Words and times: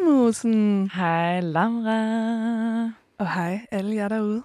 Musen. 0.00 0.90
Hej 0.94 1.40
Lamra. 1.40 2.92
Og 3.18 3.34
hej 3.34 3.66
alle 3.70 3.94
jer 3.94 4.08
derude. 4.08 4.42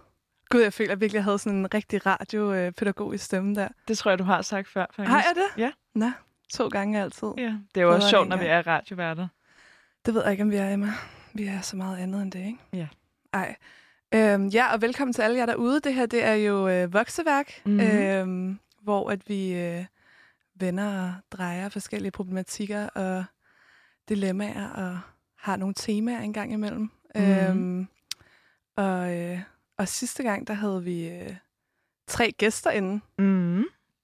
Gud, 0.49 0.59
jeg 0.61 0.73
føler, 0.73 0.87
at 0.87 0.95
jeg 0.95 1.01
virkelig 1.01 1.23
havde 1.23 1.39
sådan 1.39 1.57
en 1.59 1.73
rigtig 1.73 2.05
radiopædagogisk 2.05 3.25
stemme 3.25 3.55
der. 3.55 3.67
Det 3.87 3.97
tror 3.97 4.11
jeg, 4.11 4.19
du 4.19 4.23
har 4.23 4.41
sagt 4.41 4.67
før, 4.67 4.85
faktisk. 4.95 5.09
Har 5.11 5.17
jeg 5.17 5.33
det? 5.35 5.61
Ja. 5.61 5.71
Nå, 5.95 6.11
to 6.53 6.67
gange 6.67 7.01
altid. 7.01 7.27
Ja, 7.37 7.53
det 7.75 7.81
er 7.81 7.85
jo 7.85 7.93
også 7.93 8.09
sjovt, 8.09 8.27
når 8.29 8.37
vi 8.37 8.45
er 8.45 8.67
radioværter. 8.67 9.27
Det 10.05 10.13
ved 10.13 10.21
jeg 10.23 10.31
ikke, 10.31 10.43
om 10.43 10.51
vi 10.51 10.55
er, 10.55 10.73
Emma. 10.73 10.93
Vi 11.33 11.43
er 11.45 11.61
så 11.61 11.75
meget 11.77 11.97
andet 11.97 12.21
end 12.21 12.31
det, 12.31 12.39
ikke? 12.45 12.59
Ja. 12.73 12.87
Ej. 13.33 13.55
Øhm, 14.13 14.47
ja, 14.47 14.73
og 14.73 14.81
velkommen 14.81 15.13
til 15.13 15.21
alle 15.21 15.37
jer 15.37 15.45
derude. 15.45 15.79
Det 15.79 15.93
her, 15.93 16.05
det 16.05 16.23
er 16.23 16.33
jo 16.33 16.67
øh, 16.67 16.93
vokseværk, 16.93 17.61
Mhm. 17.65 17.79
øhm, 17.79 18.59
hvor 18.81 19.09
at 19.09 19.29
vi 19.29 19.53
øh, 19.53 19.85
vender 20.55 21.03
og 21.03 21.13
drejer 21.31 21.69
forskellige 21.69 22.11
problematikker 22.11 22.87
og 22.89 23.25
dilemmaer 24.09 24.69
og 24.69 24.99
har 25.47 25.55
nogle 25.55 25.73
temaer 25.73 26.19
en 26.19 26.33
gang 26.33 26.53
imellem. 26.53 26.91
Mhm. 27.15 27.23
Øhm, 27.23 27.87
og, 28.77 29.17
øh, 29.17 29.39
og 29.77 29.87
sidste 29.87 30.23
gang, 30.23 30.47
der 30.47 30.53
havde 30.53 30.83
vi 30.83 31.09
øh, 31.09 31.35
tre 32.07 32.31
gæster 32.31 32.71
inde. 32.71 33.01
Mm. 33.17 33.59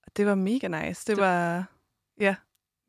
Og 0.06 0.18
det 0.18 0.26
var 0.26 0.36
mega 0.36 0.68
nice. 0.68 1.12
Det 1.12 1.18
var... 1.18 1.66
Ja. 2.20 2.36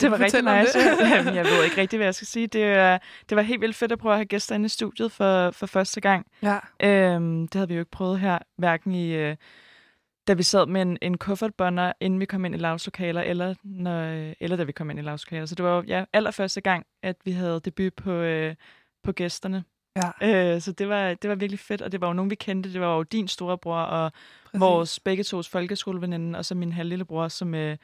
Det 0.00 0.10
var 0.10 0.20
rigtig 0.20 0.42
nice. 0.42 0.78
det? 0.78 1.10
Jamen, 1.14 1.34
jeg 1.34 1.44
ved 1.44 1.64
ikke 1.64 1.76
rigtig, 1.76 1.96
hvad 1.96 2.06
jeg 2.06 2.14
skal 2.14 2.26
sige. 2.26 2.46
Det, 2.46 2.64
er, 2.64 2.98
det 3.28 3.36
var 3.36 3.42
helt 3.42 3.60
vildt 3.60 3.76
fedt 3.76 3.92
at 3.92 3.98
prøve 3.98 4.12
at 4.12 4.18
have 4.18 4.26
gæster 4.26 4.54
inde 4.54 4.66
i 4.66 4.68
studiet 4.68 5.12
for, 5.12 5.50
for 5.50 5.66
første 5.66 6.00
gang. 6.00 6.26
Ja. 6.42 6.58
Øhm, 6.82 7.48
det 7.48 7.54
havde 7.54 7.68
vi 7.68 7.74
jo 7.74 7.80
ikke 7.80 7.90
prøvet 7.90 8.20
her, 8.20 8.38
hverken 8.56 8.92
i, 8.92 9.12
øh, 9.14 9.36
da 10.26 10.32
vi 10.32 10.42
sad 10.42 10.66
med 10.66 10.82
en, 10.82 10.98
en 11.02 11.18
kuffertbånder, 11.18 11.92
inden 12.00 12.20
vi 12.20 12.24
kom 12.24 12.44
ind 12.44 12.54
i 12.54 12.58
lavslokaler, 12.58 13.20
eller, 13.20 13.54
når, 13.62 14.32
eller 14.40 14.56
da 14.56 14.64
vi 14.64 14.72
kom 14.72 14.90
ind 14.90 14.98
i 14.98 15.02
lavslokaler. 15.02 15.46
Så 15.46 15.54
det 15.54 15.64
var 15.64 15.84
ja, 15.86 16.04
allerførste 16.12 16.60
gang, 16.60 16.86
at 17.02 17.16
vi 17.24 17.30
havde 17.30 17.60
debut 17.60 17.94
på, 17.94 18.10
øh, 18.10 18.54
på 19.02 19.12
gæsterne. 19.12 19.64
Ja, 19.96 20.54
Øh, 20.54 20.60
så 20.60 20.72
det 20.72 20.88
var, 20.88 21.14
det 21.14 21.30
var 21.30 21.36
virkelig 21.36 21.58
fedt, 21.60 21.82
og 21.82 21.92
det 21.92 22.00
var 22.00 22.06
jo 22.06 22.12
nogen, 22.12 22.30
vi 22.30 22.34
kendte. 22.34 22.72
Det 22.72 22.80
var 22.80 22.96
jo 22.96 23.02
din 23.02 23.28
storebror 23.28 23.78
og 23.78 24.12
præcis. 24.44 24.60
vores 24.60 25.00
begge 25.00 25.24
tos 25.24 25.48
folkeskoleveninde, 25.48 26.38
og 26.38 26.44
så 26.44 26.54
min 26.54 26.72
halvlillebror, 26.72 27.28
som, 27.28 27.54
øh, 27.54 27.76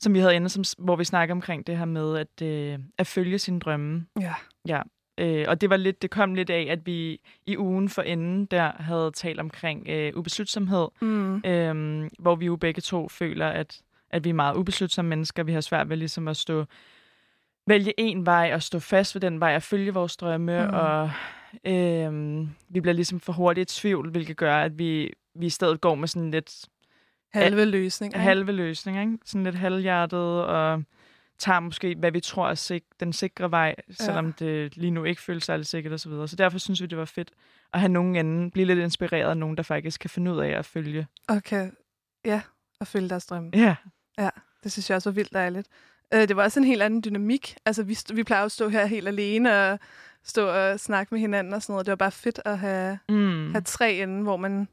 som 0.00 0.14
vi 0.14 0.18
havde 0.18 0.36
inde, 0.36 0.48
som, 0.48 0.64
hvor 0.84 0.96
vi 0.96 1.04
snakker 1.04 1.34
omkring 1.34 1.66
det 1.66 1.78
her 1.78 1.84
med 1.84 2.18
at, 2.18 2.42
øh, 2.42 2.78
at 2.98 3.06
følge 3.06 3.38
sine 3.38 3.60
drømme. 3.60 4.06
Ja. 4.20 4.34
Ja. 4.68 4.82
Øh, 5.22 5.44
og 5.48 5.60
det 5.60 5.70
var 5.70 5.76
lidt, 5.76 6.02
det 6.02 6.10
kom 6.10 6.34
lidt 6.34 6.50
af, 6.50 6.66
at 6.70 6.86
vi 6.86 7.20
i 7.46 7.56
ugen 7.58 7.88
for 7.88 8.02
enden 8.02 8.44
der 8.46 8.72
havde 8.78 9.10
talt 9.14 9.40
omkring 9.40 9.88
øh, 9.88 10.12
ubeslutsomhed, 10.16 10.88
Mm. 11.00 11.36
øh, 11.36 12.08
hvor 12.18 12.34
vi 12.34 12.46
jo 12.46 12.56
begge 12.56 12.80
to 12.80 13.08
føler, 13.08 13.48
at, 13.48 13.80
at 14.10 14.24
vi 14.24 14.30
er 14.30 14.34
meget 14.34 14.56
ubeslutsomme 14.56 15.08
mennesker. 15.08 15.42
Vi 15.42 15.52
har 15.52 15.60
svært 15.60 15.88
ved 15.88 15.96
ligesom 15.96 16.28
at 16.28 16.36
stå 16.36 16.64
vælge 17.66 17.92
en 18.00 18.26
vej 18.26 18.50
og 18.54 18.62
stå 18.62 18.78
fast 18.78 19.14
ved 19.14 19.20
den 19.20 19.40
vej 19.40 19.56
og 19.56 19.62
følge 19.62 19.94
vores 19.94 20.16
drømme, 20.16 20.66
Mm. 20.66 20.74
og 20.74 21.10
øh, 21.64 22.40
vi 22.68 22.80
bliver 22.80 22.94
ligesom 22.94 23.20
for 23.20 23.32
hurtigt 23.32 23.72
i 23.76 23.80
tvivl, 23.80 24.10
hvilket 24.10 24.36
gør, 24.36 24.56
at 24.56 24.78
vi, 24.78 25.12
vi 25.34 25.46
i 25.46 25.50
stedet 25.50 25.80
går 25.80 25.94
med 25.94 26.08
sådan 26.08 26.30
lidt 26.30 26.64
Halve 27.34 27.64
løsning. 27.64 28.12
ikke? 28.14 28.20
halve 28.22 28.52
løsning, 28.52 29.00
ikke? 29.00 29.18
sådan 29.24 29.44
lidt 29.44 29.54
halvhjertet, 29.54 30.44
og 30.44 30.82
tager 31.42 31.60
måske, 31.60 31.94
hvad 31.98 32.10
vi 32.12 32.20
tror 32.20 32.48
er 32.48 32.54
sik- 32.54 33.00
den 33.00 33.12
sikre 33.12 33.50
vej, 33.50 33.74
selvom 33.90 34.32
det 34.32 34.76
lige 34.76 34.90
nu 34.90 35.04
ikke 35.04 35.22
føles 35.22 35.44
særlig 35.44 35.66
sikkert 35.66 35.92
osv. 35.92 36.10
Så, 36.10 36.26
så 36.26 36.36
derfor 36.36 36.58
synes 36.58 36.80
vi, 36.82 36.86
det 36.86 36.98
var 36.98 37.04
fedt 37.04 37.30
at 37.72 37.80
have 37.80 37.92
nogen 37.92 38.16
anden, 38.16 38.50
blive 38.50 38.66
lidt 38.66 38.78
inspireret 38.78 39.30
af 39.30 39.36
nogen, 39.36 39.56
der 39.56 39.62
faktisk 39.62 40.00
kan 40.00 40.10
finde 40.10 40.32
ud 40.32 40.38
af 40.40 40.48
at 40.48 40.66
følge. 40.66 41.06
Okay. 41.28 41.70
Ja, 42.24 42.40
og 42.80 42.86
følge 42.86 43.08
deres 43.08 43.26
drømme. 43.26 43.50
Ja, 44.18 44.30
Det 44.64 44.72
synes 44.72 44.90
jeg 44.90 44.96
også 44.96 45.10
var 45.10 45.14
vildt 45.14 45.32
dejligt. 45.32 45.68
Øh, 46.14 46.28
det 46.28 46.36
var 46.36 46.42
også 46.42 46.60
en 46.60 46.66
helt 46.66 46.82
anden 46.82 47.02
dynamik. 47.04 47.56
Altså, 47.66 47.82
vi, 47.82 47.98
vi 48.14 48.24
plejer 48.24 48.42
jo 48.42 48.46
at 48.46 48.52
stå 48.52 48.68
her 48.68 48.86
helt 48.86 49.08
alene 49.08 49.70
og 49.70 49.78
stå 50.24 50.48
og 50.48 50.80
snakke 50.80 51.14
med 51.14 51.20
hinanden 51.20 51.52
og 51.52 51.62
sådan 51.62 51.72
noget. 51.72 51.86
Det 51.86 51.92
var 51.92 51.96
bare 51.96 52.10
fedt 52.12 52.40
at 52.44 52.58
have, 52.58 52.98
mm. 53.08 53.50
have 53.52 53.62
tre 53.62 53.94
inde, 53.94 54.22
hvor 54.22 54.36
man 54.36 54.68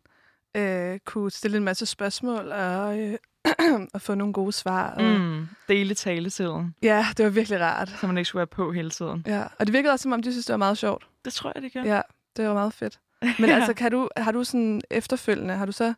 øh, 0.57 0.99
kunne 1.05 1.31
stille 1.31 1.57
en 1.57 1.63
masse 1.63 1.85
spørgsmål 1.85 2.51
og, 2.51 2.99
øh, 2.99 3.17
og 3.93 4.01
få 4.01 4.15
nogle 4.15 4.33
gode 4.33 4.51
svar. 4.51 4.89
Og, 4.91 5.03
Mm. 5.03 5.47
Dele 5.67 5.93
taletiden, 5.95 6.75
Ja, 6.81 7.05
det 7.17 7.25
var 7.25 7.31
virkelig 7.31 7.59
rart. 7.61 7.89
så 7.89 8.07
man 8.07 8.17
ikke 8.17 8.27
skulle 8.27 8.39
være 8.39 8.47
på 8.47 8.71
hele 8.71 8.89
tiden. 8.89 9.23
Ja, 9.27 9.43
og 9.59 9.65
det 9.67 9.73
virkede 9.73 9.93
også, 9.93 10.03
som 10.03 10.11
om 10.13 10.21
de 10.23 10.31
synes, 10.31 10.45
det 10.45 10.53
var 10.53 10.57
meget 10.57 10.77
sjovt. 10.77 11.07
Det 11.25 11.33
tror 11.33 11.51
jeg, 11.55 11.63
det 11.63 11.73
gør. 11.73 11.83
Ja, 11.83 11.95
ja 11.95 12.01
det 12.37 12.47
var 12.47 12.53
meget 12.53 12.73
fedt. 12.73 12.99
Men 13.39 13.49
altså, 13.49 13.73
kan 13.73 13.91
du, 13.91 14.09
har 14.17 14.31
du 14.31 14.43
sådan 14.43 14.81
efterfølgende, 14.89 15.53
har 15.53 15.65
du 15.65 15.71
så 15.71 15.93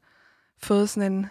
fået 0.63 0.90
sådan 0.90 1.13
en, 1.13 1.29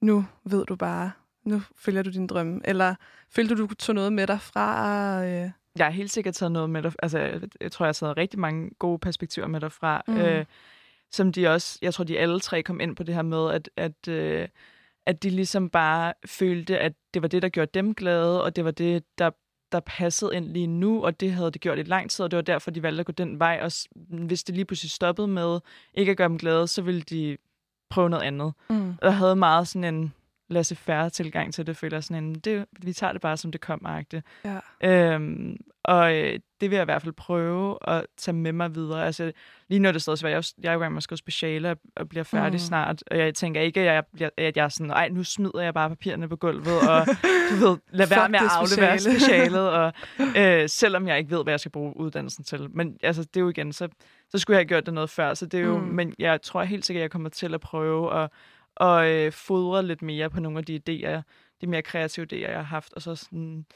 nu 0.00 0.26
ved 0.44 0.64
du 0.66 0.76
bare, 0.76 1.10
nu 1.44 1.62
følger 1.76 2.02
du 2.02 2.10
din 2.10 2.26
drømme, 2.26 2.60
eller 2.64 2.94
følte 3.30 3.54
du, 3.54 3.66
du 3.66 3.74
tog 3.74 3.94
noget 3.94 4.12
med 4.12 4.26
dig 4.26 4.40
fra? 4.40 5.24
Øh, 5.24 5.50
Jeg 5.76 5.86
har 5.86 5.90
helt 5.90 6.12
sikkert 6.12 6.34
taget 6.34 6.52
noget 6.52 6.70
med 6.70 6.82
dig. 6.82 6.92
Altså, 7.02 7.18
jeg, 7.60 7.72
tror, 7.72 7.84
jeg 7.84 7.88
har 7.88 7.92
taget 7.92 8.16
rigtig 8.16 8.38
mange 8.40 8.70
gode 8.78 8.98
perspektiver 8.98 9.46
med 9.46 9.60
derfra. 9.60 10.02
Mm. 10.06 10.14
Mm. 10.14 10.20
Øh, 10.20 10.44
som 11.12 11.32
de 11.32 11.48
også, 11.48 11.78
jeg 11.82 11.94
tror, 11.94 12.04
de 12.04 12.18
alle 12.18 12.40
tre 12.40 12.62
kom 12.62 12.80
ind 12.80 12.96
på 12.96 13.02
det 13.02 13.14
her 13.14 13.22
med, 13.22 13.50
at, 13.50 13.70
at, 13.76 14.08
øh, 14.08 14.48
at 15.06 15.22
de 15.22 15.30
ligesom 15.30 15.70
bare 15.70 16.12
følte, 16.26 16.78
at 16.78 16.92
det 17.14 17.22
var 17.22 17.28
det, 17.28 17.42
der 17.42 17.48
gjorde 17.48 17.70
dem 17.74 17.94
glade, 17.94 18.44
og 18.44 18.56
det 18.56 18.64
var 18.64 18.70
det, 18.70 19.04
der, 19.18 19.30
der 19.72 19.80
passede 19.80 20.36
ind 20.36 20.44
lige 20.44 20.66
nu, 20.66 21.04
og 21.04 21.20
det 21.20 21.32
havde 21.32 21.50
det 21.50 21.60
gjort 21.60 21.78
i 21.78 21.82
lang 21.82 22.10
tid, 22.10 22.24
og 22.24 22.30
det 22.30 22.36
var 22.36 22.42
derfor, 22.42 22.70
de 22.70 22.82
valgte 22.82 23.00
at 23.00 23.06
gå 23.06 23.12
den 23.12 23.38
vej. 23.38 23.60
Og 23.62 23.72
hvis 24.26 24.44
det 24.44 24.54
lige 24.54 24.64
pludselig 24.64 24.90
stoppede 24.90 25.28
med 25.28 25.60
ikke 25.94 26.10
at 26.10 26.16
gøre 26.16 26.28
dem 26.28 26.38
glade, 26.38 26.66
så 26.66 26.82
ville 26.82 27.00
de 27.00 27.36
prøve 27.90 28.10
noget 28.10 28.22
andet. 28.22 28.52
mm. 28.70 28.94
Og 29.02 29.14
havde 29.14 29.36
meget 29.36 29.68
sådan 29.68 29.94
en 29.94 30.14
laissez-faire 30.50 31.10
tilgang 31.10 31.54
til 31.54 31.66
det, 31.66 31.76
føler 31.76 31.96
jeg 31.96 32.04
sådan 32.04 32.24
en, 32.24 32.34
det, 32.34 32.64
vi 32.82 32.92
tager 32.92 33.12
det 33.12 33.22
bare, 33.22 33.36
som 33.36 33.52
det 33.52 33.60
kom 33.60 33.86
-agtigt. 33.86 34.20
Ja. 34.82 35.14
Øhm, 35.14 35.56
og 35.84 36.14
øh, 36.16 36.38
det 36.60 36.70
vil 36.70 36.76
jeg 36.76 36.82
i 36.82 36.84
hvert 36.84 37.02
fald 37.02 37.12
prøve 37.12 37.78
at 37.88 38.06
tage 38.16 38.34
med 38.34 38.52
mig 38.52 38.74
videre. 38.74 39.06
Altså, 39.06 39.32
lige 39.68 39.78
nu 39.78 39.88
er 39.88 39.92
det 39.92 40.02
stadig 40.02 40.18
svært. 40.18 40.32
Jeg, 40.32 40.64
jeg 40.64 40.68
er 40.68 40.72
jo 40.72 40.80
i 40.80 40.82
gang 40.82 40.92
med 40.92 40.96
at 40.98 41.02
skrive 41.02 41.18
speciale 41.18 41.70
og, 41.70 41.76
og 41.96 42.08
bliver 42.08 42.24
færdig 42.24 42.52
Mm. 42.52 42.58
snart. 42.58 43.02
Og 43.10 43.18
jeg 43.18 43.34
tænker 43.34 43.60
ikke, 43.60 43.80
at 43.80 43.86
jeg, 43.86 44.04
bliver, 44.14 44.30
at 44.36 44.56
jeg 44.56 44.64
er 44.64 44.68
sådan, 44.68 44.90
ej, 44.90 45.08
nu 45.08 45.24
smider 45.24 45.60
jeg 45.60 45.74
bare 45.74 45.88
papirerne 45.88 46.28
på 46.28 46.36
gulvet, 46.36 46.88
og 46.88 47.06
du 47.50 47.54
ved, 47.66 47.76
lad 47.90 48.06
være 48.16 48.28
med 48.28 48.38
at 48.38 48.44
aflevere 48.50 48.98
speciale. 48.98 49.20
specialet, 49.20 49.70
og, 49.70 49.92
øh, 50.40 50.68
selvom 50.68 51.08
jeg 51.08 51.18
ikke 51.18 51.30
ved, 51.30 51.42
hvad 51.42 51.52
jeg 51.52 51.60
skal 51.60 51.70
bruge 51.72 51.96
uddannelsen 51.96 52.44
til. 52.44 52.66
Men 52.70 52.96
altså, 53.02 53.22
det 53.22 53.36
er 53.36 53.40
jo 53.40 53.48
igen, 53.48 53.72
så, 53.72 53.88
så 54.30 54.38
skulle 54.38 54.54
jeg 54.54 54.60
have 54.60 54.68
gjort 54.68 54.86
det 54.86 54.94
noget 54.94 55.10
før. 55.10 55.34
Så 55.34 55.46
det 55.46 55.60
er 55.60 55.64
jo, 55.64 55.78
mm. 55.78 55.84
Men 55.84 56.14
jeg 56.18 56.42
tror 56.42 56.62
helt 56.62 56.86
sikkert, 56.86 57.00
at 57.00 57.02
jeg 57.02 57.10
kommer 57.10 57.28
til 57.28 57.54
at 57.54 57.60
prøve 57.60 58.22
at, 58.22 58.30
og, 58.80 59.10
øh, 59.10 59.32
fodre 59.32 59.82
lidt 59.86 60.02
mere 60.02 60.30
på 60.30 60.40
nogle 60.40 60.58
af 60.58 60.64
de 60.64 60.76
idéer, 60.76 61.20
de 61.60 61.66
mere 61.66 61.82
kreative 61.82 62.26
idéer, 62.32 62.36
jeg 62.50 62.56
har 62.58 62.62
haft, 62.62 62.92
og 62.92 63.02
så 63.02 63.14
sådan, 63.14 63.66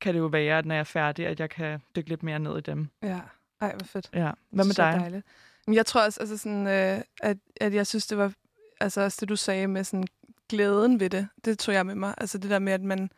kan 0.00 0.14
det 0.14 0.20
jo 0.20 0.26
være, 0.26 0.58
at 0.58 0.66
når 0.66 0.74
jeg 0.74 0.80
er 0.80 0.84
færdig, 0.84 1.26
at 1.26 1.40
jeg 1.40 1.50
kan 1.50 1.80
dykke 1.96 2.08
lidt 2.08 2.22
mere 2.22 2.38
ned 2.38 2.58
i 2.58 2.60
dem. 2.60 2.88
Ja, 3.02 3.20
ej, 3.60 3.72
hvor 3.76 3.86
fedt. 3.86 4.10
Ja. 4.14 4.30
Hvad 4.50 4.64
med 4.64 4.74
dig? 4.74 4.96
Dejligt. 5.00 5.26
Jeg 5.72 5.86
tror 5.86 6.04
også, 6.04 6.20
altså 6.20 6.36
sådan, 6.38 6.66
øh, 6.66 7.00
at, 7.22 7.36
at 7.60 7.74
jeg 7.74 7.86
synes, 7.86 8.06
det 8.06 8.18
var, 8.18 8.32
altså 8.80 9.00
også 9.00 9.18
det, 9.20 9.28
du 9.28 9.36
sagde 9.36 9.66
med 9.66 9.84
sådan 9.84 10.06
glæden 10.48 11.00
ved 11.00 11.10
det, 11.10 11.28
det 11.44 11.58
tog 11.58 11.74
jeg 11.74 11.86
med 11.86 11.94
mig. 11.94 12.14
Altså 12.18 12.38
det 12.38 12.50
der 12.50 12.58
med, 12.58 12.72
at 12.72 12.82
man, 12.82 13.10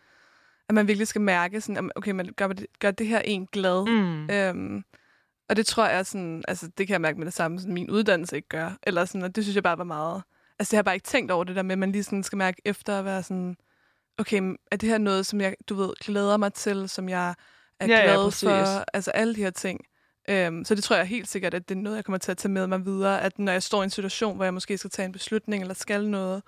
at 0.68 0.74
man 0.74 0.86
virkelig 0.88 1.08
skal 1.08 1.20
mærke, 1.20 1.60
sådan, 1.60 1.84
at, 1.84 1.92
okay, 1.96 2.10
man 2.10 2.32
gør, 2.36 2.48
det- 2.48 2.66
gør 2.78 2.90
det 2.90 3.06
her 3.06 3.18
en 3.20 3.46
glad. 3.46 3.86
Mm. 3.86 4.30
Øhm, 4.30 4.84
og 5.48 5.56
det 5.56 5.66
tror 5.66 5.86
jeg 5.86 6.06
sådan, 6.06 6.44
altså 6.48 6.68
det 6.78 6.86
kan 6.86 6.92
jeg 6.92 7.00
mærke 7.00 7.18
med 7.18 7.26
det 7.26 7.34
samme, 7.34 7.58
sådan 7.58 7.74
min 7.74 7.90
uddannelse 7.90 8.36
ikke 8.36 8.48
gør. 8.48 8.70
Eller 8.82 9.04
sådan, 9.04 9.22
og 9.22 9.36
det 9.36 9.44
synes 9.44 9.54
jeg 9.54 9.62
bare 9.62 9.78
var 9.78 9.84
meget, 9.84 10.22
altså 10.58 10.70
det 10.70 10.76
har 10.76 10.78
jeg 10.78 10.84
bare 10.84 10.94
ikke 10.94 11.06
tænkt 11.06 11.30
over 11.30 11.44
det 11.44 11.56
der 11.56 11.62
med, 11.62 11.72
at 11.72 11.78
man 11.78 11.92
lige 11.92 12.04
sådan 12.04 12.22
skal 12.22 12.38
mærke 12.38 12.62
efter 12.64 12.98
at 12.98 13.04
være 13.04 13.22
sådan, 13.22 13.56
okay, 14.18 14.56
er 14.70 14.76
det 14.76 14.88
her 14.88 14.98
noget, 14.98 15.26
som 15.26 15.40
jeg, 15.40 15.54
du 15.68 15.74
ved, 15.74 15.92
glæder 16.04 16.36
mig 16.36 16.52
til, 16.52 16.88
som 16.88 17.08
jeg 17.08 17.34
er 17.80 17.86
Ja, 17.86 17.96
ja, 17.96 18.02
glad 18.02 18.24
præcis. 18.24 18.48
for, 18.48 18.84
altså 18.94 19.10
alle 19.10 19.34
de 19.34 19.40
her 19.42 19.50
ting. 19.50 19.80
Øhm, 20.28 20.64
så 20.64 20.74
det 20.74 20.84
tror 20.84 20.96
jeg 20.96 21.06
helt 21.06 21.28
sikkert, 21.28 21.54
at 21.54 21.68
det 21.68 21.74
er 21.76 21.80
noget, 21.80 21.96
jeg 21.96 22.04
kommer 22.04 22.18
til 22.18 22.30
at 22.30 22.38
tage 22.38 22.52
med 22.52 22.66
mig 22.66 22.84
videre, 22.84 23.22
at 23.22 23.38
når 23.38 23.52
jeg 23.52 23.62
står 23.62 23.82
i 23.82 23.84
en 23.84 23.90
situation, 23.90 24.36
hvor 24.36 24.44
jeg 24.44 24.54
måske 24.54 24.78
skal 24.78 24.90
tage 24.90 25.06
en 25.06 25.12
beslutning, 25.12 25.62
eller 25.62 25.74
skal 25.74 26.08
noget, 26.08 26.42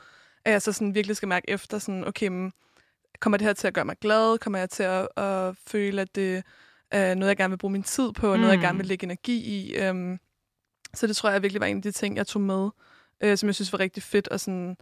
at 0.44 0.52
jeg 0.52 0.62
så 0.62 0.72
sådan 0.72 0.94
virkelig 0.94 1.16
skal 1.16 1.28
mærke 1.28 1.50
efter, 1.50 1.78
sådan, 1.78 2.04
okay, 2.08 2.28
men, 2.28 2.52
kommer 3.20 3.36
det 3.36 3.46
her 3.46 3.52
til 3.54 3.66
at 3.66 3.74
gøre 3.74 3.84
mig 3.84 3.96
glad? 4.00 4.38
Kommer 4.38 4.58
jeg 4.58 4.70
til 4.70 4.82
at, 4.82 5.08
at 5.16 5.56
føle, 5.66 6.02
at 6.02 6.14
det 6.14 6.42
er 6.90 7.14
noget, 7.14 7.28
jeg 7.28 7.36
gerne 7.36 7.50
vil 7.50 7.58
bruge 7.58 7.72
min 7.72 7.82
tid 7.82 8.12
på, 8.12 8.32
og 8.32 8.38
noget, 8.38 8.50
jeg 8.52 8.58
Mm. 8.58 8.62
gerne 8.62 8.78
vil 8.78 8.86
lægge 8.86 9.04
energi 9.04 9.38
i? 9.38 9.74
Øhm, 9.76 10.18
så 10.94 11.06
det 11.06 11.16
tror 11.16 11.30
jeg 11.30 11.42
virkelig 11.42 11.60
var 11.60 11.66
en 11.66 11.76
af 11.76 11.82
de 11.82 11.92
ting, 11.92 12.16
jeg 12.16 12.26
tog 12.26 12.42
med, 12.42 12.68
øh, 13.20 13.36
som 13.36 13.46
jeg 13.46 13.54
synes 13.54 13.72
var 13.72 13.80
rigtig 13.80 14.02
fedt. 14.02 14.28
Og, 14.28 14.40
sådan, 14.40 14.76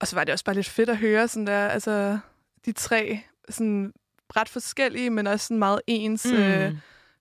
og 0.00 0.06
så 0.06 0.16
var 0.16 0.24
det 0.24 0.32
også 0.32 0.44
bare 0.44 0.54
lidt 0.54 0.68
fedt 0.68 0.90
at 0.90 0.96
høre 0.96 1.28
sådan 1.28 1.46
der, 1.46 1.68
altså, 1.68 2.18
de 2.64 2.72
tre 2.72 3.20
sådan, 3.48 3.92
ret 4.36 4.48
forskellige, 4.48 5.10
men 5.10 5.26
også 5.26 5.46
sådan 5.46 5.58
meget 5.58 5.80
ens 5.86 6.26
mm. 6.26 6.36
øh, 6.36 6.72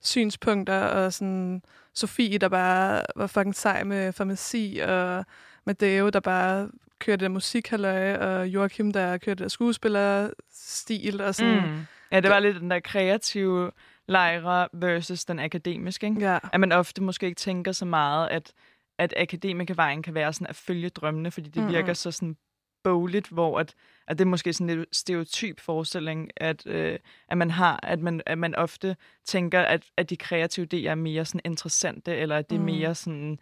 synspunkter, 0.02 0.80
og 0.80 1.14
sådan 1.14 1.62
Sofie, 1.94 2.38
der 2.38 2.50
bare 2.50 3.02
var 3.16 3.28
fucking 3.28 3.56
sej 3.56 3.84
med 3.84 4.14
farmaci, 4.14 4.80
og 4.88 5.26
Matteo, 5.66 6.10
der 6.10 6.20
bare 6.20 6.70
kørte 7.00 7.24
der 7.24 7.30
musikhalløj, 7.30 8.16
og 8.16 8.48
Joachim, 8.48 8.92
der 8.92 9.18
kørte 9.18 9.44
der 9.44 9.50
skuespillerstil, 9.50 11.22
og 11.22 11.36
sådan. 11.36 11.70
Mm. 11.70 11.86
Ja, 12.12 12.20
det 12.20 12.30
var 12.30 12.40
lidt 12.40 12.62
den 12.62 12.72
der 12.72 12.80
kreative 12.80 13.72
lejre 14.08 14.68
versus 14.74 15.26
den 15.26 15.40
akademiske, 15.40 16.08
ikke? 16.08 16.22
Ja. 16.32 16.40
At 16.54 16.60
man 16.60 16.72
ofte 16.72 17.04
måske 17.04 17.26
ikke 17.26 17.40
tænker 17.40 17.72
så 17.72 17.86
meget, 17.86 18.28
at, 18.28 18.54
at 19.00 19.14
akademikervejen 19.18 20.04
kan 20.04 20.14
være 20.14 20.34
sådan 20.34 20.48
at 20.48 20.56
følge 20.56 20.90
drømmene, 20.90 21.32
fordi 21.32 21.50
det 21.50 21.62
Mm-mm. 21.62 21.74
virker 21.74 21.94
så 21.94 22.12
sådan 22.12 22.36
bogligt, 22.84 23.28
hvor 23.28 23.60
at, 23.60 23.74
at 24.08 24.18
det 24.20 24.26
er 24.26 24.30
måske 24.30 24.54
sådan 24.54 24.80
en 24.80 24.86
stereotyp 24.92 25.60
forestilling, 25.60 26.30
at, 26.38 26.68
øh, 26.68 27.00
at 27.28 27.38
man 27.38 27.52
har, 27.52 27.80
at 27.84 28.00
man, 28.00 28.22
at 28.26 28.38
man 28.38 28.56
ofte 28.56 28.96
tænker, 29.26 29.62
at, 29.62 29.84
at 29.98 30.10
de 30.10 30.18
kreative 30.18 30.68
idéer 30.74 30.90
er 30.90 30.96
mere 30.96 31.26
sådan 31.26 31.42
interessante, 31.46 32.16
eller 32.16 32.38
at 32.38 32.50
det 32.50 32.56
er 32.56 32.60
Mm. 32.60 32.66
mere 32.66 32.96
sådan, 32.96 33.40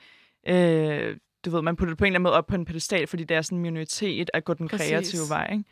øh, 0.48 1.18
du 1.46 1.50
ved, 1.50 1.62
man 1.62 1.76
putter 1.76 1.92
det 1.92 1.98
på 1.98 2.04
en 2.06 2.08
eller 2.08 2.16
anden 2.16 2.24
måde 2.24 2.34
op 2.38 2.48
på 2.48 2.56
en 2.56 2.66
pedestal, 2.66 3.08
fordi 3.08 3.24
det 3.24 3.38
er 3.38 3.42
sådan 3.42 3.58
en 3.58 3.62
minoritet 3.62 4.30
at 4.34 4.46
gå 4.46 4.54
den 4.54 4.68
Præcis. 4.68 4.90
kreative 4.90 5.30
vej, 5.30 5.50
ikke? 5.52 5.64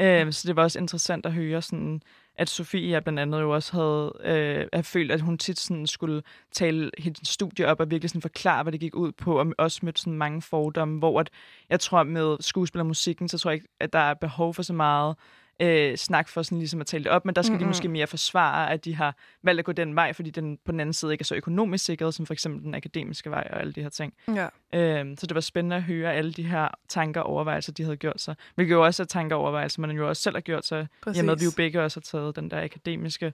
Øh, 0.00 0.32
så 0.32 0.48
det 0.48 0.56
var 0.56 0.62
også 0.62 0.78
interessant 0.78 1.26
at 1.26 1.32
høre 1.32 1.62
sådan, 1.62 2.02
at 2.36 2.48
Sofie 2.48 3.00
blandt 3.00 3.20
andet 3.20 3.40
jo 3.40 3.54
også 3.54 3.72
havde, 3.72 4.12
øh, 4.24 4.66
havde 4.72 4.84
følt, 4.84 5.12
at 5.12 5.20
hun 5.20 5.38
tit 5.38 5.58
sådan 5.58 5.86
skulle 5.86 6.22
tale 6.52 6.90
hendes 6.98 7.28
studie 7.28 7.66
op 7.66 7.80
og 7.80 7.90
virkelig 7.90 8.10
sådan 8.10 8.22
forklare, 8.22 8.62
hvad 8.62 8.72
det 8.72 8.80
gik 8.80 8.94
ud 8.94 9.12
på, 9.12 9.38
og 9.38 9.46
også 9.58 9.80
mødte 9.82 10.00
sådan 10.00 10.12
mange 10.12 10.42
fordomme, 10.42 10.98
hvor 10.98 11.20
at, 11.20 11.30
jeg 11.70 11.80
tror 11.80 12.02
med 12.02 12.36
skuespillermusikken, 12.40 13.24
musikken, 13.24 13.28
så 13.28 13.38
tror 13.38 13.50
jeg 13.50 13.54
ikke, 13.54 13.68
at 13.80 13.92
der 13.92 13.98
er 13.98 14.14
behov 14.14 14.54
for 14.54 14.62
så 14.62 14.72
meget 14.72 15.16
øh, 15.62 15.96
snak 15.96 16.28
for 16.28 16.42
sådan 16.42 16.58
ligesom 16.58 16.80
at 16.80 16.86
tale 16.86 17.04
det 17.04 17.12
op, 17.12 17.24
men 17.24 17.34
der 17.34 17.42
skal 17.42 17.52
mm-hmm. 17.52 17.64
de 17.64 17.68
måske 17.68 17.88
mere 17.88 18.06
forsvare, 18.06 18.70
at 18.70 18.84
de 18.84 18.94
har 18.94 19.16
valgt 19.42 19.58
at 19.58 19.64
gå 19.64 19.72
den 19.72 19.96
vej, 19.96 20.12
fordi 20.12 20.30
den 20.30 20.58
på 20.64 20.72
den 20.72 20.80
anden 20.80 20.92
side 20.92 21.12
ikke 21.12 21.22
er 21.22 21.24
så 21.24 21.34
økonomisk 21.34 21.84
sikret, 21.84 22.14
som 22.14 22.26
for 22.26 22.32
eksempel 22.32 22.62
den 22.62 22.74
akademiske 22.74 23.30
vej 23.30 23.48
og 23.52 23.60
alle 23.60 23.72
de 23.72 23.82
her 23.82 23.88
ting. 23.88 24.14
Ja. 24.28 24.48
Øhm, 24.74 25.16
så 25.16 25.26
det 25.26 25.34
var 25.34 25.40
spændende 25.40 25.76
at 25.76 25.82
høre 25.82 26.14
alle 26.14 26.32
de 26.32 26.42
her 26.42 26.68
tanker 26.88 27.20
og 27.20 27.26
overvejelser, 27.26 27.72
de 27.72 27.82
havde 27.82 27.96
gjort 27.96 28.20
sig. 28.20 28.34
Hvilket 28.54 28.72
jo 28.72 28.84
også 28.84 29.02
er 29.02 29.06
tanker 29.06 29.36
og 29.36 29.42
overvejelser, 29.42 29.80
man 29.80 29.90
jo 29.90 30.08
også 30.08 30.22
selv 30.22 30.36
har 30.36 30.40
gjort 30.40 30.66
sig, 30.66 30.86
Præcis. 31.02 31.18
i 31.18 31.20
og 31.20 31.24
med, 31.24 31.32
at 31.32 31.40
vi 31.40 31.44
jo 31.44 31.52
begge 31.56 31.82
også 31.82 32.00
har 32.00 32.18
taget 32.18 32.36
den 32.36 32.50
der 32.50 32.62
akademiske 32.62 33.32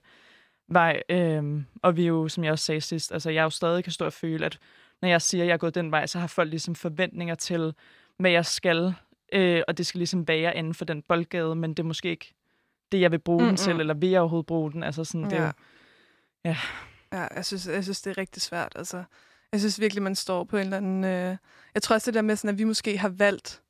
vej. 0.67 1.01
Øhm, 1.09 1.65
og 1.81 1.97
vi 1.97 2.07
jo, 2.07 2.27
som 2.27 2.43
jeg 2.43 2.51
også 2.51 2.65
sagde 2.65 2.81
sidst, 2.81 3.11
altså 3.11 3.29
jeg 3.29 3.43
jo 3.43 3.49
stadig 3.49 3.83
kan 3.83 3.93
stå 3.93 4.05
og 4.05 4.13
føle, 4.13 4.45
at 4.45 4.59
når 5.01 5.09
jeg 5.09 5.21
siger, 5.21 5.43
at 5.43 5.47
jeg 5.47 5.53
er 5.53 5.57
gået 5.57 5.75
den 5.75 5.91
vej, 5.91 6.05
så 6.05 6.19
har 6.19 6.27
folk 6.27 6.49
ligesom 6.49 6.75
forventninger 6.75 7.35
til, 7.35 7.73
hvad 8.17 8.31
jeg 8.31 8.45
skal, 8.45 8.93
øh, 9.33 9.61
og 9.67 9.77
det 9.77 9.87
skal 9.87 9.97
ligesom 9.99 10.27
være 10.27 10.57
inden 10.57 10.73
for 10.73 10.85
den 10.85 11.01
boldgade, 11.01 11.55
men 11.55 11.69
det 11.69 11.79
er 11.79 11.87
måske 11.87 12.09
ikke 12.09 12.33
det, 12.91 13.01
jeg 13.01 13.11
vil 13.11 13.19
bruge 13.19 13.37
mm 13.39 13.45
den 13.45 13.49
Mm-mm. 13.49 13.57
til, 13.57 13.79
eller 13.79 13.93
vil 13.93 14.09
jeg 14.09 14.19
overhovedet 14.21 14.45
bruge 14.47 14.71
den? 14.71 14.83
Altså 14.83 15.03
sådan, 15.03 15.23
det 15.29 15.33
er 15.33 15.41
Ja. 15.41 15.45
jo, 15.47 15.51
ja. 16.45 16.57
Ja, 17.13 17.27
jeg 17.35 17.45
synes, 17.45 17.67
jeg 17.67 17.83
synes, 17.83 18.01
det 18.01 18.11
er 18.11 18.17
rigtig 18.17 18.41
svært. 18.41 18.73
Altså, 18.75 19.03
jeg 19.51 19.59
synes 19.59 19.79
virkelig, 19.79 20.03
man 20.03 20.15
står 20.15 20.43
på 20.43 20.57
en 20.57 20.63
eller 20.63 20.77
anden... 20.77 21.03
Øh... 21.03 21.37
Jeg 21.73 21.81
tror 21.83 21.93
også 21.93 22.11
det 22.11 22.15
der 22.15 22.21
med, 22.21 22.35
sådan, 22.35 22.49
at 22.49 22.57
vi 22.57 22.63
måske 22.63 22.97
har 22.97 23.09
valgt 23.09 23.61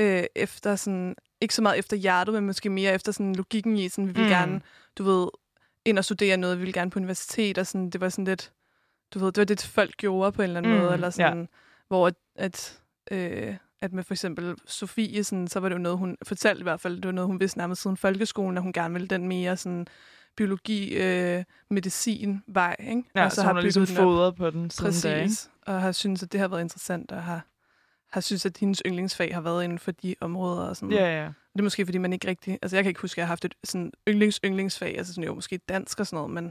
øh, 0.00 0.24
efter 0.34 0.76
sådan... 0.76 1.14
Ikke 1.40 1.54
så 1.54 1.62
meget 1.62 1.78
efter 1.78 1.96
hjertet, 1.96 2.34
men 2.34 2.46
måske 2.46 2.70
mere 2.70 2.94
efter 2.94 3.12
sådan 3.12 3.34
logikken 3.34 3.76
i, 3.76 3.88
sådan, 3.88 4.08
vi 4.08 4.12
vil 4.12 4.22
Mm. 4.22 4.28
gerne, 4.28 4.60
du 4.98 5.04
ved, 5.04 5.28
ind 5.84 5.98
og 5.98 6.04
studere 6.04 6.36
noget, 6.36 6.58
vi 6.58 6.64
vil 6.64 6.72
gerne 6.72 6.90
på 6.90 6.98
universitet, 6.98 7.58
og 7.58 7.66
sådan, 7.66 7.90
det 7.90 8.00
var 8.00 8.08
sådan 8.08 8.24
lidt, 8.24 8.52
du 9.14 9.18
ved, 9.18 9.26
det 9.32 9.38
var 9.38 9.44
det, 9.44 9.62
folk 9.62 9.96
gjorde 9.96 10.32
på 10.32 10.42
en 10.42 10.48
eller 10.48 10.58
anden 10.60 10.72
Mm, 10.72 10.78
måde, 10.78 10.92
eller 10.92 11.06
ja. 11.06 11.10
sådan, 11.10 11.48
hvor 11.88 12.06
at, 12.06 12.14
at, 12.36 12.80
øh, 13.10 13.56
at 13.80 13.92
med 13.92 14.02
for 14.04 14.14
eksempel 14.14 14.56
Sofie, 14.66 15.24
sådan, 15.24 15.48
så 15.48 15.60
var 15.60 15.68
det 15.68 15.76
jo 15.76 15.80
noget, 15.80 15.98
hun 15.98 16.16
fortalte 16.22 16.60
i 16.60 16.62
hvert 16.62 16.80
fald, 16.80 16.96
det 16.96 17.06
var 17.06 17.12
noget, 17.12 17.28
hun 17.28 17.40
vidste 17.40 17.58
nærmest 17.58 17.82
siden 17.82 17.96
folkeskolen, 17.96 18.56
at 18.56 18.62
hun 18.62 18.72
gerne 18.72 18.94
ville 18.94 19.08
den 19.08 19.28
mere 19.28 19.56
sådan 19.56 19.86
biologi, 20.36 20.96
øh, 20.96 21.44
medicin 21.70 22.42
vej, 22.46 22.76
ikke? 22.80 23.02
ja 23.14 23.28
så, 23.28 23.34
så 23.34 23.42
hun 23.42 23.56
har 23.56 23.62
ligesom 23.62 23.86
fodret 23.86 24.36
på 24.36 24.50
den 24.50 24.70
siden 24.70 24.88
Præcis. 24.88 25.02
da, 25.02 25.22
ikke? 25.22 25.34
Og 25.66 25.82
har 25.82 25.92
synes 25.92 26.22
at 26.22 26.32
det 26.32 26.40
har 26.40 26.48
været 26.48 26.60
interessant, 26.60 27.12
og 27.12 27.22
har, 27.22 27.46
har 28.12 28.20
synes 28.20 28.46
at 28.46 28.56
hendes 28.56 28.82
yndlingsfag 28.86 29.34
har 29.34 29.40
været 29.40 29.64
inden 29.64 29.78
for 29.78 29.90
de 29.90 30.14
områder. 30.20 30.62
Og 30.62 30.76
sådan. 30.76 30.92
Ja, 30.92 31.22
ja. 31.22 31.26
Det 31.26 31.60
er 31.60 31.62
måske, 31.62 31.84
fordi 31.84 31.98
man 31.98 32.12
ikke 32.12 32.28
rigtig... 32.28 32.58
Altså, 32.62 32.76
jeg 32.76 32.84
kan 32.84 32.90
ikke 32.90 33.00
huske, 33.00 33.14
at 33.14 33.18
jeg 33.18 33.26
har 33.26 33.30
haft 33.30 33.44
et 33.44 33.54
sådan 33.64 33.92
yndlings 34.08 34.40
yndlingsfag. 34.44 34.98
Altså, 34.98 35.12
sådan, 35.12 35.24
jo, 35.24 35.34
måske 35.34 35.58
dansk 35.58 36.00
og 36.00 36.06
sådan 36.06 36.16
noget, 36.16 36.30
men, 36.30 36.44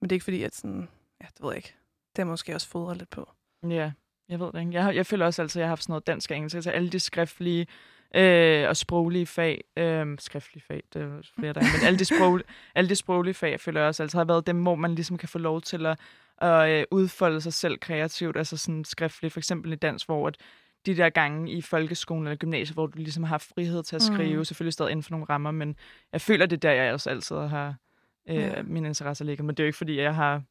men 0.00 0.10
det 0.10 0.12
er 0.12 0.16
ikke 0.16 0.24
fordi, 0.24 0.42
at 0.42 0.54
sådan... 0.54 0.88
Ja, 1.20 1.26
det 1.26 1.42
ved 1.42 1.48
jeg 1.48 1.56
ikke. 1.56 1.74
Det 2.16 2.22
er 2.22 2.26
måske 2.26 2.54
også 2.54 2.68
fodret 2.68 2.96
lidt 2.96 3.10
på. 3.10 3.30
Ja, 3.68 3.92
jeg 4.28 4.40
ved 4.40 4.52
det 4.52 4.60
ikke. 4.60 4.72
Jeg, 4.72 4.94
jeg 4.96 5.06
føler 5.06 5.26
også 5.26 5.42
altid, 5.42 5.60
at 5.60 5.62
jeg 5.62 5.66
har 5.66 5.70
haft 5.70 5.82
sådan 5.82 5.92
noget 5.92 6.06
dansk 6.06 6.30
og 6.30 6.36
engelsk. 6.36 6.54
Altså 6.54 6.70
alle 6.70 6.90
de 6.90 7.00
skriftlige 7.00 7.66
øh, 8.14 8.68
og 8.68 8.76
sproglige 8.76 9.26
fag. 9.26 9.64
Øh, 9.76 10.06
skriftlige 10.18 10.64
fag, 10.68 10.82
det 10.94 11.02
er 11.02 11.08
flere 11.38 11.52
der 11.52 11.60
er, 11.60 11.64
Men 11.78 11.86
alle 11.86 11.98
de, 11.98 12.04
sprog, 12.04 12.40
alle 12.74 12.88
de 12.90 12.94
sproglige 12.94 13.34
fag, 13.34 13.60
føler 13.60 13.80
jeg 13.80 13.88
også 13.88 14.02
altid 14.02 14.18
har 14.18 14.24
været 14.24 14.46
dem, 14.46 14.62
hvor 14.62 14.74
man 14.74 14.94
ligesom 14.94 15.18
kan 15.18 15.28
få 15.28 15.38
lov 15.38 15.60
til 15.60 15.86
at, 15.86 15.98
at 16.38 16.70
øh, 16.70 16.84
udfolde 16.90 17.40
sig 17.40 17.52
selv 17.52 17.78
kreativt. 17.78 18.36
Altså 18.36 18.56
sådan 18.56 18.84
skriftligt, 18.84 19.32
for 19.32 19.40
eksempel 19.40 19.72
i 19.72 19.76
dansk, 19.76 20.06
hvor 20.06 20.26
at 20.26 20.36
de 20.86 20.96
der 20.96 21.08
gange 21.10 21.52
i 21.52 21.60
folkeskolen 21.60 22.26
eller 22.26 22.36
gymnasiet, 22.36 22.74
hvor 22.76 22.86
du 22.86 22.98
ligesom 22.98 23.22
har 23.22 23.38
frihed 23.38 23.82
til 23.82 23.96
at 23.96 24.02
Mm. 24.10 24.14
skrive, 24.14 24.44
selvfølgelig 24.44 24.72
stadig 24.72 24.90
inden 24.90 25.02
for 25.02 25.10
nogle 25.10 25.26
rammer, 25.30 25.50
men 25.50 25.76
jeg 26.12 26.20
føler, 26.20 26.46
det 26.46 26.56
er 26.56 26.60
der, 26.70 26.72
jeg 26.82 26.92
også 26.92 27.10
altid 27.10 27.36
har 27.36 27.74
øh, 28.28 28.36
Ja. 28.36 28.62
min 28.62 28.84
interesse 28.86 29.24
ligger. 29.24 29.44
Men 29.44 29.54
det 29.54 29.60
er 29.62 29.64
jo 29.64 29.68
ikke, 29.68 29.78
fordi 29.78 30.00
jeg 30.00 30.14
har 30.14 30.42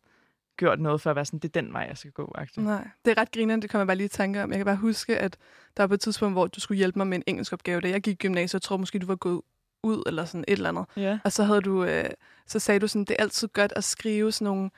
gjort 0.58 0.80
noget 0.80 1.02
for 1.02 1.10
at 1.10 1.16
være 1.16 1.26
sådan, 1.26 1.40
det 1.40 1.56
er 1.56 1.62
den 1.62 1.74
vej, 1.74 1.86
jeg 1.90 1.98
skal 1.98 2.12
gå. 2.12 2.36
-agtigt. 2.38 2.62
Nej, 2.62 2.88
det 3.06 3.12
er 3.12 3.22
ret 3.22 3.32
grinerende, 3.32 3.62
det 3.62 3.70
kommer 3.70 3.82
jeg 3.82 3.88
bare 3.88 3.98
lige 3.98 4.06
i 4.06 4.10
tanke 4.10 4.44
om. 4.44 4.50
Jeg 4.50 4.58
kan 4.60 4.66
bare 4.66 4.76
huske, 4.76 5.18
at 5.18 5.38
der 5.78 5.84
var 5.84 5.88
på 5.88 5.94
et 5.94 6.00
tidspunkt, 6.00 6.36
hvor 6.36 6.48
du 6.48 6.60
skulle 6.60 6.78
hjælpe 6.78 7.00
mig 7.00 7.08
med 7.08 7.18
en 7.18 7.24
engelsk 7.28 7.54
opgave, 7.54 7.82
da 7.82 7.90
jeg 7.90 8.02
gik 8.02 8.14
i 8.14 8.18
gymnasiet. 8.18 8.54
Jeg 8.54 8.62
tror 8.62 8.78
måske, 8.78 9.00
du 9.00 9.06
var 9.06 9.16
gået 9.16 9.42
ud 9.84 10.04
eller 10.06 10.26
sådan 10.26 10.46
et 10.48 10.54
eller 10.54 10.70
andet. 10.70 10.86
Ja. 10.98 11.20
Og 11.24 11.32
så 11.32 11.44
havde 11.44 11.62
du, 11.62 11.84
øh, 11.84 12.10
så 12.48 12.60
sagde 12.60 12.80
du 12.80 12.88
sådan, 12.88 13.06
det 13.06 13.16
er 13.20 13.24
altid 13.24 13.48
godt 13.48 13.74
at 13.76 13.84
skrive 13.84 14.32
sådan 14.32 14.46
nogle 14.46 14.70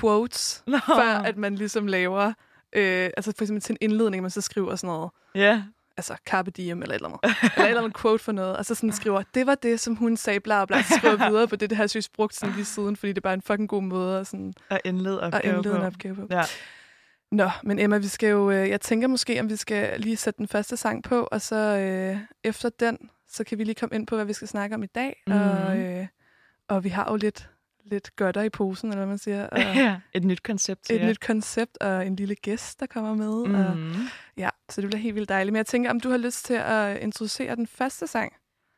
quotes, 0.00 0.62
Nå. 0.66 0.78
før 0.86 1.18
at 1.18 1.36
man 1.36 1.54
ligesom 1.54 1.86
laver, 1.86 2.26
øh, 2.72 3.10
altså 3.16 3.32
for 3.36 3.44
eksempel 3.44 3.62
til 3.62 3.72
en 3.72 3.78
indledning, 3.80 4.22
man 4.22 4.30
så 4.30 4.40
skriver 4.40 4.76
sådan 4.76 4.94
noget, 4.94 5.10
Ja, 5.34 5.62
altså 5.98 6.16
carpe 6.26 6.50
diem 6.50 6.82
eller 6.82 6.94
et 6.94 6.98
eller 6.98 7.08
andet, 7.08 7.20
eller 7.42 7.64
et 7.64 7.68
eller 7.68 7.82
andet 7.82 7.96
quote 8.00 8.24
for 8.24 8.32
noget, 8.32 8.56
og 8.56 8.64
så 8.66 8.74
sådan 8.74 8.92
skriver, 8.92 9.22
det 9.34 9.46
var 9.46 9.54
det, 9.54 9.80
som 9.80 9.94
hun 9.96 10.16
sagde, 10.16 10.40
bla 10.40 10.64
bla, 10.64 10.82
så 10.82 10.94
skriver 10.98 11.16
videre 11.30 11.48
på 11.48 11.56
det, 11.56 11.70
det 11.70 11.76
har 11.76 11.82
jeg 11.84 11.90
synes 11.90 12.08
brugt 12.08 12.34
sådan 12.34 12.54
lige 12.54 12.64
siden, 12.64 12.96
fordi 12.96 13.12
det 13.12 13.16
er 13.18 13.20
bare 13.20 13.34
en 13.34 13.42
fucking 13.42 13.68
god 13.68 13.82
måde 13.82 14.18
at, 14.20 14.26
sådan, 14.26 14.52
at 14.70 14.80
indlede 14.84 15.22
at 15.22 15.34
opgave 15.34 15.56
indlede 15.56 15.74
en 15.74 15.80
på. 15.80 15.86
opgave 15.86 16.14
på. 16.14 16.26
Ja. 16.30 16.42
Nå, 17.32 17.50
men 17.62 17.78
Emma, 17.78 17.98
vi 17.98 18.06
skal 18.06 18.28
jo, 18.30 18.50
øh, 18.50 18.68
jeg 18.68 18.80
tænker 18.80 19.08
måske, 19.08 19.40
om 19.40 19.50
vi 19.50 19.56
skal 19.56 20.00
lige 20.00 20.16
sætte 20.16 20.38
den 20.38 20.48
første 20.48 20.76
sang 20.76 21.02
på, 21.02 21.28
og 21.32 21.40
så 21.40 21.56
øh, 21.56 22.18
efter 22.44 22.68
den, 22.80 22.98
så 23.30 23.44
kan 23.44 23.58
vi 23.58 23.64
lige 23.64 23.74
komme 23.74 23.96
ind 23.96 24.06
på, 24.06 24.14
hvad 24.14 24.24
vi 24.24 24.32
skal 24.32 24.48
snakke 24.48 24.74
om 24.74 24.82
i 24.82 24.86
dag, 24.86 25.22
Mhm. 25.26 25.36
og, 25.38 25.78
øh, 25.78 26.06
og 26.68 26.84
vi 26.84 26.88
har 26.88 27.06
jo 27.10 27.16
lidt, 27.16 27.50
lidt 27.84 28.16
godter 28.16 28.42
i 28.42 28.48
posen, 28.50 28.88
eller 28.88 28.96
hvad 28.98 29.06
man 29.06 29.18
siger, 29.18 29.46
og 29.46 29.58
ja, 29.76 29.96
et 30.14 30.24
nyt 30.24 30.42
koncept 30.42 30.90
et 30.90 31.00
jer. 31.00 31.06
nyt 31.08 31.20
koncept, 31.20 31.78
og 31.80 32.06
en 32.06 32.16
lille 32.16 32.34
gæst, 32.34 32.80
der 32.80 32.86
kommer 32.86 33.14
med, 33.14 33.28
og 33.68 33.76
Mm. 33.76 33.92
Ja, 34.36 34.48
så 34.70 34.80
det 34.80 34.90
bliver 34.90 35.00
helt 35.02 35.14
vildt 35.14 35.28
dejligt. 35.28 35.52
Men 35.52 35.56
jeg 35.58 35.66
tænker, 35.66 35.90
om 35.90 36.00
du 36.00 36.10
har 36.10 36.16
lyst 36.18 36.44
til 36.44 36.54
at 36.54 36.98
introducere 37.02 37.56
den 37.56 37.66
første 37.66 38.06
sang? 38.06 38.32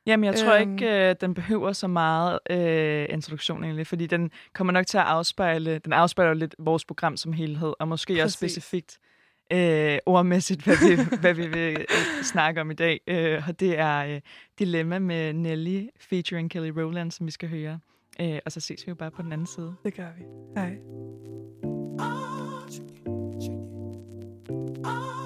Jamen, 0.06 0.24
jeg 0.24 0.34
tror 0.34 0.54
Øhm. 0.54 0.72
ikke, 0.72 1.08
øh, 1.10 1.14
den 1.20 1.34
behøver 1.34 1.72
så 1.72 1.86
meget 1.88 2.38
øh, 2.50 3.06
introduktion 3.10 3.64
egentlig, 3.64 3.86
fordi 3.86 4.06
den 4.06 4.30
kommer 4.52 4.72
nok 4.72 4.86
til 4.86 4.98
at 4.98 5.04
afspejle, 5.04 5.78
den 5.78 5.92
afspejler 5.92 6.34
lidt 6.34 6.54
vores 6.58 6.84
program 6.84 7.16
som 7.16 7.32
helhed, 7.32 7.72
og 7.80 7.88
måske 7.88 8.22
også 8.22 8.38
Præcis. 8.38 8.52
specifikt 8.52 8.98
øh, 9.52 9.98
ordmæssigt, 10.06 10.62
hvad 10.62 10.76
vi, 10.88 11.02
hvad 11.22 11.34
vi 11.34 11.46
vil 11.46 11.76
øh, 11.80 11.86
snakke 12.22 12.60
om 12.60 12.70
i 12.70 12.74
dag. 12.74 13.00
Øh, 13.06 13.48
og 13.48 13.60
det 13.60 13.78
er 13.78 13.96
øh, 14.04 14.20
Dilemma 14.58 14.98
med 14.98 15.32
Nelly 15.32 15.86
featuring 16.00 16.50
Kelly 16.50 16.70
Rowland, 16.70 17.10
som 17.10 17.26
vi 17.26 17.30
skal 17.32 17.48
høre. 17.48 17.78
Øh, 18.20 18.38
og 18.46 18.52
så 18.52 18.60
ses 18.60 18.86
vi 18.86 18.90
jo 18.90 18.94
bare 18.94 19.10
på 19.10 19.22
den 19.22 19.32
anden 19.32 19.46
side. 19.46 19.74
Det 19.84 19.94
gør 19.94 20.08
vi. 20.18 20.24
Hej. 20.60 20.76
Love 24.84 25.19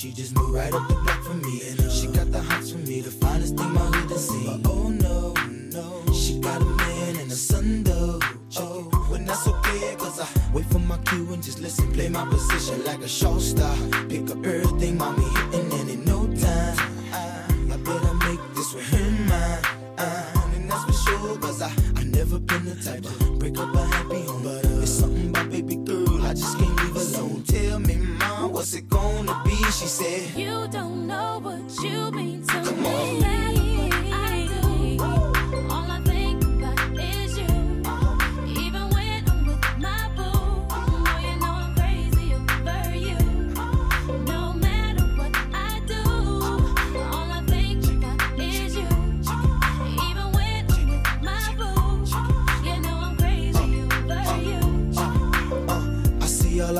she 0.00 0.12
just 0.12 0.34
moved 0.34 0.54
right 0.54 0.72
up 0.72 0.88
the 0.88 0.94
block 0.94 1.22
for 1.22 1.34
me. 1.34 1.60
And 1.68 1.78
uh, 1.80 1.90
she 1.90 2.06
got 2.06 2.32
the 2.32 2.40
hots 2.40 2.70
for 2.70 2.78
me, 2.78 3.02
the 3.02 3.10
finest 3.10 3.54
thing 3.58 3.70
my 3.74 3.80
hood 3.80 4.10
has 4.10 4.28
seen. 4.28 4.62
But 4.62 4.70
oh 4.70 4.88
no, 4.88 5.34
no, 5.76 6.12
she 6.14 6.40
got 6.40 6.62
a 6.62 6.64
man 6.64 7.16
and 7.16 7.30
a 7.30 7.34
son 7.34 7.82
though. 7.82 8.18
Oh, 8.56 8.84
when 9.10 9.26
that's 9.26 9.46
okay, 9.46 9.94
cause 9.98 10.18
I 10.18 10.26
wait 10.54 10.64
for 10.66 10.78
my 10.78 10.96
cue 11.04 11.30
and 11.34 11.42
just 11.42 11.60
listen, 11.60 11.92
play 11.92 12.08
my 12.08 12.24
position 12.24 12.82
like 12.86 13.00
a 13.00 13.08
show 13.08 13.38
star. 13.38 13.76
Pick 14.08 14.30
up 14.30 14.38
everything, 14.46 14.96
mommy 14.96 15.22
hitting, 15.22 15.70
and 15.78 15.90
in 15.90 16.04
no 16.06 16.26
time, 16.28 16.76
I, 17.12 17.44
I 17.70 17.76
better 17.76 18.14
make 18.24 18.40
this 18.54 18.72
with 18.72 18.88
him 18.88 19.26
mine. 19.28 19.62
And 19.98 20.70
that's 20.70 20.84
for 20.84 21.10
sure, 21.10 21.36
cause 21.36 21.60
I, 21.60 21.70
I 21.96 22.04
never 22.04 22.38
been 22.38 22.64
the 22.64 22.74
type 22.82 23.02
to 23.02 23.36
break 23.38 23.58
up 23.58 23.74
a 23.74 23.84
happy 23.84 24.22
home. 24.22 24.44
But 24.44 24.64
uh, 24.64 24.80
it's 24.80 24.92
something 24.92 25.28
about 25.28 25.50
baby 25.50 25.76
girl, 25.76 26.24
I 26.24 26.32
just 26.32 26.56
can't 26.58 26.74
leave 26.84 26.96
alone. 26.96 27.42
Tell 27.42 27.78
me, 27.80 27.96
mom, 27.96 28.52
what's 28.52 28.72
it 28.72 28.88
gonna 28.88 29.38
be? 29.44 29.49
She 29.70 29.86
said, 29.86 30.36
You 30.36 30.66
don't 30.68 31.06
know 31.06 31.38
what 31.42 31.82
you 31.82 32.10
mean 32.10 32.42
to 32.42 32.52
Come 32.52 32.82
me. 32.82 33.24
on. 33.24 33.39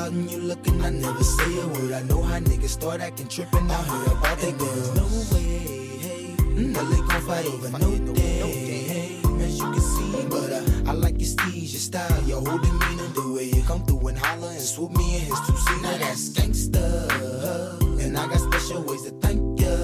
Plotting, 0.01 0.29
you 0.29 0.39
looking, 0.39 0.81
I 0.83 0.91
never 0.91 1.23
say 1.23 1.61
a 1.61 1.67
word. 1.67 1.93
I 1.93 2.03
know 2.03 2.23
how 2.23 2.39
niggas 2.39 2.71
start 2.71 3.01
acting 3.01 3.29
tripping. 3.29 3.71
I 3.71 3.75
heard 3.75 4.13
about 4.13 4.39
that 4.39 4.59
girl. 4.59 4.95
No 4.95 5.07
way, 5.33 5.99
hey. 5.99 6.37
Nelly 6.55 6.97
gon' 7.09 7.23
fight 7.23 7.47
over 7.47 7.79
no 7.79 8.13
day, 8.15 8.83
hey. 8.93 9.21
As 9.45 9.59
you 9.59 9.65
can 9.65 9.81
see, 9.81 10.27
but 10.29 10.53
uh, 10.53 10.91
I 10.91 10.93
like 10.93 11.19
your 11.19 11.29
steez, 11.29 11.73
your 11.73 11.85
style, 11.89 12.23
your 12.25 12.41
whole 12.41 12.59
demeanor, 12.59 13.09
the 13.15 13.33
way 13.35 13.45
you 13.45 13.63
come 13.63 13.85
through 13.85 14.09
and 14.09 14.19
holler 14.19 14.51
and 14.51 14.61
swoop 14.61 14.93
me 14.93 15.17
in 15.17 15.23
his 15.23 15.41
two 15.47 15.57
seater. 15.57 15.99
That's 15.99 16.29
gangsta, 16.31 18.01
and 18.01 18.17
I 18.17 18.27
got 18.27 18.41
special 18.41 18.83
ways 18.83 19.03
to 19.03 19.11
thank 19.23 19.61
ya. 19.61 19.75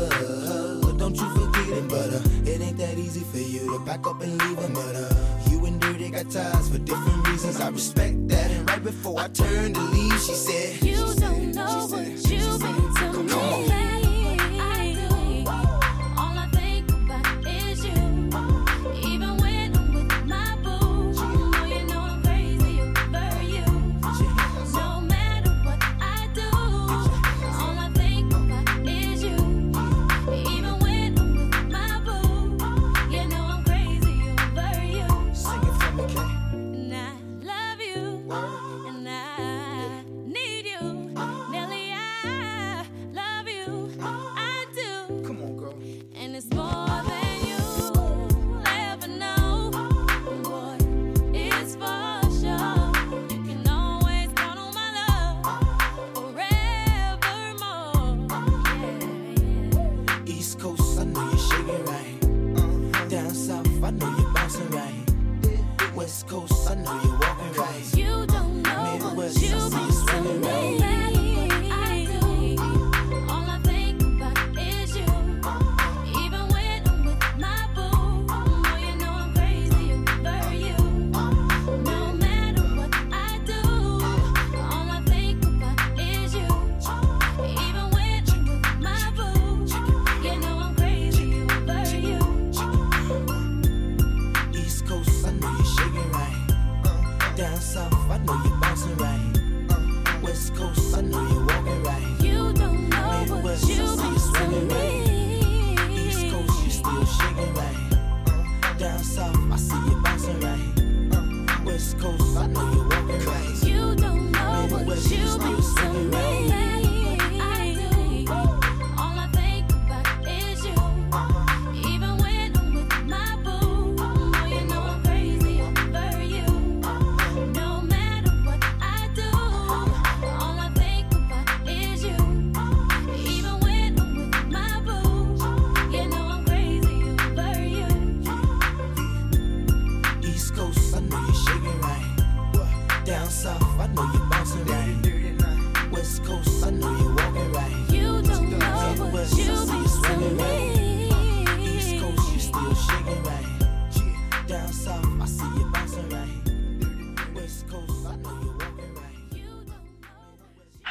But 0.82 0.98
don't 0.98 1.16
you 1.16 1.28
forget 1.34 1.68
it, 1.78 1.88
but 1.88 2.10
uh, 2.14 2.50
it 2.50 2.60
ain't 2.60 2.78
that 2.78 2.98
easy 2.98 3.24
for 3.32 3.38
you 3.38 3.72
to 3.72 3.84
back 3.84 4.06
up 4.06 4.20
and 4.22 4.32
leave 4.42 4.58
him. 4.58 4.72
But 4.72 4.94
got 6.16 6.30
ties 6.30 6.68
for 6.70 6.78
different 6.78 7.28
reasons. 7.28 7.60
I 7.60 7.68
respect 7.68 8.28
that. 8.28 8.50
And 8.50 8.68
right 8.68 8.82
before 8.82 9.20
I 9.20 9.28
turned 9.28 9.74
to 9.74 9.80
leave, 9.80 10.20
she 10.20 10.32
said, 10.32 10.82
You 10.82 10.96
don't 11.14 11.54
know 11.54 11.86
what 11.90 12.06
you've 12.30 12.60
been 12.60 12.85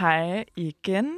Hej 0.05 0.45
igen, 0.55 1.11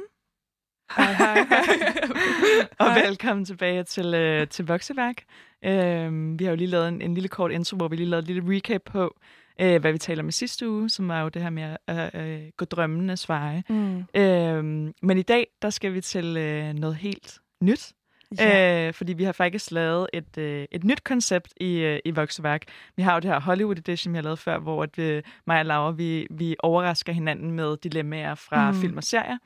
Hej, 0.96 1.12
hej, 1.12 1.38
og 2.80 2.94
Hej. 2.94 3.06
velkommen 3.06 3.44
tilbage 3.44 3.84
til, 3.84 4.14
øh, 4.14 4.48
til 4.48 4.66
Vokseværk. 4.66 5.22
Øhm, 5.64 6.38
vi 6.38 6.44
har 6.44 6.50
jo 6.50 6.56
lige 6.56 6.68
lavet 6.68 6.88
en, 6.88 7.02
en 7.02 7.14
lille 7.14 7.28
kort 7.28 7.52
intro, 7.52 7.76
hvor 7.76 7.88
vi 7.88 7.96
lige 7.96 8.08
lavede 8.08 8.22
et 8.22 8.34
lille 8.34 8.56
recap 8.56 8.80
på, 8.84 9.14
øh, 9.60 9.80
hvad 9.80 9.92
vi 9.92 9.98
taler 9.98 10.22
om 10.22 10.28
i 10.28 10.32
sidste 10.32 10.70
uge, 10.70 10.90
som 10.90 11.08
var 11.08 11.22
jo 11.22 11.28
det 11.28 11.42
her 11.42 11.50
med 11.50 11.76
at 11.86 12.14
øh, 12.14 12.42
gå 12.56 12.64
drømmenes 12.64 13.28
veje. 13.28 13.62
Mm. 13.68 14.04
Øhm, 14.14 14.94
men 15.02 15.18
i 15.18 15.22
dag, 15.22 15.46
der 15.62 15.70
skal 15.70 15.94
vi 15.94 16.00
til 16.00 16.36
øh, 16.36 16.72
noget 16.72 16.96
helt 16.96 17.38
nyt. 17.62 17.92
Ja. 18.38 18.86
Øh, 18.86 18.94
fordi 18.94 19.12
vi 19.12 19.24
har 19.24 19.32
faktisk 19.32 19.70
lavet 19.70 20.06
et, 20.12 20.38
øh, 20.38 20.66
et 20.70 20.84
nyt 20.84 21.04
koncept 21.04 21.52
i, 21.60 21.78
øh, 21.78 21.98
i 22.04 22.10
Vokseværk. 22.10 22.62
Vi 22.96 23.02
har 23.02 23.14
jo 23.14 23.20
det 23.20 23.30
her 23.30 23.40
Hollywood 23.40 23.78
Edition, 23.78 24.12
vi 24.12 24.16
har 24.16 24.22
lavet 24.22 24.38
før, 24.38 24.58
hvor 24.58 24.82
at 24.82 24.98
vi, 24.98 25.20
mig 25.46 25.58
og 25.58 25.66
Laura, 25.66 25.90
vi, 25.90 26.26
vi 26.30 26.56
overrasker 26.58 27.12
hinanden 27.12 27.50
med 27.50 27.76
dilemmaer 27.76 28.34
fra 28.34 28.70
Mm. 28.70 28.76
film 28.80 28.96
og 28.96 29.04
serier. 29.04 29.38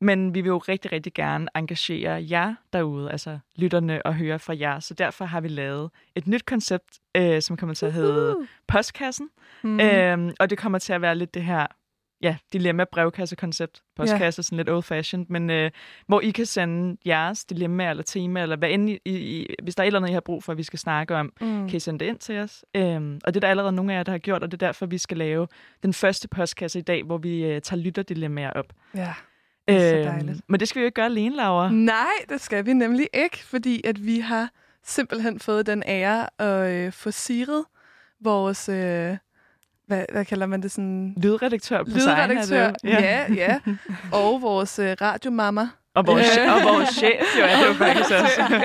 Men 0.00 0.34
vi 0.34 0.40
vil 0.40 0.48
jo 0.48 0.58
rigtig, 0.58 0.92
rigtig 0.92 1.14
gerne 1.14 1.46
engagere 1.56 2.26
jer 2.30 2.54
derude, 2.72 3.10
altså 3.10 3.38
lytterne, 3.56 4.06
og 4.06 4.14
høre 4.14 4.38
fra 4.38 4.54
jer. 4.58 4.80
Så 4.80 4.94
derfor 4.94 5.24
har 5.24 5.40
vi 5.40 5.48
lavet 5.48 5.90
et 6.14 6.26
nyt 6.26 6.44
koncept, 6.44 6.98
øh, 7.16 7.42
som 7.42 7.56
kommer 7.56 7.74
til 7.74 7.86
at 7.86 7.92
hedde 7.92 8.36
Postkassen. 8.68 9.28
Mm. 9.62 9.80
Øhm, 9.80 10.32
og 10.40 10.50
det 10.50 10.58
kommer 10.58 10.78
til 10.78 10.92
at 10.92 11.00
være 11.02 11.14
lidt 11.14 11.34
det 11.34 11.42
her 11.42 11.66
ja, 12.24 12.36
dilemma-brevkasse-koncept. 12.52 13.82
Postkasse, 13.96 14.42
sådan 14.42 14.56
lidt 14.56 14.68
old-fashioned, 14.68 15.26
men 15.28 15.50
øh, 15.50 15.70
hvor 16.06 16.20
I 16.20 16.30
kan 16.30 16.46
sende 16.46 16.96
jeres 17.06 17.44
dilemma 17.44 17.90
eller 17.90 18.02
tema, 18.02 18.42
eller 18.42 18.56
hvad 18.56 18.70
end 18.70 18.90
I, 18.90 18.98
I, 19.04 19.54
hvis 19.62 19.74
der 19.74 19.82
er 19.82 19.84
et 19.84 19.86
eller 19.86 20.00
andet, 20.00 20.10
I 20.10 20.12
har 20.12 20.20
brug 20.20 20.44
for, 20.44 20.52
at 20.52 20.58
vi 20.58 20.62
skal 20.62 20.78
snakke 20.78 21.16
om, 21.16 21.32
Mm. 21.40 21.68
kan 21.68 21.76
I 21.76 21.80
sende 21.80 21.98
det 22.04 22.06
ind 22.10 22.18
til 22.18 22.38
os. 22.38 22.64
Øhm, 22.76 23.20
og 23.24 23.34
det 23.34 23.38
er 23.38 23.40
der 23.40 23.48
allerede 23.48 23.72
nogle 23.72 23.92
af 23.92 23.96
jer, 23.96 24.02
der 24.02 24.12
har 24.12 24.18
gjort, 24.18 24.42
og 24.42 24.50
det 24.52 24.62
er 24.62 24.66
derfor, 24.66 24.86
vi 24.86 24.98
skal 24.98 25.16
lave 25.16 25.46
den 25.82 25.92
første 25.92 26.28
postkasse 26.28 26.78
i 26.78 26.82
dag, 26.82 27.02
hvor 27.02 27.18
vi 27.18 27.44
øh, 27.44 27.60
tager 27.60 27.80
lytterdilemmaer 27.82 28.50
op. 28.50 28.72
Ja. 28.94 29.14
Det 29.68 29.76
er 29.76 29.80
så 30.04 30.10
dejligt. 30.10 30.30
Øhm, 30.30 30.40
men 30.48 30.60
det 30.60 30.68
skal 30.68 30.80
vi 30.80 30.82
jo 30.82 30.86
ikke 30.86 30.94
gøre 30.94 31.06
alene, 31.06 31.36
Laura. 31.36 31.70
Nej, 31.72 32.06
det 32.28 32.40
skal 32.40 32.66
vi 32.66 32.72
nemlig 32.72 33.08
ikke, 33.14 33.44
fordi 33.44 33.80
at 33.86 34.06
vi 34.06 34.18
har 34.18 34.50
simpelthen 34.84 35.38
fået 35.38 35.66
den 35.66 35.82
ære 35.86 36.28
at 36.40 36.70
øh, 36.86 36.92
få 36.92 37.10
siret 37.10 37.64
vores, 38.20 38.68
øh, 38.68 39.16
hvad, 39.94 40.04
hvad 40.12 40.24
kalder 40.24 40.46
man 40.46 40.62
det, 40.62 40.70
sådan... 40.72 41.14
Lydredaktør 41.22 41.78
på 41.78 41.84
det 41.90 41.94
Lydredaktør, 41.96 42.66
jo. 42.66 42.72
ja, 42.90 43.32
ja. 43.34 43.60
Og 44.12 44.42
vores 44.42 44.78
øh, 44.78 44.96
radiomamma. 45.00 45.68
Og 45.94 46.06
vores, 46.06 46.36
Ja. 46.36 46.54
og 46.54 46.62
vores 46.62 46.88
chef, 46.88 47.38
jo 47.38 47.44
er 47.44 47.56
det 47.60 47.66
jo 47.68 47.72
faktisk 47.72 48.10
også. 48.10 48.60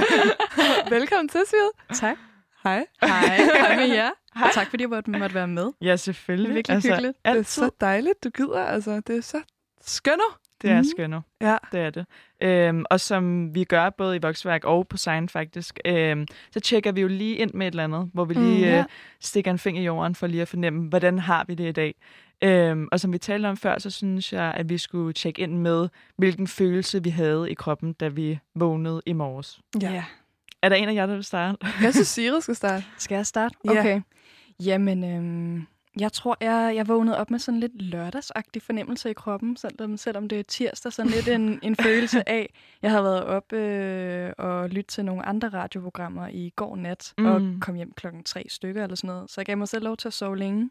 Velkommen 0.96 1.28
til, 1.28 1.40
Siret. 1.46 1.98
Tak. 2.00 2.16
Hej. 2.62 2.84
Hej, 3.02 3.36
hej 3.36 3.76
med 3.76 3.94
jer. 3.94 4.10
Og 4.34 4.50
tak 4.54 4.66
fordi 4.70 4.82
jeg 4.82 4.90
måtte, 4.90 5.10
måtte 5.10 5.34
være 5.34 5.48
med. 5.48 5.70
Ja, 5.82 5.96
selvfølgelig. 5.96 6.48
Det 6.48 6.50
er 6.52 6.54
virkelig 6.74 6.82
hyggeligt. 6.92 7.16
Det 7.24 7.30
er 7.30 7.34
Altid. 7.34 7.44
så 7.62 7.70
dejligt, 7.80 8.24
du 8.24 8.30
gider. 8.30 8.64
Altså, 8.64 9.00
det 9.06 9.16
er 9.16 9.20
så 9.22 9.40
skønner. 9.86 10.38
Det 10.62 10.70
er 10.70 10.74
Mhm. 10.76 10.84
skønner. 10.84 11.20
Ja. 11.40 11.56
Det 11.72 11.80
er 11.80 11.90
det. 11.90 12.06
Øhm, 12.42 12.84
og 12.90 13.00
som 13.00 13.54
vi 13.54 13.64
gør 13.64 13.90
både 13.90 14.16
i 14.16 14.18
Voksværk 14.22 14.64
og 14.64 14.88
på 14.88 14.96
Sign 14.96 15.28
faktisk, 15.28 15.78
øhm, 15.84 16.26
så 16.50 16.60
tjekker 16.60 16.92
vi 16.92 17.00
jo 17.00 17.08
lige 17.08 17.36
ind 17.36 17.50
med 17.54 17.66
et 17.66 17.70
eller 17.70 17.84
andet, 17.84 18.10
hvor 18.14 18.24
vi 18.24 18.34
lige 18.34 18.56
Mm, 18.56 18.62
ja. 18.62 18.78
øh, 18.78 18.84
stikker 19.20 19.50
en 19.50 19.58
finger 19.58 19.82
i 19.82 19.84
jorden 19.84 20.14
for 20.14 20.26
lige 20.26 20.42
at 20.42 20.48
fornemme, 20.48 20.88
hvordan 20.88 21.18
har 21.18 21.44
vi 21.48 21.54
det 21.54 21.68
i 21.68 21.72
dag. 21.72 21.94
Øhm, 22.44 22.88
og 22.92 23.00
som 23.00 23.12
vi 23.12 23.18
talte 23.18 23.46
om 23.46 23.56
før, 23.56 23.78
så 23.78 23.90
synes 23.90 24.32
jeg, 24.32 24.54
at 24.56 24.68
vi 24.68 24.78
skulle 24.78 25.12
tjekke 25.12 25.42
ind 25.42 25.58
med, 25.58 25.88
hvilken 26.16 26.46
følelse 26.46 27.02
vi 27.02 27.10
havde 27.10 27.50
i 27.50 27.54
kroppen, 27.54 27.92
da 27.92 28.08
vi 28.08 28.38
vågnede 28.54 29.02
i 29.06 29.12
morges. 29.12 29.60
Ja. 29.82 30.04
Er 30.62 30.68
der 30.68 30.76
en 30.76 30.88
af 30.88 30.94
jer, 30.94 31.06
der 31.06 31.14
vil 31.14 31.24
starte? 31.24 31.58
Jeg 31.82 31.92
synes, 31.94 32.08
Siret 32.08 32.42
skal 32.42 32.54
starte. 32.56 32.84
Skal 32.98 33.14
jeg 33.14 33.26
starte? 33.26 33.54
Ja. 33.64 33.80
Okay. 33.80 34.00
Jamen, 34.64 35.04
øhm, 35.04 35.66
Jeg 35.98 36.12
tror, 36.12 36.36
jeg, 36.40 36.72
jeg 36.76 36.88
vågnede 36.88 37.18
op 37.18 37.30
med 37.30 37.38
sådan 37.38 37.56
en 37.56 37.60
lidt 37.60 37.82
lørdagsagtig 37.82 38.62
fornemmelse 38.62 39.10
i 39.10 39.12
kroppen, 39.12 39.56
selvom, 39.56 39.96
selvom 39.96 40.28
det 40.28 40.38
er 40.38 40.42
tirsdag. 40.42 40.92
Sådan 40.92 41.10
lidt 41.10 41.28
en, 41.28 41.58
en 41.62 41.76
følelse 41.86 42.28
af, 42.28 42.54
jeg 42.82 42.90
havde 42.90 43.04
været 43.04 43.24
op 43.24 43.52
øh, 43.52 44.32
og 44.38 44.68
lyttet 44.68 44.86
til 44.86 45.04
nogle 45.04 45.26
andre 45.26 45.48
radioprogrammer 45.48 46.28
i 46.28 46.52
går 46.56 46.76
nat, 46.76 47.12
mm. 47.18 47.26
og 47.26 47.42
Mm. 47.42 47.60
kom 47.60 47.74
hjem 47.74 47.92
klokken 47.92 48.24
tre 48.24 48.44
stykker 48.48 48.82
eller 48.82 48.96
sådan 48.96 49.08
noget. 49.08 49.30
Så 49.30 49.34
jeg 49.40 49.46
gav 49.46 49.56
mig 49.58 49.68
selv 49.68 49.84
lov 49.84 49.96
til 49.96 50.08
at 50.08 50.14
sove 50.14 50.36
længe. 50.38 50.70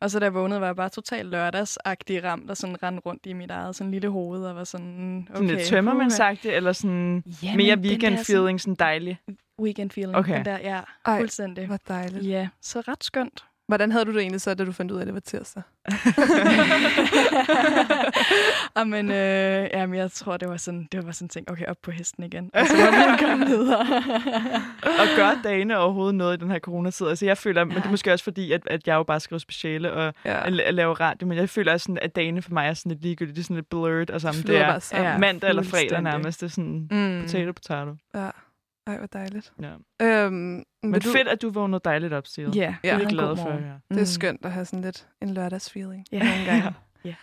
Og 0.00 0.10
så 0.10 0.18
da 0.18 0.24
jeg 0.24 0.34
vågnede, 0.34 0.60
var 0.60 0.66
jeg 0.66 0.76
bare 0.76 0.88
totalt 0.88 1.28
lørdagsagtig 1.28 2.24
ramt 2.24 2.50
og 2.50 2.56
sådan 2.56 2.82
rendte 2.82 3.00
rundt 3.06 3.26
i 3.26 3.32
mit 3.32 3.50
eget 3.50 3.76
sådan 3.76 3.90
lille 3.90 4.08
hoved 4.08 4.44
og 4.44 4.56
var 4.56 4.64
sådan, 4.64 5.18
okay. 5.30 5.34
Sådan 5.36 5.48
lidt 5.48 5.66
tømmermændsagtigt, 5.66 6.54
eller 6.54 6.72
sådan 6.72 7.24
Ja, 7.42 7.56
mere 7.56 7.76
weekend 7.78 8.16
der 8.16 8.22
sådan 8.22 8.36
feeling, 8.40 8.60
sådan 8.60 8.74
dejlig. 8.74 9.18
Weekend 9.60 9.90
feeling. 9.90 10.16
Okay. 10.16 10.36
Den 10.36 10.44
der, 10.44 10.58
ja, 10.58 10.80
Ej, 11.06 11.18
fuldstændig. 11.18 11.66
Hvor 11.66 11.78
dejligt. 11.88 12.26
Ja, 12.26 12.48
så 12.60 12.80
ret 12.80 13.04
skønt. 13.04 13.44
Hvordan 13.70 13.92
havde 13.92 14.04
du 14.04 14.12
det 14.12 14.20
egentlig 14.20 14.40
så, 14.40 14.54
da 14.54 14.64
du 14.64 14.72
fandt 14.72 14.92
ud 14.92 14.96
af, 14.96 15.00
at 15.00 15.06
det 15.06 15.14
var 15.14 15.20
tirsdag? 15.20 15.62
Jamen, 18.76 19.10
øh, 19.10 19.68
jamen, 19.72 19.94
jeg 19.98 20.10
tror, 20.12 20.36
det 20.36 20.48
var 20.48 20.56
sådan, 20.56 20.88
det 20.92 21.06
var 21.06 21.12
sådan 21.12 21.24
en 21.24 21.28
ting, 21.28 21.50
okay, 21.50 21.64
op 21.66 21.76
på 21.82 21.90
hesten 21.90 22.24
igen. 22.24 22.50
Og 22.54 22.66
så 22.66 22.74
må 22.76 23.12
vi 23.12 23.16
komme 23.24 23.46
videre. 23.46 23.80
og 24.82 25.06
gør 25.16 25.40
dagene 25.44 25.78
overhovedet 25.78 26.14
noget 26.14 26.36
i 26.36 26.40
den 26.40 26.50
her 26.50 26.58
coronatid? 26.58 27.06
Altså 27.08 27.26
jeg 27.26 27.38
føler, 27.38 27.64
men 27.64 27.76
det 27.76 27.84
er 27.84 27.90
måske 27.90 28.12
også 28.12 28.24
fordi, 28.24 28.52
at, 28.52 28.60
at 28.66 28.86
jeg 28.86 28.94
jo 28.94 29.02
bare 29.02 29.20
skriver 29.20 29.38
speciale 29.38 29.92
og 29.92 30.14
Ja. 30.24 30.46
at, 30.46 30.60
at 30.60 30.74
lave 30.74 30.92
radio, 30.94 31.28
men 31.28 31.38
jeg 31.38 31.48
føler 31.48 31.72
også 31.72 31.84
sådan, 31.84 31.98
at 32.02 32.16
dagene 32.16 32.42
for 32.42 32.52
mig 32.52 32.68
er 32.68 32.74
sådan 32.74 32.90
lidt 32.92 33.02
ligegyldigt. 33.02 33.36
Det 33.36 33.42
er 33.42 33.44
sådan 33.44 33.56
lidt 33.56 33.68
blurred 33.68 34.10
og 34.10 34.20
sammen. 34.20 34.42
Flyder 34.42 34.58
Det 34.58 34.66
er 34.66 34.70
bare 34.70 34.80
sammen. 34.80 35.06
Ja. 35.12 35.18
mandag 35.18 35.48
eller 35.48 35.62
fredag 35.62 36.02
nærmest. 36.02 36.40
Det 36.40 36.46
er 36.46 36.50
sådan 36.50 36.88
Mm. 36.90 37.22
potato, 37.22 37.52
potato. 37.52 37.94
Ja. 38.14 38.28
Ej, 38.86 38.98
hvor 38.98 39.06
dejligt. 39.06 39.52
Ja. 39.62 39.72
Øhm, 40.02 40.32
Men 40.82 40.92
du, 41.00 41.00
fedt, 41.00 41.28
at 41.28 41.42
du 41.42 41.50
vågnede 41.50 41.80
dejligt 41.84 42.12
op, 42.12 42.26
Sil. 42.32 42.50
Ja, 42.54 42.74
det 42.82 42.90
er 42.90 42.98
vi 42.98 43.04
glade 43.04 43.28
god 43.28 43.36
for. 43.36 43.50
Ja. 43.50 43.56
det 43.56 43.96
er 43.96 43.98
Mm. 43.98 44.04
skønt 44.04 44.44
at 44.44 44.52
have 44.52 44.64
sådan 44.64 44.80
lidt 44.80 45.08
en 45.22 45.34
lørdagsfeeling. 45.34 46.04
Ja. 46.12 46.18
Nogle 46.18 46.44
gange. 46.44 46.74
Ja. 47.04 47.14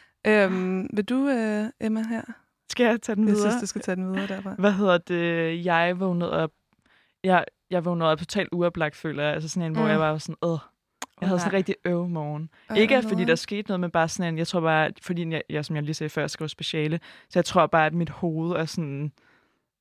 Øhm, 0.45 0.89
vil 0.93 1.05
du, 1.05 1.27
øh, 1.29 1.65
Emma, 1.81 2.03
her? 2.09 2.21
Skal 2.69 2.85
jeg 2.85 3.01
tage 3.01 3.15
den 3.15 3.27
Jeg 3.27 3.35
videre? 3.35 3.51
synes, 3.51 3.61
du 3.61 3.67
skal 3.67 3.81
tage 3.81 3.95
den 3.95 4.13
videre 4.13 4.27
derfra. 4.27 4.55
Hvad 4.59 4.71
hedder 4.71 4.97
det? 4.97 5.65
Jeg 5.65 5.99
vågnede 5.99 6.31
op... 6.31 6.51
Jeg, 7.23 7.45
jeg 7.69 7.85
vågnede 7.85 8.09
op 8.09 8.17
totalt 8.19 8.49
uoplagt, 8.51 8.95
føler 8.95 9.23
jeg. 9.23 9.33
Altså 9.33 9.49
sådan 9.49 9.63
en, 9.67 9.73
hvor 9.73 9.83
Mm. 9.83 9.89
jeg 9.89 9.99
var 9.99 10.17
sådan, 10.17 10.35
øh. 10.45 10.57
Jeg 11.21 11.29
havde 11.29 11.39
sådan 11.39 11.51
en 11.53 11.57
rigtig 11.57 11.75
øv 11.85 12.07
morgen. 12.07 12.49
Ej, 12.69 12.75
Ikke 12.77 12.99
hvor 13.01 13.09
fordi 13.09 13.25
der 13.25 13.35
skete 13.35 13.67
noget, 13.67 13.79
men 13.79 13.91
bare 13.91 14.07
sådan 14.09 14.33
en, 14.33 14.37
jeg 14.37 14.47
tror 14.47 14.59
bare, 14.61 14.91
fordi 15.01 15.29
jeg, 15.29 15.41
jeg, 15.49 15.65
som 15.65 15.75
jeg 15.75 15.83
lige 15.83 15.93
sagde 15.93 16.09
før, 16.09 16.27
skriver 16.27 16.47
speciale, 16.47 16.99
så 17.29 17.39
jeg 17.39 17.45
tror 17.45 17.67
bare, 17.67 17.85
at 17.85 17.93
mit 17.93 18.09
hoved 18.09 18.51
er 18.55 18.65
sådan, 18.65 19.11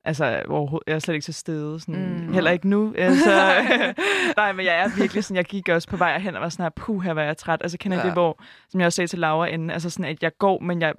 altså, 0.07 0.43
overhovedet, 0.49 0.87
jeg 0.87 0.95
er 0.95 0.99
slet 0.99 1.15
ikke 1.15 1.25
til 1.25 1.35
stede. 1.35 1.81
Sådan, 1.81 2.27
Mm. 2.27 2.33
Heller 2.33 2.51
ikke 2.51 2.69
nu. 2.69 2.95
Altså, 2.99 3.31
nej, 4.37 4.53
men 4.53 4.67
jeg 4.67 4.79
er 4.79 4.89
virkelig 4.99 5.25
sådan, 5.25 5.37
jeg 5.37 5.45
gik 5.45 5.69
også 5.69 5.89
på 5.89 5.97
vej 5.97 6.19
hen 6.19 6.37
og 6.37 6.43
var 6.43 6.49
sådan 6.49 6.63
her, 6.63 6.71
puh, 6.71 7.03
her 7.03 7.13
var 7.13 7.23
jeg 7.23 7.37
træt. 7.37 7.61
Altså, 7.63 7.79
kender 7.79 7.99
ja. 7.99 8.05
Det, 8.05 8.13
hvor, 8.13 8.43
som 8.69 8.81
jeg 8.81 8.87
også 8.87 8.97
sagde 8.97 9.09
til 9.09 9.19
Laura 9.19 9.47
inden, 9.47 9.71
altså 9.71 9.91
sådan, 9.91 10.05
at 10.05 10.23
jeg 10.23 10.33
går, 10.39 10.61
men 10.61 10.81
jeg 10.81 10.95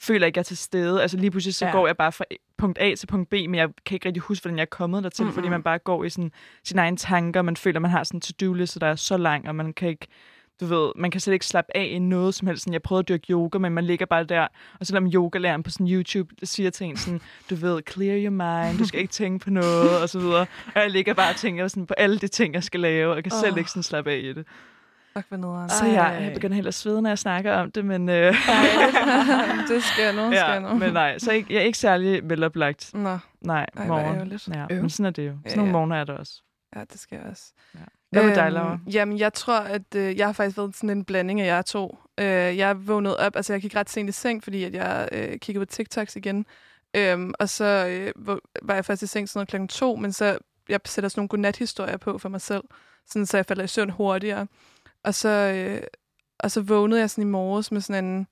føler 0.00 0.26
ikke, 0.26 0.38
jeg 0.38 0.42
er 0.42 0.44
til 0.44 0.56
stede. 0.56 1.02
Altså 1.02 1.16
lige 1.16 1.30
pludselig 1.30 1.54
så 1.54 1.66
ja. 1.66 1.72
Går 1.72 1.86
jeg 1.86 1.96
bare 1.96 2.12
fra 2.12 2.24
punkt 2.58 2.78
A 2.80 2.94
til 2.94 3.06
punkt 3.06 3.30
B, 3.30 3.32
men 3.32 3.54
jeg 3.54 3.68
kan 3.86 3.94
ikke 3.94 4.06
rigtig 4.06 4.22
huske, 4.22 4.42
hvordan 4.42 4.58
jeg 4.58 4.62
er 4.62 4.66
kommet 4.66 5.02
dertil, 5.04 5.22
mm-hmm. 5.22 5.34
fordi 5.34 5.48
man 5.48 5.62
bare 5.62 5.78
går 5.78 6.04
i 6.04 6.10
sådan, 6.10 6.32
sine 6.64 6.80
egne 6.80 6.96
tanker, 6.96 7.42
man 7.42 7.56
føler, 7.56 7.80
man 7.80 7.90
har 7.90 8.04
sådan 8.04 8.18
en 8.18 8.20
to-do-liste, 8.20 8.80
der 8.80 8.86
er 8.86 8.96
så 8.96 9.16
lang, 9.16 9.48
og 9.48 9.54
man 9.54 9.72
kan 9.72 9.88
ikke 9.88 10.06
du 10.60 10.66
ved, 10.66 10.92
man 10.96 11.10
kan 11.10 11.20
slet 11.20 11.34
ikke 11.34 11.46
slappe 11.46 11.76
af 11.76 11.88
i 11.90 11.98
noget 11.98 12.34
som 12.34 12.46
helst. 12.46 12.62
Sådan, 12.62 12.72
Jeg 12.72 12.82
prøvede 12.82 13.00
at 13.02 13.08
dyrke 13.08 13.32
yoga, 13.32 13.58
men 13.58 13.72
man 13.72 13.84
ligger 13.84 14.06
bare 14.06 14.24
der, 14.24 14.46
og 14.80 14.86
selvom 14.86 15.06
yogalæreren 15.06 15.62
på 15.62 15.70
sådan 15.70 15.88
YouTube 15.88 16.34
siger 16.42 16.70
til 16.70 16.86
en 16.86 16.96
sådan, 16.96 17.20
du 17.50 17.54
ved, 17.54 17.82
clear 17.90 18.16
your 18.24 18.30
mind, 18.30 18.78
du 18.78 18.86
skal 18.86 19.00
ikke 19.00 19.12
tænke 19.12 19.44
på 19.44 19.50
noget, 19.50 20.02
og 20.02 20.08
så 20.08 20.18
videre. 20.18 20.46
Og 20.74 20.80
jeg 20.80 20.90
ligger 20.90 21.14
bare 21.14 21.30
og 21.30 21.36
tænker 21.36 21.68
sådan 21.68 21.86
på 21.86 21.94
alle 21.94 22.18
de 22.18 22.28
ting, 22.28 22.54
jeg 22.54 22.64
skal 22.64 22.80
lave, 22.80 23.10
og 23.10 23.16
jeg 23.16 23.24
kan 23.24 23.32
selv 23.40 23.52
Åh. 23.52 23.58
ikke 23.58 23.70
sådan 23.70 23.82
slappe 23.82 24.10
af 24.10 24.18
i 24.18 24.32
det. 24.32 24.46
Fuck, 25.16 25.28
hvor 25.28 25.36
nederen. 25.36 25.68
Så 25.70 25.84
jeg, 25.86 26.18
jeg 26.22 26.32
begynder 26.34 26.54
helt 26.54 26.66
at 26.68 26.74
svede, 26.74 27.02
når 27.02 27.10
jeg 27.10 27.18
snakker 27.18 27.52
om 27.54 27.70
det, 27.70 27.84
men, 27.84 28.08
øh, 28.08 28.34
det 29.68 29.82
skal 29.84 30.14
nu, 30.18 30.22
ja, 30.30 30.40
skal 30.40 30.62
nu. 30.62 30.74
men 30.74 30.92
nej, 30.92 31.18
så 31.18 31.32
jeg, 31.32 31.44
jeg 31.50 31.56
er 31.56 31.62
ikke 31.62 31.78
særlig 31.78 32.30
veloplagt. 32.30 32.90
Nå, 32.94 33.18
Nej, 33.40 33.66
Ej, 33.76 33.86
morgen. 33.86 34.38
Ja, 34.70 34.80
men 34.80 34.90
sådan 34.90 35.06
er 35.06 35.10
det 35.10 35.26
jo. 35.26 35.32
Ja, 35.44 35.48
Sådan 35.50 35.58
nogle 35.58 35.68
ja. 35.68 35.72
morgener 35.72 35.96
er 35.96 36.04
der 36.04 36.12
også. 36.12 36.42
ja, 36.76 36.80
det 36.92 37.00
skal 37.00 37.16
jeg 37.22 37.30
også. 37.30 37.52
Hvad 38.12 38.26
med 38.26 38.34
dig, 38.34 38.52
Laura? 38.52 38.78
Jamen, 38.92 39.18
jeg 39.18 39.32
tror, 39.32 39.58
at 39.58 39.94
øh, 39.96 40.18
jeg 40.18 40.26
har 40.26 40.32
faktisk 40.32 40.58
været 40.58 40.76
sådan 40.76 40.90
en 40.90 41.04
blanding 41.04 41.40
af 41.40 41.46
jer 41.46 41.62
to. 41.62 41.98
Øh, 42.20 42.26
jeg 42.56 42.88
vågnede 42.88 43.18
op, 43.18 43.36
altså 43.36 43.52
jeg 43.52 43.62
gik 43.62 43.76
ret 43.76 43.90
sent 43.90 44.08
i 44.08 44.12
seng, 44.12 44.44
fordi 44.44 44.64
at 44.64 44.74
jeg 44.74 45.08
øh, 45.12 45.38
kiggede 45.38 45.66
på 45.66 45.70
TikToks 45.72 46.16
igen. 46.16 46.46
Øhm, 46.96 47.32
og 47.38 47.48
så 47.48 47.86
øh, 47.86 48.36
var 48.62 48.74
jeg 48.74 48.84
først 48.84 49.02
i 49.02 49.06
seng 49.06 49.28
sådan 49.28 49.38
noget 49.38 49.48
klokken 49.48 49.68
to, 49.68 49.96
men 49.96 50.12
så 50.12 50.38
jeg 50.68 50.80
sætter 50.84 51.08
sådan 51.08 51.20
nogle 51.20 51.28
godnat-historier 51.28 51.96
på 51.96 52.18
for 52.18 52.28
mig 52.28 52.40
selv, 52.40 52.62
sådan, 53.06 53.26
så 53.26 53.36
jeg 53.36 53.46
falder 53.46 53.64
i 53.64 53.66
søvn 53.66 53.90
hurtigere. 53.90 54.46
Og 55.04 55.14
så, 55.14 55.28
øh, 55.28 55.82
og 56.38 56.50
så 56.50 56.60
vågnede 56.60 57.00
jeg 57.00 57.10
sådan 57.10 57.28
i 57.28 57.30
morges 57.30 57.72
med 57.72 57.80
sådan 57.80 58.04
en, 58.04 58.26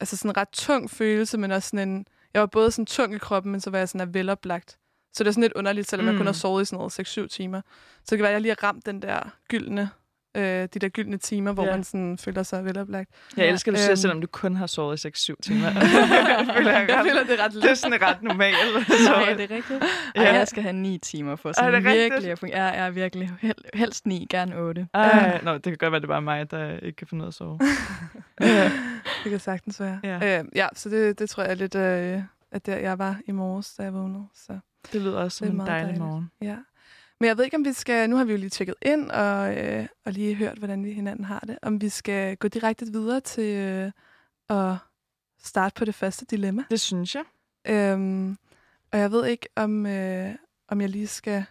altså 0.00 0.16
sådan 0.16 0.30
en 0.30 0.36
ret 0.36 0.48
tung 0.48 0.90
følelse, 0.90 1.38
men 1.38 1.50
også 1.50 1.68
sådan 1.68 1.88
en, 1.88 2.06
jeg 2.34 2.40
var 2.40 2.46
både 2.46 2.70
sådan 2.70 2.86
tung 2.86 3.14
i 3.14 3.18
kroppen, 3.18 3.52
men 3.52 3.60
så 3.60 3.70
var 3.70 3.78
jeg 3.78 3.88
sådan 3.88 4.08
er 4.08 4.12
veloplagt. 4.12 4.78
Så 5.18 5.24
det 5.24 5.28
er 5.28 5.32
sådan 5.32 5.42
lidt 5.42 5.52
underligt, 5.52 5.90
selvom 5.90 6.04
mm. 6.04 6.08
jeg 6.10 6.16
kun 6.16 6.22
Mm. 6.22 6.26
har 6.26 6.32
sovet 6.32 6.62
i 6.62 6.64
sådan 6.64 6.76
noget 6.76 7.00
6-7 7.00 7.26
timer. 7.28 7.60
Så 8.04 8.06
det 8.10 8.18
kan 8.18 8.22
være, 8.22 8.28
at 8.30 8.32
jeg 8.34 8.40
lige 8.40 8.54
har 8.60 8.68
ramt 8.68 8.86
den 8.86 9.02
der 9.02 9.30
gyldne, 9.48 9.90
øh, 10.36 10.42
de 10.42 10.66
der 10.66 10.88
gyldne 10.88 11.16
timer, 11.16 11.52
hvor 11.52 11.64
Ja. 11.64 11.70
man 11.70 11.84
sådan 11.84 12.18
føler 12.18 12.42
sig 12.42 12.64
veloplagt. 12.64 13.10
Jeg 13.36 13.44
Ja, 13.44 13.50
elsker, 13.52 13.72
at 13.72 13.76
du 13.76 13.80
siger, 13.80 13.90
øhm. 13.90 13.96
selvom 13.96 14.20
du 14.20 14.26
kun 14.26 14.56
har 14.56 14.66
sovet 14.66 15.04
i 15.04 15.08
6-7 15.08 15.34
timer. 15.42 15.66
jeg 15.70 16.50
føler, 16.56 16.70
jeg, 16.78 16.88
Jeg 16.88 16.96
ret- 16.98 17.06
føler, 17.06 17.24
det 17.24 17.40
er 17.40 17.44
ret 17.44 17.52
det 17.52 17.64
er 17.70 17.74
sådan 17.74 18.02
ret 18.02 18.22
normalt. 18.22 18.56
Nej, 19.08 19.30
er 19.30 19.36
det 19.36 19.50
rigtigt? 19.50 19.84
Ej, 20.16 20.22
Ja. 20.22 20.34
jeg 20.34 20.48
skal 20.48 20.62
have 20.62 20.72
ni 20.72 20.98
timer 20.98 21.36
for 21.36 21.48
Er 21.48 21.52
sådan 21.52 21.74
det 21.74 21.84
rigtigt? 21.84 22.02
virkelig 22.12 22.32
at 22.32 22.38
fungere. 22.38 22.62
Jeg 22.64 22.86
er 22.86 22.90
virkelig 22.90 23.30
hel, 23.40 23.54
helst 23.74 24.06
ni, 24.06 24.26
gerne 24.30 24.56
otte. 24.56 24.88
Ej, 24.94 25.40
nå, 25.42 25.54
det 25.54 25.62
kan 25.64 25.76
godt 25.76 25.92
være, 25.92 26.00
det 26.00 26.06
er 26.06 26.08
bare 26.08 26.22
mig, 26.22 26.50
der 26.50 26.78
ikke 26.78 26.96
kan 26.96 27.06
finde 27.06 27.22
ud 27.22 27.26
af 27.26 27.30
at 27.30 27.34
sove. 27.34 27.58
Det 29.24 29.30
kan 29.30 29.40
sagtens 29.40 29.80
være. 29.80 30.00
Ja. 30.04 30.18
Ja, 30.22 30.38
øh, 30.38 30.44
ja 30.54 30.66
så 30.74 30.88
det, 30.88 31.18
det 31.18 31.30
tror 31.30 31.42
jeg 31.42 31.50
er 31.50 31.54
lidt, 31.54 31.74
øh, 31.74 32.22
at 32.52 32.66
der 32.66 32.76
jeg 32.76 32.98
var 32.98 33.16
i 33.26 33.32
morges, 33.32 33.74
da 33.74 33.82
jeg 33.82 33.94
vågnede. 33.94 34.24
Så, 34.34 34.58
Det 34.92 35.02
lyder 35.02 35.18
også 35.18 35.38
som 35.38 35.48
en 35.48 35.56
meget 35.56 35.68
dejlig 35.68 35.84
dejligt. 35.84 36.02
morgen. 36.04 36.30
ja. 36.42 36.56
Men 37.20 37.28
jeg 37.28 37.36
ved 37.36 37.44
ikke, 37.44 37.56
om 37.56 37.64
vi 37.64 37.72
skal... 37.72 38.10
Nu 38.10 38.16
har 38.16 38.24
vi 38.24 38.32
jo 38.32 38.38
lige 38.38 38.50
tjekket 38.50 38.74
ind 38.82 39.10
og, 39.10 39.56
øh, 39.56 39.86
og 40.04 40.12
lige 40.12 40.34
hørt, 40.34 40.58
hvordan 40.58 40.84
vi 40.84 40.92
hinanden 40.92 41.24
har 41.24 41.40
det. 41.40 41.58
Om 41.62 41.80
vi 41.80 41.88
skal 41.88 42.36
gå 42.36 42.48
direkte 42.48 42.86
videre 42.92 43.20
til 43.20 43.54
øh, 43.56 43.90
at 44.58 44.76
starte 45.42 45.74
på 45.74 45.84
det 45.84 45.94
første 45.94 46.24
dilemma. 46.24 46.64
Det 46.70 46.80
synes 46.80 47.14
jeg. 47.14 47.24
Øhm, 47.66 48.36
og 48.92 48.98
jeg 48.98 49.10
ved 49.12 49.26
ikke, 49.26 49.48
om, 49.56 49.86
øh, 49.86 50.34
om 50.68 50.80
jeg 50.80 50.88
lige 50.88 51.06
skal... 51.06 51.44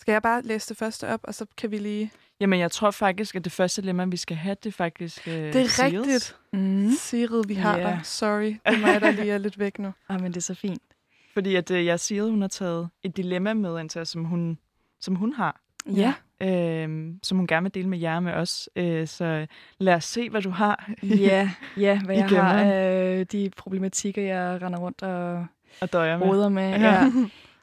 Skal 0.00 0.12
jeg 0.12 0.22
bare 0.22 0.42
læse 0.42 0.68
det 0.68 0.76
første 0.76 1.08
op, 1.08 1.20
og 1.22 1.34
så 1.34 1.46
kan 1.56 1.70
vi 1.70 1.78
lige... 1.78 2.12
Jamen, 2.40 2.60
jeg 2.60 2.70
tror 2.70 2.90
faktisk, 2.90 3.34
at 3.34 3.44
det 3.44 3.52
første 3.52 3.82
dilemma, 3.82 4.04
vi 4.04 4.16
skal 4.16 4.36
have, 4.36 4.56
det 4.62 4.66
er 4.68 4.72
faktisk 4.72 5.28
øh, 5.28 5.34
Det 5.34 5.56
er 5.56 5.68
Seals. 5.68 5.80
rigtigt. 6.06 6.36
Mm. 6.52 6.90
Sigrid, 6.98 7.44
vi 7.46 7.54
har 7.54 7.78
Ja. 7.78 7.82
dig. 7.82 8.00
Sorry, 8.04 8.44
det 8.46 8.58
er 8.64 8.78
mig, 8.78 9.00
der 9.00 9.10
lige 9.10 9.30
er 9.32 9.38
lidt 9.38 9.58
væk 9.58 9.78
nu. 9.78 9.92
Ah, 10.08 10.20
men 10.20 10.30
det 10.32 10.36
er 10.36 10.40
så 10.40 10.54
fint. 10.54 10.82
Fordi 11.34 11.54
at 11.54 11.70
øh, 11.70 11.86
jeg 11.86 12.00
siger, 12.00 12.24
hun 12.24 12.40
har 12.40 12.48
taget 12.48 12.88
et 13.02 13.16
dilemma 13.16 13.54
med 13.54 13.80
ind 13.80 13.90
til 13.90 14.00
os, 14.00 14.08
som 14.08 14.24
hun, 14.24 14.58
som 15.00 15.14
hun 15.14 15.32
har. 15.32 15.60
Ja. 15.96 16.14
Øh, 16.40 17.14
som 17.22 17.38
hun 17.38 17.46
gerne 17.46 17.64
vil 17.64 17.74
dele 17.74 17.88
med 17.88 17.98
jer 17.98 18.20
med 18.20 18.32
os. 18.32 18.68
Øh, 18.76 19.06
så 19.06 19.46
lad 19.78 19.94
os 19.94 20.04
se, 20.04 20.30
hvad 20.30 20.42
du 20.42 20.50
har. 20.50 20.90
Ja, 21.02 21.50
ja 21.76 22.00
hvad 22.04 22.16
jeg 22.16 22.28
har 22.28 22.54
af 22.64 23.26
de 23.26 23.50
problematikker, 23.56 24.22
jeg 24.22 24.62
render 24.62 24.78
rundt 24.78 25.02
og 25.02 25.46
og 25.80 25.92
døjer 25.92 26.18
med. 26.18 26.26
roder 26.26 26.48
med. 26.48 26.68
Ja. 26.70 26.78
Ja. 26.92 27.10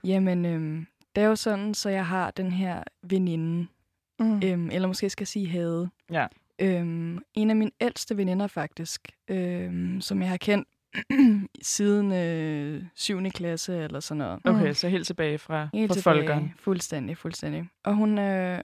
Jamen, 0.11 0.45
øhm, 0.45 0.85
det 1.15 1.23
er 1.23 1.27
jo 1.27 1.35
sådan, 1.35 1.73
så 1.73 1.89
jeg 1.89 2.05
har 2.05 2.31
den 2.31 2.51
her 2.51 2.83
veninde, 3.03 3.67
Mm. 4.19 4.41
øhm, 4.43 4.69
eller 4.71 4.87
måske 4.87 5.09
skal 5.09 5.21
jeg 5.23 5.27
sige 5.27 5.49
havde. 5.49 5.89
Ja. 6.11 6.27
Øhm, 6.59 7.19
en 7.33 7.49
af 7.49 7.55
mine 7.55 7.71
ældste 7.81 8.17
veninder 8.17 8.47
faktisk, 8.47 9.07
øhm, 9.27 10.01
som 10.01 10.21
jeg 10.21 10.29
har 10.29 10.37
kendt 10.37 10.67
siden 11.61 12.11
øh, 12.13 12.83
7. 12.95 13.23
klasse 13.29 13.77
eller 13.77 13.99
sådan 13.99 14.17
noget. 14.17 14.39
Okay, 14.45 14.67
Mm. 14.67 14.73
så 14.73 14.89
helt 14.89 15.07
tilbage 15.07 15.37
fra, 15.37 15.67
Helt 15.73 15.89
fra 15.89 15.95
tilbage. 15.95 16.15
folkeren. 16.19 16.53
Fuldstændig, 16.59 17.17
fuldstændig. 17.17 17.69
Og 17.83 17.95
hun, 17.95 18.19
øh, 18.19 18.59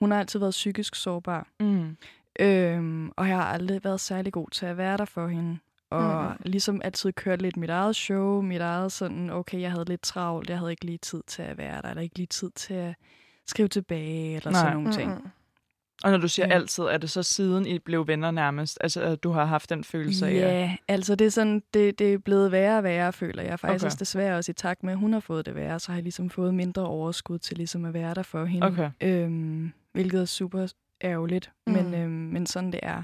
hun 0.00 0.10
har 0.10 0.18
altid 0.18 0.40
været 0.40 0.50
psykisk 0.50 0.94
sårbar. 0.94 1.46
Mm. 1.60 1.96
Øhm, 2.40 3.10
og 3.16 3.28
jeg 3.28 3.36
har 3.36 3.44
aldrig 3.44 3.84
været 3.84 4.00
særlig 4.00 4.32
god 4.32 4.48
til 4.50 4.66
at 4.66 4.76
være 4.76 4.96
der 4.96 5.04
for 5.04 5.28
hende. 5.28 5.58
Og 5.90 6.24
mm. 6.24 6.36
ligesom 6.50 6.80
altid 6.84 7.12
kørt 7.12 7.42
lidt 7.42 7.56
mit 7.56 7.70
eget 7.70 7.96
show, 7.96 8.40
mit 8.40 8.60
eget 8.60 8.92
sådan, 8.92 9.30
okay, 9.30 9.60
jeg 9.60 9.70
havde 9.70 9.84
lidt 9.84 10.02
travlt, 10.02 10.50
jeg 10.50 10.58
havde 10.58 10.70
ikke 10.70 10.84
lige 10.84 10.98
tid 10.98 11.22
til 11.26 11.42
at 11.42 11.58
være 11.58 11.82
der, 11.82 11.88
eller 11.88 12.02
ikke 12.02 12.16
lige 12.16 12.26
tid 12.26 12.50
til 12.56 12.74
at 12.74 12.94
skrive 13.46 13.68
tilbage, 13.68 14.36
eller 14.36 14.50
Nej. 14.50 14.60
sådan 14.60 14.76
nogle 14.76 14.92
ting. 14.92 15.32
Og 16.04 16.10
når 16.10 16.18
du 16.18 16.28
siger 16.28 16.46
Ja. 16.46 16.54
altid, 16.54 16.84
er 16.84 16.98
det 16.98 17.10
så 17.10 17.22
siden 17.22 17.66
I 17.66 17.78
blev 17.78 18.06
venner 18.06 18.30
nærmest? 18.30 18.78
Altså, 18.80 19.00
at 19.02 19.22
du 19.22 19.30
har 19.30 19.44
haft 19.44 19.70
den 19.70 19.84
følelse 19.84 20.26
af... 20.26 20.34
Ja, 20.34 20.76
altså 20.88 21.14
det 21.14 21.26
er 21.26 21.30
sådan, 21.30 21.62
det, 21.74 21.98
det 21.98 22.12
er 22.14 22.18
blevet 22.18 22.52
værre 22.52 22.78
og 22.78 22.84
værre, 22.84 23.12
føler 23.12 23.42
jeg. 23.42 23.60
Faktisk 23.60 23.84
Okay. 23.84 23.90
okay. 23.92 23.98
desværre 24.00 24.36
også 24.36 24.50
i 24.50 24.54
takt 24.54 24.82
med, 24.82 24.92
at 24.92 24.98
hun 24.98 25.12
har 25.12 25.20
fået 25.20 25.46
det 25.46 25.54
værre, 25.54 25.80
så 25.80 25.92
har 25.92 25.96
jeg 25.96 26.02
ligesom 26.02 26.30
fået 26.30 26.54
mindre 26.54 26.86
overskud 26.86 27.38
til 27.38 27.56
ligesom 27.56 27.84
at 27.84 27.94
være 27.94 28.14
der 28.14 28.22
for 28.22 28.44
hende. 28.44 28.66
Okay. 28.66 28.90
Øhm, 29.00 29.72
hvilket 29.92 30.20
er 30.20 30.24
super 30.24 30.66
ærgerligt, 31.04 31.50
Mm. 31.66 31.72
mm. 31.72 31.78
men, 31.82 31.94
øhm, 31.94 32.10
men 32.10 32.46
sådan 32.46 32.72
det 32.72 32.80
er. 32.82 33.02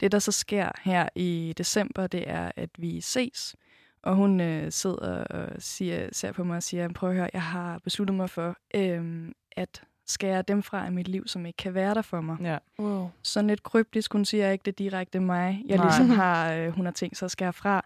Det, 0.00 0.12
der 0.12 0.18
så 0.18 0.32
sker 0.32 0.68
her 0.82 1.08
i 1.14 1.54
december, 1.58 2.06
det 2.06 2.24
er, 2.30 2.50
at 2.56 2.70
vi 2.78 3.00
ses, 3.00 3.56
og 4.02 4.14
hun 4.16 4.40
øh, 4.40 4.72
sidder 4.72 5.24
og 5.24 5.48
siger, 5.58 6.08
ser 6.12 6.32
på 6.32 6.44
mig 6.44 6.56
og 6.56 6.62
siger, 6.62 6.88
prøv 6.92 7.10
at 7.10 7.16
høre, 7.16 7.28
jeg 7.32 7.42
har 7.42 7.78
besluttet 7.84 8.16
mig 8.16 8.30
for, 8.30 8.56
øhm, 8.74 9.32
at 9.56 9.82
skærer 10.06 10.42
dem 10.42 10.62
fra 10.62 10.86
i 10.86 10.90
mit 10.90 11.08
liv, 11.08 11.26
som 11.26 11.46
ikke 11.46 11.56
kan 11.56 11.74
være 11.74 11.94
der 11.94 12.02
for 12.02 12.20
mig. 12.20 12.36
Ja. 12.42 12.58
Wow. 12.78 13.10
Sådan 13.22 13.48
lidt 13.48 13.62
kryptisk, 13.62 14.12
hun 14.12 14.24
siger 14.24 14.50
ikke, 14.50 14.62
det 14.62 14.72
er 14.72 14.76
direkte 14.76 15.20
mig. 15.20 15.62
Jeg 15.66 15.76
Nej. 15.76 15.86
ligesom 15.86 16.10
har, 16.10 16.52
øh, 16.52 16.68
hun 16.72 16.84
har 16.84 16.92
tænkt 16.92 17.16
sig 17.16 17.26
at 17.26 17.30
skære 17.30 17.52
fra. 17.52 17.84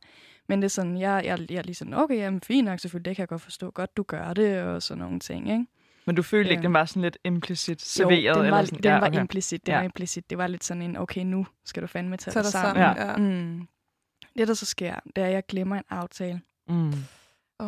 Men 0.49 0.59
det 0.63 0.65
er 0.65 0.71
sådan, 0.71 0.99
jeg, 0.99 1.23
jeg, 1.25 1.51
jeg 1.51 1.59
er 1.59 1.63
lige 1.63 1.75
sådan, 1.75 1.95
okay, 1.95 2.17
jamen 2.17 2.41
fint 2.41 2.65
nok, 2.65 2.81
selvfølgelig, 2.81 3.11
det 3.11 3.17
kan 3.17 3.21
jeg 3.23 3.29
godt 3.29 3.43
forstå. 3.43 3.71
Godt, 3.71 3.97
du 3.97 4.03
gør 4.03 4.33
det, 4.33 4.63
og 4.63 4.83
sådan 4.83 4.99
nogle 5.03 5.21
ting, 5.21 5.51
ikke? 5.51 5.67
Men 6.07 6.17
du 6.17 6.23
følte 6.23 6.51
ikke, 6.51 6.61
Ja. 6.61 6.67
den 6.67 6.73
var 6.73 6.85
sådan 6.85 7.03
lidt 7.03 7.19
implicit 7.25 7.83
serveret? 7.83 8.27
jo, 8.29 8.35
den 8.35 8.45
eller 8.45 8.57
var, 8.57 8.65
sådan? 8.65 8.77
den 8.83 8.85
ja, 8.85 8.99
var 8.99 9.07
okay. 9.09 9.21
implicit, 9.21 9.67
den 9.67 9.73
Ja. 9.73 9.79
var 9.79 9.85
implicit. 9.85 10.31
Det 10.31 10.39
var 10.39 10.47
lidt 10.47 10.65
sådan 10.65 10.83
en, 10.83 10.97
okay, 10.97 11.21
nu 11.23 11.47
skal 11.65 11.83
du 11.83 11.87
fandme 11.87 12.17
tage 12.17 12.33
Tag 12.33 12.43
dig 12.43 12.53
sammen. 12.53 12.85
sammen. 12.97 13.27
Ja. 13.31 13.43
Mm. 13.43 13.69
Det, 14.39 14.49
der 14.49 14.55
så 14.55 14.67
sker, 14.67 14.95
det 15.17 15.23
er, 15.23 15.27
at 15.27 15.33
jeg 15.33 15.43
glemmer 15.49 15.77
en 15.77 15.85
aftale. 15.91 16.41
Mm. 16.69 16.89
Åh, 16.89 16.93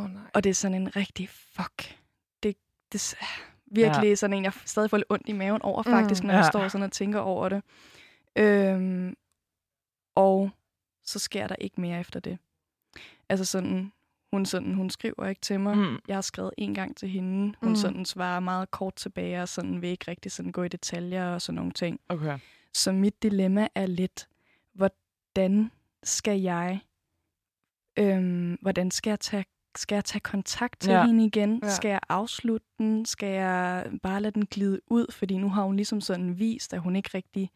oh, 0.05 0.11
nej. 0.11 0.23
Og 0.35 0.45
det 0.45 0.51
er 0.51 0.55
sådan 0.55 0.75
en 0.75 0.97
rigtig 0.97 1.29
fuck. 1.29 1.97
Det, 2.43 2.57
det 2.93 3.17
er 3.21 3.27
virkelig 3.71 4.09
ja. 4.09 4.15
sådan 4.15 4.37
en, 4.37 4.45
jeg 4.45 4.53
stadig 4.65 4.91
får 4.91 4.97
lidt 4.97 5.07
ondt 5.11 5.29
i 5.29 5.33
maven 5.33 5.63
over, 5.63 5.83
faktisk, 5.83 6.23
Mm. 6.23 6.27
når 6.27 6.35
jeg 6.35 6.43
Ja. 6.45 6.51
står 6.51 6.69
sådan 6.69 6.85
og 6.85 6.93
tænker 6.93 7.19
over 7.21 7.49
det. 7.49 7.63
Øhm, 8.37 9.15
og 10.15 10.51
så 11.05 11.19
sker 11.19 11.47
der 11.47 11.55
ikke 11.61 11.81
mere 11.81 12.01
efter 12.01 12.21
det. 12.21 12.39
Altså 13.29 13.45
sådan, 13.45 13.93
hun, 14.33 14.47
sådan, 14.47 14.75
hun 14.75 14.91
skriver 14.91 15.27
ikke 15.27 15.41
til 15.41 15.61
mig. 15.61 15.77
Mm. 15.77 15.99
Jeg 16.09 16.17
har 16.17 16.21
skrevet 16.21 16.51
en 16.59 16.75
gang 16.75 16.97
til 16.97 17.09
hende. 17.09 17.55
Hun 17.61 17.69
mm. 17.69 17.77
sådan 17.77 18.05
svarer 18.05 18.41
meget 18.41 18.71
kort 18.71 18.95
tilbage, 18.95 19.43
og 19.43 19.49
sådan 19.49 19.83
vil 19.83 19.91
ikke 19.91 20.11
rigtig 20.11 20.33
sådan 20.33 20.53
gå 20.53 20.63
i 20.63 20.69
detaljer 20.69 21.27
og 21.35 21.43
sådan 21.43 21.57
nogle 21.57 21.73
ting. 21.73 22.01
Okay. 22.09 22.39
Så 22.75 22.93
mit 22.93 23.23
dilemma 23.23 23.69
er 23.75 23.87
lidt, 23.87 24.29
hvordan 24.75 25.71
skal 26.03 26.41
jeg, 26.41 26.81
øhm, 27.99 28.59
hvordan 28.61 28.91
skal 28.91 29.11
jeg 29.11 29.21
tage, 29.21 29.45
skal 29.77 29.97
jeg 29.97 30.05
tage 30.05 30.21
kontakt 30.21 30.81
til 30.81 30.93
Ja. 30.93 31.07
hende 31.07 31.25
igen? 31.27 31.61
Ja. 31.63 31.69
Skal 31.69 31.89
jeg 31.89 32.01
afslutte 32.09 32.67
den? 32.79 33.07
Skal 33.07 33.29
jeg 33.29 33.87
bare 34.03 34.21
lade 34.21 34.35
den 34.35 34.47
glide 34.47 34.81
ud? 34.87 35.07
Fordi 35.13 35.39
nu 35.39 35.49
har 35.49 35.63
hun 35.63 35.77
ligesom 35.77 36.01
sådan 36.01 36.39
vist, 36.39 36.75
at 36.75 36.81
hun 36.81 36.97
ikke 36.97 37.11
rigtig 37.15 37.51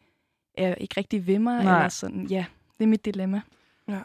er 0.57 0.75
ikke 0.75 0.93
rigtig 0.97 1.27
ved 1.27 1.39
mig. 1.39 1.63
Nej. 1.63 1.75
Eller 1.75 1.89
sådan, 1.89 2.25
ja, 2.27 2.45
det 2.77 2.83
er 2.83 2.87
mit 2.87 3.05
dilemma. 3.05 3.41
Ja. 3.87 3.99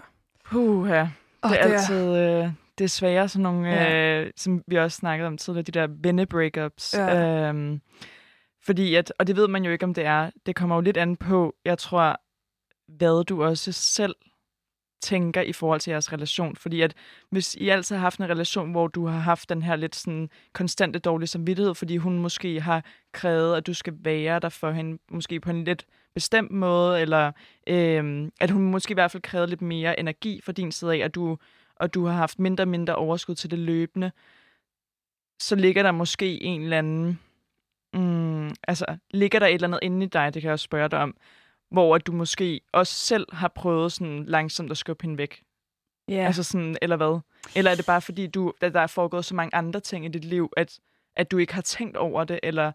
Puh, 0.45 0.89
ja. 0.89 1.09
Oh, 1.43 1.51
det 1.51 1.61
er 1.61 1.65
altid 1.65 2.17
øh, 2.17 2.53
det 2.79 2.85
er 2.85 2.89
svære, 2.89 3.29
sådan 3.29 3.43
nogle, 3.43 3.69
Ja. 3.69 4.21
øh, 4.21 4.31
som 4.37 4.63
vi 4.67 4.77
også 4.77 4.97
snakkede 4.97 5.27
om 5.27 5.39
tidligere, 5.39 5.63
de 5.63 5.73
der 5.73 5.87
venne-breakups. 5.91 6.95
Ja. 6.99 7.49
Øhm, 7.49 7.81
fordi 8.63 8.95
at, 8.95 9.13
og 9.19 9.27
det 9.27 9.37
ved 9.37 9.49
man 9.49 9.65
jo 9.65 9.71
ikke, 9.71 9.85
om 9.85 9.95
det 9.95 10.05
er. 10.05 10.31
Det 10.47 10.57
kommer 10.57 10.75
jo 10.77 10.81
lidt 10.81 10.97
an 10.97 11.17
på, 11.17 11.55
jeg 11.65 11.79
tror, 11.79 12.21
hvad 12.97 13.25
du 13.25 13.45
også 13.45 13.73
selv 13.73 14.15
tænker 15.01 15.41
i 15.43 15.53
forhold 15.53 15.81
til 15.81 15.91
jeres 15.91 16.13
relation. 16.13 16.57
Fordi 16.57 16.81
at 16.81 16.95
hvis 17.31 17.55
I 17.55 17.69
altid 17.69 17.97
har 17.97 18.01
haft 18.01 18.19
en 18.19 18.29
relation, 18.29 18.71
hvor 18.71 18.87
du 18.87 19.07
har 19.07 19.19
haft 19.19 19.49
den 19.49 19.63
her 19.63 19.77
lidt 19.77 19.97
sådan 19.97 20.31
konstante 20.53 20.99
dårlige 20.99 21.27
samvittighed, 21.29 21.75
fordi 21.75 21.97
hun 21.97 22.19
måske 22.19 22.61
har 22.61 22.85
krævet, 23.13 23.57
at 23.57 23.67
du 23.67 23.75
skal 23.75 23.95
være 23.99 24.39
der 24.39 24.49
for 24.49 24.71
hende, 24.71 24.99
måske 25.11 25.41
på 25.41 25.51
en 25.51 25.65
lidt 25.65 25.87
bestemt 26.15 26.51
måde, 26.51 27.01
eller 27.01 27.33
øh, 27.67 28.31
at 28.41 28.51
hun 28.51 28.63
måske 28.63 28.91
i 28.93 28.95
hvert 28.95 29.11
fald 29.11 29.23
krævede 29.23 29.49
lidt 29.49 29.63
mere 29.63 30.01
energi 30.01 30.41
fra 30.45 30.53
din 30.53 30.73
side 30.73 30.95
af, 30.95 30.99
at 30.99 31.15
du, 31.15 31.39
og 31.77 31.95
du 31.95 32.07
har 32.07 32.15
haft 32.15 32.39
mindre 32.39 32.65
og 32.65 32.69
mindre 32.69 32.95
overskud 32.95 33.35
til 33.35 33.51
det 33.51 33.59
løbende, 33.59 34.11
så 35.41 35.57
ligger 35.57 35.83
der 35.83 35.93
måske 35.93 36.43
en 36.43 36.63
eller 36.63 36.79
anden... 36.79 37.21
Mm, 37.95 38.51
altså, 38.69 38.97
ligger 39.11 39.39
der 39.39 39.47
et 39.47 39.55
eller 39.55 39.69
andet 39.69 39.81
inde 39.83 40.07
i 40.07 40.09
dig, 40.09 40.35
det 40.35 40.43
kan 40.43 40.47
jeg 40.47 40.53
også 40.53 40.65
spørge 40.65 40.89
dig 40.89 40.99
om, 40.99 41.17
hvor 41.71 41.95
at 41.95 42.07
du 42.07 42.13
måske 42.13 42.61
også 42.73 42.95
selv 42.95 43.27
har 43.33 43.49
prøvet 43.49 43.93
sådan 43.93 44.25
langsomt 44.25 44.71
at 44.71 44.79
skubbe 44.79 45.03
hende 45.03 45.19
væk. 45.19 45.43
Ja. 46.09 46.15
Altså 46.27 46.43
sådan, 46.43 46.77
eller 46.83 46.97
hvad? 46.97 47.21
Eller 47.57 47.71
er 47.71 47.75
det 47.75 47.87
bare 47.87 48.01
fordi, 48.01 48.27
du, 48.27 48.53
at 48.61 48.75
der 48.75 48.81
er 48.81 48.87
foregået 48.87 49.25
så 49.25 49.35
mange 49.35 49.55
andre 49.55 49.81
ting 49.81 50.05
i 50.05 50.09
dit 50.09 50.25
liv, 50.25 50.53
at, 50.57 50.79
at 51.17 51.31
du 51.31 51.39
ikke 51.39 51.55
har 51.55 51.63
tænkt 51.63 51.97
over 51.97 52.25
det, 52.25 52.41
eller... 52.43 52.73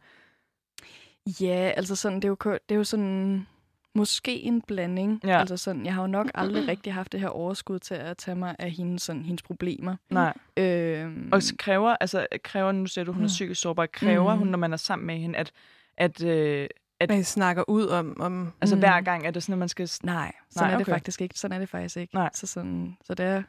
ja 1.42 1.72
altså 1.78 1.96
sådan, 1.96 2.16
det 2.16 2.26
er 2.26 2.30
jo, 2.30 2.38
det 2.70 2.76
er 2.76 2.76
jo 2.76 2.84
sådan, 2.84 3.48
måske 3.96 4.40
en 4.42 4.62
blanding. 4.62 5.22
Ja. 5.24 5.40
Altså 5.40 5.58
sådan, 5.58 5.86
jeg 5.86 5.94
har 5.94 6.02
jo 6.02 6.08
nok 6.08 6.28
aldrig 6.34 6.68
rigtig 6.74 6.94
haft 6.94 7.12
det 7.12 7.20
her 7.20 7.28
overskud 7.28 7.80
til 7.80 7.96
at 7.96 8.18
tage 8.18 8.36
mig 8.36 8.56
af 8.60 8.72
hendes, 8.72 9.02
sådan, 9.02 9.26
hendes 9.26 9.42
problemer. 9.44 9.96
Nej. 10.10 10.34
Øhm, 10.58 11.30
Og 11.32 11.44
så 11.44 11.56
kræver, 11.60 11.96
altså 12.00 12.28
kræver, 12.44 12.72
nu 12.72 12.86
siger 12.88 13.06
du, 13.06 13.12
hun 13.12 13.22
er 13.22 13.26
Mm. 13.26 13.28
psykisk 13.28 13.62
sårbar, 13.62 13.86
kræver 13.86 14.34
Mm. 14.34 14.40
hun, 14.40 14.48
når 14.48 14.58
man 14.58 14.74
er 14.74 14.78
sammen 14.78 15.08
med 15.08 15.18
hende, 15.18 15.38
at, 15.40 15.52
at 15.98 16.24
øh, 16.24 16.68
At 17.00 17.12
I 17.12 17.24
snakker 17.24 17.64
ud 17.68 17.88
om... 17.88 18.22
om 18.22 18.54
altså 18.62 18.76
Mm. 18.76 18.80
hver 18.80 19.02
gang 19.02 19.28
er 19.28 19.32
det 19.32 19.44
sådan, 19.44 19.54
at 19.54 19.60
man 19.60 19.70
skal... 19.70 19.90
Nej, 20.04 20.32
sådan 20.50 20.68
Nej, 20.68 20.74
er 20.74 20.78
det 20.78 20.86
okay. 20.86 20.92
faktisk 20.94 21.22
ikke. 21.22 21.40
Sådan 21.40 21.56
er 21.56 21.60
det 21.60 21.70
faktisk 21.70 21.98
ikke. 21.98 22.16
Nej. 22.16 22.30
Så, 22.34 22.48
sådan, 22.48 22.98
så 23.06 23.14
det 23.14 23.26
er 23.26 23.44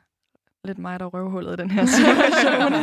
lidt 0.64 0.78
mig, 0.78 1.00
der 1.00 1.06
er 1.06 1.10
røvhullet 1.10 1.52
i 1.52 1.56
den 1.56 1.70
her 1.70 1.86
situation. 1.96 2.72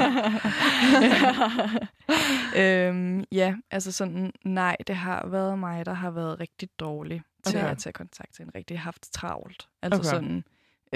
ja. 2.56 2.88
øhm, 2.88 3.24
ja, 3.32 3.56
altså 3.72 3.92
sådan, 3.92 4.32
nej, 4.46 4.76
det 4.88 4.96
har 4.96 5.28
været 5.28 5.60
mig, 5.60 5.86
der 5.86 5.94
har 5.94 6.12
været 6.12 6.40
rigtig 6.40 6.70
dårlig 6.80 7.22
til 7.46 7.58
Okay. 7.60 7.72
at 7.72 7.78
tage 7.78 7.94
kontakt 7.94 8.34
til 8.36 8.44
en 8.46 8.52
rigtig 8.56 8.80
haft 8.80 9.12
travlt. 9.14 9.68
Altså 9.82 10.00
Okay. 10.02 10.10
sådan, 10.10 10.44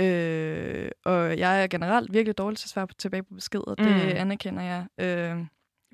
øh, 0.05 0.91
og 1.05 1.37
jeg 1.37 1.63
er 1.63 1.67
generelt 1.67 2.13
virkelig 2.13 2.37
dårlig 2.37 2.57
til 2.57 2.65
at 2.65 2.69
svare 2.69 2.87
på, 2.87 2.93
tilbage 2.93 3.23
på 3.23 3.33
beskeder. 3.33 3.75
Det 3.75 3.85
Mm. 3.85 4.11
anerkender 4.15 4.63
jeg 4.63 4.85
øh, 5.05 5.45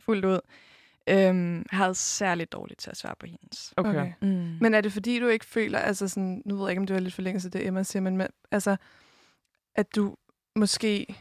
fuldt 0.05 0.25
ud. 0.25 0.39
Øhm, 1.09 1.55
jeg 1.55 1.77
havde 1.77 1.95
særligt 1.95 2.53
dårligt 2.53 2.79
til 2.79 2.89
at 2.89 2.97
svare 2.97 3.15
på 3.19 3.25
hendes. 3.25 3.73
Okay. 3.77 3.89
Okay. 3.89 4.13
Mm. 4.21 4.57
Men 4.61 4.73
er 4.73 4.81
det 4.81 4.93
fordi, 4.93 5.19
du 5.19 5.27
ikke 5.27 5.45
føler, 5.45 5.79
altså 5.79 6.07
sådan, 6.07 6.41
nu 6.45 6.55
ved 6.55 6.63
jeg 6.63 6.71
ikke, 6.71 6.79
om 6.79 6.87
det 6.87 6.93
var 6.93 6.99
lidt 6.99 7.13
forlængelse 7.13 7.47
af 7.47 7.51
det, 7.51 7.67
Emma 7.67 7.83
siger, 7.83 8.01
men 8.01 8.17
med, 8.17 8.27
altså, 8.51 8.75
at 9.75 9.95
du 9.95 10.15
måske 10.55 11.15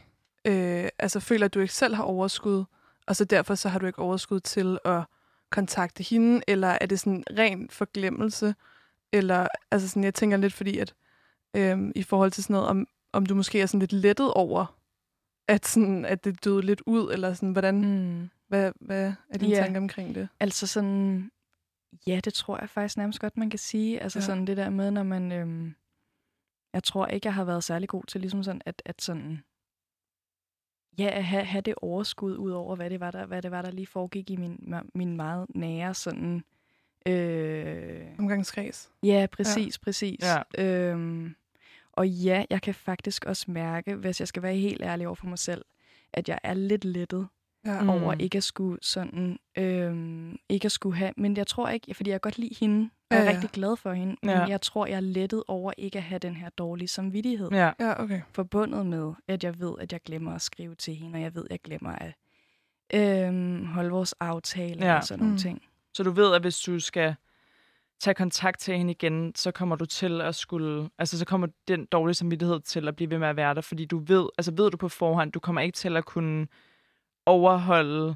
øh, 0.45 0.89
altså, 0.99 1.19
føler, 1.19 1.45
at 1.45 1.53
du 1.53 1.59
ikke 1.59 1.73
selv 1.73 1.95
har 1.95 2.03
overskud, 2.03 2.63
og 3.07 3.15
så 3.15 3.25
derfor 3.25 3.55
så 3.55 3.69
har 3.69 3.79
du 3.79 3.85
ikke 3.85 3.99
overskud 3.99 4.39
til 4.39 4.79
at 4.85 5.03
kontakte 5.51 6.03
hende, 6.03 6.41
eller 6.47 6.77
er 6.81 6.85
det 6.85 6.99
sådan 6.99 7.23
ren 7.37 7.69
forglemmelse? 7.69 8.55
Eller, 9.11 9.47
altså 9.71 9.87
sådan, 9.87 10.03
jeg 10.03 10.13
tænker 10.13 10.37
lidt 10.37 10.53
fordi, 10.53 10.77
at 10.77 10.93
øh, 11.55 11.91
i 11.95 12.03
forhold 12.03 12.31
til 12.31 12.43
sådan 12.43 12.53
noget, 12.53 12.67
om, 12.67 12.87
om 13.13 13.25
du 13.25 13.35
måske 13.35 13.61
er 13.61 13.65
sådan 13.65 13.79
lidt 13.79 13.93
lettet 13.93 14.33
over, 14.33 14.77
at, 15.47 15.65
sådan, 15.65 16.05
at 16.05 16.23
det 16.23 16.43
døde 16.43 16.61
lidt 16.61 16.81
ud, 16.85 17.13
eller 17.13 17.33
sådan, 17.33 17.51
hvordan, 17.51 17.81
Mm. 17.81 18.29
Hvad, 18.53 18.71
hvad 18.79 19.13
er 19.29 19.37
dine 19.37 19.55
Ja. 19.55 19.61
tanker 19.63 19.79
omkring 19.81 20.15
det? 20.15 20.27
Altså 20.39 20.67
sådan, 20.67 21.31
ja, 22.07 22.19
det 22.23 22.33
tror 22.33 22.59
jeg 22.59 22.69
faktisk 22.69 22.97
nærmest 22.97 23.19
godt, 23.19 23.37
man 23.37 23.49
kan 23.49 23.59
sige. 23.59 23.99
Altså 23.99 24.19
Ja. 24.19 24.25
sådan 24.25 24.47
det 24.47 24.57
der 24.57 24.69
med, 24.69 24.91
når 24.91 25.03
man, 25.03 25.31
øhm, 25.31 25.75
jeg 26.73 26.83
tror 26.83 27.07
ikke, 27.07 27.27
jeg 27.27 27.33
har 27.33 27.43
været 27.43 27.63
særlig 27.63 27.89
god 27.89 28.03
til 28.03 28.21
ligesom 28.21 28.43
sådan, 28.43 28.61
at, 28.65 28.81
at 28.85 29.01
sådan, 29.01 29.43
ja, 30.97 31.09
at 31.13 31.23
have, 31.25 31.43
have 31.45 31.61
det 31.61 31.75
overskud 31.81 32.37
ud 32.37 32.51
over, 32.51 32.75
hvad 32.75 32.89
det 32.89 32.99
var, 32.99 33.11
der, 33.11 33.25
hvad 33.25 33.41
det 33.41 33.51
var, 33.51 33.61
der 33.61 33.71
lige 33.71 33.87
foregik 33.87 34.29
i 34.29 34.35
min, 34.35 34.73
min 34.95 35.15
meget 35.15 35.45
nære 35.55 35.93
sådan, 35.93 36.43
øh, 37.05 38.05
Omgangskreds? 38.19 38.91
Ja, 39.03 39.27
præcis, 39.31 39.77
ja. 39.77 39.83
præcis. 39.83 40.19
Ja. 40.57 40.63
Øhm, 40.63 41.35
og 41.91 42.09
ja, 42.09 42.45
jeg 42.49 42.61
kan 42.61 42.73
faktisk 42.73 43.25
også 43.25 43.51
mærke, 43.51 43.95
hvis 43.95 44.19
jeg 44.19 44.27
skal 44.27 44.43
være 44.43 44.55
helt 44.55 44.81
ærlig 44.81 45.07
over 45.07 45.15
for 45.15 45.27
mig 45.27 45.39
selv, 45.39 45.65
at 46.13 46.29
jeg 46.29 46.39
er 46.43 46.53
lidt 46.53 46.85
lettet 46.85 47.27
Ja. 47.65 47.87
over 47.89 48.13
Mm. 48.13 48.19
ikke 48.19 48.37
at 48.37 48.43
skulle 48.43 48.77
sådan, 48.81 49.39
øhm, 49.57 50.37
ikke 50.49 50.65
at 50.65 50.71
skulle 50.71 50.95
have, 50.97 51.11
men 51.17 51.37
jeg 51.37 51.47
tror 51.47 51.69
ikke, 51.69 51.93
fordi 51.93 52.09
jeg 52.09 52.21
godt 52.21 52.37
lide 52.37 52.55
hende, 52.59 52.89
og 53.09 53.15
Ja, 53.15 53.15
jeg 53.15 53.21
er 53.25 53.29
ja. 53.29 53.31
rigtig 53.35 53.49
glad 53.49 53.75
for 53.77 53.93
hende, 53.93 54.15
Ja. 54.23 54.39
men 54.39 54.49
jeg 54.49 54.61
tror, 54.61 54.85
jeg 54.85 54.95
er 54.95 54.99
lettet 54.99 55.43
over 55.47 55.71
ikke 55.77 55.97
at 55.97 56.03
have 56.03 56.19
den 56.19 56.35
her 56.35 56.49
dårlige 56.49 56.87
samvittighed 56.87 57.49
Ja. 57.51 57.71
Ja, 57.79 58.03
okay. 58.03 58.21
forbundet 58.31 58.85
med, 58.85 59.13
at 59.27 59.43
jeg 59.43 59.59
ved, 59.59 59.73
at 59.79 59.93
jeg 59.93 60.01
glemmer 60.05 60.35
at 60.35 60.41
skrive 60.41 60.75
til 60.75 60.95
hende, 60.95 61.15
og 61.17 61.21
jeg 61.21 61.35
ved, 61.35 61.43
at 61.45 61.51
jeg 61.51 61.59
glemmer 61.63 61.91
at 61.91 62.13
øhm, 62.93 63.65
holde 63.65 63.89
vores 63.89 64.13
aftale 64.19 64.85
Ja. 64.85 64.95
og 64.97 65.03
sådan 65.03 65.19
nogle 65.19 65.33
Mm. 65.33 65.37
ting. 65.39 65.61
Så 65.93 66.03
du 66.03 66.11
ved, 66.11 66.33
at 66.35 66.41
hvis 66.41 66.59
du 66.59 66.79
skal 66.79 67.15
tage 67.99 68.13
kontakt 68.13 68.59
til 68.59 68.77
hende 68.77 68.91
igen, 68.91 69.35
så 69.35 69.51
kommer 69.51 69.75
du 69.75 69.85
til 69.85 70.21
at 70.21 70.35
skulle... 70.35 70.89
Altså, 70.99 71.19
så 71.19 71.25
kommer 71.25 71.47
den 71.67 71.85
dårlige 71.85 72.13
samvittighed 72.15 72.59
til 72.59 72.87
at 72.87 72.95
blive 72.95 73.09
ved 73.09 73.17
med 73.17 73.27
at 73.27 73.35
være 73.35 73.55
der, 73.55 73.61
fordi 73.61 73.85
du 73.85 73.97
ved... 73.97 74.29
Altså, 74.37 74.51
ved 74.57 74.71
du 74.71 74.77
på 74.77 74.89
forhånd, 74.89 75.31
du 75.31 75.39
kommer 75.39 75.61
ikke 75.61 75.75
til 75.75 75.97
at 75.97 76.05
kunne 76.05 76.47
overholde... 77.25 78.15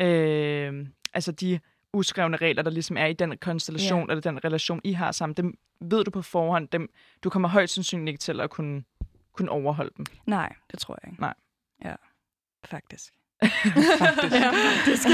Øh, 0.00 0.86
altså, 1.14 1.32
de 1.32 1.60
uskrevne 1.92 2.36
regler, 2.36 2.62
der 2.62 2.70
ligesom 2.70 2.96
er 2.96 3.06
i 3.06 3.12
den 3.12 3.38
konstellation, 3.38 4.00
Ja. 4.00 4.06
eller 4.12 4.20
den 4.20 4.44
relation, 4.44 4.80
I 4.84 4.92
har 4.92 5.12
sammen, 5.12 5.34
dem 5.36 5.58
ved 5.80 6.04
du 6.04 6.10
på 6.10 6.22
forhånd, 6.22 6.68
dem, 6.68 6.88
du 7.24 7.30
kommer 7.30 7.48
højst 7.48 7.74
sandsynligt 7.74 8.08
ikke 8.08 8.20
til 8.20 8.40
at 8.40 8.50
kunne, 8.50 8.84
kunne 9.32 9.50
overholde 9.50 9.90
dem. 9.96 10.06
Nej, 10.26 10.52
det 10.70 10.78
tror 10.80 10.98
jeg 11.02 11.12
ikke. 11.12 11.20
Nej. 11.20 11.34
Ja, 11.84 11.94
faktisk. 12.64 13.12
Faktisk. 13.98 14.32
Ja, 14.34 14.50
faktisk. 14.50 15.08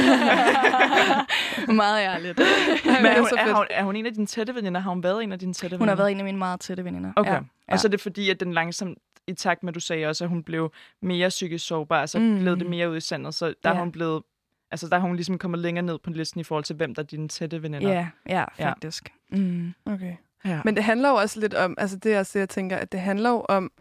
Meget 1.82 2.02
ærligt. 2.04 2.38
Men 2.38 3.06
er, 3.06 3.18
hun, 3.20 3.28
er, 3.38 3.54
hun, 3.54 3.66
er 3.70 3.84
hun 3.84 3.96
en 3.96 4.06
af 4.06 4.14
dine 4.14 4.26
tætte 4.26 4.54
veninder? 4.54 4.80
Har 4.80 4.90
hun 4.90 5.02
været 5.02 5.22
en 5.22 5.32
af 5.32 5.38
dine 5.38 5.54
tætte 5.54 5.76
Hun 5.76 5.80
veninder? 5.80 5.94
har 5.94 6.02
været 6.02 6.10
en 6.12 6.18
af 6.18 6.24
mine 6.24 6.38
meget 6.38 6.60
tætte 6.60 6.84
veninder. 6.84 7.12
Okay. 7.16 7.30
Ja, 7.32 7.40
Ja. 7.68 7.72
Og 7.72 7.80
så 7.80 7.88
er 7.88 7.90
det 7.90 8.00
fordi, 8.00 8.30
at 8.30 8.40
den 8.40 8.52
langsomt, 8.52 8.98
i 9.28 9.34
takt 9.34 9.62
med, 9.62 9.68
at 9.70 9.74
du 9.74 9.80
sagde 9.80 10.06
også, 10.06 10.24
at 10.24 10.30
hun 10.30 10.42
blev 10.42 10.72
mere 11.02 11.28
psykisk 11.28 11.66
sårbar, 11.66 12.06
så 12.06 12.18
mm. 12.18 12.24
Mm. 12.24 12.38
gled 12.38 12.56
det 12.56 12.66
mere 12.70 12.90
ud 12.90 12.96
i 12.96 13.00
sandet, 13.00 13.34
så 13.34 13.46
der 13.46 13.54
ja. 13.64 13.68
Ja. 13.68 13.74
har 13.74 13.80
hun 13.80 13.92
blevet, 13.92 14.22
altså 14.70 14.88
der 14.88 14.98
har 14.98 15.06
hun 15.06 15.16
ligesom 15.16 15.38
kommet 15.38 15.60
længere 15.60 15.86
ned 15.86 15.98
på 15.98 16.10
listen 16.10 16.40
i 16.40 16.44
forhold 16.44 16.64
til, 16.64 16.76
hvem 16.76 16.94
der 16.94 17.02
er 17.02 17.06
dine 17.06 17.28
tætte 17.28 17.62
veninder. 17.62 17.90
ja, 17.92 18.08
ja, 18.28 18.44
Ja. 18.58 18.68
faktisk. 18.70 19.12
Mm. 19.30 19.74
Okay. 19.86 20.16
Ja. 20.44 20.60
Men 20.64 20.76
det 20.76 20.84
handler 20.84 21.08
jo 21.08 21.14
også 21.14 21.40
lidt 21.40 21.54
om, 21.54 21.74
altså 21.78 21.96
det 21.96 22.14
er 22.14 22.18
også 22.18 22.30
det, 22.34 22.40
jeg 22.40 22.48
tænker, 22.48 22.76
at 22.76 22.92
det 22.92 23.00
handler 23.00 23.30
jo 23.30 23.44
om, 23.48 23.72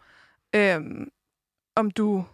øhm, 0.54 1.08
om 1.76 1.90
du 1.90 2.24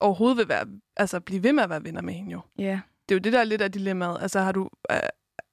overhovedet 0.00 0.38
vil 0.38 0.48
være, 0.48 0.66
altså 0.96 1.20
blive 1.20 1.42
ved 1.42 1.52
med 1.52 1.62
at 1.62 1.70
være 1.70 1.84
venner 1.84 2.02
med 2.02 2.14
hende 2.14 2.30
jo. 2.32 2.40
Ja, 2.58 2.80
det 3.08 3.14
er 3.14 3.16
jo 3.16 3.20
det, 3.20 3.32
der 3.32 3.40
er 3.40 3.44
lidt 3.44 3.62
af 3.62 3.72
dilemmaet. 3.72 4.18
Altså, 4.22 4.40
har 4.40 4.52
du, 4.52 4.70
er, 4.88 5.00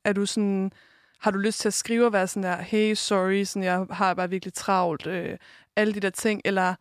er 0.05 0.13
du 0.13 0.25
sådan, 0.25 0.71
har 1.19 1.31
du 1.31 1.37
lyst 1.37 1.59
til 1.59 1.67
at 1.69 1.73
skrive 1.73 2.05
og 2.05 2.13
være 2.13 2.27
sådan 2.27 2.43
der, 2.43 2.61
hey, 2.61 2.93
sorry, 2.93 3.43
sådan, 3.43 3.63
jeg 3.63 3.85
har 3.91 4.13
bare 4.13 4.29
virkelig 4.29 4.53
travlt, 4.53 5.07
øh, 5.07 5.37
alle 5.75 5.93
de 5.93 5.99
der 5.99 6.09
ting, 6.09 6.41
eller 6.45 6.75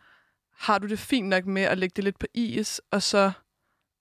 har 0.58 0.78
du 0.78 0.86
det 0.86 0.98
fint 0.98 1.28
nok 1.28 1.46
med 1.46 1.62
at 1.62 1.78
lægge 1.78 1.92
det 1.96 2.04
lidt 2.04 2.18
på 2.18 2.26
is, 2.34 2.80
og 2.90 3.02
så 3.02 3.30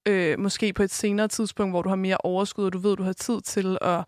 øh, 0.08 0.40
måske 0.40 0.74
på 0.74 0.84
et 0.84 0.92
senere 0.92 1.28
tidspunkt, 1.28 1.72
hvor 1.74 1.82
du 1.82 1.90
har 1.90 1.96
mere 1.96 2.18
overskud, 2.24 2.66
og 2.66 2.74
du 2.74 2.78
ved, 2.78 2.96
du 2.96 3.04
har 3.04 3.14
tid 3.14 3.42
til 3.42 3.78
at 3.82 4.04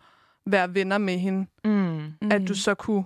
være 0.45 0.73
venner 0.73 0.97
med 0.97 1.17
hende, 1.17 1.47
Mm. 1.63 1.71
mm. 2.21 2.31
at 2.31 2.47
du 2.47 2.55
så 2.55 2.73
kunne 2.75 3.03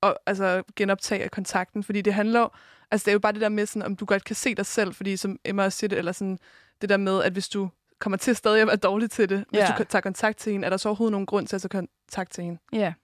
og, 0.00 0.16
altså, 0.26 0.62
genoptage 0.76 1.28
kontakten. 1.28 1.84
Fordi 1.84 2.00
det 2.00 2.14
handler 2.14 2.58
altså 2.90 3.04
det 3.04 3.08
er 3.10 3.12
jo 3.12 3.18
bare 3.18 3.32
det 3.32 3.40
der 3.40 3.48
med, 3.48 3.66
sådan, 3.66 3.82
om 3.82 3.96
du 3.96 4.04
godt 4.04 4.24
kan 4.24 4.36
se 4.36 4.54
dig 4.54 4.66
selv, 4.66 4.94
fordi 4.94 5.16
som 5.16 5.38
Emma 5.44 5.64
også 5.64 5.78
siger 5.78 5.88
det, 5.88 5.98
eller 5.98 6.12
sådan, 6.12 6.38
det 6.80 6.88
der 6.88 6.96
med, 6.96 7.22
at 7.22 7.32
hvis 7.32 7.48
du 7.48 7.68
kommer 8.02 8.16
til 8.16 8.36
stadig 8.36 8.60
at 8.60 8.66
være 8.66 8.76
dårlig 8.76 9.10
til 9.10 9.28
det, 9.28 9.44
hvis 9.48 9.58
Ja. 9.60 9.74
du 9.78 9.84
tager 9.84 10.02
kontakt 10.02 10.38
til 10.38 10.52
hende, 10.52 10.66
er 10.66 10.70
der 10.70 10.76
så 10.76 10.88
overhovedet 10.88 11.12
nogen 11.12 11.26
grund 11.26 11.46
til 11.46 11.56
at 11.56 11.62
tage 11.62 11.68
kontakt 11.68 12.32
til 12.32 12.44
hende? 12.44 12.58
Ja, 12.72 12.94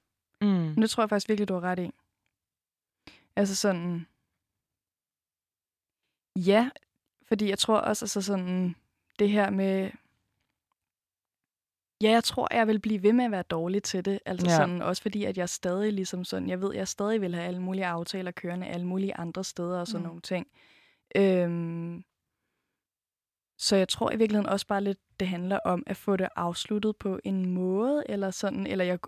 Mm. 0.41 0.47
men 0.49 0.83
det 0.83 0.91
tror 0.91 1.03
jeg 1.03 1.09
faktisk 1.09 1.29
virkelig, 1.29 1.49
du 1.49 1.55
har 1.55 1.61
ret 1.61 1.79
i. 1.79 1.91
Altså 3.37 3.57
sådan... 3.57 4.07
Ja, 6.37 6.71
fordi 7.29 7.49
jeg 7.49 7.59
tror 7.59 7.79
også, 7.79 8.05
altså 8.05 8.23
sådan, 8.23 8.75
det 9.19 9.31
her 9.31 9.51
med... 9.51 9.91
Ja, 12.03 12.11
jeg 12.11 12.25
tror, 12.25 12.55
jeg 12.55 12.67
vil 12.67 12.79
blive 12.81 13.03
ved 13.03 13.13
med 13.13 13.25
at 13.25 13.31
være 13.31 13.43
dårlig 13.43 13.83
til 13.83 14.05
det. 14.05 14.21
Altså 14.27 14.47
Ja. 14.47 14.57
sådan, 14.57 14.83
også 14.83 15.03
fordi, 15.03 15.25
at 15.25 15.39
jeg 15.39 15.49
stadig 15.49 15.93
ligesom 15.93 16.25
sådan, 16.25 16.49
jeg 16.49 16.61
ved, 16.61 16.75
jeg 16.75 16.89
stadig 16.89 17.21
vil 17.21 17.35
have 17.35 17.47
alle 17.47 17.63
mulige 17.63 17.87
aftaler 17.87 18.31
kørende 18.31 18.67
alle 18.67 18.87
mulige 18.87 19.17
andre 19.17 19.45
steder 19.45 19.81
og 19.81 19.87
sådan 19.87 20.01
mm. 20.01 20.07
nogle 20.07 20.21
ting. 20.21 20.47
Øhm, 21.17 22.05
så 23.59 23.77
jeg 23.77 23.88
tror 23.88 24.12
i 24.12 24.16
virkeligheden 24.16 24.49
også 24.53 24.66
bare 24.66 24.85
lidt, 24.85 24.99
det 25.21 25.29
handler 25.29 25.59
om 25.64 25.83
at 25.87 25.97
få 25.97 26.16
det 26.16 26.29
afsluttet 26.37 26.97
på 26.97 27.18
en 27.25 27.47
måde, 27.51 28.03
eller 28.09 28.31
sådan, 28.31 28.66
eller 28.66 28.85
jeg 28.85 28.99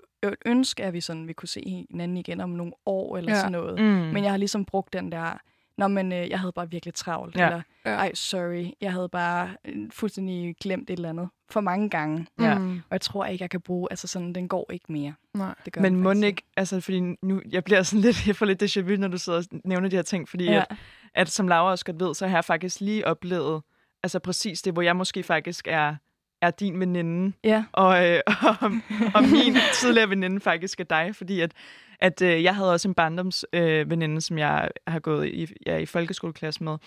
ønsker, 0.46 0.86
at 0.86 0.92
vi 0.92 1.00
sådan, 1.00 1.28
vi 1.28 1.32
kunne 1.32 1.48
se 1.48 1.86
hinanden 1.90 2.16
igen 2.16 2.40
om 2.40 2.50
nogle 2.50 2.72
år, 2.86 3.16
eller 3.16 3.32
Ja. 3.32 3.38
sådan 3.38 3.52
noget. 3.52 3.80
Mm. 3.80 3.86
Men 3.86 4.24
jeg 4.24 4.32
har 4.32 4.36
ligesom 4.36 4.64
brugt 4.64 4.92
den 4.92 5.12
der, 5.12 5.38
Nå, 5.78 5.88
men 5.88 6.12
øh, 6.12 6.30
jeg 6.30 6.40
havde 6.40 6.52
bare 6.52 6.70
virkelig 6.70 6.94
travlt, 6.94 7.36
Ja. 7.36 7.46
eller 7.46 7.62
Ja. 7.86 7.90
ej, 7.90 8.14
sorry, 8.14 8.66
jeg 8.80 8.92
havde 8.92 9.08
bare 9.08 9.50
øh, 9.64 9.76
fuldstændig 9.90 10.56
glemt 10.60 10.90
et 10.90 10.96
eller 10.96 11.08
andet 11.08 11.28
for 11.50 11.60
mange 11.60 11.90
gange. 11.90 12.26
Ja. 12.40 12.58
Mm. 12.58 12.72
Og 12.76 12.82
jeg 12.90 13.00
tror 13.00 13.24
ikke, 13.26 13.42
jeg 13.42 13.50
kan 13.50 13.60
bruge, 13.60 13.88
altså 13.90 14.06
sådan, 14.06 14.32
den 14.32 14.48
går 14.48 14.66
ikke 14.72 14.92
mere. 14.92 15.14
Nej. 15.34 15.54
Det 15.64 15.72
gør 15.72 15.80
Men 15.80 15.96
må 15.96 16.12
ikke, 16.12 16.42
altså 16.56 16.80
fordi 16.80 17.00
nu, 17.22 17.40
jeg 17.50 17.64
bliver 17.64 17.82
sådan 17.82 18.00
lidt, 18.06 18.26
jeg 18.26 18.36
får 18.36 18.46
lidt 18.46 18.62
déjà 18.62 18.80
vu, 18.80 18.96
når 18.96 19.08
du 19.08 19.18
sidder 19.18 19.38
og 19.38 19.60
nævner 19.64 19.88
de 19.88 19.96
her 19.96 20.02
ting, 20.02 20.28
fordi 20.28 20.44
ja. 20.44 20.58
at, 20.70 20.76
at, 21.14 21.28
som 21.28 21.48
Laura 21.48 21.70
også 21.70 21.84
godt 21.84 22.00
ved, 22.00 22.14
så 22.14 22.26
har 22.26 22.36
jeg 22.36 22.44
faktisk 22.44 22.80
lige 22.80 23.06
oplevet, 23.06 23.62
altså 24.02 24.18
præcis 24.18 24.62
det, 24.62 24.72
hvor 24.72 24.82
jeg 24.82 24.96
måske 24.96 25.22
faktisk 25.22 25.68
er, 25.68 25.96
er 26.42 26.50
din 26.50 26.80
veninde, 26.80 27.32
Ja, 27.44 27.64
og, 27.72 28.08
øh, 28.08 28.20
og, 28.60 28.70
og 29.14 29.22
min 29.22 29.56
tidligere 29.80 30.08
veninde 30.08 30.40
faktisk 30.40 30.80
er 30.80 30.84
dig, 30.84 31.16
fordi 31.16 31.40
at, 31.40 31.52
at 32.00 32.22
øh, 32.22 32.42
jeg 32.42 32.54
havde 32.54 32.72
også 32.72 32.88
en 32.88 32.94
barndomsveninde, 32.94 33.80
øh, 33.80 33.90
veninde, 33.90 34.20
som 34.20 34.38
jeg 34.38 34.68
har 34.86 35.00
gået 35.00 35.28
i, 35.28 35.46
ja, 35.66 35.76
i 35.76 35.86
folkeskoleklasse 35.86 36.64
med. 36.64 36.78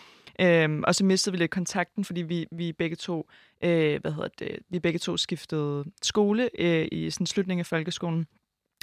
Øhm, 0.42 0.84
og 0.88 0.96
så 0.96 1.06
mistede 1.06 1.34
vi 1.34 1.38
lidt 1.38 1.52
kontakten, 1.52 2.06
fordi 2.06 2.22
vi, 2.22 2.46
vi 2.52 2.72
begge 2.72 2.96
to, 2.96 3.30
øh, 3.64 4.02
hvad 4.02 4.12
hedder 4.12 4.30
det, 4.40 4.60
vi 4.70 4.80
begge 4.80 5.00
to 5.00 5.18
skiftede 5.18 5.84
skole 6.02 6.50
øh, 6.60 6.88
i 6.92 7.10
sådan 7.10 7.28
slutningen 7.28 7.60
af 7.60 7.66
folkeskolen. 7.66 8.28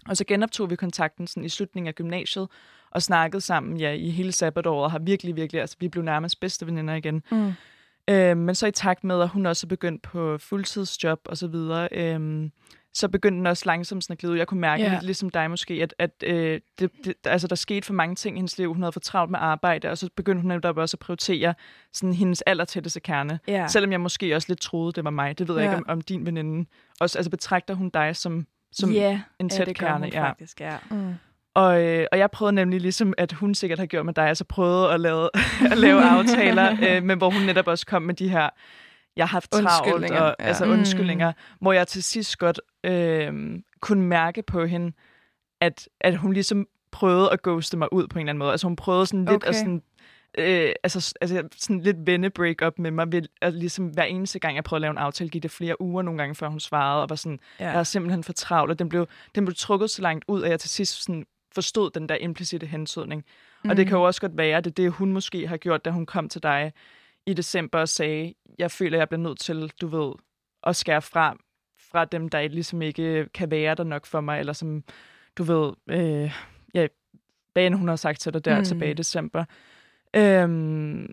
Og 0.08 0.16
så 0.16 0.24
genoptog 0.24 0.70
vi 0.70 0.76
kontakten 0.76 1.26
sådan 1.26 1.44
i 1.44 1.48
slutningen 1.48 1.88
af 1.88 1.94
gymnasiet, 1.94 2.48
og 2.90 3.02
snakkede 3.02 3.40
sammen 3.40 3.80
ja, 3.80 3.92
i 3.92 4.10
hele 4.10 4.32
sabbatåret, 4.32 4.84
og 4.84 4.90
har 4.90 4.98
virkelig, 4.98 5.36
virkelig, 5.36 5.60
altså 5.60 5.76
vi 5.80 5.88
blev 5.88 6.04
nærmest 6.04 6.40
bedste 6.40 6.66
veninder 6.66 6.94
igen. 6.94 7.22
Mm. 7.30 7.52
Øh, 8.10 8.36
men 8.36 8.54
så 8.54 8.66
i 8.66 8.70
takt 8.72 9.04
med, 9.04 9.20
at 9.22 9.28
hun 9.28 9.46
også 9.46 9.66
er 9.66 9.68
begyndt 9.68 10.02
på 10.02 10.38
fuldtidsjob 10.38 11.20
og 11.24 11.36
så 11.36 11.46
videre, 11.46 11.88
øh, 11.92 12.50
så 12.94 13.08
begyndte 13.08 13.38
den 13.38 13.46
også 13.46 13.62
langsomt 13.66 14.04
sådan 14.04 14.14
at 14.14 14.18
glide 14.18 14.32
ud. 14.32 14.38
Jeg 14.38 14.46
kunne 14.46 14.60
mærke, 14.60 14.82
Ja. 14.82 14.88
yeah. 14.88 14.96
lidt 14.96 15.04
ligesom 15.06 15.30
dig 15.30 15.50
måske, 15.50 15.74
at, 15.74 15.94
at 15.98 16.10
øh, 16.26 16.60
det, 16.78 16.90
det, 17.04 17.14
altså, 17.24 17.46
der 17.48 17.54
skete 17.56 17.86
for 17.86 17.92
mange 17.94 18.14
ting 18.14 18.36
i 18.36 18.38
hendes 18.38 18.58
liv. 18.58 18.72
Hun 18.72 18.82
havde 18.82 18.92
for 18.92 19.00
travlt 19.00 19.30
med 19.30 19.38
arbejde, 19.42 19.90
og 19.90 19.98
så 19.98 20.08
begyndte 20.16 20.40
hun 20.42 20.48
netop 20.48 20.76
også 20.76 20.94
at 20.94 20.98
prioritere 20.98 21.54
sådan, 21.92 22.12
hendes 22.14 22.42
allertætteste 22.42 23.00
kerne. 23.00 23.40
ja. 23.48 23.66
Selvom 23.68 23.92
jeg 23.92 24.00
måske 24.00 24.36
også 24.36 24.46
lidt 24.48 24.60
troede, 24.60 24.92
det 24.92 25.04
var 25.04 25.10
mig. 25.10 25.38
Det 25.38 25.48
ved 25.48 25.54
jeg 25.56 25.64
Ja. 25.64 25.70
ikke 25.70 25.76
om, 25.76 25.84
om 25.88 26.00
din 26.00 26.26
veninde. 26.26 26.68
Også, 27.00 27.18
altså 27.18 27.30
betragter 27.30 27.74
hun 27.74 27.90
dig 27.90 28.16
som, 28.16 28.46
som 28.72 28.90
ja, 28.92 29.20
en 29.40 29.46
ja, 29.52 29.56
tæt 29.56 29.66
det 29.66 29.78
gør 29.78 29.86
kerne? 29.86 30.04
hun 30.04 30.12
ja. 30.12 30.28
faktisk, 30.28 30.60
ja. 30.60 30.76
Mm. 30.90 31.14
Og, 31.54 31.82
øh, 31.82 32.06
og 32.12 32.18
jeg 32.18 32.30
prøvede 32.30 32.54
nemlig 32.54 32.80
ligesom, 32.80 33.14
at 33.18 33.32
hun 33.32 33.54
sikkert 33.54 33.78
har 33.78 33.86
gjort 33.86 34.06
med 34.06 34.14
dig, 34.14 34.24
altså 34.28 34.44
prøvede 34.44 34.92
at 34.92 35.00
lave, 35.00 35.28
at 35.72 35.78
lave 35.78 36.02
aftaler, 36.02 36.76
øh, 36.88 37.02
men 37.02 37.18
hvor 37.18 37.30
hun 37.30 37.42
netop 37.42 37.66
også 37.66 37.86
kom 37.86 38.02
med 38.02 38.14
de 38.14 38.28
her, 38.28 38.48
jeg 39.16 39.24
har 39.24 39.32
haft 39.32 39.50
travlt, 39.52 39.66
Undskyldninger, 39.66 40.20
og, 40.20 40.36
ja. 40.40 40.44
altså 40.44 40.64
Mm. 40.64 40.70
undskyldninger, 40.72 41.32
hvor 41.60 41.72
jeg 41.72 41.88
til 41.88 42.02
sidst 42.02 42.38
godt 42.38 42.60
øh, 42.84 43.58
kunne 43.80 44.02
mærke 44.02 44.42
på 44.42 44.64
hende, 44.64 44.92
at, 45.60 45.88
at 46.00 46.16
hun 46.16 46.32
ligesom 46.32 46.66
prøvede 46.92 47.30
at 47.32 47.42
ghoste 47.42 47.76
mig 47.76 47.92
ud 47.92 48.06
på 48.08 48.18
en 48.18 48.20
eller 48.22 48.30
anden 48.32 48.38
måde. 48.38 48.50
Altså 48.50 48.66
hun 48.66 48.76
prøvede 48.76 49.06
sådan 49.06 49.24
lidt 49.24 49.34
Okay. 49.36 49.48
at 49.48 49.56
sådan, 49.56 49.82
øh, 50.38 50.72
altså, 50.82 51.14
altså 51.20 51.42
sådan 51.56 51.80
lidt 51.80 51.96
vende 52.06 52.30
break-up 52.30 52.78
med 52.78 52.90
mig, 52.90 53.12
ved, 53.12 53.22
at 53.42 53.54
ligesom 53.54 53.86
hver 53.86 54.04
eneste 54.04 54.38
gang, 54.38 54.56
jeg 54.56 54.64
prøvede 54.64 54.78
at 54.78 54.82
lave 54.82 54.90
en 54.90 54.98
aftale, 54.98 55.30
gik 55.30 55.42
det 55.42 55.50
flere 55.50 55.80
uger 55.80 56.02
nogle 56.02 56.18
gange, 56.18 56.34
før 56.34 56.48
hun 56.48 56.60
svarede, 56.60 57.02
og 57.02 57.10
var 57.10 57.16
sådan, 57.16 57.38
ja. 57.60 57.70
jeg 57.70 57.78
er 57.78 57.82
simpelthen 57.82 58.24
for 58.24 58.32
travlt, 58.32 58.70
og 58.70 58.78
den 58.78 58.88
blev, 58.88 59.06
den 59.34 59.44
blev 59.44 59.54
trukket 59.54 59.90
så 59.90 60.02
langt 60.02 60.24
ud, 60.28 60.42
at 60.42 60.50
jeg 60.50 60.60
til 60.60 60.70
sidst 60.70 61.04
sådan 61.04 61.24
forstod 61.54 61.90
den 61.90 62.08
der 62.08 62.14
implicite 62.14 62.66
hensydning. 62.66 63.24
Mm. 63.64 63.70
Og 63.70 63.76
det 63.76 63.86
kan 63.86 63.96
jo 63.96 64.02
også 64.02 64.20
godt 64.20 64.36
være, 64.36 64.56
at 64.56 64.64
det 64.64 64.70
er 64.70 64.74
det, 64.74 64.92
hun 64.92 65.12
måske 65.12 65.46
har 65.48 65.56
gjort, 65.56 65.84
da 65.84 65.90
hun 65.90 66.06
kom 66.06 66.28
til 66.28 66.42
dig 66.42 66.72
i 67.26 67.34
december 67.34 67.78
og 67.78 67.88
sagde, 67.88 68.34
jeg 68.58 68.70
føler, 68.70 68.98
jeg 68.98 69.08
bliver 69.08 69.20
nødt 69.20 69.38
til, 69.40 69.72
du 69.80 69.86
ved, 69.86 70.12
at 70.66 70.76
skære 70.76 71.02
fra, 71.02 71.36
fra 71.90 72.04
dem, 72.04 72.28
der 72.28 72.48
ligesom 72.48 72.82
ikke 72.82 73.28
kan 73.34 73.50
være 73.50 73.74
der 73.74 73.84
nok 73.84 74.06
for 74.06 74.20
mig, 74.20 74.40
eller 74.40 74.52
som, 74.52 74.84
du 75.38 75.42
ved, 75.42 75.72
øh, 75.90 76.32
ja, 76.74 76.86
hvad 77.52 77.66
end 77.66 77.74
hun 77.74 77.88
har 77.88 77.96
sagt 77.96 78.20
til 78.20 78.32
dig 78.32 78.44
der 78.44 78.54
Mm. 78.54 78.58
mm. 78.58 78.64
tilbage 78.64 78.90
i 78.90 78.94
december. 78.94 79.44
Øhm, 80.16 81.12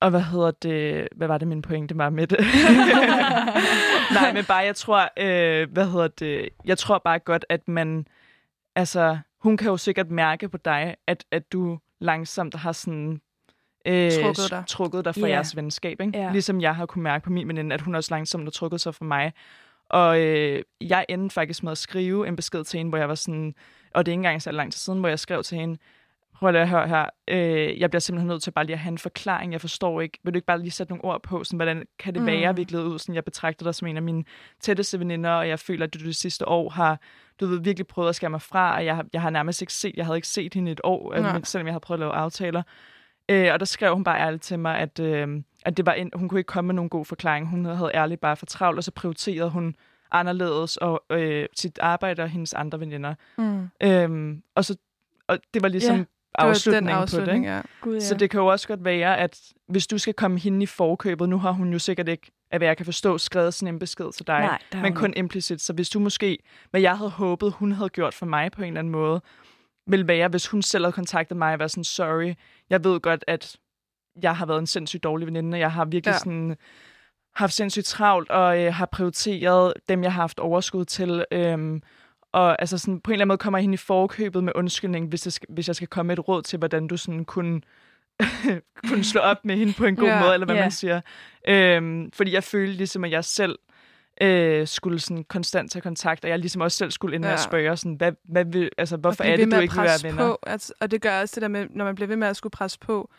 og 0.00 0.10
hvad 0.10 0.20
hedder 0.22 0.50
det, 0.50 1.08
hvad 1.16 1.28
var 1.28 1.38
det 1.38 1.48
min 1.48 1.62
pointe 1.62 1.98
var 1.98 2.10
med 2.10 2.26
det? 2.26 2.38
Nej, 4.20 4.32
men 4.32 4.44
bare, 4.44 4.56
jeg 4.58 4.76
tror, 4.76 5.08
øh, 5.16 5.72
hvad 5.72 5.90
hedder 5.90 6.08
det, 6.08 6.48
jeg 6.64 6.78
tror 6.78 6.98
bare 6.98 7.18
godt, 7.18 7.44
at 7.48 7.68
man, 7.68 8.06
altså, 8.74 9.18
hun 9.44 9.56
kan 9.56 9.68
jo 9.68 9.76
sikkert 9.76 10.10
mærke 10.10 10.48
på 10.48 10.56
dig, 10.56 10.96
at, 11.06 11.24
at 11.30 11.52
du 11.52 11.78
langsomt 12.00 12.54
har 12.54 12.72
sådan, 12.72 13.20
øh, 13.86 14.12
Trukket 14.12 14.50
dig. 14.50 14.64
trukket 14.68 15.04
dig 15.04 15.14
fra 15.14 15.20
Ja. 15.26 15.32
jeres 15.34 15.56
venskab, 15.56 16.00
ikke? 16.00 16.18
Ja. 16.18 16.32
Ligesom 16.32 16.60
jeg 16.60 16.76
har 16.76 16.86
kunne 16.86 17.02
mærke 17.02 17.24
på 17.24 17.30
min 17.30 17.48
veninde, 17.48 17.74
at 17.74 17.80
hun 17.80 17.94
også 17.94 18.14
langsomt 18.14 18.44
har 18.44 18.50
trukket 18.50 18.80
sig 18.80 18.94
fra 18.94 19.04
mig. 19.04 19.32
Og 19.90 20.20
øh, 20.20 20.62
jeg 20.80 21.06
endte 21.08 21.34
faktisk 21.34 21.62
med 21.62 21.72
at 21.72 21.78
skrive 21.78 22.28
en 22.28 22.36
besked 22.36 22.64
til 22.64 22.78
hende, 22.78 22.88
hvor 22.88 22.98
jeg 22.98 23.08
var 23.08 23.14
sådan, 23.14 23.54
og 23.94 24.06
det 24.06 24.12
er 24.12 24.14
ikke 24.14 24.18
engang 24.18 24.42
så 24.42 24.52
lang 24.52 24.72
tid 24.72 24.78
siden, 24.78 24.98
hvor 25.00 25.08
jeg 25.08 25.18
skrev 25.18 25.42
til 25.42 25.58
hende, 25.58 25.78
lige 26.40 26.60
at 26.62 26.68
høre 26.68 26.88
her, 26.88 27.06
øh, 27.28 27.80
jeg 27.80 27.90
bliver 27.90 28.00
simpelthen 28.00 28.28
nødt 28.28 28.42
til 28.42 28.50
bare 28.50 28.64
lige 28.64 28.74
at 28.74 28.78
have 28.80 28.92
en 28.92 28.98
forklaring, 28.98 29.52
jeg 29.52 29.60
forstår 29.60 30.00
ikke, 30.00 30.18
vil 30.24 30.34
du 30.34 30.36
ikke 30.36 30.46
bare 30.46 30.58
lige 30.60 30.70
sætte 30.70 30.92
nogle 30.92 31.04
ord 31.04 31.22
på, 31.22 31.44
sådan, 31.44 31.56
hvordan 31.56 31.84
kan 31.98 32.14
det 32.14 32.22
Mm. 32.22 32.26
være, 32.26 32.56
vi 32.56 32.66
ud, 32.76 32.98
sådan, 32.98 33.14
jeg 33.14 33.24
betragter 33.24 33.64
dig 33.64 33.74
som 33.74 33.88
en 33.88 33.96
af 33.96 34.02
mine 34.02 34.24
tætteste 34.60 34.98
veninder, 34.98 35.30
og 35.30 35.48
jeg 35.48 35.58
føler, 35.58 35.86
at 35.86 35.94
du 35.94 35.98
det 35.98 36.16
sidste 36.16 36.48
år 36.48 36.70
har, 36.70 37.00
du 37.40 37.46
ved, 37.46 37.60
virkelig 37.60 37.86
prøvet 37.86 38.08
at 38.08 38.14
skære 38.14 38.30
mig 38.30 38.42
fra, 38.42 38.74
og 38.76 38.84
jeg, 38.84 38.96
har- 38.96 39.06
jeg 39.12 39.22
har 39.22 39.30
nærmest 39.30 39.62
ikke 39.62 39.72
set, 39.72 39.92
jeg 39.96 40.04
havde 40.06 40.18
ikke 40.18 40.28
set 40.28 40.54
hende 40.54 40.72
et 40.72 40.80
år, 40.84 41.14
Nej. 41.20 41.36
øh, 41.36 41.44
selvom 41.44 41.66
jeg 41.66 41.72
havde 41.72 41.80
prøvet 41.80 41.98
at 41.98 42.00
lave 42.00 42.12
aftaler. 42.12 42.62
Øh, 43.28 43.48
og 43.52 43.60
der 43.60 43.66
skrev 43.66 43.94
hun 43.94 44.04
bare 44.04 44.18
ærligt 44.20 44.42
til 44.42 44.58
mig, 44.58 44.78
at, 44.78 45.00
øh, 45.00 45.28
at 45.64 45.76
det 45.76 45.86
var 45.86 45.92
en, 45.92 46.10
hun 46.14 46.28
kunne 46.28 46.40
ikke 46.40 46.48
komme 46.48 46.66
med 46.66 46.74
nogen 46.74 46.88
god 46.88 47.04
forklaring. 47.04 47.48
Hun 47.48 47.64
havde 47.64 47.90
ærligt 47.94 48.20
bare 48.20 48.36
for 48.36 48.46
travlt, 48.46 48.78
og 48.78 48.84
så 48.84 48.90
prioriterede 48.90 49.50
hun 49.50 49.76
anderledes 50.10 50.76
og 50.76 51.04
øh, 51.10 51.46
sit 51.56 51.78
arbejde 51.82 52.22
og 52.22 52.28
hendes 52.28 52.54
andre 52.54 52.80
veninder. 52.80 53.14
Mm. 53.38 53.68
Øhm, 53.82 54.42
og, 54.54 54.64
så, 54.64 54.76
og 55.28 55.38
det 55.54 55.62
var 55.62 55.68
ligesom 55.68 55.96
Ja, 55.96 56.04
var 56.38 56.48
afslutningen, 56.48 56.88
den 56.88 56.96
afslutning, 57.02 57.28
på 57.28 57.32
det. 57.32 57.36
Ikke? 57.38 57.50
ja. 57.54 57.60
Gud, 57.80 57.94
ja. 57.94 58.00
Så 58.00 58.14
det 58.14 58.30
kan 58.30 58.40
jo 58.40 58.46
også 58.46 58.68
godt 58.68 58.84
være, 58.84 59.18
at 59.18 59.40
hvis 59.68 59.86
du 59.86 59.98
skal 59.98 60.14
komme 60.14 60.38
hende 60.38 60.62
i 60.62 60.66
forkøbet, 60.66 61.28
nu 61.28 61.38
har 61.38 61.50
hun 61.50 61.72
jo 61.72 61.78
sikkert 61.78 62.08
ikke, 62.08 62.30
af 62.50 62.58
hvad 62.60 62.68
jeg 62.68 62.76
kan 62.76 62.86
forstå, 62.86 63.18
skrevet 63.18 63.54
sådan 63.54 63.74
en 63.74 63.78
besked 63.78 64.12
til 64.12 64.26
dig, 64.26 64.40
Nej, 64.72 64.82
men 64.82 64.94
kun 64.94 65.14
implicit. 65.16 65.60
Så 65.60 65.72
hvis 65.72 65.88
du 65.90 65.98
måske, 66.00 66.38
hvad 66.70 66.80
jeg 66.80 66.98
havde 66.98 67.10
håbet, 67.10 67.52
hun 67.52 67.72
havde 67.72 67.88
gjort 67.90 68.14
for 68.14 68.26
mig 68.26 68.52
på 68.52 68.62
en 68.62 68.66
eller 68.68 68.78
anden 68.78 68.92
måde, 68.92 69.20
vil 69.86 70.08
være, 70.08 70.28
hvis 70.28 70.46
hun 70.46 70.62
selv 70.62 70.84
havde 70.84 70.92
kontaktet 70.92 71.36
mig 71.36 71.52
og 71.52 71.58
været 71.58 71.70
sådan, 71.70 71.84
sorry, 71.84 72.34
jeg 72.70 72.84
ved 72.84 73.00
godt, 73.00 73.24
at 73.26 73.56
jeg 74.22 74.36
har 74.36 74.46
været 74.46 74.58
en 74.58 74.66
sindssygt 74.66 75.04
dårlig 75.04 75.26
veninde, 75.26 75.54
og 75.56 75.60
jeg 75.60 75.72
har 75.72 75.84
virkelig 75.84 76.12
Ja. 76.12 76.18
sådan 76.18 76.56
haft 77.36 77.52
sindssygt 77.52 77.86
travlt, 77.86 78.30
og 78.30 78.62
øh, 78.62 78.74
har 78.74 78.86
prioriteret 78.86 79.72
dem, 79.88 80.02
jeg 80.02 80.12
har 80.12 80.20
haft 80.22 80.40
overskud 80.40 80.84
til. 80.84 81.24
Øhm, 81.32 81.82
og 82.34 82.60
altså 82.62 82.78
sådan, 82.78 83.00
på 83.00 83.10
en 83.10 83.12
eller 83.12 83.22
anden 83.22 83.28
måde 83.28 83.38
kommer 83.38 83.58
jeg 83.58 83.62
hende 83.62 83.74
i 83.74 83.76
forkøbet 83.76 84.44
med 84.44 84.52
undskyldning, 84.54 85.08
hvis 85.08 85.26
jeg 85.26 85.32
skal, 85.32 85.46
hvis 85.52 85.68
jeg 85.68 85.76
skal 85.76 85.88
komme 85.88 86.06
med 86.08 86.18
et 86.18 86.28
råd 86.28 86.42
til, 86.42 86.58
hvordan 86.58 86.86
du 86.86 86.96
sådan 86.96 87.24
kunne, 87.24 87.60
kunne 88.88 89.04
slå 89.04 89.20
op 89.20 89.44
med 89.44 89.56
hende 89.56 89.72
på 89.72 89.84
en 89.84 89.96
god 89.96 90.08
Ja, 90.08 90.20
måde, 90.20 90.34
eller 90.34 90.46
hvad 90.46 90.56
ja. 90.56 90.62
man 90.62 90.70
siger. 90.70 91.00
Øhm, 91.48 92.10
fordi 92.12 92.32
jeg 92.32 92.44
følte 92.44 92.72
ligesom, 92.72 93.04
at 93.04 93.10
jeg 93.10 93.24
selv 93.24 93.58
øh, 94.20 94.66
skulle 94.66 94.98
sådan 94.98 95.24
konstant 95.24 95.70
tage 95.72 95.82
kontakt, 95.82 96.24
og 96.24 96.30
jeg 96.30 96.38
ligesom 96.38 96.60
også 96.62 96.78
selv 96.78 96.90
skulle 96.90 97.14
ind 97.16 97.24
Ja. 97.24 97.32
at 97.32 97.40
spørge, 97.40 97.76
sådan, 97.76 97.94
hvad, 97.94 98.12
hvad 98.24 98.44
vil, 98.44 98.70
altså, 98.78 98.94
Og 98.94 99.00
hvorfor 99.00 99.24
er 99.24 99.36
det, 99.36 99.50
du 99.50 99.56
at 99.56 99.62
ikke 99.62 99.74
vil 99.74 99.84
være 99.84 100.08
venner? 100.10 100.26
På, 100.26 100.38
altså, 100.46 100.72
og 100.80 100.90
det 100.90 101.02
gør 101.02 101.20
også 101.20 101.34
det 101.34 101.42
der 101.42 101.48
med, 101.48 101.66
når 101.70 101.84
man 101.84 101.94
bliver 101.94 102.08
ved 102.08 102.16
med 102.16 102.28
at 102.28 102.36
skulle 102.36 102.50
presse 102.50 102.78
på, 102.78 103.10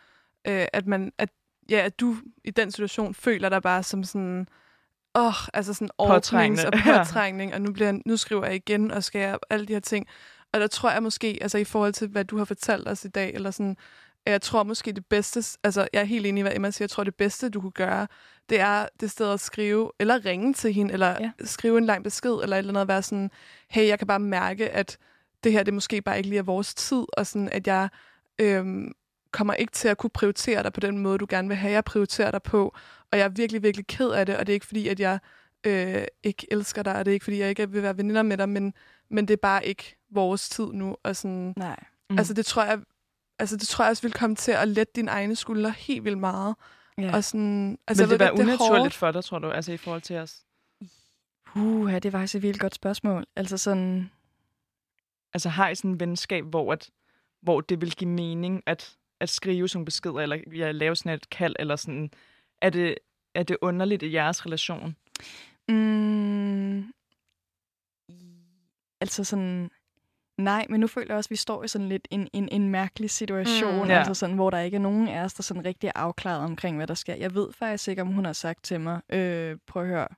øh, 0.48 0.66
at, 0.72 0.86
man, 0.86 1.12
at, 1.18 1.28
ja, 1.70 1.78
at 1.84 2.00
du 2.00 2.16
i 2.44 2.50
den 2.50 2.70
situation 2.70 3.14
føler 3.14 3.48
dig 3.48 3.62
bare 3.62 3.82
som 3.82 4.04
sådan, 4.04 4.48
åh, 5.16 5.48
altså 5.54 5.74
sådan 5.74 5.88
ordnings- 6.02 6.66
og 6.66 6.72
påtrængning, 7.04 7.54
og 7.54 7.60
nu, 7.60 7.72
bliver, 7.72 7.90
jeg- 7.92 8.00
nu 8.06 8.16
skriver 8.16 8.46
jeg 8.46 8.54
igen, 8.54 8.90
og 8.90 9.04
skal 9.04 9.20
jeg 9.20 9.38
alle 9.50 9.66
de 9.66 9.72
her 9.72 9.80
ting. 9.80 10.06
Og 10.52 10.60
der 10.60 10.66
tror 10.66 10.90
jeg 10.90 11.02
måske, 11.02 11.38
altså 11.40 11.58
i 11.58 11.64
forhold 11.64 11.92
til, 11.92 12.08
hvad 12.08 12.24
du 12.24 12.38
har 12.38 12.44
fortalt 12.44 12.88
os 12.88 13.04
i 13.04 13.08
dag, 13.08 13.34
eller 13.34 13.50
sådan, 13.50 13.76
jeg 14.26 14.42
tror 14.42 14.62
måske 14.62 14.92
det 14.92 15.06
bedste, 15.06 15.58
altså 15.64 15.88
jeg 15.92 16.00
er 16.00 16.04
helt 16.04 16.26
enig 16.26 16.40
i, 16.40 16.42
hvad 16.42 16.52
Emma 16.54 16.70
siger, 16.70 16.84
jeg 16.84 16.90
tror 16.90 17.04
det 17.04 17.14
bedste, 17.14 17.48
du 17.48 17.60
kunne 17.60 17.70
gøre, 17.72 18.06
det 18.48 18.60
er 18.60 18.86
det 19.00 19.10
sted 19.10 19.30
at 19.32 19.40
skrive, 19.40 19.90
eller 20.00 20.24
ringe 20.24 20.54
til 20.54 20.72
hende, 20.72 20.92
eller 20.92 21.06
Ja. 21.08 21.16
ja. 21.20 21.30
skrive 21.44 21.78
en 21.78 21.84
lang 21.86 22.04
besked, 22.04 22.30
eller 22.42 22.56
et 22.56 22.58
eller 22.58 22.70
andet, 22.70 22.80
og 22.80 22.88
være 22.88 23.02
sådan, 23.02 23.30
hey, 23.70 23.86
jeg 23.88 23.98
kan 23.98 24.06
bare 24.06 24.20
mærke, 24.20 24.68
at 24.70 24.98
det 25.44 25.52
her, 25.52 25.62
det 25.62 25.74
måske 25.74 26.02
bare 26.02 26.16
ikke 26.16 26.28
lige 26.28 26.38
er 26.38 26.42
vores 26.42 26.74
tid, 26.74 27.04
og 27.12 27.26
sådan, 27.26 27.48
at 27.48 27.66
jeg 27.66 27.88
øhm, 28.40 28.92
kommer 29.30 29.54
ikke 29.54 29.72
til 29.72 29.88
at 29.88 29.98
kunne 29.98 30.10
prioritere 30.10 30.62
dig 30.62 30.72
på 30.72 30.80
den 30.80 30.98
måde, 30.98 31.18
du 31.18 31.26
gerne 31.28 31.48
vil 31.48 31.56
have, 31.56 31.72
jeg 31.72 31.84
prioriterer 31.84 32.30
dig 32.30 32.42
på, 32.42 32.74
og 33.12 33.18
jeg 33.18 33.24
er 33.24 33.28
virkelig, 33.28 33.62
virkelig 33.62 33.86
ked 33.86 34.10
af 34.10 34.26
det, 34.26 34.36
og 34.36 34.46
det 34.46 34.52
er 34.52 34.54
ikke 34.54 34.66
fordi, 34.66 34.88
at 34.88 35.00
jeg 35.00 35.18
øh, 35.64 36.04
ikke 36.22 36.46
elsker 36.50 36.82
dig, 36.82 36.96
og 36.96 37.04
det 37.04 37.10
er 37.10 37.14
ikke 37.14 37.24
fordi, 37.24 37.38
jeg 37.38 37.48
ikke 37.48 37.70
vil 37.70 37.82
være 37.82 37.96
veninder 37.96 38.22
med 38.22 38.38
dig, 38.38 38.48
men, 38.48 38.74
men 39.10 39.28
det 39.28 39.34
er 39.34 39.40
bare 39.42 39.66
ikke 39.66 39.96
vores 40.10 40.48
tid 40.48 40.66
nu, 40.66 40.96
og 41.02 41.16
sådan, 41.16 41.54
Nej. 41.56 41.76
mm. 42.10 42.18
altså 42.18 42.34
det 42.34 42.46
tror 42.46 42.64
jeg, 42.64 42.78
altså 43.38 43.56
det 43.56 43.68
tror 43.68 43.84
jeg 43.84 43.90
også 43.90 44.02
vil 44.02 44.12
komme 44.12 44.36
til 44.36 44.52
at 44.52 44.68
lette 44.68 44.92
dine 44.96 45.10
egne 45.10 45.36
skuldre 45.36 45.70
helt 45.70 46.04
vildt 46.04 46.18
meget, 46.18 46.54
Ja. 46.98 47.16
og 47.16 47.24
sådan, 47.24 47.78
altså 47.86 48.02
Vil 48.04 48.10
det 48.10 48.20
være 48.20 48.32
unaturligt 48.32 48.94
for 48.94 49.10
dig, 49.10 49.24
tror 49.24 49.38
du, 49.38 49.50
altså 49.50 49.72
i 49.72 49.76
forhold 49.76 50.02
til 50.02 50.16
os? 50.16 50.42
Uh, 51.56 51.92
det 51.92 52.04
er 52.04 52.10
faktisk 52.10 52.34
et 52.34 52.42
virkelig 52.42 52.60
godt 52.60 52.74
spørgsmål. 52.74 53.24
Altså 53.36 53.58
sådan, 53.58 54.10
Altså 55.36 55.48
har 55.48 55.68
I 55.68 55.74
sådan 55.74 55.90
en 55.90 56.00
venskab, 56.00 56.44
hvor, 56.44 56.72
at, 56.72 56.90
hvor 57.42 57.60
det 57.60 57.80
vil 57.80 57.90
give 57.90 58.10
mening 58.10 58.62
at, 58.66 58.96
at 59.20 59.28
skrive 59.28 59.68
sådan 59.68 59.84
beskeder, 59.84 60.20
eller 60.20 60.38
ja, 60.56 60.70
lave 60.70 60.96
sådan 60.96 61.12
et 61.12 61.30
kald, 61.30 61.56
eller 61.58 61.76
sådan, 61.76 62.10
er 62.62 62.70
det, 62.70 62.94
er 63.34 63.42
det 63.42 63.56
underligt 63.60 64.02
i 64.02 64.12
jeres 64.12 64.46
relation? 64.46 64.96
mm, 65.68 66.84
altså 69.00 69.24
sådan, 69.24 69.70
nej, 70.38 70.66
men 70.70 70.80
nu 70.80 70.86
føler 70.86 71.06
jeg 71.08 71.16
også, 71.16 71.28
at 71.28 71.30
vi 71.30 71.36
står 71.36 71.64
i 71.64 71.68
sådan 71.68 71.88
lidt 71.88 72.08
en, 72.10 72.28
en, 72.32 72.48
en 72.52 72.68
mærkelig 72.68 73.10
situation, 73.10 73.74
Mm. 73.76 73.82
mm, 73.82 73.88
Ja. 73.90 73.98
altså 73.98 74.14
sådan, 74.14 74.34
hvor 74.36 74.50
der 74.50 74.58
ikke 74.60 74.74
er 74.76 74.80
nogen 74.80 75.08
af 75.08 75.24
os, 75.24 75.34
der 75.34 75.42
sådan 75.42 75.64
rigtig 75.64 75.88
er 75.88 75.92
afklaret 75.94 76.40
omkring, 76.44 76.76
hvad 76.76 76.86
der 76.86 76.94
sker. 76.94 77.14
Jeg 77.14 77.34
ved 77.34 77.52
faktisk 77.52 77.88
ikke, 77.88 78.02
om 78.02 78.08
hun 78.08 78.24
har 78.24 78.32
sagt 78.32 78.64
til 78.64 78.80
mig, 78.80 79.00
øh, 79.10 79.56
prøv 79.66 79.82
at 79.82 79.88
høre, 79.88 80.08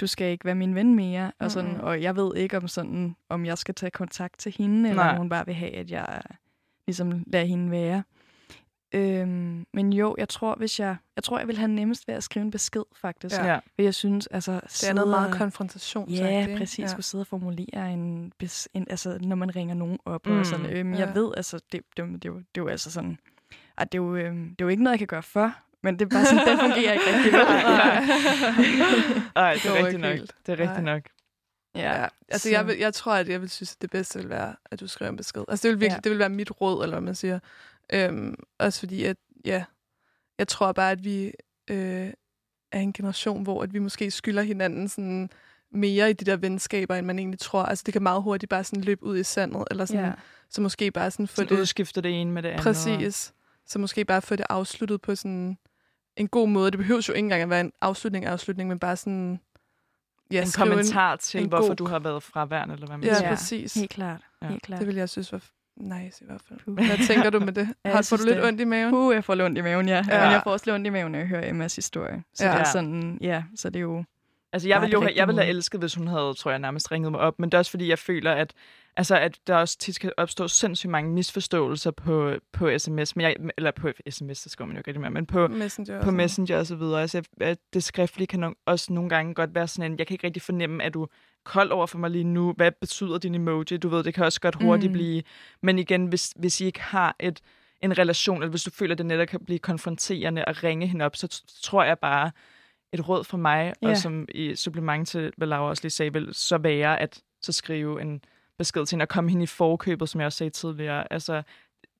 du 0.00 0.06
skal 0.06 0.26
ikke 0.32 0.44
være 0.44 0.54
min 0.54 0.74
ven 0.74 0.94
mere, 0.94 1.32
og, 1.38 1.50
sådan, 1.50 1.70
Mm-mm. 1.70 1.84
og 1.84 2.02
jeg 2.02 2.16
ved 2.16 2.36
ikke, 2.36 2.56
om 2.56 2.68
sådan, 2.68 3.16
om 3.28 3.46
jeg 3.46 3.58
skal 3.58 3.74
tage 3.74 3.90
kontakt 3.90 4.38
til 4.38 4.54
hende, 4.58 4.90
eller 4.90 5.02
Nej. 5.02 5.12
om 5.12 5.16
hun 5.18 5.28
bare 5.28 5.46
vil 5.46 5.54
have, 5.54 5.72
at 5.74 5.90
jeg 5.90 6.22
ligesom 6.88 7.24
lader 7.26 7.44
hende 7.46 7.70
være. 7.70 8.02
Øhm, 8.94 9.66
men 9.74 9.92
jo, 9.92 10.14
jeg 10.18 10.28
tror, 10.28 10.54
hvis 10.54 10.80
jeg, 10.80 10.96
jeg 11.16 11.24
tror, 11.24 11.38
jeg 11.38 11.48
vil 11.48 11.58
have 11.58 11.68
nemmest 11.68 12.08
ved 12.08 12.14
at 12.14 12.22
skrive 12.22 12.44
en 12.44 12.50
besked, 12.50 12.82
faktisk. 13.00 13.36
Ja. 13.36 13.54
For 13.56 13.82
jeg 13.82 13.94
synes, 13.94 14.26
altså... 14.26 14.52
Det 14.52 14.88
er 14.88 14.92
noget 14.94 15.10
meget 15.10 15.34
konfrontation. 15.34 16.08
Ja, 16.10 16.46
præcis. 16.58 16.78
Ja. 16.78 16.86
Skulle 16.86 17.04
sidde 17.04 17.22
og 17.22 17.26
formulere 17.26 17.92
en, 17.92 18.32
en... 18.74 18.86
Altså, 18.90 19.18
når 19.20 19.36
man 19.36 19.56
ringer 19.56 19.74
nogen 19.74 19.98
op 20.04 20.26
mm, 20.26 20.32
Mm, 20.32 20.38
og 20.38 20.46
sådan. 20.46 20.66
Øhm, 20.66 20.92
Jeg 20.94 20.98
ja. 21.14 21.20
ved, 21.20 21.32
altså, 21.36 21.56
det, 21.72 21.72
det, 21.72 21.82
det, 21.96 22.22
det, 22.22 22.28
er 22.28 22.32
jo- 22.32 22.38
det 22.38 22.44
er 22.60 22.62
jo 22.62 22.68
altså 22.68 22.90
sådan... 22.90 23.18
At 23.78 23.92
det, 23.92 23.98
er 23.98 24.02
jo, 24.02 24.16
øhm, 24.16 24.44
det 24.48 24.60
er 24.60 24.64
jo 24.64 24.68
ikke 24.68 24.82
noget, 24.82 24.92
jeg 24.94 24.98
kan 24.98 25.06
gøre 25.06 25.22
for, 25.22 25.52
men 25.82 25.98
det 25.98 26.04
er 26.04 26.08
bare 26.16 26.24
sådan, 26.24 26.48
den 26.48 26.58
fungerer 26.58 26.92
ikke 26.92 27.04
rigtig. 27.14 27.32
Nej. 27.38 27.94
Ej, 29.46 29.54
det 29.54 29.66
er 29.66 29.74
rigtigt 29.74 29.86
ikke 29.86 29.98
nok. 29.98 30.28
Det 30.46 30.52
er 30.52 30.58
rigtigt 30.60 30.84
Nej. 30.84 30.94
nok. 30.94 31.02
Ja. 31.78 32.00
Ja, 32.00 32.06
altså 32.28 32.48
så- 32.48 32.54
jeg, 32.54 32.66
vil, 32.66 32.78
jeg 32.78 32.94
tror, 32.94 33.14
at 33.14 33.28
jeg 33.28 33.40
vil 33.40 33.50
synes, 33.50 33.72
at 33.74 33.82
det 33.82 33.90
bedste 33.90 34.18
vil 34.18 34.28
være, 34.28 34.54
at 34.64 34.80
du 34.80 34.86
skriver 34.88 35.10
en 35.10 35.16
besked. 35.16 35.44
Altså 35.48 35.68
det 35.68 35.72
vil 35.74 35.80
virkelig, 35.80 35.96
Ja. 35.96 36.00
det 36.04 36.10
vil 36.10 36.18
være 36.18 36.28
mit 36.28 36.60
råd, 36.60 36.82
eller 36.82 36.96
hvad 36.96 37.04
man 37.04 37.14
siger. 37.14 37.38
Øhm, 37.92 38.34
også 38.58 38.78
fordi, 38.80 39.04
at 39.04 39.16
ja, 39.44 39.64
jeg 40.38 40.48
tror 40.48 40.72
bare, 40.72 40.90
at 40.90 41.04
vi 41.04 41.32
øh, 41.70 42.10
er 42.72 42.80
en 42.80 42.92
generation, 42.92 43.42
hvor 43.42 43.62
at 43.62 43.72
vi 43.74 43.78
måske 43.78 44.10
skylder 44.10 44.42
hinanden 44.42 44.88
sådan 44.88 45.30
mere 45.72 46.10
i 46.10 46.12
de 46.12 46.24
der 46.24 46.36
venskaber, 46.36 46.94
end 46.94 47.06
man 47.06 47.18
egentlig 47.18 47.40
tror. 47.40 47.62
Altså 47.62 47.82
det 47.86 47.92
kan 47.92 48.02
meget 48.02 48.22
hurtigt 48.22 48.50
bare 48.50 48.64
sådan 48.64 48.84
løbe 48.84 49.04
ud 49.04 49.18
i 49.18 49.22
sandet, 49.24 49.64
eller 49.70 49.84
sådan, 49.84 50.04
ja. 50.04 50.12
så 50.50 50.60
måske 50.60 50.90
bare 50.90 51.10
sådan 51.10 51.28
få 51.28 51.34
Så 51.36 51.44
det... 51.44 51.50
udskifter 51.60 52.00
det 52.00 52.20
ene 52.20 52.30
med 52.32 52.42
det 52.42 52.48
andet. 52.48 52.62
Præcis. 52.62 53.32
Så 53.66 53.78
måske 53.78 54.04
bare 54.04 54.22
få 54.22 54.36
det 54.36 54.46
afsluttet 54.50 55.00
på 55.02 55.14
sådan 55.14 55.58
en 56.16 56.28
god 56.28 56.48
måde. 56.48 56.70
Det 56.70 56.78
behøver 56.78 57.04
jo 57.08 57.12
ikke 57.12 57.24
engang 57.24 57.42
at 57.42 57.50
være 57.50 57.60
en 57.60 57.72
afslutning 57.80 58.26
afslutning, 58.26 58.68
men 58.68 58.78
bare 58.78 58.96
sådan... 58.96 59.40
Ja, 60.32 60.42
En 60.42 60.48
kommentar 60.56 61.16
til, 61.16 61.42
en 61.42 61.48
hvorfor 61.48 61.66
god- 61.68 61.76
du 61.76 61.86
har 61.86 61.98
været 61.98 62.22
fraværende, 62.22 62.74
eller 62.74 62.86
hvad 62.86 62.96
man 62.98 63.06
Ja, 63.06 63.14
siger. 63.14 63.28
Ja. 63.28 63.34
præcis. 63.34 63.74
Helt 63.74 63.90
klart. 63.90 64.20
Ja. 64.42 64.46
Helt 64.48 64.62
klart. 64.62 64.78
Det 64.80 64.86
vil 64.88 64.96
jeg 64.96 65.08
synes 65.08 65.32
var 65.32 65.42
nice 65.76 66.24
i 66.24 66.26
hvert 66.26 66.40
fald. 66.48 66.58
Puh. 66.64 66.74
Hvad 66.74 67.06
tænker 67.06 67.30
du 67.30 67.40
med 67.40 67.52
det? 67.52 67.68
jeg 67.84 67.92
Har 67.92 68.02
får 68.02 68.16
du 68.16 68.24
lidt 68.24 68.36
det. 68.36 68.44
ondt 68.44 68.60
i 68.60 68.64
maven? 68.64 68.94
Uh, 68.94 69.14
jeg 69.14 69.24
får 69.24 69.34
lidt 69.34 69.44
ondt 69.44 69.58
i 69.58 69.60
maven, 69.60 69.88
ja. 69.88 69.94
ja. 70.08 70.16
Ja. 70.16 70.24
Men 70.24 70.32
jeg 70.32 70.40
får 70.44 70.50
også 70.52 70.66
lidt 70.66 70.74
ondt 70.74 70.86
i 70.86 70.90
maven, 70.90 71.12
når 71.12 71.18
jeg 71.18 71.28
hører 71.28 71.50
Emmas 71.50 71.76
historie. 71.76 72.22
Så 72.34 72.44
Ja. 72.46 72.52
det 72.52 72.60
er 72.60 72.64
sådan, 72.64 73.18
ja, 73.20 73.42
så 73.56 73.70
det 73.70 73.76
er 73.76 73.80
jo... 73.80 74.04
Altså, 74.52 74.68
jeg 74.68 74.80
ville 74.80 74.92
jo 74.92 75.00
have, 75.00 75.12
jeg 75.16 75.26
ville 75.26 75.40
have 75.42 75.48
elsket, 75.50 75.80
hvis 75.80 75.94
hun 75.94 76.06
havde, 76.06 76.34
tror 76.34 76.50
jeg, 76.50 76.58
nærmest 76.58 76.92
ringet 76.92 77.12
mig 77.12 77.20
op. 77.20 77.38
Men 77.38 77.50
det 77.50 77.54
er 77.54 77.58
også 77.58 77.70
fordi, 77.70 77.88
jeg 77.88 77.98
føler, 77.98 78.32
at, 78.32 78.52
altså, 78.96 79.16
at 79.18 79.38
der 79.46 79.56
også 79.56 79.78
tit 79.78 80.00
kan 80.00 80.12
opstå 80.16 80.48
sindssygt 80.48 80.90
mange 80.90 81.10
misforståelser 81.12 81.90
på, 81.90 82.32
på 82.52 82.78
sms. 82.78 83.16
Men 83.16 83.24
jeg, 83.24 83.36
eller 83.56 83.70
på 83.70 83.90
sms, 84.10 84.42
det 84.42 84.52
skal 84.52 84.66
man 84.66 84.76
jo 84.76 84.80
ikke 84.80 84.88
rigtig 84.88 85.00
mere, 85.00 85.10
men 85.10 85.26
på, 85.26 85.48
Messenger. 85.48 86.02
på 86.02 86.10
Messenger 86.10 86.58
og 86.58 86.66
så 86.66 86.76
videre. 86.76 87.00
Altså, 87.00 87.22
at 87.40 87.58
det 87.72 87.84
skriftlige 87.84 88.26
kan 88.26 88.44
no- 88.44 88.62
også 88.66 88.92
nogle 88.92 89.10
gange 89.10 89.34
godt 89.34 89.54
være 89.54 89.68
sådan 89.68 89.92
en, 89.92 89.98
jeg 89.98 90.06
kan 90.06 90.14
ikke 90.14 90.26
rigtig 90.26 90.42
fornemme, 90.42 90.82
at 90.84 90.94
du 90.94 91.06
kold 91.44 91.70
over 91.70 91.86
for 91.86 91.98
mig 91.98 92.10
lige 92.10 92.24
nu. 92.24 92.52
Hvad 92.56 92.72
betyder 92.80 93.18
din 93.18 93.34
emoji? 93.34 93.64
Du 93.64 93.88
ved, 93.88 94.04
det 94.04 94.14
kan 94.14 94.24
også 94.24 94.40
godt 94.40 94.62
hurtigt 94.62 94.90
Mm. 94.90 94.92
blive... 94.92 95.22
Men 95.62 95.78
igen, 95.78 96.06
hvis, 96.06 96.32
hvis 96.36 96.60
I 96.60 96.64
ikke 96.64 96.80
har 96.82 97.16
et, 97.20 97.40
en 97.82 97.98
relation, 97.98 98.36
eller 98.36 98.50
hvis 98.50 98.62
du 98.62 98.70
føler, 98.70 98.94
at 98.94 98.98
det 98.98 99.06
netop 99.06 99.28
kan 99.28 99.40
blive 99.44 99.58
konfronterende 99.58 100.44
at 100.44 100.64
ringe 100.64 100.86
hende 100.86 101.04
op, 101.04 101.16
så 101.16 101.42
tror 101.62 101.84
jeg 101.84 101.98
bare, 101.98 102.30
et 102.92 103.08
råd 103.08 103.24
fra 103.24 103.36
mig, 103.36 103.72
Ja. 103.82 103.88
og 103.88 103.96
som 103.96 104.28
i 104.34 104.54
supplement 104.54 105.08
til, 105.08 105.32
hvad 105.36 105.48
Laura 105.48 105.68
også 105.68 105.84
lige 105.84 105.90
sagde, 105.90 106.12
vil 106.12 106.28
så 106.32 106.58
være 106.58 107.00
at 107.00 107.20
så 107.42 107.52
skrive 107.52 108.00
en 108.02 108.20
besked 108.58 108.86
til 108.86 108.96
hende, 108.96 109.02
og 109.02 109.08
komme 109.08 109.30
hende 109.30 109.42
i 109.42 109.46
forkøbet, 109.46 110.08
som 110.08 110.20
jeg 110.20 110.26
også 110.26 110.38
sagde 110.38 110.50
tidligere. 110.50 111.12
Altså, 111.12 111.42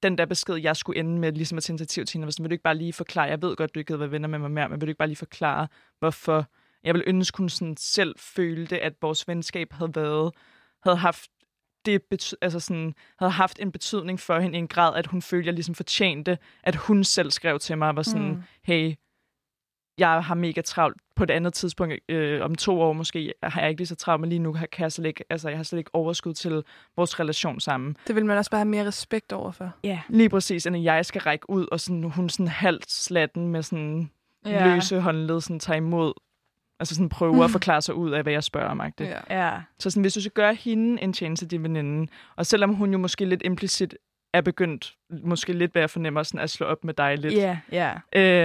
den 0.03 0.19
der 0.19 0.27
besked, 0.27 0.55
jeg 0.57 0.77
skulle 0.77 1.01
ende 1.01 1.19
med, 1.19 1.33
ligesom 1.33 1.59
at 1.59 1.63
tage 1.63 1.73
initiativ 1.73 2.05
til 2.07 2.13
hende, 2.15 2.27
var 2.27 2.31
sådan, 2.31 2.45
vil 2.45 2.51
du 2.51 2.55
ikke 2.55 2.63
bare 2.63 2.75
lige 2.77 2.93
forklare, 2.93 3.27
jeg 3.27 3.43
ved 3.43 3.57
godt, 3.57 3.75
du 3.75 3.81
ikke 3.81 3.89
gider 3.89 3.99
være 3.99 4.11
venner 4.11 4.29
med 4.29 4.39
mig 4.39 4.51
mere, 4.51 4.69
men 4.69 4.81
vil 4.81 4.87
du 4.87 4.91
ikke 4.91 4.99
bare 4.99 5.09
lige 5.09 5.17
forklare, 5.17 5.69
hvorfor 5.99 6.47
jeg 6.85 6.95
vil 6.95 7.05
ønske, 7.07 7.39
hun 7.39 7.49
sådan 7.49 7.77
selv 7.77 8.15
følte, 8.19 8.81
at 8.81 8.93
vores 9.03 9.29
venskab 9.29 9.73
havde 9.73 9.95
været, 9.95 10.33
havde 10.83 10.97
haft 10.97 11.31
det 11.85 12.03
bety- 12.15 12.33
altså 12.41 12.61
sådan, 12.61 12.95
havde 13.19 13.33
haft 13.33 13.59
en 13.61 13.73
betydning 13.73 14.21
for 14.21 14.39
hende 14.39 14.57
i 14.57 14.59
en 14.59 14.69
grad, 14.69 14.97
at 14.97 15.07
hun 15.07 15.23
følte, 15.23 15.43
at 15.43 15.47
jeg 15.47 15.55
ligesom 15.55 15.75
fortjente, 15.75 16.39
at 16.63 16.77
hun 16.77 17.05
selv 17.05 17.31
skrev 17.31 17.59
til 17.59 17.79
mig, 17.79 17.89
og 17.89 17.97
var 17.97 18.03
sådan, 18.03 18.29
mm. 18.29 18.43
hey, 18.63 18.95
jeg 19.99 20.25
har 20.25 20.35
mega 20.35 20.61
travlt 20.61 20.97
på 21.17 21.23
et 21.25 21.31
andet 21.31 21.55
tidspunkt, 21.55 21.95
øh, 22.09 22.45
om 22.45 22.55
to 22.55 22.81
år 22.81 22.93
måske, 22.93 23.33
har 23.43 23.61
jeg 23.61 23.71
ikke 23.71 23.81
lige 23.81 23.87
så 23.89 23.95
travlt, 23.95 24.21
men 24.21 24.29
lige 24.31 24.39
nu 24.39 24.53
kan 24.53 24.83
jeg 24.83 24.93
slet 24.93 25.07
ikke, 25.07 25.25
altså, 25.31 25.49
jeg 25.49 25.59
har 25.59 25.63
slet 25.65 25.79
ikke 25.79 25.95
overskud 25.95 26.35
til 26.35 26.63
vores 26.97 27.21
relation 27.21 27.61
sammen. 27.61 27.97
Det 28.07 28.15
vil 28.15 28.27
man 28.27 28.39
også 28.39 28.51
bare 28.51 28.59
have 28.59 28.69
mere 28.69 28.87
respekt 28.87 29.33
overfor. 29.33 29.73
Ja. 29.85 30.01
Lige 30.09 30.29
præcis, 30.29 30.67
end 30.67 30.77
at 30.77 30.83
jeg 30.83 31.07
skal 31.07 31.21
række 31.21 31.51
ud, 31.51 31.67
og 31.73 31.81
sådan, 31.81 32.03
hun 32.03 32.29
sådan 32.29 32.49
halvt 32.49 32.91
slatten 32.91 33.49
med 33.49 33.63
sådan 33.63 34.11
Ja. 34.47 34.75
løse 34.75 35.01
håndled, 35.01 35.41
sådan 35.41 35.61
tager 35.61 35.77
imod, 35.77 36.13
altså 36.81 36.95
sådan 36.95 37.09
prøver 37.09 37.45
at 37.45 37.51
forklare 37.59 37.83
sig 37.83 37.95
ud 37.95 38.11
af, 38.11 38.23
hvad 38.23 38.33
jeg 38.33 38.45
spørger 38.45 38.69
om. 38.69 38.81
Ja. 39.01 39.05
Ja. 39.31 39.47
Ja. 39.47 39.61
Så 39.79 39.91
sådan, 39.91 40.01
hvis 40.01 40.15
du 40.15 40.21
skal 40.21 40.33
gøre 40.33 40.55
hende 40.55 41.03
en 41.03 41.13
tjeneste, 41.13 41.47
din 41.47 41.63
veninde, 41.63 42.13
og 42.37 42.47
selvom 42.47 42.75
hun 42.75 42.93
jo 42.93 42.99
måske 42.99 43.25
lidt 43.25 43.43
implicit 43.45 43.97
er 44.33 44.41
begyndt, 44.41 44.95
måske 45.11 45.53
lidt 45.53 45.73
hvad 45.73 45.83
jeg 45.83 45.91
fornemmer, 45.91 46.23
sådan 46.23 46.41
at 46.41 46.51
slå 46.51 46.67
op 46.67 46.85
med 46.85 46.95
dig 46.95 47.19
lidt, 47.19 47.35
Ja, 47.35 47.59
ja. 47.73 47.95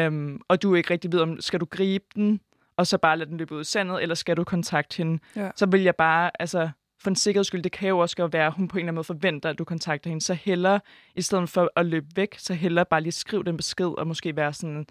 øhm, 0.06 0.42
og 0.48 0.62
du 0.62 0.76
ikke 0.76 0.90
rigtig 0.94 1.12
ved, 1.12 1.20
om 1.20 1.42
skal 1.42 1.60
du 1.60 1.66
gribe 1.66 2.06
den, 2.16 2.40
og 2.78 2.88
så 2.88 2.98
bare 2.98 3.18
lade 3.18 3.30
den 3.30 3.38
løbe 3.38 3.56
ud 3.56 3.62
i 3.62 3.64
sandet, 3.64 4.02
eller 4.02 4.16
skal 4.16 4.38
du 4.38 4.44
kontakte 4.44 4.98
hende, 4.98 5.20
Ja. 5.36 5.50
så 5.56 5.66
vil 5.66 5.82
jeg 5.82 5.96
bare, 5.96 6.32
altså 6.40 6.70
for 7.02 7.10
en 7.10 7.16
sikkerheds 7.16 7.48
skyld, 7.48 7.64
det 7.64 7.72
kan 7.72 7.90
jo 7.90 8.00
også 8.00 8.16
godt 8.16 8.34
være, 8.34 8.46
at 8.48 8.54
hun 8.54 8.68
på 8.68 8.78
en 8.78 8.80
eller 8.80 8.86
anden 8.88 8.96
måde 8.96 9.04
forventer, 9.04 9.50
at 9.50 9.58
du 9.60 9.64
kontakter 9.64 10.10
hende, 10.10 10.24
så 10.24 10.34
heller, 10.34 10.80
i 11.16 11.22
stedet 11.22 11.50
for 11.50 11.72
at 11.76 11.86
løbe 11.86 12.08
væk, 12.16 12.36
så 12.38 12.54
heller 12.54 12.84
bare 12.84 13.02
lige 13.02 13.12
skriv 13.12 13.44
den 13.46 13.58
besked, 13.58 13.86
og 13.98 14.08
måske 14.08 14.36
være 14.36 14.54
sådan, 14.54 14.86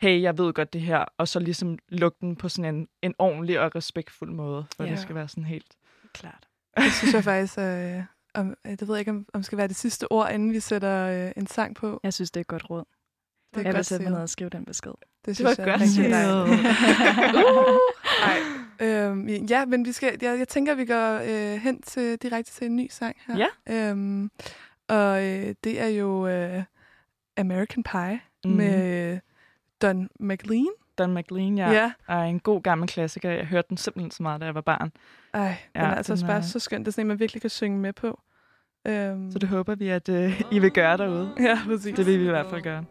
hey, 0.00 0.22
jeg 0.22 0.38
ved 0.38 0.52
godt 0.52 0.72
det 0.72 0.80
her, 0.80 1.04
og 1.18 1.28
så 1.28 1.38
ligesom 1.40 1.78
lukke 1.88 2.18
den 2.20 2.36
på 2.36 2.48
sådan 2.48 2.74
en, 2.74 2.88
en 3.02 3.14
ordentlig 3.18 3.60
og 3.60 3.74
respektfuld 3.76 4.30
måde, 4.30 4.64
for 4.76 4.84
Ja. 4.84 4.90
det 4.90 4.98
skal 4.98 5.14
være 5.14 5.28
sådan 5.28 5.44
helt... 5.44 5.66
Klart. 6.12 6.48
Det 6.76 6.92
synes 6.92 7.14
jeg 7.14 7.24
faktisk, 7.24 7.58
øh, 7.58 8.02
om, 8.34 8.54
øh, 8.66 8.70
det 8.70 8.88
ved 8.88 8.94
jeg 8.94 9.00
ikke, 9.00 9.10
om, 9.10 9.26
om 9.34 9.42
skal 9.42 9.58
være 9.58 9.68
det 9.68 9.76
sidste 9.76 10.12
ord, 10.12 10.30
inden 10.32 10.52
vi 10.52 10.60
sætter 10.60 11.06
øh, 11.06 11.32
en 11.36 11.46
sang 11.46 11.76
på. 11.76 12.00
Jeg 12.02 12.14
synes, 12.14 12.30
det 12.30 12.40
er 12.40 12.40
et 12.40 12.46
godt 12.46 12.70
råd. 12.70 12.84
Det 13.54 13.60
er 13.60 13.62
jeg 13.62 13.66
vil 13.66 13.74
godt 13.74 13.86
sætte 13.86 14.04
mig 14.04 14.12
ned 14.12 14.20
og 14.20 14.28
skrive 14.28 14.50
den 14.50 14.64
besked. 14.64 14.92
Det 15.24 15.26
var 15.26 15.32
synes 15.32 15.58
jeg 15.58 15.66
er 15.66 15.70
godt 15.70 15.80
rigtig 15.80 16.10
dejligt. 16.10 16.60
uh. 17.46 18.74
Øhm, 18.80 19.26
ja, 19.26 19.64
men 19.64 19.86
vi 19.86 19.92
skal, 19.92 20.18
jeg, 20.22 20.38
jeg 20.38 20.48
tænker, 20.48 20.74
vi 20.74 20.84
går 20.84 21.20
øh, 21.24 21.60
hen 21.60 21.82
til 21.82 22.16
direkte 22.16 22.52
til 22.52 22.66
en 22.66 22.76
ny 22.76 22.86
sang 22.90 23.16
her. 23.26 23.36
Ja. 23.36 23.90
Øhm, 23.90 24.30
og 24.88 25.24
øh, 25.24 25.54
det 25.64 25.80
er 25.80 25.86
jo 25.86 26.26
øh, 26.26 26.62
American 27.36 27.82
Pie 27.82 28.20
mm. 28.44 28.50
med 28.50 29.12
øh, 29.12 29.18
Don 29.82 30.08
McLean. 30.20 30.68
Don 30.98 31.14
McLean, 31.14 31.58
ja, 31.58 31.70
ja. 31.70 31.92
er 32.08 32.22
en 32.22 32.40
god 32.40 32.62
gammel 32.62 32.88
klassiker. 32.88 33.30
Jeg 33.30 33.46
hørte 33.46 33.68
den 33.68 33.76
simpelthen 33.76 34.10
så 34.10 34.22
meget, 34.22 34.40
da 34.40 34.46
jeg 34.46 34.54
var 34.54 34.60
barn. 34.60 34.92
Ej, 35.34 35.56
den 35.74 35.82
Ja, 35.82 35.86
er 35.86 35.94
altså 35.94 36.10
den 36.12 36.14
også 36.14 36.26
bare 36.26 36.36
er- 36.36 36.40
så 36.40 36.58
skøn. 36.58 36.80
Det 36.80 36.88
er 36.88 36.92
sådan 36.92 37.04
en, 37.04 37.08
man 37.08 37.18
virkelig 37.20 37.40
kan 37.40 37.50
synge 37.50 37.78
med 37.78 37.92
på. 37.92 38.20
Øhm, 38.86 39.30
Så 39.30 39.38
det 39.38 39.48
håber 39.48 39.74
vi, 39.74 39.88
at 39.88 40.08
øh, 40.08 40.42
I 40.52 40.58
vil 40.58 40.70
gøre 40.70 40.96
derude. 40.96 41.34
Ja, 41.40 41.58
præcis. 41.66 41.94
Det 41.96 42.06
vil 42.06 42.20
vi 42.20 42.24
i 42.26 42.30
hvert 42.30 42.46
fald 42.50 42.62
gøre. 42.62 42.84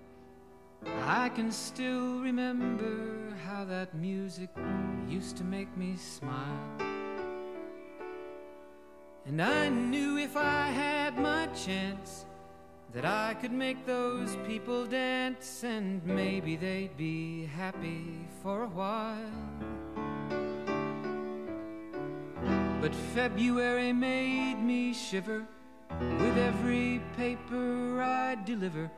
I 1.26 1.30
can 1.36 1.52
still 1.52 2.02
remember 2.26 2.92
how 3.48 3.66
that 3.66 3.94
music 3.94 4.50
used 5.18 5.38
to 5.38 5.44
make 5.44 5.68
me 5.78 5.98
smile. 5.98 6.90
And 9.28 9.42
I 9.42 9.70
knew 9.70 10.18
if 10.18 10.36
I 10.36 10.72
had 10.74 11.14
my 11.18 11.56
chance 11.56 12.28
that 12.94 13.06
I 13.06 13.34
could 13.42 13.54
make 13.58 13.78
those 13.88 14.38
people 14.46 14.92
dance 14.92 15.68
and 15.68 16.02
maybe 16.06 16.56
they'd 16.58 16.98
be 16.98 17.46
happy 17.48 18.28
for 18.42 18.64
a 18.64 18.68
while. 18.68 20.43
But 22.84 22.94
February 23.16 23.94
made 23.94 24.56
me 24.56 24.94
shiver 24.94 25.48
with 26.20 26.38
every 26.38 27.02
paper 27.16 28.02
I 28.02 28.36
deliver. 28.44 28.92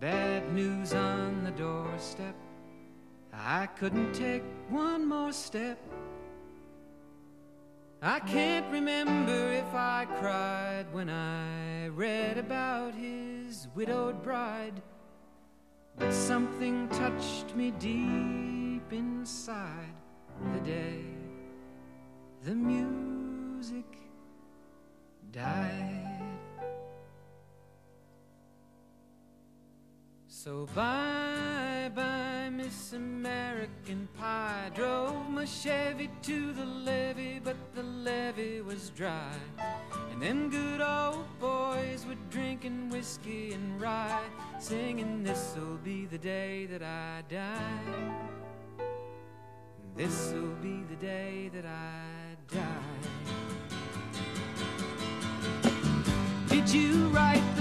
Bad 0.00 0.52
news 0.52 0.92
on 0.92 1.44
the 1.44 1.52
doorstep. 1.52 2.34
I 3.32 3.66
couldn't 3.78 4.12
take 4.14 4.42
one 4.68 5.06
more 5.06 5.32
step. 5.32 5.78
I 8.02 8.18
can't 8.18 8.68
remember 8.72 9.52
if 9.52 9.72
I 9.72 10.08
cried 10.18 10.86
when 10.90 11.08
I 11.08 11.86
read 11.86 12.36
about 12.36 12.94
his 12.94 13.68
widowed 13.76 14.24
bride. 14.24 14.82
But 15.96 16.12
something 16.12 16.88
touched 16.88 17.54
me 17.54 17.70
deep 17.78 18.92
inside 18.92 19.94
the 20.52 20.60
day 20.62 21.11
the 22.44 22.54
music 22.54 23.84
died. 25.30 26.08
So 30.26 30.66
bye 30.74 31.88
bye, 31.94 32.50
Miss 32.50 32.94
American 32.94 34.08
Pie. 34.18 34.72
Drove 34.74 35.30
my 35.30 35.44
Chevy 35.44 36.10
to 36.22 36.52
the 36.52 36.64
levee, 36.64 37.40
but 37.44 37.56
the 37.76 37.84
levee 37.84 38.60
was 38.60 38.90
dry. 38.90 39.36
And 40.10 40.20
them 40.20 40.50
good 40.50 40.80
old 40.80 41.26
boys 41.38 42.04
were 42.08 42.18
drinking 42.30 42.90
whiskey 42.90 43.52
and 43.52 43.80
rye, 43.80 44.24
singing, 44.58 45.22
This'll 45.22 45.78
be 45.84 46.06
the 46.06 46.18
day 46.18 46.66
that 46.66 46.82
I 46.82 47.22
die. 47.28 48.16
This'll 49.96 50.56
be 50.60 50.82
the 50.90 50.96
day 50.96 51.50
that 51.54 51.66
I 51.66 52.21
die. 52.52 52.60
Did 56.48 56.68
you 56.68 57.08
write 57.08 57.51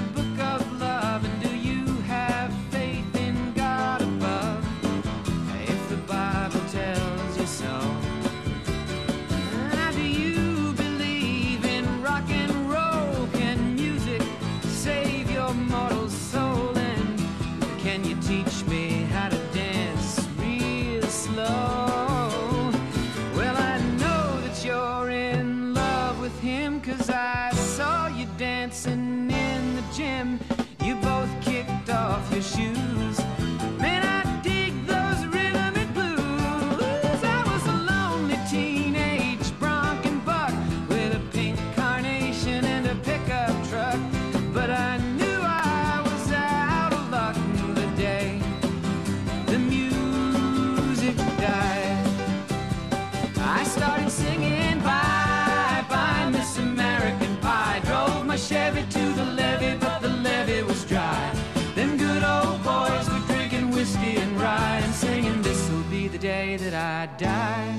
die. 67.21 67.75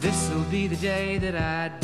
This'll 0.00 0.44
be 0.50 0.68
the 0.68 0.76
day 0.76 1.18
that 1.18 1.34
I 1.34 1.68
die. 1.80 1.81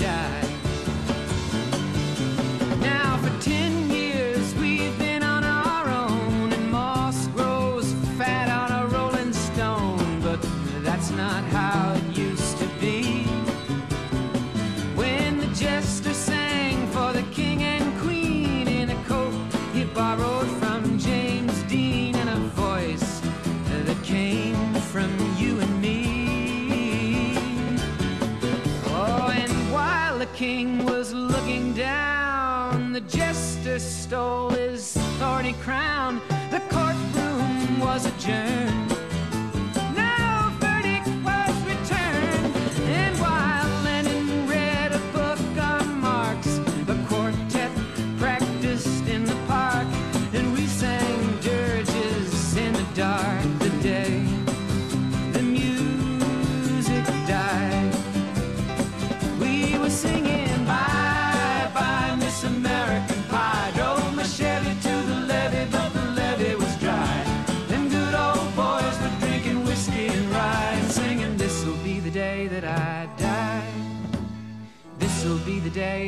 Stole 34.09 34.49
his 34.49 34.97
thorny 35.19 35.53
crown. 35.65 36.23
The 36.51 36.61
courtroom 36.71 37.79
was 37.79 38.07
adjourned. 38.07 38.88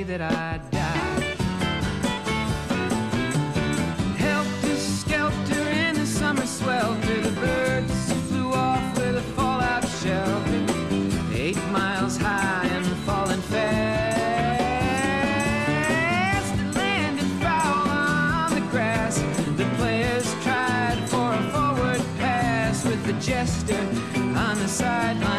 Day 0.05 0.17
that 0.17 0.33
I 0.33 0.59
die. 0.71 1.21
Helter 4.17 4.77
skelter 4.77 5.69
in 5.69 5.95
the 5.95 6.07
summer 6.07 6.47
swelter, 6.47 7.21
the 7.21 7.33
birds 7.41 8.13
flew 8.29 8.53
off 8.53 8.97
with 8.97 9.17
a 9.17 9.23
fallout 9.37 9.87
shelter. 10.03 10.67
Eight 11.35 11.63
miles 11.71 12.17
high 12.17 12.67
and 12.67 12.87
falling 13.07 13.43
fast. 13.43 14.15
It 16.55 16.77
landed 16.77 17.31
foul 17.43 17.89
on 17.89 18.55
the 18.55 18.61
grass. 18.71 19.19
The 19.57 19.67
players 19.79 20.35
tried 20.43 20.99
for 21.09 21.35
a 21.35 21.43
forward 21.53 22.03
pass 22.19 22.85
with 22.85 23.05
the 23.07 23.15
jester 23.15 23.81
on 24.47 24.59
the 24.59 24.69
sidelines 24.69 25.30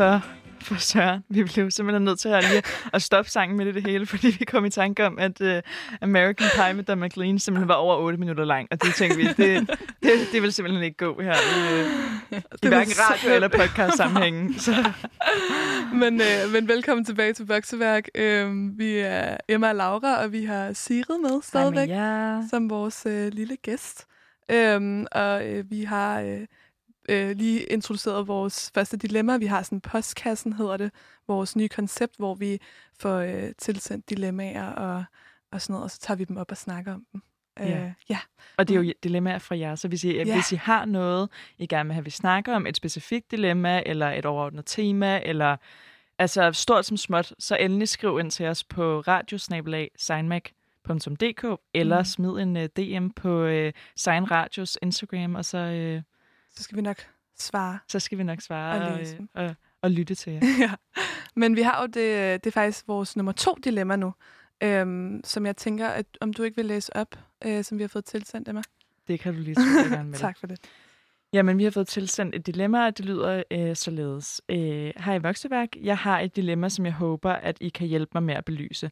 for, 0.00 0.22
for 0.64 0.74
Søren. 0.74 1.24
Vi 1.28 1.44
blev 1.44 1.70
simpelthen 1.70 2.02
nødt 2.04 2.18
til 2.20 2.28
at, 2.28 2.44
lige 2.50 2.62
at 2.92 3.02
stoppe 3.02 3.30
sangen 3.30 3.56
med 3.56 3.66
det, 3.66 3.74
det 3.74 3.82
hele, 3.86 4.06
fordi 4.06 4.36
vi 4.38 4.44
kom 4.44 4.64
i 4.64 4.70
tanke 4.70 5.06
om, 5.06 5.18
at 5.18 5.40
uh, 5.40 5.48
American 6.02 6.46
Pie 6.56 6.74
med 6.74 6.84
Don 6.84 7.00
McLean 7.00 7.38
simpelthen 7.38 7.68
var 7.68 7.74
over 7.74 7.96
8 7.96 8.18
minutter 8.18 8.44
lang. 8.44 8.68
Og 8.70 8.82
det 8.82 8.94
tænkte 8.94 9.18
vi, 9.18 9.24
det, 9.24 9.68
det, 10.02 10.12
det 10.32 10.42
vil 10.42 10.52
simpelthen 10.52 10.84
ikke 10.84 10.96
gå 10.96 11.22
her 11.22 11.32
i, 11.34 11.82
uh, 11.82 11.88
i 12.32 12.40
var 12.62 12.68
hverken 12.68 12.92
så- 12.92 13.02
radio- 13.10 13.34
eller 13.34 13.48
podcast-sammenhængen. 13.48 14.58
Så 14.58 14.92
Men, 15.94 16.20
øh, 16.20 16.52
men 16.52 16.68
velkommen 16.68 17.04
tilbage 17.04 17.32
til 17.32 17.46
Vokseværk. 17.46 18.04
Øh, 18.14 18.78
vi 18.78 18.98
er 18.98 19.36
Emma 19.48 19.68
og 19.68 19.74
Laura, 19.74 20.22
og 20.22 20.32
vi 20.32 20.44
har 20.44 20.72
Sigrid 20.72 21.18
med 21.18 21.42
stadigvæk. 21.42 21.88
ja. 21.88 22.40
som 22.50 22.70
vores 22.70 23.06
øh, 23.06 23.32
lille 23.32 23.56
gæst. 23.56 24.06
Øhm, 24.50 25.06
og 25.12 25.46
øh, 25.48 25.70
vi 25.70 25.84
har 25.84 26.20
øh, 26.20 26.40
øh, 27.10 27.36
lige 27.36 27.62
introduceret 27.62 28.28
vores 28.28 28.70
første 28.74 28.96
dilemma. 28.96 29.36
Vi 29.36 29.46
har 29.46 29.62
sådan 29.62 29.80
postkassen, 29.80 30.52
hedder 30.52 30.76
det, 30.76 30.90
vores 31.28 31.56
nye 31.56 31.68
koncept, 31.68 32.16
hvor 32.18 32.34
vi 32.34 32.58
får 33.00 33.16
øh, 33.18 33.52
tilsendt 33.58 34.10
dilemmaer 34.10 34.66
og, 34.72 35.04
og 35.52 35.62
sådan 35.62 35.72
noget, 35.72 35.84
og 35.84 35.90
så 35.90 35.98
tager 36.00 36.18
vi 36.18 36.24
dem 36.24 36.36
op 36.36 36.50
og 36.50 36.56
snakker 36.56 36.94
om 36.94 37.04
dem. 37.12 37.22
Ja. 37.58 37.84
Øh, 37.84 37.90
ja. 38.08 38.18
Og 38.56 38.68
det 38.68 38.76
er 38.76 38.80
jo 38.80 38.92
dilemmaer 39.02 39.38
fra 39.38 39.58
jer, 39.58 39.74
så 39.74 39.88
hvis 39.88 40.04
I, 40.04 40.12
Ja. 40.12 40.24
ja. 40.24 40.34
hvis 40.34 40.52
I 40.52 40.56
har 40.56 40.84
noget, 40.84 41.28
I 41.58 41.66
gerne 41.66 41.86
vil 41.88 41.94
have, 41.94 42.04
vi 42.04 42.10
snakker 42.10 42.54
om, 42.56 42.66
et 42.66 42.76
specifikt 42.76 43.30
dilemma, 43.30 43.82
eller 43.86 44.10
et 44.10 44.26
overordnet 44.26 44.66
tema, 44.66 45.20
eller 45.24 45.56
altså 46.18 46.52
stort 46.52 46.86
som 46.86 46.96
småt, 46.96 47.32
så 47.38 47.56
endelig 47.56 47.88
skriv 47.88 48.18
ind 48.20 48.30
til 48.30 48.46
os 48.46 48.64
på 48.64 49.00
radiosnabelag.signmac.dk, 49.00 51.60
eller 51.74 51.96
Mm. 51.96 52.00
mm. 52.00 52.04
smid 52.04 52.30
en 52.30 52.56
uh, 52.56 52.62
DM 52.64 53.08
på 53.10 53.44
uh, 53.46 53.70
Sign 53.96 54.30
Radios 54.30 54.78
Instagram, 54.82 55.34
og 55.34 55.44
så, 55.44 55.58
uh, 55.96 56.02
Så 56.56 56.62
skal 56.62 56.76
vi 56.76 56.82
nok 56.82 56.96
svare. 57.38 57.78
så 57.88 57.98
skal 57.98 58.18
vi 58.18 58.22
nok 58.22 58.40
svare 58.40 58.82
Og 58.82 59.00
og, 59.34 59.44
og, 59.44 59.54
og 59.82 59.90
lytte 59.90 60.14
til 60.14 60.32
jer. 60.32 60.40
ja. 60.60 60.70
Men 61.36 61.56
vi 61.56 61.62
har 61.62 61.80
jo 61.80 61.86
det, 61.86 62.44
det 62.44 62.50
er 62.50 62.50
faktisk 62.50 62.88
vores 62.88 63.16
nummer 63.16 63.32
to 63.32 63.56
dilemma 63.64 63.96
nu, 63.96 64.14
øhm, 64.62 65.20
som 65.24 65.46
jeg 65.46 65.56
tænker, 65.56 65.88
at 65.88 66.06
om 66.20 66.32
du 66.32 66.42
ikke 66.42 66.56
vil 66.56 66.66
læse 66.66 66.96
op, 66.96 67.18
øh, 67.44 67.64
som 67.64 67.78
vi 67.78 67.82
har 67.82 67.88
fået 67.88 68.04
tilsendt, 68.04 68.48
Emma. 68.48 68.62
Det 69.08 69.20
kan 69.20 69.34
du 69.34 69.40
lige 69.40 69.54
så 69.54 69.60
gerne 69.90 70.08
med. 70.10 70.18
tak 70.18 70.38
for 70.38 70.46
det. 70.46 70.60
Jamen, 71.32 71.58
vi 71.58 71.64
har 71.64 71.70
fået 71.70 71.88
tilsendt 71.88 72.34
et 72.34 72.46
dilemma, 72.46 72.86
og 72.86 72.98
det 72.98 73.04
lyder 73.04 73.42
øh, 73.50 73.76
således. 73.76 74.42
Øh, 74.48 74.92
Hej 74.96 75.18
Vokseværk, 75.18 75.68
jeg 75.82 75.98
har 75.98 76.20
et 76.20 76.36
dilemma, 76.36 76.68
som 76.68 76.84
jeg 76.86 76.94
håber, 76.94 77.32
at 77.32 77.56
I 77.60 77.68
kan 77.68 77.86
hjælpe 77.86 78.10
mig 78.14 78.22
med 78.22 78.34
at 78.34 78.44
belyse. 78.44 78.90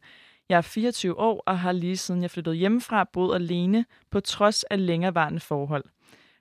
Jeg 0.49 0.57
er 0.57 0.61
24 0.61 1.19
år 1.19 1.43
og 1.45 1.59
har 1.59 1.71
lige 1.71 1.97
siden 1.97 2.21
jeg 2.21 2.31
flyttede 2.31 2.55
hjemmefra 2.55 3.03
boet 3.03 3.35
alene 3.35 3.85
på 4.11 4.19
trods 4.19 4.63
af 4.63 4.85
længerevarende 4.85 5.39
forhold. 5.39 5.83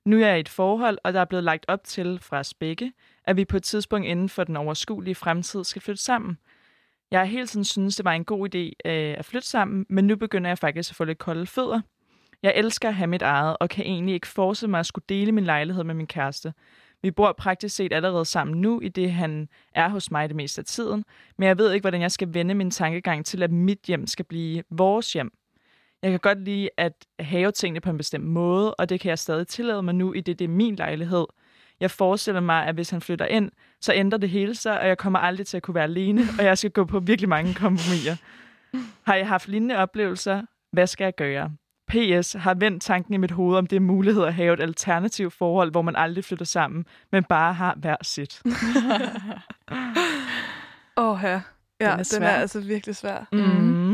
Nu 0.09 0.17
er 0.17 0.27
jeg 0.27 0.37
i 0.37 0.41
et 0.41 0.49
forhold, 0.49 0.99
og 1.05 1.13
der 1.13 1.21
er 1.21 1.25
blevet 1.25 1.45
lagt 1.45 1.65
op 1.69 1.85
til 1.85 2.19
fra 2.23 2.39
os 2.39 2.55
begge, 2.55 2.93
at 3.25 3.37
vi 3.37 3.45
på 3.45 3.57
et 3.57 3.63
tidspunkt 3.63 4.07
inden 4.07 4.29
for 4.29 4.45
den 4.45 4.57
overskuelige 4.57 5.15
fremtid 5.15 5.65
skal 5.65 5.83
flytte 5.83 6.03
sammen. 6.03 6.39
Jeg 7.11 7.21
har 7.21 7.25
hele 7.25 7.47
tiden 7.47 7.65
synes 7.65 7.97
det 7.97 8.05
var 8.05 8.13
en 8.13 8.25
god 8.25 8.55
idé 8.55 8.91
øh, 8.91 9.15
at 9.19 9.25
flytte 9.25 9.49
sammen, 9.49 9.87
men 9.89 10.07
nu 10.07 10.17
begynder 10.17 10.51
jeg 10.51 10.59
faktisk 10.59 10.91
at 10.91 10.97
få 10.97 11.05
lidt 11.05 11.19
kolde 11.19 11.47
fødder. 11.47 11.81
Jeg 12.43 12.53
elsker 12.57 12.89
at 12.89 12.95
have 12.95 13.07
mit 13.07 13.23
eget, 13.23 13.57
og 13.61 13.69
kan 13.69 13.85
egentlig 13.85 14.15
ikke 14.15 14.27
forestille 14.27 14.71
mig 14.71 14.81
at 14.81 14.87
skulle 14.87 15.05
dele 15.09 15.33
min 15.33 15.45
lejlighed 15.45 15.85
med 15.85 15.95
min 15.95 16.07
kæreste. 16.07 16.53
Vi 17.03 17.11
bor 17.11 17.33
praktisk 17.33 17.77
set 17.77 17.93
allerede 17.93 18.25
sammen 18.25 18.61
nu, 18.61 18.81
i 18.81 18.89
det 18.89 19.13
han 19.13 19.49
er 19.75 19.89
hos 19.89 20.11
mig 20.11 20.29
det 20.29 20.37
meste 20.37 20.61
af 20.61 20.65
tiden, 20.65 21.05
men 21.39 21.49
jeg 21.49 21.59
ved 21.59 21.73
ikke, 21.73 21.83
hvordan 21.83 22.01
jeg 22.01 22.13
skal 22.13 22.35
vende 22.35 22.55
min 22.55 22.71
tankegang 22.71 23.27
til, 23.27 23.43
at 23.43 23.51
mit 23.51 23.81
hjem 23.87 24.07
skal 24.07 24.25
blive 24.25 24.63
vores 24.71 25.13
hjem. 25.13 25.38
Jeg 26.03 26.11
kan 26.11 26.21
godt 26.21 26.45
lide 26.45 26.69
at 26.77 26.93
have 27.21 27.53
tingene 27.53 27.81
på 27.81 27.91
en 27.91 27.97
bestemt 27.97 28.25
måde, 28.25 28.75
og 28.75 28.89
det 28.89 29.01
kan 29.01 29.09
jeg 29.09 29.19
stadig 29.19 29.47
tillade 29.47 29.83
mig 29.83 29.95
nu, 29.95 30.13
i 30.13 30.21
det 30.21 30.39
det 30.39 30.45
er 30.45 30.49
min 30.49 30.77
lejlighed. 30.77 31.27
Jeg 31.81 31.91
forestiller 31.91 32.41
mig, 32.41 32.67
at 32.67 32.75
hvis 32.75 32.91
han 32.91 33.01
flytter 33.01 33.27
ind, 33.27 33.51
så 33.81 33.93
ændrer 33.95 34.19
det 34.19 34.31
hele 34.31 34.55
sig, 34.55 34.81
og 34.81 34.89
jeg 34.89 34.99
kommer 34.99 35.19
aldrig 35.19 35.47
til 35.47 35.57
at 35.57 35.63
kunne 35.63 35.75
være 35.75 35.85
alene, 35.85 36.23
og 36.39 36.45
jeg 36.45 36.59
skal 36.59 36.71
gå 36.71 36.85
på 36.85 37.01
virkelig 37.01 37.29
mange 37.29 37.55
kompromiser. 37.55 38.17
Har 39.03 39.15
jeg 39.15 39.29
haft 39.29 39.49
lignende 39.49 39.77
oplevelser? 39.77 40.43
Hvad 40.73 40.87
skal 40.87 41.05
jeg 41.05 41.15
gøre? 41.17 41.53
PS 41.89 42.33
har 42.33 42.55
vendt 42.55 42.83
tanken 42.83 43.15
i 43.15 43.17
mit 43.17 43.31
hoved, 43.31 43.57
om 43.57 43.67
det 43.67 43.77
er 43.77 43.81
mulighed 43.81 44.25
at 44.25 44.35
have 44.35 44.55
et 44.55 44.61
alternativt 44.61 45.33
forhold, 45.33 45.71
hvor 45.71 45.83
man 45.83 45.97
aldrig 45.97 46.25
flytter 46.25 46.45
sammen, 46.45 46.85
men 47.13 47.25
bare 47.25 47.55
har 47.55 47.75
hver 47.81 47.97
sit. 48.03 48.43
Åh, 50.97 51.21
ja. 51.23 51.41
Ja, 51.81 51.91
Den 51.91 52.01
er 52.01 52.05
den 52.15 52.23
er, 52.23 52.29
altså 52.31 52.61
virkelig 52.61 52.97
svær. 52.97 53.29
Mm. 53.33 53.88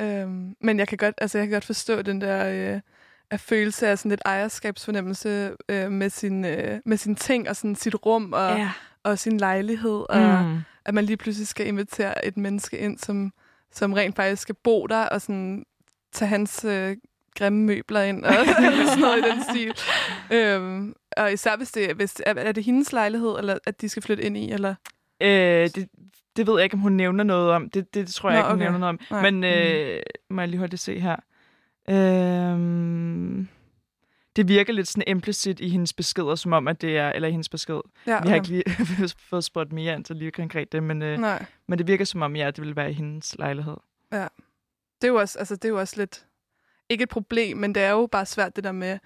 Øhm, 0.00 0.56
men 0.60 0.78
jeg 0.78 0.88
kan 0.88 0.98
godt, 0.98 1.14
altså 1.18 1.38
jeg 1.38 1.46
kan 1.46 1.52
godt 1.52 1.64
forstå 1.64 2.02
den 2.02 2.20
der 2.20 2.46
øh, 2.74 2.80
af 3.30 3.40
følelse 3.40 3.88
af 3.88 3.98
sådan 3.98 4.10
lidt 4.10 4.22
ejerskabsfornemmelse 4.24 5.52
øh, 5.68 5.92
med 5.92 6.10
sin 6.10 6.44
øh, 6.44 6.80
med 6.84 6.96
sine 6.96 7.14
ting 7.14 7.48
og 7.48 7.56
sådan 7.56 7.74
sit 7.76 7.94
rum 8.06 8.32
og, 8.32 8.56
Ja. 8.58 8.70
og 9.02 9.18
sin 9.18 9.38
lejlighed 9.38 10.04
og 10.08 10.44
Mm. 10.44 10.58
at 10.84 10.94
man 10.94 11.04
lige 11.04 11.16
pludselig 11.16 11.48
skal 11.48 11.66
invitere 11.66 12.26
et 12.26 12.36
menneske 12.36 12.78
ind 12.78 12.98
som 12.98 13.32
som 13.72 13.92
rent 13.92 14.16
faktisk 14.16 14.42
skal 14.42 14.54
bo 14.54 14.86
der 14.86 15.02
og 15.04 15.20
sådan 15.22 15.64
tage 16.12 16.28
hans 16.28 16.64
øh, 16.64 16.96
grimme 17.38 17.58
møbler 17.64 18.02
ind 18.02 18.24
og 18.24 18.34
sådan 18.88 18.98
noget 19.00 19.18
i 19.26 19.30
den 19.30 19.42
stil. 19.50 19.74
Øhm, 20.32 20.94
og 21.16 21.32
især 21.32 21.56
hvis 21.56 21.70
det 21.72 21.94
hvis 21.96 22.22
er, 22.26 22.34
er 22.34 22.52
det 22.52 22.64
hendes 22.64 22.92
lejlighed 22.92 23.38
eller 23.38 23.58
at 23.66 23.80
de 23.80 23.88
skal 23.88 24.02
flytte 24.02 24.22
ind 24.22 24.36
i 24.36 24.52
eller 24.52 24.74
Øh, 25.22 25.68
det, 25.74 25.88
det 26.36 26.46
ved 26.46 26.54
jeg 26.54 26.64
ikke, 26.64 26.74
om 26.74 26.80
hun 26.80 26.92
nævner 26.92 27.24
noget 27.24 27.50
om. 27.50 27.70
Det, 27.70 27.94
det 27.94 28.08
tror 28.08 28.30
jeg 28.30 28.38
Nå, 28.38 28.44
ikke, 28.44 28.50
hun 28.50 28.54
okay. 28.56 28.64
nævner 28.64 28.78
noget 28.78 28.88
om. 28.88 29.00
Nej. 29.10 29.30
Men 29.30 29.44
øh, 29.44 30.02
må 30.30 30.40
jeg 30.40 30.48
lige 30.48 30.58
holde 30.58 30.70
det 30.70 30.80
se 30.80 31.00
her. 31.00 31.16
Øh, 31.88 33.46
det 34.36 34.48
virker 34.48 34.72
lidt 34.72 34.88
sådan 34.88 35.04
implicit 35.06 35.60
i 35.60 35.68
hendes 35.68 35.92
beskeder, 35.92 36.34
som 36.34 36.52
om, 36.52 36.68
at 36.68 36.80
det 36.80 36.98
er, 36.98 37.12
eller 37.12 37.28
i 37.28 37.30
hendes 37.30 37.48
besked. 37.48 37.80
ja, 38.06 38.20
Vi 38.22 38.28
har 38.28 38.34
ikke 38.34 38.48
lige 38.48 38.64
fået 39.30 39.44
spurgt 39.44 39.72
mere 39.72 39.94
ind 39.94 40.04
til 40.04 40.16
lige 40.16 40.30
konkret 40.30 40.72
det, 40.72 40.82
men, 40.82 41.02
øh, 41.02 41.18
Nej. 41.18 41.44
men 41.68 41.78
det 41.78 41.86
virker 41.86 42.04
som 42.04 42.22
om, 42.22 42.36
ja, 42.36 42.46
det 42.46 42.60
vil 42.60 42.76
være 42.76 42.90
i 42.90 42.94
hendes 42.94 43.36
lejlighed. 43.38 43.76
Det 45.00 45.06
er 45.08 45.12
jo 45.12 45.16
også, 45.16 45.38
altså, 45.38 45.56
det 45.56 45.64
er 45.64 45.68
jo 45.68 45.78
også 45.78 45.94
lidt, 45.96 46.26
ikke 46.88 47.02
et 47.02 47.08
problem, 47.08 47.56
men 47.56 47.74
det 47.74 47.82
er 47.82 47.90
jo 47.90 48.06
bare 48.12 48.26
svært 48.26 48.56
det 48.56 48.64
der 48.64 48.72
med, 48.72 48.98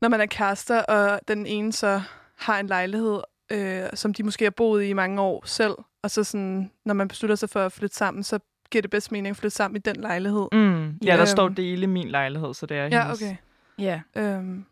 når 0.00 0.08
man 0.08 0.20
er 0.20 0.26
kærester, 0.26 0.82
og 0.82 1.20
den 1.28 1.46
ene 1.46 1.72
så 1.72 2.02
har 2.38 2.60
en 2.60 2.66
lejlighed, 2.66 3.20
øh, 3.52 3.88
som 3.94 4.14
de 4.14 4.22
måske 4.22 4.44
har 4.44 4.50
boet 4.50 4.82
i 4.84 4.88
i 4.88 4.92
mange 4.92 5.20
år 5.20 5.42
selv, 5.46 5.74
og 6.02 6.10
så 6.10 6.24
sådan, 6.24 6.70
når 6.84 6.94
man 6.94 7.08
beslutter 7.08 7.36
sig 7.36 7.50
for 7.50 7.60
at 7.60 7.72
flytte 7.72 7.96
sammen, 7.96 8.22
så 8.22 8.38
giver 8.70 8.82
det 8.82 8.90
bedst 8.90 9.12
mening 9.12 9.30
at 9.30 9.36
flytte 9.36 9.56
sammen 9.56 9.76
i 9.76 9.80
den 9.80 9.96
lejlighed. 9.96 10.48
Mm. 10.52 10.98
Ja, 11.04 11.12
der 11.12 11.18
Øhm. 11.20 11.26
står 11.26 11.48
dele 11.48 11.86
min 11.86 12.08
lejlighed, 12.08 12.54
så 12.54 12.66
det 12.66 12.76
er 12.76 12.84
Ja, 12.86 13.02
hendes. 13.02 13.22
okay. 13.22 13.36
Ja. 13.78 14.00
Øhm, 14.16 14.64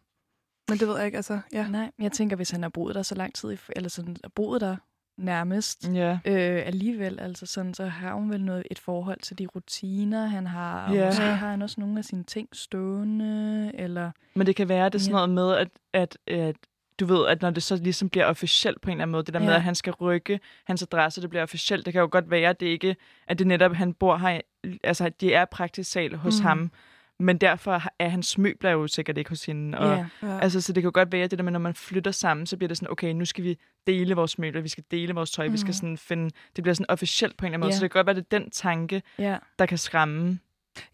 men 0.68 0.78
det 0.78 0.88
ved 0.88 0.96
jeg 0.96 1.06
ikke, 1.06 1.16
altså, 1.16 1.40
ja. 1.52 1.68
Nej, 1.68 1.90
jeg 1.98 2.12
tænker, 2.12 2.36
hvis 2.36 2.50
han 2.50 2.62
har 2.62 2.68
boet 2.70 2.94
der 2.94 3.02
så 3.02 3.14
lang 3.14 3.34
tid, 3.34 3.52
i- 3.52 3.58
eller 3.76 3.88
sådan, 3.90 4.16
har 4.24 4.30
boet 4.34 4.60
der 4.60 4.76
nærmest, 5.18 5.88
Ja. 5.94 6.18
øh, 6.24 6.66
alligevel, 6.66 7.20
altså 7.20 7.46
sådan, 7.46 7.74
så 7.74 7.86
har 7.86 8.14
hun 8.14 8.30
vel 8.30 8.44
noget, 8.44 8.62
et 8.70 8.78
forhold 8.78 9.20
til 9.20 9.38
de 9.38 9.46
rutiner, 9.46 10.26
han 10.26 10.46
har, 10.46 10.86
og 10.88 10.94
Ja. 10.94 11.06
måske 11.06 11.22
har 11.22 11.48
han 11.50 11.62
også 11.62 11.80
nogle 11.80 11.98
af 11.98 12.04
sine 12.04 12.24
ting 12.24 12.48
stående, 12.52 13.70
eller... 13.74 14.10
Men 14.34 14.46
det 14.46 14.56
kan 14.56 14.68
være, 14.68 14.86
at 14.86 14.92
det 14.92 14.98
er 14.98 15.02
sådan 15.02 15.12
noget 15.14 15.30
med, 15.30 15.52
at, 15.56 15.68
at, 15.92 16.18
at 16.26 16.56
du 17.00 17.06
ved, 17.06 17.26
at 17.26 17.42
når 17.42 17.50
det 17.50 17.62
så 17.62 17.76
ligesom 17.76 18.08
bliver 18.08 18.24
officielt 18.26 18.80
på 18.80 18.90
en 18.90 18.92
eller 18.92 19.02
anden 19.02 19.12
måde, 19.12 19.22
det 19.24 19.34
der 19.34 19.40
med, 19.40 19.48
Ja. 19.48 19.54
at 19.54 19.62
han 19.62 19.74
skal 19.74 19.92
rykke 19.92 20.40
hans 20.66 20.82
adresse, 20.82 21.20
det 21.22 21.30
bliver 21.30 21.42
officielt, 21.42 21.86
det 21.86 21.92
kan 21.92 22.00
jo 22.00 22.08
godt 22.10 22.30
være, 22.30 22.50
at 22.50 22.60
det 22.60 22.66
ikke, 22.66 22.96
at 23.28 23.38
det 23.38 23.46
netop, 23.46 23.74
han 23.74 23.94
bor 23.94 24.16
her, 24.16 24.40
altså 24.84 25.04
at 25.06 25.20
det 25.20 25.34
er 25.34 25.44
praktisk 25.44 25.90
sal 25.90 26.16
hos 26.16 26.40
mm. 26.40 26.46
ham, 26.46 26.70
men 27.18 27.38
derfor 27.38 27.82
er 27.98 28.08
hans 28.08 28.38
møbler 28.38 28.70
jo 28.70 28.86
sikkert 28.86 29.18
ikke 29.18 29.30
hos 29.30 29.44
hende. 29.46 29.78
Og, 29.78 29.96
Ja. 29.96 30.06
ja. 30.22 30.38
Altså, 30.40 30.60
så 30.60 30.72
det 30.72 30.82
kan 30.82 30.86
jo 30.88 30.90
godt 30.94 31.12
være, 31.12 31.24
at 31.24 31.30
det 31.30 31.38
der 31.38 31.42
med, 31.42 31.52
når 31.52 31.58
man 31.60 31.74
flytter 31.74 32.10
sammen, 32.10 32.46
så 32.46 32.56
bliver 32.56 32.68
det 32.68 32.76
sådan, 32.76 32.90
okay, 32.92 33.12
nu 33.12 33.24
skal 33.24 33.44
vi 33.44 33.58
dele 33.86 34.14
vores 34.14 34.38
møbler, 34.38 34.60
vi 34.60 34.68
skal 34.68 34.84
dele 34.90 35.14
vores 35.14 35.30
tøj, 35.30 35.46
mm. 35.46 35.52
vi 35.52 35.58
skal 35.58 35.68
Mhm. 35.68 35.72
sådan 35.74 35.98
finde, 35.98 36.30
det 36.56 36.64
bliver 36.64 36.74
sådan 36.74 36.86
officielt 36.90 37.36
på 37.36 37.46
en 37.46 37.46
eller 37.46 37.54
anden 37.56 37.66
måde, 37.66 37.74
så 37.76 37.80
det 37.82 37.90
kan 37.90 37.98
godt 37.98 38.06
være, 38.06 38.16
at 38.16 38.30
det 38.30 38.36
er 38.36 38.40
den 38.40 38.50
tanke, 38.50 39.02
ja. 39.18 39.36
der 39.58 39.66
kan 39.66 39.78
skræmme. 39.78 40.38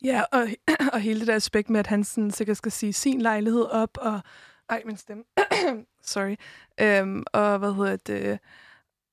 Ja, 0.04 0.22
og, 0.32 0.46
og 0.92 1.00
hele 1.00 1.20
det 1.20 1.26
der 1.28 1.34
aspekt 1.34 1.70
med, 1.70 1.80
at 1.80 1.86
han 1.86 2.04
sådan 2.04 2.30
sikkert 2.30 2.57
skal 2.57 2.72
sige 2.72 2.92
sin 2.92 3.22
lejlighed 3.22 3.64
op, 3.72 3.98
og... 4.00 4.20
Ej, 4.69 4.83
min 4.87 4.97
stemme. 4.97 5.25
Sorry. 6.03 6.37
Øhm, 6.81 7.25
og 7.33 7.59
hvad 7.59 7.73
hedder 7.75 7.97
det? 7.97 8.39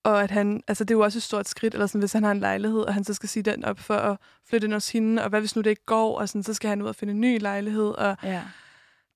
Og 0.03 0.23
at 0.23 0.31
han... 0.31 0.61
Altså, 0.67 0.83
det 0.83 0.93
er 0.93 0.97
jo 0.97 1.03
også 1.03 1.19
et 1.19 1.23
stort 1.23 1.47
skridt, 1.47 1.73
eller 1.73 1.87
sådan, 1.87 1.99
hvis 2.01 2.13
han 2.13 2.23
har 2.23 2.31
en 2.31 2.39
lejlighed, 2.39 2.81
og 2.81 2.93
han 2.93 3.03
så 3.03 3.13
skal 3.13 3.29
sige 3.29 3.43
den 3.43 3.65
op 3.65 3.79
for 3.79 3.93
at 3.95 4.17
flytte 4.49 4.65
ind 4.65 4.73
hos 4.73 4.91
hende, 4.91 5.23
og 5.23 5.29
hvad 5.29 5.39
hvis 5.39 5.55
nu 5.55 5.61
det 5.61 5.69
ikke 5.69 5.85
går, 5.85 6.19
og 6.19 6.29
sådan, 6.29 6.43
så 6.43 6.53
skal 6.53 6.69
han 6.69 6.81
ud 6.81 6.87
og 6.87 6.95
finde 6.95 7.13
en 7.13 7.21
ny 7.21 7.39
lejlighed, 7.41 7.89
og 7.89 8.17
ja. 8.23 8.41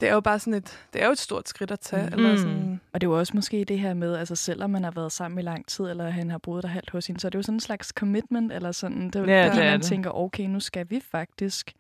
det 0.02 0.10
er 0.10 0.14
jo 0.14 0.20
bare 0.20 0.40
sådan 0.40 0.54
et... 0.54 0.86
Det 0.94 1.02
er 1.02 1.06
jo 1.06 1.12
et 1.12 1.18
stort 1.20 1.50
skridt 1.50 1.72
at 1.72 1.80
tage, 1.80 2.08
Mm. 2.08 2.14
eller 2.14 2.38
sådan... 2.38 2.82
Og 2.94 3.02
det 3.02 3.08
er 3.08 3.12
jo 3.12 3.20
også 3.20 3.32
måske 3.36 3.64
det 3.66 3.80
her 3.80 3.94
med, 3.94 4.16
altså 4.16 4.36
selvom 4.36 4.70
man 4.70 4.84
har 4.84 4.92
været 4.92 5.12
sammen 5.12 5.40
i 5.40 5.42
lang 5.42 5.68
tid, 5.68 5.86
eller 5.86 6.10
han 6.10 6.30
har 6.32 6.38
boet 6.38 6.64
der 6.64 6.70
halvt 6.70 6.90
hos 6.90 7.08
hende, 7.08 7.20
så 7.22 7.28
er 7.28 7.30
det 7.30 7.38
jo 7.38 7.44
sådan 7.44 7.56
en 7.56 7.60
slags 7.60 7.88
commitment, 7.88 8.52
eller 8.54 8.72
sådan. 8.72 9.06
Det 9.08 9.16
er 9.16 9.20
jo 9.20 9.26
Ja, 9.26 9.48
fordi, 9.48 9.58
det 9.58 9.66
er 9.66 9.72
man 9.72 9.80
det. 9.80 9.88
tænker, 9.88 10.12
okay, 10.12 10.44
nu 10.44 10.60
skal 10.60 10.90
vi 10.90 11.02
faktisk 11.12 11.74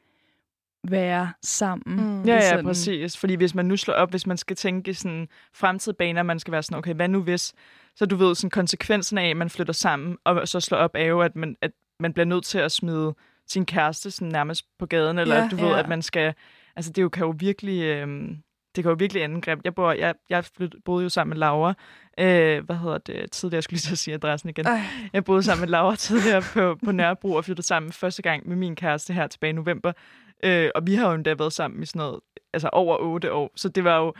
være 0.91 1.31
sammen. 1.43 1.97
Mm. 1.97 2.23
Ja, 2.23 2.33
ja, 2.35 2.49
sådan- 2.49 2.65
præcis. 2.65 3.17
Fordi 3.17 3.35
hvis 3.35 3.55
man 3.55 3.65
nu 3.65 3.77
slår 3.77 3.93
op, 3.93 4.09
hvis 4.09 4.27
man 4.27 4.37
skal 4.37 4.55
tænke 4.55 4.91
i 4.91 4.93
sådan 4.93 5.27
fremtidsbaner, 5.53 6.23
man 6.23 6.39
skal 6.39 6.51
være 6.51 6.63
sådan, 6.63 6.77
okay, 6.77 6.93
hvad 6.93 7.07
nu 7.07 7.21
hvis? 7.21 7.53
Så 7.95 8.05
du 8.05 8.15
ved, 8.15 8.35
sådan 8.35 8.49
konsekvensen 8.49 9.17
af, 9.17 9.29
at 9.29 9.37
man 9.37 9.49
flytter 9.49 9.73
sammen, 9.73 10.17
og 10.25 10.47
så 10.47 10.59
slår 10.59 10.77
op, 10.77 10.91
er 10.93 11.05
jo, 11.05 11.21
at 11.21 11.35
man, 11.35 11.55
at 11.61 11.71
man 11.99 12.13
bliver 12.13 12.25
nødt 12.25 12.45
til 12.45 12.57
at 12.57 12.71
smide 12.71 13.13
sin 13.47 13.65
kæreste 13.65 14.11
sådan 14.11 14.27
nærmest 14.31 14.65
på 14.79 14.85
gaden, 14.85 15.19
eller 15.19 15.35
Ja, 15.35 15.47
du 15.51 15.55
ved, 15.55 15.67
ja. 15.69 15.79
at 15.79 15.87
man 15.89 16.01
skal... 16.01 16.33
Altså, 16.75 16.91
det 16.91 17.01
jo, 17.01 17.09
kan 17.09 17.25
jo 17.25 17.33
virkelig... 17.37 17.81
Øhm, 17.83 18.37
det 18.75 18.83
går 18.83 18.91
jo 18.91 18.95
virkelig 18.99 19.43
grimt. 19.43 19.61
Jeg, 19.65 19.75
bor, 19.75 19.91
jeg, 19.91 20.13
jeg 20.29 20.45
flyt, 20.45 20.75
boede 20.85 21.03
jo 21.03 21.09
sammen 21.09 21.29
med 21.29 21.37
Laura, 21.37 21.73
øh, 22.19 22.65
hvad 22.65 22.75
hedder 22.75 22.97
det, 22.97 23.31
tidligere, 23.31 23.55
jeg 23.57 23.63
skulle 23.63 23.75
lige 23.75 23.81
så 23.81 23.95
sige 23.95 24.13
adressen 24.13 24.49
igen. 24.49 24.65
Ej, 24.67 24.81
Jeg 25.13 25.23
boede 25.23 25.43
sammen 25.43 25.61
med 25.61 25.69
Laura 25.69 25.95
tidligere 25.95 26.41
på, 26.53 26.77
på 26.85 26.91
Nørrebro 26.91 27.33
og 27.33 27.45
flyttede 27.45 27.67
sammen 27.67 27.91
første 27.91 28.21
gang 28.21 28.47
med 28.49 28.55
min 28.55 28.75
kæreste 28.75 29.13
her 29.13 29.27
tilbage 29.27 29.49
i 29.49 29.53
november. 29.53 29.91
Øh, 30.43 30.69
og 30.75 30.87
vi 30.87 30.95
har 30.95 31.07
jo 31.09 31.15
endda 31.15 31.33
været 31.33 31.53
sammen 31.53 31.83
i 31.83 31.85
sådan 31.85 31.99
noget, 31.99 32.19
altså 32.53 32.69
over 32.73 32.97
otte 33.01 33.33
år. 33.33 33.51
Så 33.55 33.69
det 33.69 33.83
var 33.83 33.97
jo, 33.99 34.13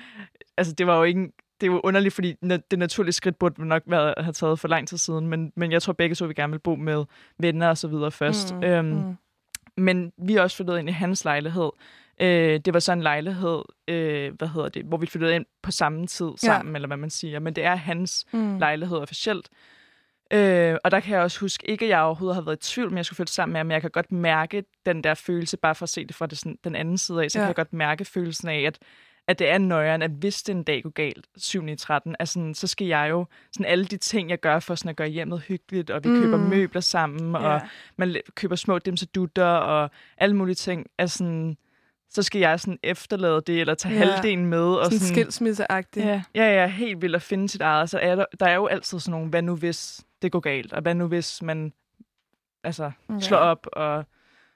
altså 0.58 0.74
det 0.74 0.88
var 0.88 0.98
jo 0.98 1.04
ikke, 1.04 1.22
det 1.62 1.68
er 1.68 1.72
jo 1.72 1.82
underligt, 1.84 2.14
fordi 2.14 2.36
det 2.72 2.80
naturlige 2.80 3.14
skridt 3.14 3.40
burde 3.40 3.68
nok 3.68 3.84
være 3.86 4.18
at 4.18 4.24
have 4.24 4.34
taget 4.34 4.60
for 4.60 4.68
lang 4.68 4.88
tid 4.88 4.98
siden, 4.98 5.28
men, 5.28 5.52
men 5.56 5.72
jeg 5.72 5.82
tror 5.82 5.94
begge 5.94 6.16
så, 6.16 6.28
vi 6.28 6.34
gerne 6.34 6.52
vil 6.52 6.60
bo 6.60 6.76
med 6.76 7.06
venner 7.40 7.70
og 7.70 7.78
så 7.78 7.88
videre 7.88 8.12
først. 8.12 8.56
Mm, 8.56 8.64
øhm, 8.64 8.86
mm. 8.88 9.18
Men 9.78 10.12
vi 10.18 10.36
er 10.36 10.42
også 10.42 10.58
flyttet 10.58 10.80
ind 10.80 10.90
i 10.90 10.92
hans 10.92 11.26
lejlighed. 11.26 11.70
Øh, 12.22 12.60
det 12.60 12.74
var 12.74 12.80
så 12.80 12.94
en 12.94 13.02
lejlighed, 13.02 13.62
øh, 13.88 14.34
hvad 14.38 14.48
hedder 14.48 14.70
det, 14.70 14.86
hvor 14.86 14.98
vi 14.98 15.06
flyttede 15.06 15.36
ind 15.36 15.46
på 15.64 15.72
samme 15.72 16.08
tid 16.08 16.30
sammen, 16.38 16.74
ja. 16.74 16.78
eller 16.78 16.88
hvad 16.88 16.98
man 16.98 17.10
siger. 17.10 17.40
Men 17.40 17.54
det 17.54 17.64
er 17.64 17.76
hans 17.76 18.26
Mm. 18.32 18.58
lejlighed 18.58 18.98
officielt. 18.98 19.50
Øh, 20.32 20.78
og 20.84 20.92
der 20.92 21.00
kan 21.00 21.14
jeg 21.14 21.22
også 21.22 21.40
huske, 21.40 21.70
ikke 21.70 21.86
at 21.86 21.90
jeg 21.90 22.02
overhovedet 22.02 22.36
har 22.36 22.42
været 22.42 22.58
i 22.58 22.74
tvivl, 22.74 22.88
om 22.88 22.98
jeg 22.98 23.06
skulle 23.06 23.16
flytte 23.16 23.34
sammen 23.34 23.54
med 23.54 23.64
men 23.64 23.72
jeg 23.72 23.82
kan 23.82 23.92
godt 23.92 24.12
mærke 24.12 24.64
den 24.86 25.04
der 25.04 25.14
følelse, 25.14 25.58
bare 25.58 25.76
for 25.76 25.84
at 25.84 25.90
se 25.90 26.06
det 26.06 26.16
fra 26.16 26.26
det, 26.26 26.38
sådan, 26.38 26.58
den 26.64 26.76
anden 26.76 26.98
side 26.98 27.24
af, 27.24 27.32
så 27.32 27.40
ja. 27.40 27.44
Kan 27.44 27.48
jeg 27.48 27.56
godt 27.56 27.74
mærke 27.74 28.06
følelsen 28.06 28.50
af, 28.50 28.62
at, 28.62 28.80
at 29.28 29.40
det 29.40 29.50
er 29.50 29.58
nøjeren, 29.58 30.02
at 30.02 30.12
hvis 30.12 30.44
det 30.44 30.56
en 30.56 30.64
dag 30.64 30.84
går 30.84 30.90
galt, 30.90 31.26
7. 31.38 31.68
i 31.68 31.76
13, 31.76 32.16
altså, 32.20 32.34
sådan, 32.34 32.54
så 32.54 32.68
skal 32.68 32.88
jeg 32.88 33.08
jo, 33.10 33.26
sådan 33.52 33.66
alle 33.66 33.86
de 33.86 33.98
ting, 33.98 34.30
jeg 34.30 34.40
gør 34.40 34.60
for 34.60 34.76
sådan 34.76 34.90
at 34.90 34.96
gøre 34.96 35.08
hjemmet 35.08 35.42
hyggeligt, 35.42 35.90
og 35.90 36.04
vi 36.04 36.10
mm. 36.10 36.22
køber 36.22 36.38
møbler 36.38 36.82
sammen, 36.82 37.32
ja. 37.32 37.38
og 37.38 37.62
man 37.98 38.16
køber 38.36 38.56
små 38.56 38.80
dimsedutter, 38.80 39.46
og 39.46 39.90
alle 40.18 40.36
mulige 40.36 40.56
ting, 40.56 40.86
altså, 40.98 41.18
sådan, 41.18 41.58
så 42.10 42.24
skal 42.24 42.40
jeg 42.40 42.60
sådan 42.60 42.80
efterlade 42.84 43.42
det, 43.48 43.62
eller 43.62 43.76
tage. 43.76 43.96
Ja. 43.96 44.06
halvdelen 44.06 44.46
med. 44.46 44.60
Og 44.60 44.86
Sådan 44.86 45.00
sådan, 45.00 45.16
skilsmisseagtigt. 45.16 46.06
Ja. 46.06 46.24
Ja, 46.36 46.62
ja, 46.62 46.68
helt 46.68 47.02
vildt 47.02 47.16
at 47.16 47.22
finde 47.22 47.50
sit 47.50 47.62
eget. 47.62 47.90
Så 47.90 48.00
er 48.00 48.16
der, 48.16 48.26
der 48.40 48.46
er 48.46 48.56
jo 48.56 48.66
altid 48.66 49.00
sådan 49.00 49.12
nogle, 49.12 49.30
hvad 49.30 49.42
nu 49.42 49.56
hvis 49.56 50.06
det 50.22 50.32
går 50.32 50.40
galt, 50.40 50.74
og 50.74 50.82
hvad 50.82 50.96
nu 50.96 51.08
hvis 51.08 51.42
man 51.42 51.74
altså, 52.64 52.92
Ja. 53.10 53.20
slår 53.20 53.38
op, 53.38 53.68
og, 53.74 54.06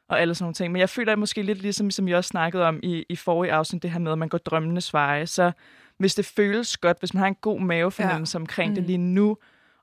og 0.10 0.22
alle 0.22 0.36
sådan 0.36 0.44
nogle 0.44 0.54
ting. 0.54 0.72
Men 0.72 0.80
jeg 0.80 0.90
føler 0.90 1.16
måske 1.16 1.42
lidt 1.42 1.62
ligesom, 1.62 1.92
som 1.92 2.08
jeg 2.08 2.18
også 2.18 2.28
snakkede 2.28 2.64
om 2.66 2.80
i, 2.84 3.06
i 3.10 3.16
forrige 3.16 3.54
afsnit, 3.54 3.84
det 3.84 3.92
her 3.92 4.00
med, 4.00 4.12
at 4.12 4.18
man 4.18 4.30
går 4.30 4.38
drømmenes 4.38 4.94
veje. 4.94 5.28
Så 5.28 5.52
hvis 5.98 6.16
det 6.16 6.26
føles 6.26 6.78
godt, 6.78 7.00
hvis 7.00 7.14
man 7.14 7.20
har 7.22 7.28
en 7.28 7.36
god 7.36 7.60
mavefornemmelse 7.60 8.38
ja. 8.38 8.42
omkring 8.42 8.70
mm. 8.70 8.76
det 8.76 8.84
lige 8.84 8.98
nu, 8.98 9.38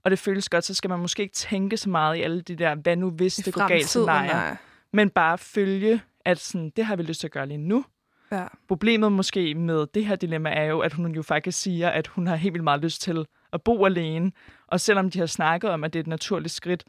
og 0.04 0.10
det 0.10 0.18
føles 0.18 0.48
godt, 0.48 0.64
så 0.64 0.74
skal 0.74 0.90
man 0.90 0.98
måske 0.98 1.22
ikke 1.22 1.34
tænke 1.34 1.76
så 1.76 1.90
meget 1.90 2.16
i 2.16 2.22
alle 2.22 2.40
de 2.40 2.56
der, 2.56 2.74
hvad 2.74 2.96
nu 2.96 3.10
hvis 3.10 3.38
I 3.38 3.42
det 3.42 3.54
går 3.54 3.68
galt 3.68 3.88
scenarier. 3.88 4.32
nej. 4.32 4.56
Men 4.92 5.10
bare 5.10 5.38
følge, 5.38 6.02
at 6.24 6.38
sådan, 6.38 6.70
det 6.76 6.84
har 6.84 6.96
vi 6.96 7.02
lyst 7.02 7.20
til 7.20 7.26
at 7.26 7.32
gøre 7.32 7.46
lige 7.46 7.58
nu. 7.58 7.84
Ja. 8.32 8.46
Problemet 8.68 9.12
måske 9.12 9.54
med 9.54 9.86
det 9.94 10.06
her 10.06 10.16
dilemma 10.16 10.50
er 10.50 10.64
jo, 10.64 10.80
at 10.80 10.92
hun 10.92 11.14
jo 11.14 11.22
faktisk 11.22 11.60
siger, 11.62 11.88
at 11.90 12.06
hun 12.06 12.26
har 12.26 12.36
helt 12.36 12.52
vildt 12.54 12.64
meget 12.64 12.80
lyst 12.82 13.02
til 13.02 13.26
at 13.52 13.62
bo 13.62 13.84
alene. 13.84 14.32
Og 14.66 14.80
selvom 14.80 15.10
de 15.10 15.18
har 15.18 15.26
snakket 15.26 15.70
om, 15.70 15.84
at 15.84 15.92
det 15.92 15.98
er 15.98 16.02
et 16.02 16.06
naturligt 16.06 16.54
skridt 16.54 16.84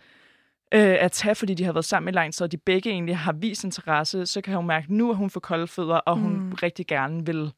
øh, 0.73 0.95
at 0.99 1.11
tage, 1.11 1.35
fordi 1.35 1.53
de 1.53 1.63
har 1.63 1.73
været 1.73 1.85
sammen 1.85 2.13
i 2.13 2.15
lang 2.15 2.33
tid, 2.33 2.43
og 2.43 2.51
de 2.51 2.57
begge 2.57 2.89
egentlig 2.89 3.17
har 3.17 3.33
vist 3.33 3.63
interesse, 3.63 4.25
så 4.25 4.41
kan 4.41 4.55
hun 4.55 4.67
mærke, 4.67 4.83
at 4.83 4.89
nu 4.89 5.09
er 5.09 5.13
hun 5.13 5.29
for 5.29 5.39
kolde 5.39 5.67
fødder, 5.67 5.95
og 5.95 6.17
hun 6.17 6.33
Mm. 6.39 6.51
rigtig 6.53 6.87
gerne 6.87 7.25
vil, 7.25 7.51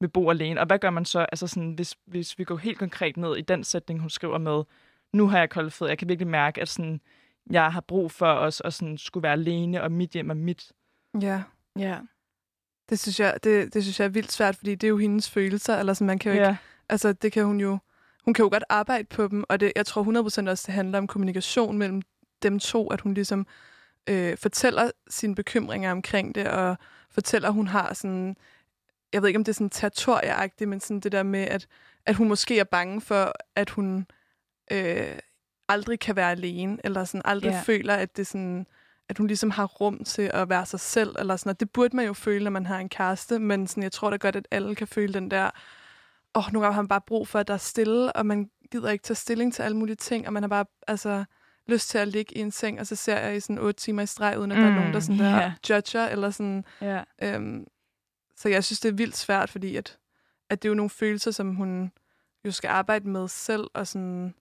vil 0.00 0.08
bo 0.08 0.30
alene. 0.30 0.60
Og 0.60 0.66
hvad 0.66 0.78
gør 0.78 0.90
man 0.90 1.04
så, 1.04 1.18
altså 1.20 1.46
sådan, 1.46 1.72
hvis, 1.72 1.94
hvis 2.06 2.38
vi 2.38 2.44
går 2.44 2.56
helt 2.56 2.78
konkret 2.78 3.16
ned 3.16 3.36
i 3.36 3.40
den 3.40 3.64
sætning, 3.64 4.00
hun 4.00 4.10
skriver 4.10 4.38
med, 4.38 4.62
nu 5.12 5.28
har 5.28 5.38
jeg 5.38 5.50
kolde 5.50 5.70
fødder, 5.70 5.90
jeg 5.90 5.98
kan 5.98 6.08
virkelig 6.08 6.28
mærke, 6.28 6.60
at 6.60 6.68
sådan, 6.68 7.00
jeg 7.50 7.72
har 7.72 7.80
brug 7.80 8.10
for 8.10 8.26
os 8.32 8.62
at 8.64 8.74
sådan, 8.74 8.98
skulle 8.98 9.22
være 9.22 9.32
alene, 9.32 9.82
og 9.82 9.92
mit 9.92 10.10
hjem 10.10 10.30
er 10.30 10.34
mit. 10.34 10.72
ja. 11.20 11.42
Ja. 11.78 11.98
Det 12.90 12.98
synes, 12.98 13.20
jeg, 13.20 13.38
det, 13.44 13.74
det 13.74 13.82
synes 13.82 14.00
jeg 14.00 14.04
er 14.04 14.10
vildt 14.10 14.32
svært, 14.32 14.56
fordi 14.56 14.74
det 14.74 14.86
er 14.86 14.88
jo 14.88 14.98
hendes 14.98 15.30
følelser. 15.30 15.76
Eller 15.78 15.94
sådan, 15.94 16.06
man 16.06 16.18
kan 16.18 16.32
jo 16.32 16.34
ikke, 16.34 16.46
Ja. 16.46 16.56
altså, 16.88 17.12
det 17.12 17.32
kan 17.32 17.44
hun 17.44 17.60
jo... 17.60 17.78
Hun 18.24 18.34
kan 18.34 18.42
jo 18.42 18.48
godt 18.48 18.64
arbejde 18.68 19.04
på 19.04 19.28
dem, 19.28 19.44
og 19.48 19.60
det, 19.60 19.72
jeg 19.76 19.86
tror 19.86 20.02
100% 20.46 20.50
også, 20.50 20.64
det 20.66 20.74
handler 20.74 20.98
om 20.98 21.06
kommunikation 21.06 21.78
mellem 21.78 22.02
dem 22.42 22.58
to, 22.58 22.88
at 22.88 23.00
hun 23.00 23.14
ligesom 23.14 23.46
øh, 24.08 24.36
fortæller 24.38 24.90
sine 25.10 25.34
bekymringer 25.34 25.90
omkring 25.90 26.34
det, 26.34 26.48
og 26.48 26.76
fortæller, 27.10 27.48
at 27.48 27.54
hun 27.54 27.66
har 27.68 27.94
sådan... 27.94 28.36
Jeg 29.12 29.22
ved 29.22 29.28
ikke, 29.28 29.36
om 29.38 29.44
det 29.44 29.52
er 29.52 29.54
sådan 29.54 29.70
territorieagtigt, 29.70 30.70
men 30.70 30.80
sådan 30.80 31.00
det 31.00 31.12
der 31.12 31.22
med, 31.22 31.40
at, 31.40 31.66
at 32.06 32.14
hun 32.14 32.28
måske 32.28 32.58
er 32.58 32.64
bange 32.64 33.00
for, 33.00 33.32
at 33.56 33.70
hun 33.70 34.06
øh, 34.72 35.18
aldrig 35.68 36.00
kan 36.00 36.16
være 36.16 36.30
alene, 36.30 36.78
eller 36.84 37.04
sådan 37.04 37.22
aldrig 37.24 37.50
Ja. 37.50 37.60
føler, 37.64 37.94
at 37.94 38.16
det 38.16 38.26
sådan 38.26 38.66
at 39.08 39.18
hun 39.18 39.26
ligesom 39.26 39.50
har 39.50 39.64
rum 39.64 40.04
til 40.04 40.30
at 40.34 40.48
være 40.48 40.66
sig 40.66 40.80
selv, 40.80 41.16
eller 41.18 41.36
sådan, 41.36 41.50
og 41.50 41.60
det 41.60 41.70
burde 41.70 41.96
man 41.96 42.06
jo 42.06 42.12
føle, 42.12 42.44
når 42.44 42.50
man 42.50 42.66
har 42.66 42.78
en 42.78 42.88
kæreste, 42.88 43.38
men 43.38 43.66
sådan, 43.66 43.82
jeg 43.82 43.92
tror 43.92 44.10
da 44.10 44.16
godt, 44.16 44.36
at 44.36 44.48
alle 44.50 44.74
kan 44.74 44.86
føle 44.86 45.14
den 45.14 45.30
der, 45.30 45.50
åh, 46.34 46.46
oh, 46.46 46.52
nogle 46.52 46.64
gange 46.66 46.74
har 46.74 46.82
man 46.82 46.88
bare 46.88 47.00
brug 47.06 47.28
for, 47.28 47.38
at 47.38 47.48
der 47.48 47.54
er 47.54 47.58
stille, 47.58 48.12
og 48.16 48.26
man 48.26 48.50
gider 48.72 48.90
ikke 48.90 49.02
tage 49.02 49.14
stilling 49.14 49.54
til 49.54 49.62
alle 49.62 49.76
mulige 49.76 49.96
ting, 49.96 50.26
og 50.26 50.32
man 50.32 50.42
har 50.42 50.48
bare, 50.48 50.64
altså, 50.88 51.24
lyst 51.66 51.88
til 51.88 51.98
at 51.98 52.08
ligge 52.08 52.34
i 52.36 52.40
en 52.40 52.50
seng, 52.50 52.80
og 52.80 52.86
så 52.86 52.96
ser 52.96 53.18
jeg 53.18 53.36
i 53.36 53.40
sådan 53.40 53.58
otte 53.58 53.80
timer 53.80 54.02
i 54.02 54.06
streg, 54.06 54.38
uden 54.38 54.52
at 54.52 54.58
mm, 54.58 54.64
der 54.64 54.70
er 54.70 54.74
nogen, 54.74 54.94
der 54.94 55.00
sådan 55.00 55.18
der 55.18 55.52
judger, 55.70 56.08
eller 56.08 56.30
sådan, 56.30 56.64
Ja. 56.80 57.02
øhm, 57.22 57.66
så 58.36 58.48
jeg 58.48 58.64
synes, 58.64 58.80
det 58.80 58.88
er 58.88 58.92
vildt 58.92 59.16
svært, 59.16 59.50
fordi 59.50 59.76
at, 59.76 59.98
at 60.50 60.62
det 60.62 60.68
er 60.68 60.70
jo 60.70 60.74
nogle 60.74 60.90
følelser, 60.90 61.30
som 61.30 61.54
hun 61.54 61.92
jo 62.44 62.50
skal 62.50 62.68
arbejde 62.68 63.08
med 63.08 63.28
selv, 63.28 63.64
og 63.74 63.86
sådan, 63.86 64.34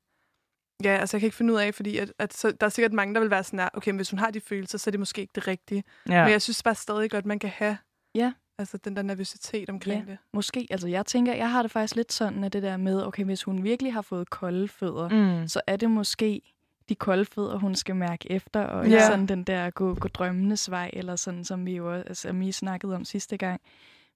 ja, 0.84 0.95
altså 0.97 1.17
jeg 1.17 1.21
kan 1.21 1.27
ikke 1.27 1.38
finde 1.38 1.53
ud 1.53 1.57
af, 1.59 1.73
fordi 1.75 1.97
at, 1.97 2.13
at 2.19 2.34
så, 2.34 2.51
der 2.51 2.65
er 2.65 2.69
sikkert 2.69 2.93
mange, 2.93 3.13
der 3.13 3.19
vil 3.21 3.29
være 3.29 3.43
sådan 3.43 3.59
her, 3.59 3.69
okay, 3.73 3.91
men 3.91 3.95
hvis 3.95 4.09
hun 4.09 4.19
har 4.19 4.32
de 4.32 4.41
følelser, 4.41 4.77
så 4.77 4.89
er 4.89 4.91
det 4.91 4.99
måske 4.99 5.21
ikke 5.21 5.32
det 5.36 5.47
rigtige. 5.47 5.84
Ja. 6.09 6.23
Men 6.23 6.32
jeg 6.32 6.41
synes 6.41 6.63
bare 6.63 6.75
stadig 6.75 7.11
godt, 7.11 7.25
man 7.25 7.39
kan 7.39 7.49
have 7.49 7.77
Ja. 8.15 8.34
altså 8.57 8.77
den 8.77 8.95
der 8.95 9.01
nervøsitet 9.01 9.69
omkring 9.69 10.05
Ja. 10.05 10.11
det. 10.11 10.17
Måske. 10.34 10.67
Altså, 10.69 10.88
jeg 10.88 11.05
tænker, 11.05 11.34
jeg 11.34 11.51
har 11.51 11.61
det 11.61 11.71
faktisk 11.71 11.95
lidt 11.95 12.13
sådan, 12.13 12.43
at 12.43 12.53
det 12.53 12.63
der 12.63 12.77
med, 12.77 13.03
okay, 13.05 13.23
hvis 13.23 13.43
hun 13.43 13.63
virkelig 13.63 13.93
har 13.93 14.01
fået 14.01 14.29
kolde 14.29 14.67
fødder, 14.67 15.09
Mm. 15.41 15.47
så 15.47 15.61
er 15.67 15.75
det 15.75 15.89
måske 15.89 16.41
de 16.89 16.95
kolde 16.95 17.25
fødder, 17.25 17.57
hun 17.57 17.75
skal 17.75 17.95
mærke 17.95 18.32
efter, 18.32 18.61
og 18.61 18.89
Ja. 18.89 19.05
sådan 19.07 19.25
den 19.25 19.43
der 19.43 19.69
gå, 19.69 19.95
gå 19.95 20.07
drømmenes 20.07 20.71
vej, 20.71 20.89
eller 20.93 21.15
sådan, 21.15 21.43
som 21.45 21.65
vi 21.65 21.75
jo 21.75 21.91
altså, 21.91 22.21
som 22.21 22.41
I 22.41 22.51
snakkede 22.51 22.95
om 22.95 23.05
sidste 23.05 23.38
gang. 23.38 23.61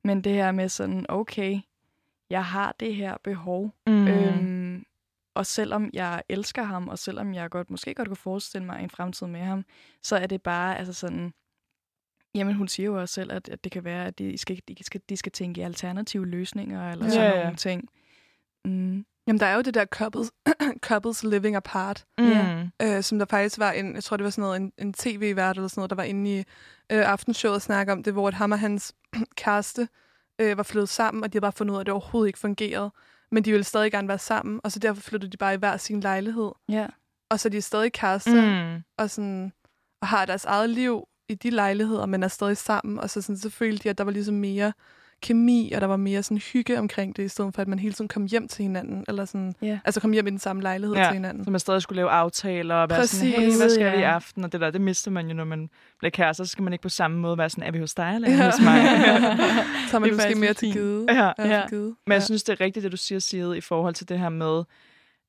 Men 0.04 0.22
det 0.22 0.32
her 0.32 0.52
med 0.52 0.70
sådan, 0.70 1.06
okay, 1.10 1.60
jeg 2.30 2.46
har 2.46 2.76
det 2.80 2.96
her 2.96 3.18
behov, 3.24 3.74
Mm. 3.88 4.08
Øhm, 4.08 4.86
og 5.36 5.46
selvom 5.46 5.90
jeg 5.94 6.24
elsker 6.30 6.64
ham, 6.64 6.88
og 6.88 7.00
selvom 7.00 7.34
jeg 7.34 7.50
godt 7.50 7.70
måske 7.70 7.94
godt 7.94 8.08
kunne 8.08 8.16
forestille 8.18 8.66
mig 8.66 8.84
en 8.84 8.90
fremtid 8.90 9.28
med 9.28 9.40
ham, 9.40 9.66
så 10.04 10.16
er 10.16 10.28
det 10.28 10.42
bare 10.42 10.78
altså 10.78 10.94
sådan... 10.94 11.34
Jamen, 12.36 12.56
hun 12.56 12.68
siger 12.68 12.86
jo 12.86 13.02
også 13.02 13.14
selv, 13.14 13.32
at, 13.32 13.50
at 13.50 13.64
det 13.64 13.72
kan 13.72 13.84
være, 13.84 14.06
at 14.06 14.20
de 14.20 14.38
skal, 14.38 14.62
de, 14.68 14.84
skal, 14.84 15.02
de 15.10 15.18
skal 15.18 15.32
tænke 15.32 15.62
i 15.62 15.64
alternative 15.64 16.26
løsninger, 16.28 16.92
eller 16.92 17.06
Ja, 17.06 17.12
sådan 17.12 17.34
ja. 17.36 17.44
nogle 17.44 17.56
ting. 17.58 17.90
Mm. 18.66 19.06
Jamen, 19.28 19.40
der 19.40 19.46
er 19.46 19.56
jo 19.56 19.62
det 19.62 19.74
der 19.74 19.86
couples, 19.86 20.32
couples 20.88 21.24
living 21.24 21.56
apart, 21.56 22.06
Mm. 22.18 22.26
Ja. 22.28 22.70
øh, 22.82 23.04
som 23.04 23.20
der 23.20 23.26
faktisk 23.26 23.60
var 23.60 23.72
en, 23.72 23.96
jeg 23.96 24.04
tror, 24.04 24.18
det 24.18 24.24
var 24.24 24.30
sådan 24.30 24.42
noget, 24.42 24.58
en, 24.62 24.72
en 24.78 24.94
tv-vært 24.94 25.56
eller 25.58 25.68
sådan 25.68 25.80
noget, 25.80 25.90
der 25.90 25.96
var 25.96 26.04
inde 26.04 26.36
i 26.36 26.38
øh, 26.92 27.10
aftenshowet 27.12 27.56
og 27.56 27.62
snakke 27.62 27.92
om 27.92 28.04
det, 28.04 28.14
hvor 28.14 28.28
at 28.28 28.34
ham 28.34 28.52
og 28.52 28.60
hans 28.60 28.96
kæreste 29.44 29.88
øh, 30.42 30.58
var 30.58 30.64
flyttet 30.64 30.90
sammen, 30.90 31.24
og 31.24 31.34
de 31.34 31.36
havde 31.36 31.42
bare 31.42 31.52
fundet 31.52 31.72
ud 31.72 31.78
af, 31.78 31.80
at 31.80 31.86
det 31.86 31.92
overhovedet 31.94 32.28
ikke 32.30 32.40
fungerede. 32.40 32.92
Men 33.32 33.46
de 33.46 33.52
ville 33.52 33.64
stadig 33.64 33.92
gerne 33.92 34.08
være 34.08 34.18
sammen, 34.20 34.60
og 34.64 34.72
så 34.72 34.80
derfor 34.80 35.02
flyttede 35.02 35.32
de 35.32 35.38
bare 35.38 35.54
i 35.54 35.58
hver 35.58 35.78
sin 35.78 36.00
lejlighed. 36.00 36.52
Ja. 36.70 36.88
Og 37.30 37.40
så 37.40 37.48
er 37.48 37.52
de 37.52 37.62
stadig 37.62 37.92
kærester, 37.94 38.76
Mm. 38.76 38.84
og, 38.98 39.10
sådan, 39.10 39.54
og 40.02 40.08
har 40.08 40.26
deres 40.26 40.46
eget 40.46 40.70
liv 40.70 41.08
i 41.30 41.36
de 41.36 41.50
lejligheder, 41.50 42.06
men 42.06 42.24
er 42.24 42.28
stadig 42.28 42.58
sammen. 42.58 43.00
Og 43.00 43.10
så, 43.10 43.22
sådan, 43.22 43.38
så 43.38 43.50
følte 43.50 43.84
de, 43.84 43.90
at 43.90 43.98
der 43.98 44.04
var 44.04 44.12
ligesom 44.12 44.36
mere 44.36 44.74
kemi, 45.22 45.72
og 45.76 45.82
der 45.82 45.88
var 45.88 45.98
mere 45.98 46.24
sådan 46.24 46.38
hygge 46.54 46.80
omkring 46.80 47.16
det, 47.18 47.24
i 47.24 47.28
stedet 47.28 47.56
for, 47.56 47.62
at 47.62 47.68
man 47.68 47.80
hele 47.80 47.94
tiden 47.94 48.08
kom 48.08 48.26
hjem 48.26 48.48
til 48.48 48.64
hinanden. 48.64 49.06
Eller 49.08 49.26
sådan, 49.26 49.54
Ja. 49.62 49.80
altså 49.86 50.02
kom 50.02 50.12
hjem 50.12 50.28
i 50.28 50.30
den 50.30 50.40
samme 50.40 50.62
lejlighed 50.62 50.96
Ja, 50.96 51.04
til 51.04 51.14
hinanden. 51.14 51.44
Så 51.44 51.50
man 51.52 51.60
stadig 51.60 51.82
skulle 51.82 51.96
lave 51.98 52.10
aftaler 52.10 52.76
og 52.76 52.90
være 52.90 53.08
sådan, 53.08 53.28
hey, 53.30 53.38
Præcis, 53.38 53.60
hvad 53.60 53.70
skal 53.70 53.92
vi 53.92 53.98
i 53.98 54.00
ja. 54.00 54.12
aften? 54.16 54.44
Og 54.44 54.52
det 54.52 54.62
der, 54.62 54.72
det 54.72 54.82
mister 54.82 55.12
man 55.12 55.28
jo, 55.28 55.34
når 55.34 55.44
man 55.44 55.70
bliver 56.00 56.10
kærester. 56.12 56.44
Så 56.44 56.52
skal 56.52 56.64
man 56.64 56.74
ikke 56.74 56.84
på 56.84 56.90
samme 56.90 57.18
måde 57.20 57.38
være 57.38 57.50
sådan, 57.50 57.64
er 57.64 57.72
vi 57.72 57.80
hos 57.80 57.94
dig 57.94 58.16
eller 58.16 58.28
er 58.28 58.32
vi 58.32 58.38
Ja. 58.38 58.46
hos 58.46 58.62
mig? 58.62 58.82
Så 59.90 59.98
er 59.98 60.00
man 60.00 60.12
måske 60.14 60.36
mere 60.36 60.54
til 60.54 60.74
gide. 60.74 61.06
Ja. 61.10 61.26
Ja, 61.26 61.34
Ja. 61.48 61.64
Men 61.72 61.96
jeg 62.08 62.14
Ja. 62.16 62.20
synes, 62.20 62.44
det 62.44 62.54
er 62.54 62.62
rigtigt, 62.66 62.84
det 62.84 62.92
du 62.92 62.98
siger, 62.98 63.20
Sigrid, 63.20 63.56
i 63.56 63.62
forhold 63.62 63.94
til 63.94 64.10
det 64.10 64.20
her 64.20 64.30
med, 64.30 64.64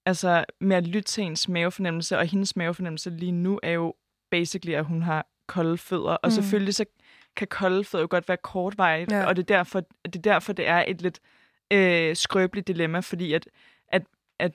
altså 0.07 0.45
med 0.61 0.76
at 0.76 0.87
lytte 0.87 1.09
til 1.09 1.24
ens 1.24 1.49
mavefornemmelse, 1.49 2.18
og 2.18 2.26
hendes 2.26 2.57
mavefornemmelse 2.57 3.11
lige 3.11 3.32
nu 3.32 3.61
er 3.62 3.70
jo 3.72 3.95
basically, 4.30 4.74
at 4.74 4.84
hun 4.84 5.03
har 5.03 5.26
kolde 5.49 5.78
fødder. 5.78 6.11
Og 6.11 6.20
Mm. 6.24 6.30
selvfølgelig 6.30 6.74
så 6.74 6.84
kan 7.37 7.47
kolde 7.47 7.84
fødder 7.84 8.03
jo 8.03 8.07
godt 8.11 8.28
være 8.28 8.37
kortvarigt, 8.43 9.12
Ja. 9.12 9.26
og 9.26 9.37
det 9.37 9.43
er, 9.51 9.57
derfor, 9.57 9.80
det 9.80 10.16
er 10.16 10.20
derfor, 10.22 10.53
det 10.53 10.68
er 10.68 10.84
et 10.89 11.03
lidt 11.03 11.20
øh, 11.72 12.16
skrøbeligt 12.16 12.68
dilemma, 12.68 13.01
fordi 13.01 13.32
at, 13.32 13.49
at, 13.89 14.03
at 14.39 14.53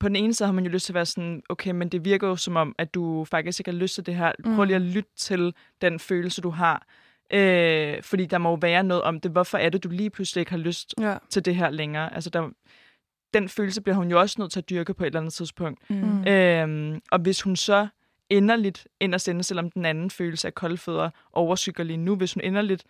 på 0.00 0.08
den 0.08 0.16
ene 0.16 0.34
side 0.34 0.46
har 0.46 0.52
man 0.52 0.64
jo 0.64 0.70
lyst 0.70 0.86
til 0.86 0.92
at 0.92 0.94
være 0.94 1.06
sådan, 1.06 1.42
okay, 1.48 1.70
men 1.70 1.88
det 1.88 2.04
virker 2.04 2.28
jo 2.28 2.36
som 2.36 2.56
om, 2.56 2.74
at 2.78 2.94
du 2.94 3.24
faktisk 3.24 3.60
ikke 3.60 3.70
har 3.70 3.78
lyst 3.78 3.94
til 3.94 4.06
det 4.06 4.14
her. 4.14 4.32
Prøv 4.44 4.52
Mm. 4.54 4.62
lige 4.62 4.76
at 4.76 4.82
lytte 4.82 5.10
til 5.16 5.54
den 5.82 5.98
følelse, 5.98 6.40
du 6.40 6.50
har. 6.50 6.86
Øh, 7.32 8.02
fordi 8.02 8.26
der 8.26 8.38
må 8.38 8.48
jo 8.50 8.58
være 8.60 8.82
noget 8.84 9.02
om 9.02 9.20
det. 9.20 9.30
Hvorfor 9.30 9.58
er 9.58 9.68
det, 9.68 9.84
du 9.84 9.88
lige 9.88 10.10
pludselig 10.10 10.40
ikke 10.40 10.50
har 10.50 10.58
lyst 10.58 10.94
Ja. 11.00 11.16
til 11.30 11.44
det 11.44 11.56
her 11.56 11.70
længere. 11.70 12.14
Altså, 12.14 12.30
der, 12.30 12.50
den 13.34 13.48
følelse 13.48 13.80
bliver 13.82 13.96
hun 13.96 14.10
jo 14.10 14.20
også 14.20 14.36
nødt 14.38 14.52
til 14.52 14.60
at 14.60 14.70
dyrke 14.70 14.94
på 14.94 15.02
et 15.04 15.06
eller 15.06 15.20
andet 15.20 15.32
tidspunkt. 15.34 15.90
Mm. 15.90 15.96
Mm. 15.96 16.26
Øhm, 16.28 17.00
og 17.10 17.18
hvis 17.18 17.42
hun 17.42 17.56
så 17.56 17.88
inderligt 18.30 18.88
inderst 19.00 19.28
inde, 19.28 19.42
selvom 19.42 19.70
den 19.70 19.84
anden 19.84 20.10
følelse 20.10 20.48
af 20.48 20.54
kolde 20.54 20.76
fødder 20.76 21.10
overskygger 21.32 21.84
lige 21.84 21.96
nu, 21.96 22.16
hvis 22.16 22.32
hun 22.32 22.40
inderligt 22.40 22.84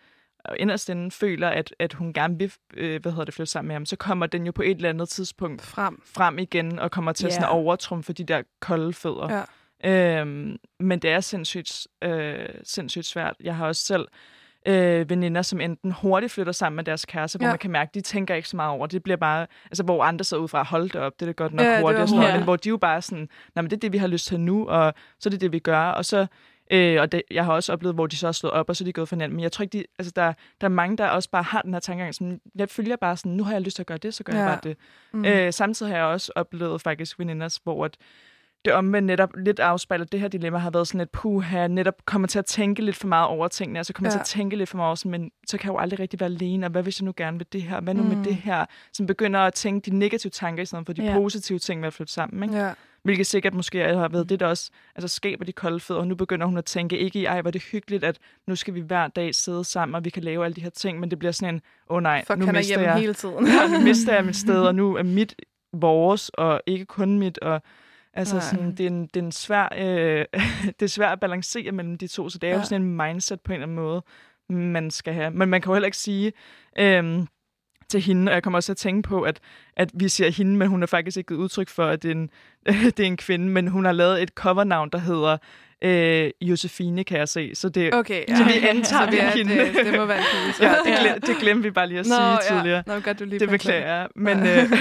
inderst 0.57 0.89
inde 0.89 1.11
føler, 1.11 1.49
at, 1.49 1.75
at 1.79 1.93
hun 1.93 2.13
gerne 2.13 2.37
vil 2.37 2.53
øh, 2.73 3.01
hvad 3.01 3.11
hedder 3.11 3.25
det, 3.25 3.33
flytte 3.33 3.51
sammen 3.51 3.67
med 3.67 3.75
ham, 3.75 3.85
så 3.85 3.95
kommer 3.95 4.25
den 4.25 4.45
jo 4.45 4.51
på 4.51 4.61
et 4.61 4.75
eller 4.75 4.89
andet 4.89 5.09
tidspunkt 5.09 5.61
Frem. 5.61 6.01
frem 6.05 6.39
igen 6.39 6.79
og 6.79 6.91
kommer 6.91 7.13
til 7.13 7.25
yeah. 7.25 7.33
sådan 7.33 7.45
at 7.45 7.51
overtrumfe 7.51 8.13
de 8.13 8.23
der 8.23 8.41
kolde 8.59 8.93
fødder. 8.93 9.45
Ja. 9.83 10.21
Øhm, 10.21 10.57
men 10.79 10.99
det 10.99 11.11
er 11.11 11.19
sindssygt, 11.19 11.87
øh, 12.01 12.49
sindssygt 12.63 13.05
svært. 13.05 13.35
Jeg 13.39 13.55
har 13.55 13.67
også 13.67 13.85
selv 13.85 14.01
øh, 14.01 14.34
veninder, 15.09 15.41
som 15.41 15.61
enten 15.61 15.91
hurtigt 15.91 16.31
flytter 16.31 16.51
sammen 16.53 16.75
med 16.75 16.83
deres 16.83 17.05
kæreste, 17.05 17.37
hvor 17.37 17.45
Ja. 17.45 17.51
man 17.51 17.59
kan 17.59 17.71
mærke, 17.71 17.89
at 17.89 17.95
de 17.95 18.01
tænker 18.01 18.35
ikke 18.35 18.49
så 18.49 18.55
meget 18.55 18.71
over 18.71 18.85
det. 18.87 18.93
Det 18.93 19.03
bliver 19.03 19.17
bare, 19.17 19.47
altså 19.65 19.83
hvor 19.83 20.03
andre 20.03 20.23
sidder 20.25 20.43
ud 20.43 20.47
fra, 20.47 20.63
hold 20.63 20.83
det 20.89 20.95
op, 20.95 21.13
det 21.19 21.21
er 21.21 21.25
da 21.25 21.31
godt 21.31 21.53
nok 21.53 21.63
Ja, 21.65 21.69
ja, 21.69 21.75
det 21.75 21.81
hurtigt, 21.83 22.09
sådan 22.09 22.33
men 22.33 22.43
hvor 22.43 22.55
de 22.55 22.69
jo 22.69 22.77
bare 22.77 23.01
sådan, 23.01 23.29
nej, 23.55 23.61
men 23.61 23.69
det 23.69 23.75
er 23.75 23.79
det, 23.79 23.93
vi 23.93 23.97
har 23.97 24.07
lyst 24.07 24.27
til 24.27 24.39
nu, 24.39 24.67
og 24.69 24.93
så 25.19 25.29
er 25.29 25.31
det 25.31 25.41
det, 25.41 25.51
vi 25.51 25.59
gør, 25.59 25.79
og 25.81 26.05
så 26.05 26.27
Øh, 26.71 27.01
og 27.01 27.11
det, 27.11 27.21
jeg 27.31 27.45
har 27.45 27.53
også 27.53 27.73
oplevet, 27.73 27.95
hvor 27.95 28.07
de 28.07 28.17
så 28.17 28.27
er 28.27 28.31
slået 28.31 28.53
op, 28.53 28.69
og 28.69 28.75
så 28.75 28.83
er 28.83 28.85
de 28.85 28.93
gået 28.93 29.09
for 29.09 29.15
hinanden. 29.15 29.35
Men 29.35 29.43
jeg 29.43 29.51
tror 29.51 29.63
ikke, 29.63 29.77
de, 29.77 29.83
altså 29.99 30.13
der, 30.15 30.33
der 30.61 30.67
er 30.67 30.69
mange, 30.71 30.97
der 30.97 31.07
også 31.07 31.29
bare 31.29 31.43
har 31.43 31.61
den 31.61 31.73
her 31.73 31.79
tankegang, 31.79 32.15
som 32.15 32.39
jeg 32.55 32.69
følger 32.69 32.95
bare 32.95 33.17
sådan, 33.17 33.31
nu 33.31 33.43
har 33.43 33.51
jeg 33.51 33.61
lyst 33.61 33.75
til 33.75 33.83
at 33.83 33.87
gøre 33.87 33.97
det, 33.97 34.13
så 34.13 34.23
gør 34.23 34.33
ja. 34.33 34.39
jeg 34.39 34.47
Ja. 34.47 34.51
bare 34.55 34.61
det. 34.63 34.77
Mm. 35.13 35.25
Øh, 35.25 35.53
samtidig 35.53 35.91
har 35.91 35.97
jeg 35.97 36.05
også 36.05 36.31
oplevet 36.35 36.81
faktisk 36.81 37.19
veninder, 37.19 37.59
hvor 37.63 37.85
at 37.85 37.97
det 38.65 38.73
omvendt 38.73 39.05
netop 39.05 39.35
lidt 39.37 39.59
afspejler 39.59 40.05
det 40.05 40.19
her 40.19 40.27
dilemma, 40.27 40.57
har 40.59 40.69
været 40.69 40.87
sådan 40.87 41.01
et 41.01 41.09
puha, 41.09 41.67
netop 41.67 42.05
kommer 42.05 42.27
til 42.27 42.39
at 42.39 42.45
tænke 42.45 42.81
lidt 42.81 42.95
for 42.95 43.07
meget 43.07 43.27
over 43.27 43.47
tingene, 43.47 43.79
altså 43.79 43.93
kommer 43.93 44.09
ja. 44.09 44.11
Til 44.11 44.19
at 44.19 44.25
tænke 44.25 44.55
lidt 44.55 44.69
for 44.69 44.77
meget 44.77 44.87
over 44.87 44.95
sådan, 44.95 45.11
men 45.11 45.31
så 45.47 45.57
kan 45.57 45.67
jeg 45.67 45.73
jo 45.73 45.79
aldrig 45.79 45.99
rigtig 45.99 46.19
være 46.19 46.29
alene, 46.29 46.65
og 46.65 46.69
hvad 46.71 46.83
hvis 46.83 46.99
jeg 46.99 47.05
nu 47.05 47.13
gerne 47.17 47.37
vil 47.37 47.47
det 47.53 47.61
her, 47.61 47.81
hvad 47.81 47.93
nu 47.93 48.03
mm. 48.03 48.09
Med 48.09 48.23
det 48.23 48.35
her, 48.35 48.65
som 48.93 49.05
begynder 49.05 49.39
at 49.39 49.53
tænke 49.53 49.91
de 49.91 49.97
negative 49.97 50.29
tanker 50.29 50.63
i 50.63 50.65
stedet 50.65 50.85
for 50.85 50.93
de 50.93 51.03
Ja. 51.03 51.13
positive 51.13 51.59
ting 51.59 51.81
ved 51.81 51.87
at 51.87 51.93
flytte 51.93 52.13
sammen, 52.13 52.43
ikke? 52.43 52.65
Ja. 52.65 52.71
Hvilket 53.03 53.27
sikkert 53.27 53.53
måske 53.53 53.79
har 53.79 54.07
været 54.07 54.29
det, 54.29 54.39
der 54.39 54.47
også 54.47 54.71
altså, 54.95 55.07
skaber 55.07 55.45
de 55.45 55.51
kolde 55.51 55.79
fødder, 55.79 56.01
og 56.01 56.07
nu 56.07 56.15
begynder 56.15 56.45
hun 56.45 56.57
at 56.57 56.65
tænke 56.65 56.97
ikke 56.97 57.19
i, 57.19 57.25
ej, 57.25 57.41
hvor 57.41 57.49
er 57.49 57.51
det 57.51 57.63
hyggeligt, 57.63 58.03
at 58.03 58.17
nu 58.47 58.55
skal 58.55 58.73
vi 58.73 58.79
hver 58.79 59.07
dag 59.07 59.35
sidde 59.35 59.63
sammen, 59.63 59.95
og 59.95 60.05
vi 60.05 60.09
kan 60.09 60.23
lave 60.23 60.45
alle 60.45 60.55
de 60.55 60.61
her 60.61 60.69
ting, 60.69 60.99
men 60.99 61.11
det 61.11 61.19
bliver 61.19 61.31
sådan 61.31 61.55
en, 61.55 61.61
åh 61.89 61.95
oh, 61.97 62.03
nej, 62.03 62.23
Fuck, 62.27 62.39
nu 62.39 62.45
er 62.45 62.51
mister 62.51 62.81
jeg, 62.81 62.95
hele 62.95 63.13
tiden. 63.13 63.47
ja, 63.47 63.67
nu 63.67 63.83
mister 63.83 64.13
jeg 64.13 64.25
mit 64.25 64.35
sted, 64.45 64.61
og 64.61 64.75
nu 64.75 64.95
er 64.95 65.03
mit 65.03 65.35
vores, 65.73 66.29
og 66.29 66.61
ikke 66.65 66.85
kun 66.85 67.19
mit, 67.19 67.37
og 67.37 67.61
altså 68.15 68.35
Nej. 68.35 68.43
sådan, 68.43 68.71
det 68.71 68.79
er 68.79 68.87
en, 68.87 69.01
det 69.01 69.15
er 69.19 69.25
en 69.25 69.31
svær, 69.31 69.67
øh, 69.77 70.25
det 70.79 70.85
er 70.85 70.87
svært 70.87 71.11
at 71.11 71.19
balancere 71.19 71.71
mellem 71.71 71.97
de 71.97 72.07
to, 72.07 72.29
så 72.29 72.37
det 72.37 72.47
er 72.47 72.53
ja. 72.53 72.59
jo 72.59 72.63
sådan 72.65 72.81
en 72.81 72.97
mindset 72.97 73.41
på 73.41 73.51
en 73.51 73.53
eller 73.53 73.65
anden 73.65 73.75
måde, 73.75 74.03
man 74.49 74.91
skal 74.91 75.13
have. 75.13 75.31
Men 75.31 75.49
man 75.49 75.61
kan 75.61 75.69
jo 75.69 75.73
heller 75.73 75.85
ikke 75.85 75.97
sige, 75.97 76.33
øhm, 76.79 77.27
til 77.89 78.01
hende, 78.01 78.29
og 78.29 78.33
jeg 78.33 78.43
kommer 78.43 78.57
også 78.57 78.67
til 78.67 78.73
at 78.73 78.77
tænke 78.77 79.09
på, 79.09 79.21
at, 79.21 79.39
at 79.77 79.89
vi 79.93 80.09
siger 80.09 80.29
hende, 80.29 80.57
men 80.57 80.67
hun 80.67 80.81
har 80.81 80.87
faktisk 80.87 81.17
ikke 81.17 81.27
givet 81.27 81.39
udtryk 81.39 81.69
for, 81.69 81.85
at 81.85 82.03
det 82.03 82.11
er 82.11 82.15
en, 82.15 82.29
det 82.97 82.99
er 82.99 83.07
en 83.07 83.17
kvinde, 83.17 83.47
men 83.49 83.67
hun 83.67 83.85
har 83.85 83.91
lavet 83.91 84.21
et 84.21 84.29
covernavn, 84.29 84.89
der 84.89 84.97
hedder 84.97 85.37
øh, 85.81 86.31
Josefine, 86.41 87.03
kan 87.03 87.17
jeg 87.19 87.29
se. 87.29 87.55
Så 87.55 87.69
det, 87.69 87.93
Okay, 87.93 88.23
ja. 88.27 88.35
Så 88.35 88.43
vi 88.43 88.51
antager, 88.69 89.11
vi 89.11 89.17
er 89.17 89.29
hende. 89.29 89.55
det, 89.55 89.85
det 89.85 89.99
må 89.99 90.05
være 90.05 90.17
en 90.17 90.23
ja, 90.61 90.69
det, 90.69 90.99
glem, 91.01 91.21
det 91.21 91.37
glemte 91.39 91.63
vi 91.63 91.71
bare 91.71 91.87
lige 91.87 91.99
at 91.99 92.05
Nå, 92.05 92.15
sige 92.15 92.21
ja. 92.21 92.37
tidligere. 92.57 92.83
Nå, 92.87 92.99
godt, 92.99 93.19
du 93.19 93.25
lige 93.25 93.39
Det 93.39 93.49
beklager 93.49 93.95
jeg. 93.95 94.07
Men 94.15 94.37
øh, 94.47 94.71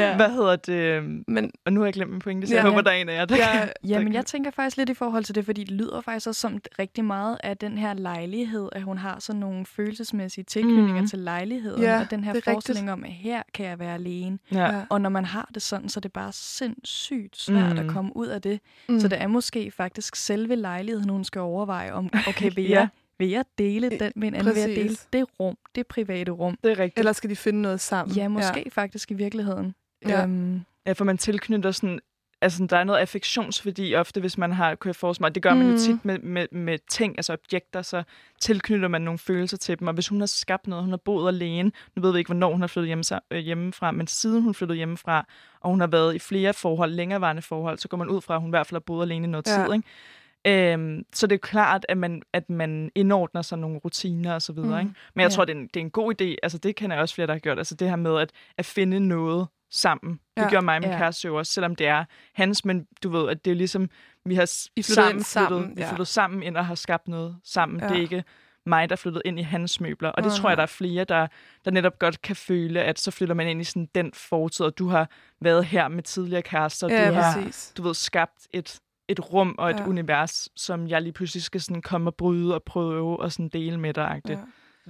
Ja. 0.00 0.16
hvad 0.16 0.30
hedder 0.30 0.56
det? 0.56 1.02
Men 1.28 1.50
Og 1.66 1.72
nu 1.72 1.80
har 1.80 1.86
jeg 1.86 1.94
glemt 1.94 2.10
min 2.10 2.20
pointe, 2.20 2.46
så 2.46 2.54
Ja. 2.54 2.60
jeg 2.62 2.70
håber, 2.70 2.80
der 2.82 2.90
er 2.90 2.94
en 2.94 3.08
af 3.08 3.14
jer, 3.14 3.24
der 3.24 3.36
jeg, 3.36 3.72
Jamen, 3.84 4.12
jeg 4.12 4.26
tænker 4.26 4.50
faktisk 4.50 4.76
lidt 4.76 4.88
i 4.88 4.94
forhold 4.94 5.24
til 5.24 5.34
det, 5.34 5.44
fordi 5.44 5.64
det 5.64 5.70
lyder 5.70 6.00
faktisk 6.00 6.26
også 6.28 6.40
som 6.40 6.58
rigtig 6.78 7.04
meget 7.04 7.38
af 7.44 7.56
den 7.56 7.78
her 7.78 7.94
lejlighed, 7.94 8.68
at 8.72 8.82
hun 8.82 8.98
har 8.98 9.16
sådan 9.20 9.40
nogle 9.40 9.66
følelsesmæssige 9.66 10.44
tilknytninger 10.44 10.94
Mhm. 11.00 11.06
til 11.08 11.18
lejligheden, 11.18 11.82
Ja, 11.82 12.00
og 12.00 12.10
den 12.10 12.24
her 12.24 12.34
er 12.34 12.40
forestilling 12.44 12.92
om, 12.92 13.04
at 13.04 13.10
her 13.12 13.42
kan 13.54 13.66
jeg 13.66 13.78
være 13.78 13.94
alene. 13.94 14.38
Ja. 14.52 14.64
ja. 14.76 14.82
Og 14.88 15.00
når 15.00 15.10
man 15.10 15.24
har 15.24 15.50
det 15.54 15.62
sådan, 15.62 15.88
så 15.88 15.98
er 15.98 16.02
det 16.02 16.12
bare 16.12 16.32
sindssygt 16.32 17.36
svært 17.40 17.72
Mm. 17.72 17.78
at 17.78 17.86
komme 17.94 18.16
ud 18.16 18.26
af 18.26 18.42
det. 18.42 18.60
Mm. 18.88 19.00
Så 19.00 19.08
det 19.08 19.22
er 19.22 19.26
måske 19.26 19.70
faktisk 19.70 20.16
selve 20.16 20.56
lejligheden, 20.56 21.08
hun 21.10 21.24
skal 21.24 21.40
overveje 21.40 21.92
om, 21.92 22.10
okay, 22.28 22.50
vil 22.54 22.64
Ja. 22.68 22.78
jeg, 22.78 22.88
vil 23.18 23.28
jeg 23.28 23.44
dele 23.58 23.90
den 23.90 24.12
med 24.16 24.28
en 24.28 24.34
anden? 24.34 24.54
Vil 24.54 24.60
jeg 24.60 24.68
dele 24.68 24.96
det 25.12 25.24
rum, 25.40 25.56
det 25.74 25.86
private 25.86 26.32
rum? 26.32 26.58
Det 26.64 26.70
er 26.72 26.78
rigtigt. 26.78 26.98
Eller 26.98 27.12
skal 27.12 27.30
de 27.30 27.36
finde 27.36 27.62
noget 27.62 27.80
sammen? 27.80 28.16
Ja, 28.16 28.28
måske 28.28 28.62
ja. 28.66 28.80
faktisk 28.80 29.10
i 29.10 29.14
virkeligheden. 29.14 29.74
Ja. 30.08 30.22
Øhm, 30.22 30.60
Ja, 30.86 30.92
for 30.92 31.04
man 31.04 31.18
tilknytter 31.18 31.70
sådan... 31.70 32.00
Altså, 32.42 32.66
der 32.70 32.76
er 32.76 32.84
noget 32.84 32.98
affektionsværdi 32.98 33.94
ofte, 33.94 34.20
hvis 34.20 34.38
man 34.38 34.52
har, 34.52 34.74
kunne 34.74 34.88
jeg 34.88 34.96
forestille 34.96 35.24
mig. 35.24 35.34
Det 35.34 35.42
gør 35.42 35.54
man 35.54 35.66
jo 35.66 35.72
Mm. 35.72 35.78
tit 35.78 36.04
med, 36.04 36.18
med, 36.18 36.46
med 36.52 36.78
ting, 36.90 37.18
altså 37.18 37.32
objekter, 37.32 37.82
så 37.82 38.02
tilknytter 38.40 38.88
man 38.88 39.02
nogle 39.02 39.18
følelser 39.18 39.56
til 39.56 39.78
dem. 39.78 39.88
Og 39.88 39.94
hvis 39.94 40.08
hun 40.08 40.20
har 40.20 40.26
skabt 40.26 40.66
noget, 40.66 40.84
hun 40.84 40.90
har 40.92 40.96
boet 40.96 41.28
alene, 41.28 41.72
nu 41.96 42.02
ved 42.02 42.12
vi 42.12 42.18
ikke, 42.18 42.28
hvornår 42.28 42.52
hun 42.52 42.60
har 42.60 42.68
flyttet 42.68 42.86
hjemme, 42.86 43.04
øh, 43.30 43.38
hjemmefra, 43.38 43.90
men 43.90 44.06
siden 44.06 44.42
hun 44.42 44.54
flyttede 44.54 44.76
hjemmefra, 44.76 45.26
og 45.60 45.70
hun 45.70 45.80
har 45.80 45.86
været 45.86 46.14
i 46.14 46.18
flere 46.18 46.54
forhold, 46.54 46.90
længerevarende 46.90 47.42
forhold, 47.42 47.78
så 47.78 47.88
går 47.88 47.96
man 47.96 48.08
ud 48.08 48.20
fra, 48.20 48.34
at 48.34 48.40
hun 48.40 48.48
i 48.50 48.52
hvert 48.52 48.66
fald 48.66 48.74
har 48.76 48.80
boet 48.86 49.02
alene 49.02 49.26
i 49.26 49.30
noget 49.30 49.46
Ja. 49.46 49.64
tid, 49.64 49.74
ikke? 49.74 50.72
Øhm, 50.72 51.04
så 51.12 51.26
det 51.26 51.34
er 51.34 51.38
klart, 51.38 51.86
at 51.88 51.98
man, 51.98 52.22
at 52.32 52.50
man 52.50 52.90
indordner 52.94 53.42
sig 53.42 53.58
nogle 53.58 53.78
rutiner 53.78 54.34
og 54.34 54.42
så 54.42 54.52
videre. 54.52 54.82
Mm. 54.82 54.88
Ikke? 54.88 54.98
Men 55.14 55.20
jeg 55.22 55.30
Ja. 55.30 55.34
tror, 55.34 55.44
det 55.44 55.52
er, 55.56 55.58
en, 55.60 55.66
det 55.66 55.76
er 55.76 55.84
en 55.84 55.90
god 55.90 56.14
idé. 56.22 56.34
Altså, 56.42 56.58
det 56.58 56.76
kan 56.76 56.90
jeg 56.90 56.98
også 56.98 57.14
flere, 57.14 57.26
der 57.26 57.32
har 57.32 57.38
gjort. 57.40 57.58
Altså, 57.58 57.74
det 57.74 57.88
her 57.88 57.96
med 57.96 58.18
at, 58.20 58.30
at 58.58 58.66
finde 58.66 59.00
noget 59.00 59.46
sammen. 59.70 60.20
Det 60.36 60.42
Ja. 60.42 60.48
gjorde 60.48 60.64
mig 60.64 60.76
og 60.76 60.82
min 60.82 60.90
Ja. 60.90 60.98
kæreste 60.98 61.28
jo 61.28 61.36
også, 61.38 61.52
selvom 61.52 61.76
det 61.76 61.86
er 61.86 62.04
hans, 62.34 62.64
men 62.64 62.86
du 63.02 63.08
ved, 63.10 63.28
at 63.28 63.44
det 63.44 63.50
er 63.50 63.54
ligesom, 63.54 63.90
vi 64.24 64.34
har 64.34 64.70
I 64.76 64.82
sammen, 64.82 65.22
sammen, 65.24 65.60
flyttet, 65.62 65.76
vi 65.76 65.82
ja. 65.82 65.90
flyttet 65.90 66.08
sammen 66.08 66.42
ind 66.42 66.56
og 66.56 66.66
har 66.66 66.74
skabt 66.74 67.08
noget 67.08 67.36
sammen. 67.44 67.80
Ja. 67.80 67.88
Det 67.88 67.96
er 67.96 68.00
ikke 68.00 68.24
mig, 68.66 68.90
der 68.90 68.96
flyttede 68.96 69.22
ind 69.24 69.38
i 69.38 69.42
hans 69.42 69.80
møbler. 69.80 70.08
Og 70.08 70.22
det 70.22 70.32
Nå, 70.32 70.36
tror 70.36 70.48
jeg, 70.50 70.56
der 70.56 70.62
er 70.62 70.66
flere, 70.66 71.04
der, 71.04 71.26
der 71.64 71.70
netop 71.70 71.98
godt 71.98 72.22
kan 72.22 72.36
føle, 72.36 72.82
at 72.82 72.98
så 72.98 73.10
flytter 73.10 73.34
man 73.34 73.48
ind 73.48 73.60
i 73.60 73.64
sådan 73.64 73.88
den 73.94 74.12
fortid, 74.14 74.66
og 74.66 74.78
du 74.78 74.88
har 74.88 75.10
været 75.40 75.64
her 75.64 75.88
med 75.88 76.02
tidligere 76.02 76.42
kærester, 76.42 76.86
og 76.86 76.90
Ja, 76.92 77.08
du 77.08 77.14
har 77.14 77.34
præcis. 77.42 77.72
du 77.76 77.82
ved, 77.82 77.94
skabt 77.94 78.46
et, 78.54 78.80
et 79.08 79.32
rum 79.32 79.54
og 79.58 79.70
et 79.70 79.76
Ja. 79.80 79.86
univers, 79.86 80.48
som 80.56 80.88
jeg 80.88 81.02
lige 81.02 81.12
pludselig 81.12 81.42
skal 81.42 81.60
sådan 81.60 81.82
komme 81.82 82.10
og 82.10 82.14
bryde 82.14 82.54
og 82.54 82.62
prøve 82.62 83.20
og 83.20 83.32
sådan 83.32 83.48
dele 83.48 83.80
med 83.80 83.94
dig. 83.94 84.22
Ja. 84.28 84.38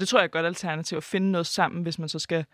Det 0.00 0.08
tror 0.08 0.18
jeg 0.18 0.22
er 0.22 0.28
et 0.28 0.32
godt 0.32 0.46
alternativ 0.46 0.96
at 0.96 1.04
finde 1.04 1.30
noget 1.30 1.46
sammen, 1.46 1.82
hvis 1.82 1.98
man 1.98 2.08
så 2.08 2.18
skal 2.18 2.44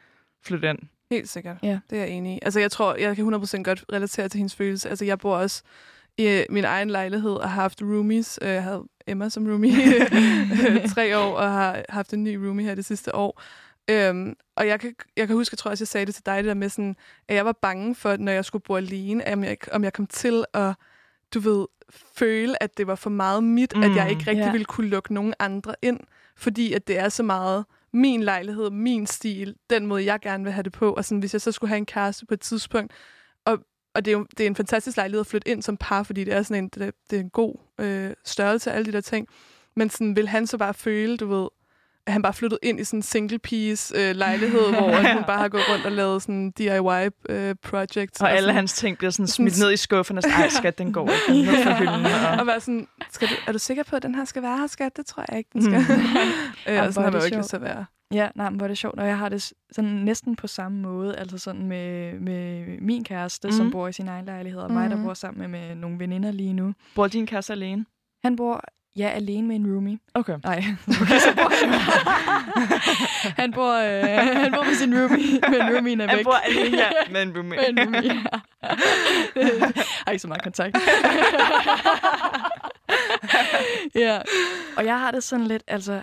flytte 0.45 0.71
ind. 0.71 0.79
Helt 1.11 1.29
sikkert. 1.29 1.57
Ja. 1.63 1.79
Det 1.91 1.99
er 1.99 2.03
jeg 2.03 2.11
enig 2.11 2.37
i. 2.37 2.39
Altså, 2.43 2.61
jeg 2.61 2.71
tror, 2.71 2.95
jeg 2.95 3.17
kan 3.17 3.35
100% 3.35 3.63
godt 3.63 3.85
relatere 3.93 4.29
til 4.29 4.39
hendes 4.39 4.55
følelse. 4.55 4.89
Altså, 4.89 5.05
jeg 5.05 5.19
bor 5.19 5.37
også 5.37 5.63
i 6.19 6.27
øh, 6.29 6.45
min 6.51 6.65
egen 6.65 6.91
lejlighed 6.91 7.31
og 7.33 7.51
har 7.51 7.63
haft 7.63 7.83
roomies. 7.83 8.39
Øh, 8.43 8.49
Jeg 8.49 8.63
havde 8.63 8.83
Emma 9.07 9.29
som 9.29 9.47
roomie 9.47 9.73
i 10.85 10.89
tre 10.95 11.19
år, 11.19 11.35
og 11.37 11.51
har 11.53 11.83
haft 11.89 12.13
en 12.13 12.25
ny 12.25 12.35
roomie 12.37 12.67
her 12.67 12.75
det 12.75 12.85
sidste 12.85 13.15
år. 13.15 13.43
Øhm, 13.91 14.37
og 14.57 14.67
jeg 14.69 14.81
kan, 14.81 14.95
jeg 15.17 15.27
kan 15.27 15.37
huske, 15.37 15.55
jeg 15.55 15.59
tror 15.59 15.71
også, 15.71 15.83
jeg 15.83 15.89
sagde 15.89 16.07
det 16.07 16.15
til 16.15 16.27
dig, 16.27 16.37
det 16.37 16.45
der 16.45 16.55
med 16.55 16.69
sådan, 16.69 16.97
at 17.29 17.35
jeg 17.37 17.45
var 17.45 17.53
bange 17.53 17.95
for, 17.95 18.17
når 18.17 18.33
jeg 18.33 18.45
skulle 18.45 18.63
bo 18.63 18.77
alene, 18.77 19.25
om 19.33 19.45
jeg, 19.45 19.57
om 19.73 19.85
jeg 19.85 19.93
kom 19.93 20.07
til 20.07 20.45
at, 20.55 20.75
du 21.35 21.41
ved, 21.41 21.67
føle, 22.17 22.63
at 22.63 22.79
det 22.79 22.87
var 22.87 22.95
for 22.95 23.11
meget 23.11 23.45
mit, 23.45 23.77
mm. 23.77 23.83
at 23.83 23.95
jeg 23.97 24.05
Mm. 24.05 24.11
ikke 24.11 24.31
rigtig 24.31 24.45
Ja. 24.45 24.51
ville 24.53 24.65
kunne 24.65 24.89
lukke 24.89 25.15
nogen 25.15 25.35
andre 25.39 25.75
ind, 25.83 26.01
fordi 26.37 26.73
at 26.73 26.89
det 26.89 26.99
er 26.99 27.09
så 27.09 27.23
meget 27.23 27.65
min 27.97 28.23
lejlighed, 28.23 28.71
min 28.71 29.07
stil, 29.07 29.57
den 29.71 29.87
måde, 29.87 30.05
jeg 30.05 30.21
gerne 30.21 30.45
vil 30.45 30.53
have 30.53 30.63
det 30.63 30.73
på. 30.73 30.93
Og 30.93 31.05
sådan, 31.05 31.19
hvis 31.19 31.33
jeg 31.33 31.41
så 31.41 31.53
skulle 31.53 31.69
have 31.69 31.79
en 31.79 31.87
kæreste 31.87 32.27
på 32.27 32.35
et 32.35 32.41
tidspunkt, 32.41 32.93
og, 33.45 33.59
og 33.95 34.05
det 34.05 34.11
er 34.13 34.19
jo 34.19 34.27
det 34.39 34.45
er 34.45 34.47
en 34.47 34.57
fantastisk 34.57 34.97
lejlighed 34.97 35.21
at 35.21 35.27
flytte 35.27 35.49
ind 35.49 35.63
som 35.63 35.77
par, 35.77 36.03
fordi 36.03 36.25
det 36.25 36.35
er 36.35 36.43
sådan 36.43 36.65
en, 36.65 36.69
det, 36.69 36.95
det 37.11 37.17
er 37.17 37.21
en 37.21 37.31
god 37.31 37.55
øh, 37.81 38.15
størrelse, 38.25 38.73
alle 38.73 38.87
de 38.87 38.93
der 38.93 39.01
ting. 39.01 39.29
Men 39.77 39.91
sådan, 39.91 40.17
vil 40.17 40.29
han 40.29 40.47
så 40.47 40.59
bare 40.59 40.75
føle, 40.75 41.17
du 41.17 41.27
ved, 41.27 41.49
han 42.07 42.23
bare 42.23 42.33
flyttet 42.33 42.59
ind 42.63 42.81
i 42.81 42.85
sådan 42.85 42.99
en 42.99 43.03
single 43.03 43.39
piece 43.39 43.95
øh, 43.99 44.17
lejlighed, 44.17 44.61
hvor 44.61 44.91
at 44.91 45.15
hun 45.15 45.25
bare 45.33 45.39
har 45.39 45.49
gået 45.49 45.63
rundt 45.73 45.87
og 45.87 45.93
lavet 45.93 46.23
sådan 46.23 46.51
DIY 46.51 47.11
øh, 47.29 47.55
projects. 47.63 48.21
Og 48.21 48.31
alle 48.31 48.41
sådan, 48.43 48.55
hans 48.55 48.73
ting 48.73 48.99
bliver 48.99 49.11
sådan 49.11 49.27
sådan- 49.27 49.51
smidt 49.51 49.65
ned 49.67 49.73
i 49.73 49.77
skuffen 49.77 50.17
og 50.17 50.23
sådan, 50.23 50.39
ej 50.41 50.49
skat, 50.49 50.79
den 50.79 50.93
går 50.93 51.11
ikke. 51.31 51.49
Den 51.51 51.63
fra 51.65 51.75
hylden. 51.81 52.07
og 52.07 52.41
Og, 52.41 52.47
være 52.47 52.61
sådan, 52.61 52.87
skal 53.11 53.29
du, 53.29 53.35
er 53.47 53.53
du 53.53 53.59
sikker 53.59 53.83
på, 53.83 53.97
at 53.97 54.03
den 54.03 54.15
her 54.15 54.25
skal 54.25 54.43
være 54.43 54.59
her, 54.59 54.67
skat? 54.67 54.97
Det 54.97 55.07
tror 55.07 55.25
jeg 55.29 55.39
ikke, 55.39 55.51
den 55.53 55.63
skal. 55.63 55.79
Mm. 55.79 56.05
øh, 56.75 56.83
og 56.87 56.93
sådan 56.95 56.95
har 56.95 57.01
man 57.03 57.13
det 57.13 57.19
jo 57.21 57.25
ikke 57.25 57.37
lyst 57.39 57.49
til 57.49 57.57
at 57.57 57.63
være. 57.63 57.85
Ja, 58.13 58.29
nej, 58.35 58.51
men 58.51 58.57
hvor 58.57 58.65
er 58.67 58.69
det 58.69 58.79
sjovt, 58.79 58.99
og 59.01 59.07
jeg 59.07 59.19
har 59.19 59.29
det 59.29 59.53
sådan 59.73 59.91
næsten 59.91 60.37
på 60.37 60.47
samme 60.47 60.79
måde, 60.79 61.17
altså 61.17 61.39
sådan 61.39 61.67
med, 61.67 62.13
med 62.21 62.65
min 62.81 63.05
kæreste, 63.05 63.49
mm. 63.49 63.53
som 63.53 63.71
bor 63.71 63.89
i 63.89 63.93
sin 63.93 64.09
egen 64.09 64.25
lejlighed, 64.25 64.61
og 64.61 64.73
mig, 64.73 64.91
der 64.91 64.97
Mhm. 64.97 65.05
bor 65.05 65.15
sammen 65.15 65.51
med, 65.51 65.61
med 65.61 65.75
nogle 65.75 65.99
veninder 65.99 66.31
lige 66.33 66.53
nu. 66.53 66.73
Bor 66.95 67.07
din 67.07 67.27
kæreste 67.27 67.53
alene? 67.53 67.85
Han 68.25 68.37
bor, 68.37 68.65
ja, 68.97 69.09
alene 69.09 69.49
med 69.49 69.57
en 69.57 69.67
roomie. 69.75 69.99
Okay. 70.15 70.39
Nej, 70.45 70.65
okay, 70.89 71.19
så 71.27 71.35
bor 71.37 71.65
han. 71.65 71.73
han, 73.43 73.53
bor, 73.53 73.73
øh, 73.73 74.03
han 74.43 74.53
bor 74.53 74.65
med 74.65 74.75
sin 74.75 74.99
roomie, 74.99 75.41
men 75.51 75.75
roomien 75.75 76.01
er 76.01 76.07
væk. 76.07 76.17
Han 76.17 76.25
bor 76.25 76.33
alene 76.33 76.77
her 76.77 76.91
med 77.11 77.23
en 77.23 77.37
roommate. 77.37 77.73
med 77.73 77.83
en 77.83 77.95
roomie. 77.95 78.23
har 80.05 80.11
ikke 80.11 80.23
så 80.27 80.29
meget 80.29 80.43
kontakt. 80.43 80.77
ja, 83.95 84.21
og 84.77 84.85
jeg 84.85 84.99
har 84.99 85.11
det 85.11 85.23
sådan 85.23 85.47
lidt, 85.47 85.63
altså, 85.67 86.03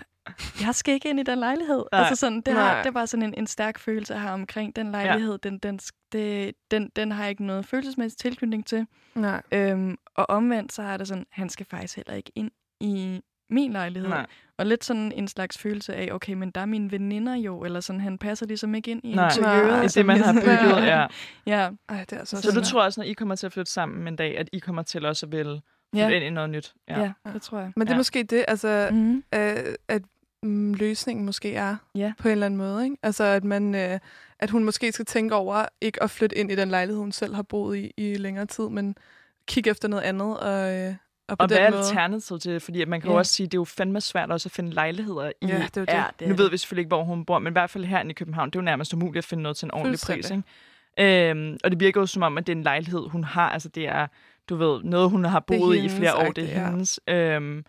jeg 0.60 0.74
skal 0.74 0.94
ikke 0.94 1.10
ind 1.10 1.20
i 1.20 1.22
den 1.22 1.38
lejlighed. 1.38 1.84
Nej. 1.92 2.00
Altså 2.00 2.16
sådan, 2.16 2.40
det, 2.40 2.54
har, 2.54 2.82
det 2.82 2.94
var 2.94 3.06
sådan 3.06 3.22
en, 3.22 3.34
en 3.36 3.46
stærk 3.46 3.78
følelse 3.78 4.18
her 4.18 4.30
omkring 4.30 4.76
den 4.76 4.90
lejlighed. 4.90 5.38
Den, 5.38 5.58
den, 5.58 5.78
det, 6.12 6.54
den, 6.70 6.90
den 6.96 7.12
har 7.12 7.22
jeg 7.22 7.30
ikke 7.30 7.46
noget 7.46 7.66
følelsesmæssig 7.66 8.18
tilknytning 8.18 8.66
til. 8.66 8.86
Nej. 9.14 9.42
Øhm, 9.52 9.96
og 10.14 10.30
omvendt, 10.30 10.72
så 10.72 10.82
har 10.82 10.96
det 10.96 11.08
sådan, 11.08 11.26
han 11.30 11.48
skal 11.48 11.66
faktisk 11.66 11.96
heller 11.96 12.14
ikke 12.14 12.32
ind 12.34 12.50
i 12.80 13.20
min 13.50 13.72
lejlighed. 13.72 14.08
Nej. 14.08 14.26
Og 14.58 14.66
lidt 14.66 14.84
sådan 14.84 15.12
en 15.12 15.28
slags 15.28 15.58
følelse 15.58 15.94
af, 15.94 16.08
okay, 16.12 16.32
men 16.32 16.50
der 16.50 16.60
er 16.60 16.66
mine 16.66 16.90
veninder 16.92 17.34
jo, 17.34 17.64
eller 17.64 17.80
sådan, 17.80 18.00
han 18.00 18.18
passer 18.18 18.46
ligesom 18.46 18.74
ikke 18.74 18.90
ind 18.90 19.00
i 19.04 19.14
Nej. 19.14 19.28
interiøret. 19.28 19.66
Nej. 19.68 19.86
Det 19.94 20.06
man 20.06 20.16
har 20.16 20.24
sådan- 20.24 20.42
bygget, 20.42 20.86
ja. 20.92 21.06
Ja, 21.46 21.70
Ej, 21.88 22.00
det 22.00 22.12
er 22.12 22.18
altså 22.18 22.40
Så 22.42 22.50
du 22.52 22.60
tror 22.64 22.82
også, 22.82 23.00
når 23.00 23.04
I 23.06 23.12
kommer 23.12 23.34
til 23.34 23.46
at 23.46 23.52
flytte 23.52 23.72
sammen 23.72 24.08
en 24.08 24.16
dag, 24.16 24.38
at 24.38 24.48
I 24.52 24.58
kommer 24.58 24.82
til 24.82 25.06
også 25.06 25.26
at 25.26 25.32
vil 25.32 25.44
flytte 25.94 26.08
Ja. 26.08 26.08
ind 26.16 26.24
i 26.24 26.30
noget 26.30 26.50
nyt. 26.50 26.74
Ja, 26.88 27.00
ja 27.00 27.12
det 27.32 27.42
tror 27.42 27.58
jeg. 27.58 27.72
Men 27.76 27.86
det 27.86 27.90
er 27.92 27.94
Ja. 27.94 27.98
måske 27.98 28.22
det, 28.22 28.44
altså, 28.48 28.88
mm. 28.90 28.96
Mm. 28.98 29.22
øh, 29.34 29.74
at 29.88 30.02
mm, 30.42 30.74
løsningen 30.74 31.26
måske 31.26 31.54
er 31.54 31.76
Ja. 31.94 32.12
på 32.18 32.28
en 32.28 32.32
eller 32.32 32.46
anden 32.46 32.58
måde. 32.58 32.84
Ikke? 32.84 32.96
Altså, 33.02 33.24
at, 33.24 33.44
man, 33.44 33.74
øh, 33.74 33.98
at 34.38 34.50
hun 34.50 34.64
måske 34.64 34.92
skal 34.92 35.04
tænke 35.04 35.34
over 35.34 35.66
ikke 35.80 36.02
at 36.02 36.10
flytte 36.10 36.38
ind 36.38 36.50
i 36.52 36.54
den 36.54 36.68
lejlighed, 36.68 36.98
hun 37.00 37.12
selv 37.12 37.34
har 37.34 37.42
boet 37.42 37.76
i 37.78 37.92
i 37.96 38.14
længere 38.14 38.46
tid, 38.46 38.68
men 38.68 38.96
kigge 39.48 39.70
efter 39.70 39.88
noget 39.88 40.02
andet. 40.02 40.38
Og, 40.38 40.74
øh, 40.76 40.94
og 41.28 41.36
Og 41.38 41.46
hvad 41.46 41.56
er 41.58 41.66
alternativet 41.66 42.42
til 42.42 42.52
det? 42.52 42.62
Fordi 42.62 42.82
at 42.82 42.88
man 42.88 43.00
kan 43.00 43.08
jo 43.08 43.14
Ja. 43.14 43.18
også 43.18 43.32
sige, 43.32 43.44
at 43.44 43.52
det 43.52 43.56
er 43.56 43.60
jo 43.60 43.64
fandme 43.64 44.00
svært 44.00 44.30
også 44.30 44.46
at 44.48 44.52
finde 44.52 44.70
lejligheder 44.70 45.26
i... 45.40 45.46
Ja, 45.46 45.54
det 45.54 45.76
er 45.76 45.80
jo 45.80 45.84
det. 45.84 45.88
Ja, 45.92 46.04
det 46.18 46.24
er 46.24 46.28
nu 46.28 46.34
ved 46.36 46.50
vi 46.50 46.56
selvfølgelig 46.56 46.80
ikke, 46.80 46.88
hvor 46.88 47.04
hun 47.04 47.24
bor, 47.24 47.38
men 47.38 47.50
i 47.50 47.52
hvert 47.54 47.70
fald 47.70 47.84
her 47.84 48.02
i 48.08 48.12
København, 48.12 48.50
det 48.50 48.56
er 48.56 48.60
jo 48.60 48.64
nærmest 48.64 48.94
umuligt 48.94 49.24
at 49.24 49.28
finde 49.28 49.42
noget 49.42 49.56
til 49.56 49.66
en 49.66 49.70
ordentlig 49.70 50.00
pris. 50.06 50.30
Ikke? 50.30 51.30
Øhm, 51.30 51.56
og 51.64 51.70
det 51.70 51.80
virker 51.80 52.00
jo 52.00 52.06
som 52.06 52.22
om, 52.22 52.38
at 52.38 52.46
det 52.46 52.52
er 52.52 52.56
en 52.56 52.62
lejlighed, 52.62 53.08
hun 53.08 53.24
har. 53.24 53.48
Altså 53.50 53.68
det 53.68 53.88
er, 53.88 54.06
du 54.48 54.56
ved, 54.56 54.82
noget, 54.82 55.10
hun 55.10 55.24
har 55.24 55.40
boet 55.40 55.76
i 55.76 55.78
hendes 55.78 55.96
flere 55.96 56.14
år. 56.16 56.32
Det 56.32 56.44
er 56.56 56.60
ja. 56.60 56.70
hendes. 56.70 57.00
Øhm, 57.08 57.64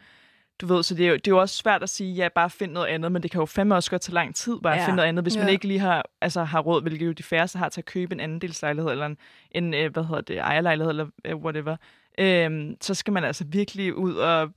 du 0.62 0.66
ved, 0.68 0.84
så 0.84 0.96
det 0.96 1.06
er, 1.06 1.10
jo, 1.10 1.16
det 1.16 1.28
er 1.28 1.32
jo 1.32 1.40
også 1.42 1.56
svært 1.56 1.84
at 1.84 1.90
sige, 1.90 2.14
ja, 2.14 2.28
bare 2.36 2.50
find 2.50 2.72
noget 2.72 2.88
andet, 2.88 3.12
men 3.12 3.24
det 3.24 3.32
kan 3.32 3.40
jo 3.40 3.46
fandme 3.46 3.76
også 3.76 3.90
godt 3.90 4.02
tage 4.02 4.14
lang 4.14 4.36
tid 4.36 4.60
bare 4.64 4.74
at 4.74 4.80
Ja. 4.80 4.86
finde 4.86 4.96
noget 4.96 5.10
andet, 5.10 5.24
hvis 5.26 5.38
man 5.38 5.46
Ja. 5.46 5.52
ikke 5.52 5.68
lige 5.68 5.80
har, 5.80 6.06
altså, 6.22 6.44
har 6.44 6.60
råd, 6.60 6.82
hvilket 6.82 7.06
jo 7.08 7.12
de 7.12 7.24
færreste 7.24 7.58
har 7.58 7.70
til 7.70 7.82
at 7.82 7.86
købe 7.86 8.14
en 8.14 8.20
anden 8.20 8.40
delslejlighed, 8.42 8.92
eller 8.92 9.06
en, 9.06 9.18
en 9.52 9.74
øh, 9.74 9.94
hvad 9.94 10.04
hedder 10.04 10.22
det, 10.22 10.38
ejerlejlighed, 10.40 10.90
eller 10.90 11.06
øh, 11.26 11.36
whatever. 11.36 11.76
Øhm, 12.18 12.78
så 12.82 12.94
skal 12.94 13.14
man 13.14 13.24
altså 13.24 13.44
virkelig 13.48 13.96
ud 13.96 14.16
og 14.16 14.52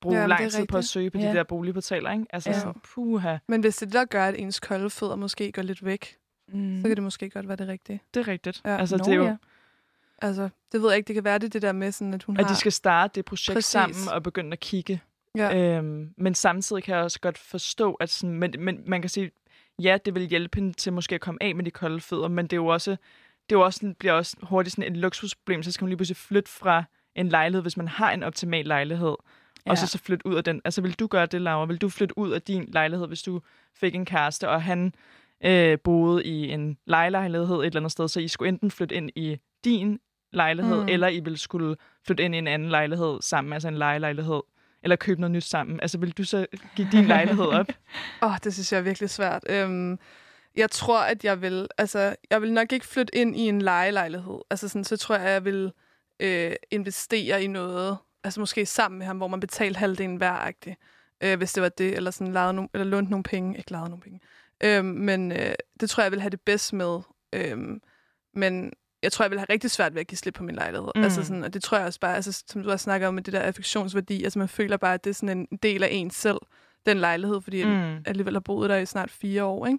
bruge 0.00 0.14
Jamen, 0.16 0.28
lang 0.28 0.50
tid 0.50 0.66
på 0.66 0.76
at 0.76 0.84
søge 0.84 1.10
på 1.10 1.18
Ja. 1.18 1.28
de 1.30 1.34
der 1.34 1.42
boligportaler, 1.42 2.12
ikke? 2.12 2.24
Altså, 2.30 2.50
Ja. 2.50 2.60
så 2.60 2.72
puha, 2.94 3.36
Men 3.48 3.60
hvis 3.60 3.76
det 3.76 3.86
er 3.94 3.98
der 3.98 4.04
gør, 4.04 4.24
at 4.26 4.34
ens 4.38 4.60
kolde 4.60 4.90
fødder 4.90 5.16
måske 5.16 5.52
går 5.52 5.62
lidt 5.62 5.84
væk, 5.84 6.16
Mm. 6.48 6.80
så 6.82 6.88
kan 6.88 6.96
det 6.96 7.02
måske 7.02 7.30
godt 7.30 7.48
være 7.48 7.56
det 7.56 7.68
rigtige. 7.68 8.00
det 8.14 8.20
er 8.20 8.28
rigtigt. 8.28 8.60
Ja. 8.64 8.76
Altså, 8.76 8.96
Nå, 8.96 9.04
det 9.04 9.12
er 9.12 9.16
jo, 9.16 9.24
ja. 9.24 9.36
Altså, 10.22 10.48
det 10.72 10.82
ved 10.82 10.88
jeg 10.88 10.96
ikke. 10.96 11.06
Det 11.08 11.14
kan 11.14 11.24
være 11.24 11.38
det, 11.38 11.52
det 11.52 11.62
der 11.62 11.72
med, 11.72 11.92
sådan, 11.92 12.14
at 12.14 12.22
hun 12.22 12.36
at 12.36 12.44
har... 12.46 12.52
de 12.54 12.58
skal 12.58 12.72
starte 12.72 13.12
det 13.14 13.24
projekt 13.24 13.54
Præcis. 13.56 13.70
sammen 13.70 14.08
og 14.12 14.22
begynde 14.22 14.52
at 14.52 14.60
kigge. 14.60 15.00
Ja. 15.36 15.76
Øhm, 15.78 16.14
men 16.16 16.34
samtidig 16.34 16.82
kan 16.82 16.94
jeg 16.94 17.02
også 17.04 17.20
godt 17.20 17.38
forstå, 17.38 17.94
at 17.94 18.10
sådan, 18.10 18.34
men, 18.38 18.54
men 18.58 18.82
man 18.86 19.00
kan 19.02 19.08
sige, 19.08 19.30
ja, 19.82 19.98
det 20.04 20.14
vil 20.14 20.22
hjælpe 20.22 20.56
hende 20.60 20.72
til 20.72 20.92
måske 20.92 21.14
at 21.14 21.20
komme 21.20 21.42
af 21.42 21.54
med 21.54 21.64
de 21.64 21.70
kolde 21.70 22.00
fødder, 22.00 22.28
men 22.28 22.44
det 22.46 22.52
er 22.52 22.56
jo 22.56 22.66
også, 22.66 22.90
det 22.90 22.96
er 23.54 23.58
jo 23.58 23.60
også, 23.60 23.76
sådan- 23.78 23.94
bliver 23.94 24.12
også 24.12 24.36
hurtigt 24.42 24.76
sådan 24.76 24.92
et 24.92 24.96
luksusproblem, 24.98 25.62
så 25.62 25.72
skal 25.72 25.84
man 25.84 25.88
lige 25.88 25.96
pludselig 25.96 26.16
flytte 26.16 26.50
fra 26.50 26.84
en 27.16 27.28
lejlighed, 27.28 27.62
hvis 27.62 27.76
man 27.76 27.88
har 27.88 28.10
en 28.12 28.22
optimal 28.22 28.64
lejlighed, 28.66 29.14
ja. 29.66 29.70
og 29.70 29.78
så, 29.78 29.86
så 29.86 29.98
flytte 29.98 30.26
ud 30.26 30.34
af 30.34 30.44
den. 30.44 30.60
Altså, 30.64 30.80
vil 30.80 30.92
du 30.92 31.06
gøre 31.06 31.26
det, 31.26 31.40
Laura? 31.40 31.66
Vil 31.66 31.76
du 31.78 31.88
flytte 31.88 32.18
ud 32.18 32.30
af 32.30 32.42
din 32.42 32.64
lejlighed, 32.72 33.06
hvis 33.06 33.22
du 33.22 33.40
fik 33.74 33.94
en 33.94 34.04
kæreste, 34.04 34.48
og 34.48 34.62
han 34.62 34.94
øh, 35.44 35.78
boede 35.84 36.24
i 36.24 36.50
en 36.50 36.78
lejelejlighed 36.86 37.56
et 37.56 37.66
eller 37.66 37.80
andet 37.80 37.92
sted, 37.92 38.08
så 38.08 38.20
I 38.20 38.28
skulle 38.28 38.48
enten 38.48 38.70
flytte 38.70 38.94
ind 38.94 39.10
i 39.16 39.36
din 39.64 40.00
lejlighed, 40.32 40.76
Mm. 40.76 40.82
mm. 40.82 40.88
eller 40.88 41.08
I 41.08 41.20
ville 41.20 41.38
skulle 41.38 41.76
flytte 42.06 42.24
ind 42.24 42.34
i 42.34 42.38
en 42.38 42.46
anden 42.46 42.68
lejlighed 42.68 43.18
sammen, 43.20 43.52
altså 43.52 43.68
en 43.68 43.78
lejelejlighed, 43.78 44.40
eller 44.82 44.96
købe 44.96 45.20
noget 45.20 45.30
nyt 45.30 45.44
sammen. 45.44 45.80
Altså, 45.80 45.98
vil 45.98 46.10
du 46.10 46.24
så 46.24 46.46
give 46.76 46.88
din 46.92 47.04
lejlighed 47.04 47.44
op? 47.44 47.66
Åh, 48.22 48.30
oh, 48.30 48.36
det 48.44 48.54
synes 48.54 48.72
jeg 48.72 48.78
er 48.78 48.82
virkelig 48.82 49.10
svært. 49.10 49.42
Øhm, 49.48 49.98
jeg 50.56 50.70
tror, 50.70 51.00
at 51.00 51.24
jeg 51.24 51.42
vil... 51.42 51.68
Altså, 51.78 52.16
jeg 52.30 52.42
vil 52.42 52.52
nok 52.52 52.72
ikke 52.72 52.86
flytte 52.86 53.16
ind 53.16 53.36
i 53.36 53.40
en 53.48 53.62
lejelejlighed. 53.62 54.38
Altså, 54.50 54.68
sådan, 54.68 54.84
så 54.84 54.96
tror 54.96 55.14
jeg, 55.14 55.24
at 55.24 55.32
jeg 55.32 55.44
vil 55.44 55.72
øh, 56.20 56.52
investere 56.70 57.44
i 57.44 57.46
noget. 57.46 57.98
Altså, 58.24 58.40
måske 58.40 58.66
sammen 58.66 58.98
med 58.98 59.06
ham, 59.06 59.16
hvor 59.16 59.28
man 59.28 59.40
betalte 59.40 59.78
halvdelen 59.78 60.16
hver, 60.16 60.52
øh, 61.20 61.36
hvis 61.36 61.52
det 61.52 61.62
var 61.62 61.68
det. 61.68 61.96
Eller, 61.96 62.10
sådan, 62.10 62.32
lejede 62.32 62.52
nogle, 62.52 62.68
eller 62.74 62.84
lånte 62.84 63.10
nogle 63.10 63.22
penge. 63.22 63.58
Ikke 63.58 63.70
lejede 63.70 63.88
nogle 63.88 64.02
penge. 64.02 64.20
Øhm, 64.64 64.86
men 64.86 65.32
øh, 65.32 65.54
det 65.80 65.90
tror 65.90 66.02
jeg, 66.02 66.04
jeg 66.04 66.12
vil 66.12 66.20
have 66.20 66.30
det 66.30 66.40
bedst 66.40 66.72
med. 66.72 67.00
Øhm, 67.32 67.82
men 68.34 68.72
jeg 69.02 69.12
tror, 69.12 69.24
jeg 69.24 69.30
vil 69.30 69.38
have 69.38 69.46
rigtig 69.50 69.70
svært 69.70 69.94
ved 69.94 70.00
at 70.00 70.06
give 70.06 70.18
slip 70.18 70.34
på 70.34 70.42
min 70.42 70.54
lejlighed. 70.54 70.88
Mm. 70.94 71.02
Altså 71.02 71.24
sådan, 71.24 71.44
og 71.44 71.54
det 71.54 71.62
tror 71.62 71.76
jeg 71.78 71.86
også 71.86 72.00
bare, 72.00 72.16
altså, 72.16 72.44
som 72.46 72.62
du 72.62 72.68
har 72.68 72.76
snakket 72.76 73.08
om 73.08 73.14
med 73.14 73.22
det 73.22 73.32
der 73.32 73.40
affektionsværdi, 73.40 74.24
altså 74.24 74.38
man 74.38 74.48
føler 74.48 74.76
bare, 74.76 74.94
at 74.94 75.04
det 75.04 75.10
er 75.10 75.14
sådan 75.14 75.38
en 75.38 75.58
del 75.62 75.82
af 75.82 75.88
en 75.90 76.10
selv, 76.10 76.38
den 76.86 76.96
lejlighed, 76.98 77.40
fordi 77.40 77.64
mm. 77.64 77.70
Mm. 77.70 77.96
alligevel 78.06 78.34
har 78.34 78.40
boet 78.40 78.70
der 78.70 78.76
i 78.76 78.86
snart 78.86 79.10
fire 79.10 79.44
år, 79.44 79.66
ikke? 79.66 79.78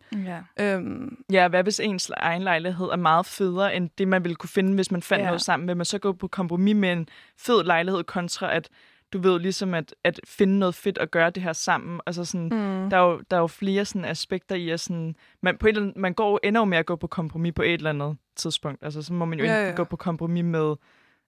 Ja. 0.58 0.76
Øhm, 0.76 1.24
Ja, 1.32 1.48
hvad 1.48 1.64
hvis 1.64 1.80
ens 1.80 2.10
egen 2.18 2.42
lejlighed 2.42 2.86
er 2.86 2.96
meget 2.96 3.26
federe, 3.26 3.76
end 3.76 3.90
det, 3.98 4.08
man 4.08 4.24
ville 4.24 4.36
kunne 4.36 4.50
finde, 4.50 4.76
hvis 4.76 4.92
man 4.92 5.02
fandt 5.02 5.22
Ja. 5.22 5.26
noget 5.26 5.42
sammen? 5.42 5.68
Vil 5.68 5.78
man 5.78 5.86
så 5.86 6.00
gå 6.00 6.14
på 6.14 6.28
kompromis 6.28 6.76
med 6.76 6.92
en 6.94 7.08
fed 7.38 7.64
lejlighed 7.64 8.04
kontra 8.04 8.56
at, 8.56 8.70
du 9.14 9.20
ved, 9.20 9.40
ligesom 9.40 9.74
at, 9.74 9.96
at 10.04 10.20
finde 10.28 10.60
noget 10.60 10.76
fedt 10.76 10.98
og 10.98 11.08
gøre 11.12 11.30
det 11.30 11.44
her 11.44 11.54
sammen? 11.54 12.02
Altså 12.06 12.26
sådan, 12.26 12.44
mm. 12.46 12.90
der, 12.90 12.98
er 12.98 13.02
jo, 13.02 13.22
der 13.32 13.38
er 13.38 13.42
jo 13.42 13.48
flere 13.48 13.86
sådan 13.86 14.06
aspekter 14.06 14.56
i 14.56 14.70
at 14.70 14.80
sådan, 14.80 15.16
man, 15.42 15.58
på 15.58 15.68
et 15.68 15.70
eller 15.70 15.82
andet, 15.82 15.98
man 15.98 16.14
går 16.14 16.40
ender 16.44 16.62
jo 16.62 16.66
med 16.66 16.78
at 16.78 16.86
gå 16.86 16.96
på 16.96 17.08
kompromis 17.08 17.54
på 17.56 17.62
et 17.62 17.74
eller 17.74 17.90
andet 17.90 18.18
tidspunkt. 18.36 18.84
Altså 18.84 19.02
så 19.02 19.14
må 19.14 19.26
man 19.26 19.40
jo 19.40 19.46
Ja, 19.46 19.66
ja. 19.68 19.76
gå 19.76 19.84
på 19.84 19.96
kompromis 19.96 20.44
med 20.44 20.76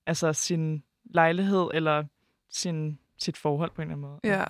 altså 0.08 0.34
sin 0.34 0.84
lejlighed 1.06 1.68
eller 1.74 2.04
sin, 2.50 3.00
sit 3.18 3.38
forhold 3.38 3.72
på 3.76 3.82
en 3.82 3.88
eller 3.88 3.96
anden 3.96 4.10
måde. 4.10 4.20
Ja, 4.38 4.44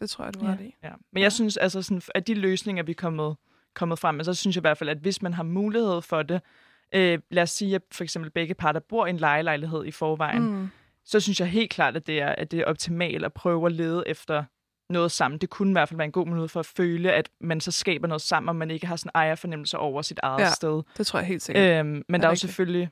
det 0.00 0.10
tror 0.10 0.24
jeg, 0.24 0.34
du 0.34 0.44
har 0.44 0.56
Ja. 0.60 0.64
i. 0.64 0.74
Ja. 0.82 0.90
Men 1.12 1.22
jeg 1.22 1.32
synes, 1.32 1.56
altså 1.56 1.82
sådan, 1.82 2.02
at 2.14 2.26
de 2.26 2.34
løsninger, 2.34 2.82
vi 2.82 2.90
er 2.92 2.96
kommet, 2.96 3.36
kommet 3.74 3.98
frem 3.98 4.14
med, 4.14 4.24
så 4.24 4.34
synes 4.34 4.56
jeg 4.56 4.60
i 4.60 4.66
hvert 4.68 4.78
fald, 4.78 4.90
at 4.90 4.98
hvis 4.98 5.22
man 5.22 5.34
har 5.34 5.42
mulighed 5.42 6.02
for 6.02 6.22
det, 6.22 6.40
øh, 6.94 7.18
lad 7.30 7.42
os 7.42 7.50
sige, 7.50 7.74
at 7.74 7.82
for 7.92 8.04
eksempel 8.04 8.30
begge 8.30 8.54
parter 8.54 8.80
bor 8.80 9.06
i 9.06 9.10
en 9.10 9.16
lejelejlighed 9.16 9.84
i 9.84 9.90
forvejen, 9.90 10.42
mm. 10.42 10.68
Så 11.08 11.20
synes 11.20 11.40
jeg 11.40 11.48
helt 11.48 11.70
klart, 11.70 11.96
at 11.96 12.06
det 12.06 12.20
er, 12.20 12.28
at 12.28 12.50
det 12.50 12.60
er 12.60 12.64
optimalt 12.64 13.24
at 13.24 13.32
prøve 13.32 13.66
at 13.66 13.72
lede 13.72 14.02
efter 14.06 14.44
noget 14.90 15.12
sammen. 15.12 15.38
Det 15.40 15.50
kunne 15.50 15.70
i 15.70 15.72
hvert 15.72 15.88
fald 15.88 15.96
være 15.96 16.04
en 16.04 16.12
god 16.12 16.26
mulighed 16.26 16.48
for 16.48 16.60
at 16.60 16.66
føle, 16.66 17.12
at 17.12 17.30
man 17.40 17.60
så 17.60 17.70
skaber 17.70 18.08
noget 18.08 18.20
sammen, 18.22 18.48
og 18.48 18.56
man 18.56 18.70
ikke 18.70 18.86
har 18.86 18.96
sådan 18.96 19.10
ejerfornemmelse 19.14 19.78
over 19.78 20.02
sit 20.02 20.18
eget 20.22 20.40
Ja, 20.42 20.50
sted. 20.50 20.82
Det 20.98 21.06
tror 21.06 21.18
jeg 21.18 21.26
helt 21.26 21.42
sikkert. 21.42 21.78
Øhm, 21.80 21.86
men 21.86 22.04
er 22.14 22.18
der 22.18 22.26
er 22.26 22.30
jo 22.30 22.36
selvfølgelig 22.36 22.88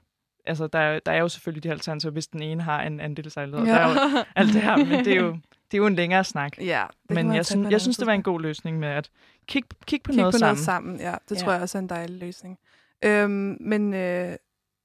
altså, 0.47 0.67
der, 0.67 0.79
er, 0.79 0.99
der 0.99 1.13
er 1.13 1.19
jo 1.21 1.29
selvfølgelig 1.29 1.63
de 1.65 1.71
alternativer, 1.71 2.11
hvis 2.13 2.27
den 2.27 2.43
ene 2.43 2.63
har 2.63 2.83
en 2.83 3.01
andelslejlighed. 3.01 3.67
Ja. 3.67 3.73
Der 3.73 3.79
er 3.79 3.89
jo 4.19 4.25
alt 4.37 4.53
det 4.55 4.63
her, 4.63 4.77
men 4.77 5.05
det 5.05 5.13
er 5.17 5.21
jo, 5.21 5.31
det 5.71 5.75
er 5.75 5.79
jo 5.79 5.87
en 5.87 5.95
længere 5.95 6.25
snak. 6.25 6.59
ja, 6.59 6.85
Men 7.11 7.35
jeg, 7.35 7.47
synes, 7.47 7.71
jeg 7.71 7.81
synes, 7.81 7.97
det 7.97 8.07
var 8.07 8.13
en 8.13 8.23
god 8.23 8.41
løsning 8.41 8.79
med 8.79 8.89
at 8.89 9.11
kigge 9.47 9.69
kig 9.87 10.03
på 10.03 10.13
Kig 10.13 10.17
noget 10.21 10.35
på 10.35 10.39
sammen. 10.39 10.49
noget 10.55 10.65
sammen, 10.65 11.01
ja. 11.01 11.15
Det 11.29 11.37
Ja. 11.37 11.41
tror 11.41 11.53
jeg 11.53 11.63
også 11.63 11.79
er 11.79 11.83
en 11.83 11.89
dejlig 11.89 12.19
løsning. 12.19 12.59
Øhm, 13.05 13.57
men, 13.61 13.95
øh, 13.95 14.37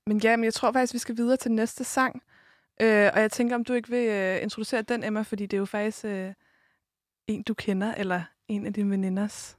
men 0.08 0.18
ja, 0.24 0.36
men 0.38 0.44
jeg 0.44 0.54
tror 0.54 0.72
faktisk, 0.72 0.94
vi 0.94 1.00
skal 1.00 1.18
videre 1.18 1.38
til 1.38 1.52
næste 1.52 1.84
sang. 1.84 2.24
Øh, 2.82 3.10
og 3.14 3.22
jeg 3.22 3.32
tænker, 3.32 3.56
om 3.56 3.64
du 3.64 3.74
ikke 3.74 3.90
vil 3.90 4.08
øh, 4.10 4.44
introducere 4.44 4.82
den, 4.82 5.04
Emma, 5.04 5.22
fordi 5.22 5.46
det 5.46 5.54
er 5.58 5.60
jo 5.60 5.66
faktisk 5.66 6.06
øh, 6.06 6.34
en, 7.28 7.44
du 7.44 7.54
kender, 7.54 7.94
eller 7.96 8.22
en 8.48 8.66
af 8.66 8.74
dine 8.74 8.90
veninders 8.92 9.58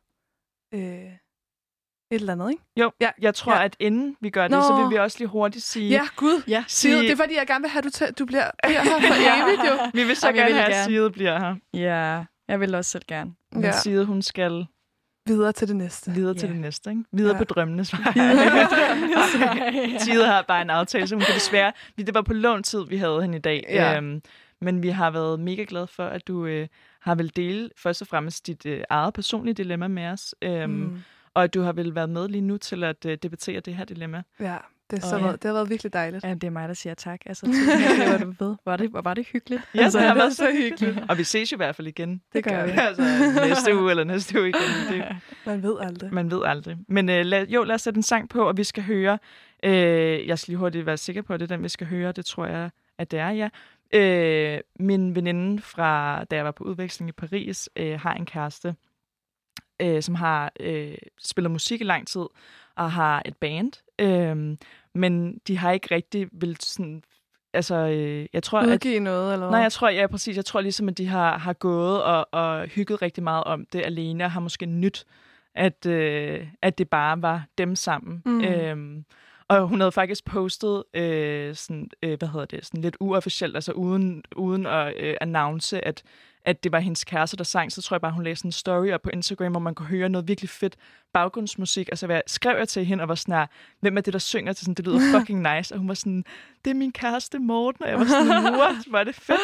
øh, 0.72 1.02
et 2.10 2.20
eller 2.20 2.32
andet, 2.32 2.50
ikke? 2.50 2.62
Jo, 2.76 2.92
Ja, 3.00 3.10
jeg 3.22 3.34
tror, 3.34 3.54
ja. 3.54 3.64
at 3.64 3.76
inden 3.80 4.16
vi 4.20 4.30
gør 4.30 4.42
det, 4.42 4.50
Nå. 4.50 4.62
så 4.62 4.76
vil 4.82 4.90
vi 4.90 4.96
også 4.96 5.18
lige 5.18 5.28
hurtigt 5.28 5.64
sige... 5.64 5.88
Ja, 5.90 6.00
gud. 6.16 6.42
Ja. 6.48 6.64
Sige, 6.68 6.92
Sige- 6.94 7.02
det 7.02 7.12
er 7.12 7.16
fordi, 7.16 7.34
jeg 7.36 7.46
gerne 7.46 7.62
vil 7.62 7.70
have, 7.70 7.78
at 7.78 7.84
du, 7.84 8.04
tæ- 8.04 8.10
du 8.18 8.24
bliver, 8.26 8.50
bliver 8.66 8.80
her 8.80 8.90
for 9.00 9.44
evigt, 9.48 9.60
jo. 9.70 9.90
Vi 9.94 10.04
vil 10.04 10.16
så 10.16 10.32
vi 10.32 10.38
gerne 10.38 10.52
vil 10.52 10.60
have, 10.60 10.74
at. 10.74 10.84
Side 10.84 11.10
bliver 11.10 11.38
her. 11.38 11.54
Ja, 11.74 12.24
jeg 12.48 12.60
vil 12.60 12.74
også 12.74 12.90
selv 12.90 13.04
gerne. 13.08 13.30
Men 13.52 13.62
Ja. 13.64 13.72
Side, 13.72 14.04
hun 14.04 14.22
skal 14.22 14.66
Videre 15.26 15.52
til 15.52 15.68
det 15.68 15.76
næste. 15.76 16.10
videre 16.12 16.34
til 16.34 16.46
Ja. 16.46 16.52
det 16.52 16.60
næste. 16.60 16.90
Ikke? 16.90 17.04
Videre 17.12 17.32
Ja. 17.32 17.38
på 17.38 17.44
drømmenes 17.44 17.92
vej. 17.92 18.12
Side 19.98 20.26
har 20.26 20.42
bare 20.48 20.62
en 20.62 20.70
aftale, 20.70 21.06
så 21.08 21.14
hun 21.14 21.24
kan 21.24 21.34
desværre... 21.34 21.72
Det 21.98 22.14
var 22.14 22.22
på 22.22 22.32
lån 22.32 22.62
tid, 22.62 22.84
vi 22.88 22.96
havde 22.96 23.22
hende 23.22 23.38
i 23.38 23.40
dag. 23.40 23.66
Ja. 23.68 23.96
Øhm, 23.96 24.22
men 24.60 24.82
vi 24.82 24.88
har 24.88 25.10
været 25.10 25.40
mega 25.40 25.64
glade 25.68 25.86
for, 25.86 26.04
at 26.06 26.28
du 26.28 26.46
øh, 26.46 26.68
har 27.00 27.14
vel 27.14 27.32
dele 27.36 27.70
først 27.76 28.02
og 28.02 28.08
fremmest 28.08 28.46
dit 28.46 28.66
øh, 28.66 28.80
eget 28.90 29.14
personlige 29.14 29.54
dilemma 29.54 29.88
med 29.88 30.06
os. 30.06 30.34
Øhm, 30.42 30.70
mm. 30.70 30.98
Og 31.40 31.44
at 31.44 31.54
du 31.54 31.60
har 31.62 31.72
vel 31.72 31.94
været 31.94 32.10
med 32.10 32.28
lige 32.28 32.40
nu 32.40 32.56
til 32.56 32.84
at 32.84 33.06
øh, 33.06 33.18
debattere 33.22 33.60
det 33.60 33.74
her 33.74 33.84
dilemma. 33.84 34.22
Ja, 34.40 34.56
det, 34.90 34.98
er 34.98 35.06
så 35.06 35.16
Og- 35.16 35.22
været, 35.24 35.42
det 35.42 35.48
har 35.48 35.52
været 35.54 35.70
virkelig 35.70 35.92
dejligt. 35.92 36.24
Ja, 36.24 36.34
det 36.34 36.44
er 36.44 36.50
mig, 36.50 36.68
der 36.68 36.74
siger 36.74 36.94
tak. 36.94 37.20
Altså, 37.26 37.46
det 38.00 38.12
var 38.12 38.18
du 38.18 38.44
ved. 38.44 38.56
Var 38.64 38.76
det, 38.76 38.90
var 38.92 39.14
det 39.14 39.26
hyggeligt? 39.32 39.62
Ja, 39.74 39.82
altså, 39.82 39.98
det 39.98 40.06
har 40.06 40.14
været 40.14 40.32
så 40.36 40.50
hyggeligt. 40.52 40.98
Og 41.08 41.18
vi 41.18 41.24
ses 41.24 41.52
jo 41.52 41.56
i 41.56 41.58
hvert 41.58 41.76
fald 41.76 41.88
igen. 41.88 42.22
det 42.32 42.44
gør 42.44 42.64
vi. 42.66 42.70
altså, 42.88 43.02
næste 43.48 43.76
uge 43.76 43.90
eller 43.90 44.04
næste 44.04 44.40
uge 44.40 44.48
igen. 44.48 44.60
Det, 44.90 45.04
Man 45.46 45.62
ved 45.62 45.76
aldrig. 45.80 46.14
man 46.14 46.30
ved 46.30 46.42
aldrig. 46.44 46.76
Men 46.88 47.08
øh, 47.08 47.24
lad, 47.24 47.46
jo, 47.46 47.64
lad 47.64 47.74
os 47.74 47.80
sætte 47.82 47.98
en 47.98 48.02
sang 48.02 48.28
på, 48.28 48.48
og 48.48 48.56
vi 48.56 48.64
skal 48.64 48.82
høre... 48.82 49.18
Øh, 49.64 50.26
jeg 50.28 50.38
skal 50.38 50.52
lige 50.52 50.58
hurtigt 50.58 50.86
være 50.86 50.96
sikker 50.96 51.22
på, 51.22 51.32
at 51.34 51.40
det 51.40 51.50
er 51.50 51.56
den, 51.56 51.64
vi 51.64 51.68
skal 51.68 51.86
høre. 51.86 52.12
Det 52.12 52.24
tror 52.26 52.46
jeg, 52.46 52.70
at 52.98 53.10
det 53.10 53.18
er, 53.18 53.30
ja. 53.30 53.48
Øh, 53.94 54.60
min 54.80 55.14
veninde 55.14 55.62
fra, 55.62 56.24
da 56.24 56.36
jeg 56.36 56.44
var 56.44 56.50
på 56.50 56.64
udveksling 56.64 57.08
i 57.08 57.12
Paris, 57.12 57.68
øh, 57.76 58.00
har 58.00 58.14
en 58.14 58.26
kæreste, 58.26 58.74
øh, 59.80 60.02
som 60.02 60.14
har 60.14 60.52
øh, 60.60 60.94
spillet 61.22 61.50
musik 61.50 61.80
i 61.80 61.84
lang 61.84 62.06
tid, 62.06 62.26
og 62.76 62.92
har 62.92 63.22
et 63.24 63.36
band. 63.36 63.72
Øh, 63.98 64.56
men 64.94 65.38
de 65.46 65.58
har 65.58 65.72
ikke 65.72 65.94
rigtig 65.94 66.28
vil 66.32 66.56
sådan... 66.60 67.02
Altså, 67.52 67.74
øh, 67.74 68.26
jeg 68.32 68.42
tror, 68.42 68.60
at 68.60 68.66
Udgive 68.68 69.00
noget, 69.00 69.32
eller 69.32 69.46
hvad? 69.46 69.50
Nej, 69.50 69.60
jeg 69.60 69.72
tror, 69.72 69.88
ja, 69.88 70.06
præcis. 70.06 70.36
Jeg 70.36 70.44
tror 70.44 70.60
ligesom, 70.60 70.88
at 70.88 70.98
de 70.98 71.06
har, 71.06 71.38
har 71.38 71.52
gået 71.52 72.02
og, 72.02 72.28
og 72.32 72.66
hygget 72.66 73.02
rigtig 73.02 73.22
meget 73.24 73.44
om 73.44 73.66
det 73.72 73.82
alene, 73.84 74.24
og 74.24 74.30
har 74.30 74.40
måske 74.40 74.66
nyt, 74.66 75.04
at, 75.54 75.86
øh, 75.86 76.46
at 76.62 76.78
det 76.78 76.88
bare 76.88 77.22
var 77.22 77.44
dem 77.58 77.76
sammen. 77.76 78.22
Mm. 78.24 78.44
Øhm, 78.44 79.04
Og 79.48 79.68
hun 79.68 79.80
havde 79.80 79.92
faktisk 79.92 80.24
postet 80.24 80.84
øh, 80.94 81.54
sådan, 81.54 81.90
øh, 82.02 82.18
hvad 82.18 82.28
hedder 82.28 82.46
det, 82.46 82.66
sådan 82.66 82.80
lidt 82.80 82.96
uofficielt, 83.00 83.56
altså 83.56 83.72
uden, 83.72 84.22
uden 84.36 84.66
at 84.66 84.94
øh, 84.96 85.16
announce, 85.20 85.84
at, 85.84 86.02
at 86.44 86.64
det 86.64 86.72
var 86.72 86.78
hendes 86.78 87.04
kæreste, 87.04 87.36
der 87.36 87.44
sang. 87.44 87.72
Så 87.72 87.82
tror 87.82 87.94
jeg 87.94 88.00
bare, 88.00 88.12
hun 88.12 88.24
læste 88.24 88.46
en 88.46 88.52
story 88.52 88.90
op 88.90 89.02
på 89.02 89.10
Instagram, 89.12 89.50
hvor 89.52 89.60
man 89.60 89.74
kunne 89.74 89.86
høre 89.86 90.08
noget 90.08 90.28
virkelig 90.28 90.50
fedt 90.50 90.76
baggrundsmusik. 91.12 91.88
Altså, 91.88 92.06
hvad 92.06 92.20
skrev 92.26 92.58
jeg 92.58 92.68
til 92.68 92.84
hende 92.86 93.02
og 93.02 93.08
var 93.08 93.14
sådan 93.14 93.46
hvem 93.80 93.96
er 93.96 94.00
det, 94.00 94.12
der 94.12 94.18
synger 94.18 94.52
til 94.52 94.64
sådan, 94.64 94.74
det 94.74 94.84
lyder 94.84 95.00
fucking 95.18 95.54
nice. 95.54 95.74
Og 95.74 95.78
hun 95.78 95.88
var 95.88 95.94
sådan, 95.94 96.24
det 96.64 96.70
er 96.70 96.74
min 96.74 96.92
kæreste 96.92 97.38
Morten. 97.38 97.84
Og 97.84 97.90
jeg 97.90 97.98
var 97.98 98.04
sådan, 98.04 98.54
what, 98.60 98.76
var 98.90 99.04
det 99.04 99.14
fedt. 99.14 99.40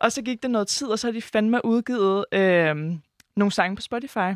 Og 0.00 0.12
så 0.12 0.22
gik 0.22 0.42
der 0.42 0.48
noget 0.48 0.68
tid, 0.68 0.86
og 0.86 0.98
så 0.98 1.06
har 1.06 1.12
de 1.12 1.22
fandme 1.22 1.64
udgivet 1.64 2.24
øh, 2.32 2.76
nogle 3.36 3.52
sange 3.52 3.76
på 3.76 3.82
Spotify. 3.82 4.34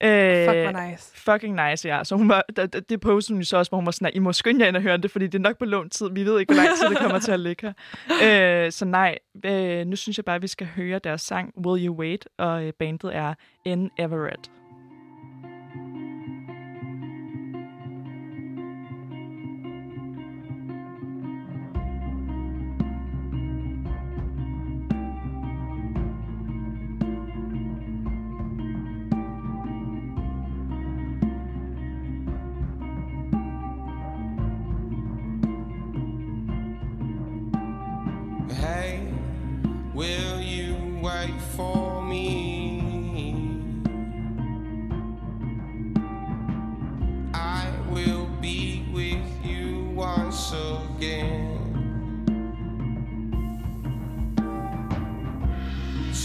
Øh, 0.00 0.46
Fuck, 0.48 0.56
hvor 0.74 0.88
nice. 0.90 1.12
Fucking 1.14 1.60
nice, 1.70 1.88
ja. 1.88 2.04
Så 2.04 2.16
hun 2.16 2.28
var, 2.28 2.44
det, 2.56 2.72
det- 2.72 2.88
det 2.90 3.00
postede 3.00 3.36
hun 3.36 3.44
så 3.44 3.56
også, 3.56 3.70
hvor 3.70 3.78
hun 3.78 3.86
var 3.86 3.92
sådan, 3.92 4.10
I 4.14 4.18
må 4.18 4.32
skynde 4.32 4.60
jer 4.60 4.68
ind 4.68 4.76
og 4.76 4.82
høre 4.82 4.96
det, 4.96 5.10
fordi 5.10 5.26
det 5.26 5.34
er 5.38 5.42
nok 5.42 5.58
på 5.58 5.64
lånt 5.64 5.92
tid. 5.92 6.08
Vi 6.12 6.24
ved 6.24 6.40
ikke, 6.40 6.54
hvor 6.54 6.62
lang 6.62 6.76
tid 6.78 6.88
det 6.88 6.98
kommer 6.98 7.18
til 7.18 7.32
at 7.32 7.40
ligge 7.40 7.66
her. 7.66 8.64
Øh, 8.66 8.72
så 8.72 8.84
nej, 8.84 9.18
øh, 9.44 9.86
nu 9.86 9.96
synes 9.96 10.16
jeg 10.18 10.24
bare, 10.24 10.36
at 10.36 10.42
vi 10.42 10.46
skal 10.46 10.66
høre 10.76 10.98
deres 10.98 11.20
sang 11.20 11.52
Will 11.66 11.86
You 11.86 11.94
Wait, 11.94 12.28
og 12.38 12.64
øh, 12.64 12.72
bandet 12.78 13.16
er 13.16 13.34
N. 13.76 13.88
Everett. 13.98 14.50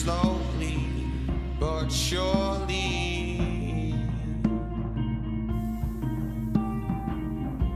Slowly 0.03 0.87
but 1.59 1.89
surely. 1.89 3.37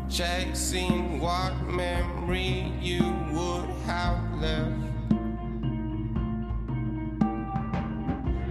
Chasing 0.10 1.20
what 1.20 1.54
memory 1.68 2.74
you 2.82 3.04
would 3.32 3.70
have 3.86 4.18
left. 4.42 4.74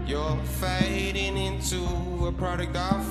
You're 0.06 0.38
fading 0.60 1.36
into 1.36 2.28
a 2.28 2.30
product 2.30 2.76
of 2.76 3.03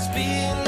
that's 0.00 0.14
being 0.14 0.59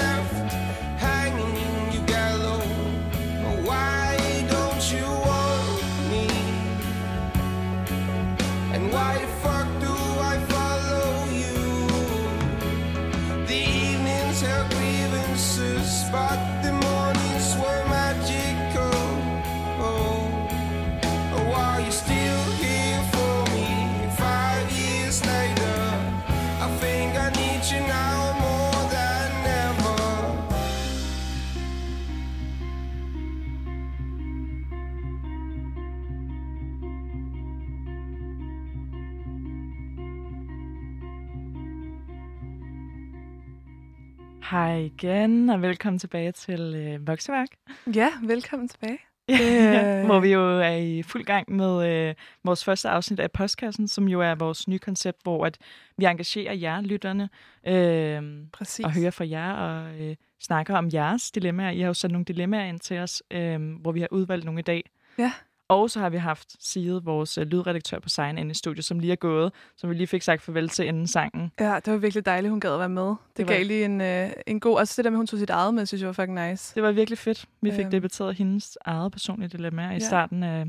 Hej 44.72 44.80
igen, 44.80 45.50
og 45.50 45.62
velkommen 45.62 45.98
tilbage 45.98 46.32
til 46.32 46.60
øh, 46.60 47.06
Vokseværk. 47.06 47.48
Ja, 47.94 48.08
velkommen 48.22 48.68
tilbage. 48.68 48.98
Ja, 49.28 50.06
hvor 50.06 50.20
vi 50.20 50.32
jo 50.32 50.60
er 50.60 50.76
i 50.76 51.02
fuld 51.02 51.24
gang 51.24 51.52
med 51.52 51.88
øh, 51.92 52.14
vores 52.44 52.64
første 52.64 52.88
afsnit 52.88 53.20
af 53.20 53.32
Postkassen, 53.32 53.88
som 53.88 54.08
jo 54.08 54.20
er 54.20 54.34
vores 54.34 54.68
nye 54.68 54.78
koncept, 54.78 55.22
hvor 55.22 55.46
at 55.46 55.58
vi 55.98 56.04
engagerer 56.04 56.54
jer, 56.54 56.80
lytterne, 56.80 57.28
øh, 57.66 58.22
Præcis. 58.52 58.84
og 58.84 58.92
hører 58.92 59.10
fra 59.10 59.28
jer 59.28 59.52
og 59.52 60.00
øh, 60.00 60.16
snakker 60.40 60.76
om 60.76 60.90
jeres 60.92 61.30
dilemmaer. 61.30 61.70
I 61.70 61.80
har 61.80 61.86
jo 61.86 61.94
sat 61.94 62.10
nogle 62.10 62.24
dilemmaer 62.24 62.64
ind 62.64 62.80
til 62.80 62.98
os, 62.98 63.22
øh, 63.30 63.60
hvor 63.80 63.92
vi 63.92 64.00
har 64.00 64.08
udvalgt 64.10 64.44
nogle 64.44 64.60
i 64.60 64.62
dag. 64.62 64.90
Ja. 65.18 65.32
Og 65.72 65.90
så 65.90 66.00
har 66.00 66.08
vi 66.10 66.16
haft 66.16 66.56
Side, 66.60 67.02
vores 67.04 67.38
øh, 67.38 67.46
lydredaktør 67.46 67.98
på 67.98 68.08
Sign 68.08 68.38
inde 68.38 68.50
i 68.50 68.54
studiet, 68.54 68.84
som 68.84 68.98
lige 68.98 69.12
er 69.12 69.16
gået, 69.16 69.52
som 69.76 69.90
vi 69.90 69.94
lige 69.94 70.06
fik 70.06 70.22
sagt 70.22 70.42
farvel 70.42 70.68
til 70.68 70.86
inden 70.86 71.06
sangen. 71.06 71.52
Ja, 71.60 71.80
det 71.84 71.92
var 71.92 71.98
virkelig 71.98 72.26
dejligt, 72.26 72.50
hun 72.50 72.60
gad 72.60 72.72
at 72.72 72.78
være 72.78 72.88
med. 72.88 73.02
Det, 73.02 73.16
Det 73.36 73.46
gav 73.46 73.58
var- 73.58 73.64
lige 73.64 73.84
en, 73.84 74.00
øh, 74.00 74.30
en 74.46 74.60
god... 74.60 74.76
Også 74.78 74.94
det 74.96 75.04
der 75.04 75.10
med, 75.10 75.16
hun 75.16 75.26
tog 75.26 75.38
sit 75.38 75.50
eget 75.50 75.74
med, 75.74 75.86
synes 75.86 76.00
jeg 76.00 76.06
var 76.06 76.12
fucking 76.12 76.48
nice. 76.50 76.74
Det 76.74 76.82
var 76.82 76.92
virkelig 76.92 77.18
fedt. 77.18 77.44
Vi 77.60 77.70
fik 77.70 77.80
Øhm. 77.80 77.90
debatteret 77.90 78.34
hendes 78.34 78.78
eget 78.84 79.12
personlige 79.12 79.48
dilemmaer 79.48 79.90
i, 79.90 79.92
Ja. 79.92 79.98
starten 79.98 80.42
af, 80.42 80.64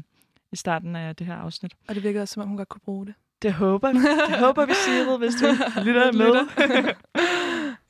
i 0.51 0.56
starten 0.56 0.95
af 0.95 1.16
det 1.16 1.28
her 1.28 1.36
afsnit. 1.36 1.74
Og 1.88 1.95
det 1.95 2.04
virkede 2.04 2.22
også, 2.22 2.34
som 2.34 2.41
om 2.43 2.47
hun 2.47 2.58
godt 2.58 2.70
kunne 2.70 2.82
bruge 2.86 3.06
det. 3.06 3.14
Det 3.41 3.54
håber 3.54 3.91
vi. 3.93 3.97
Det 4.30 4.39
håber 4.39 4.66
vi, 4.66 4.74
Side, 4.74 5.18
hvis 5.18 5.34
du 5.41 5.47
lytter 5.86 6.12
med. 6.12 6.47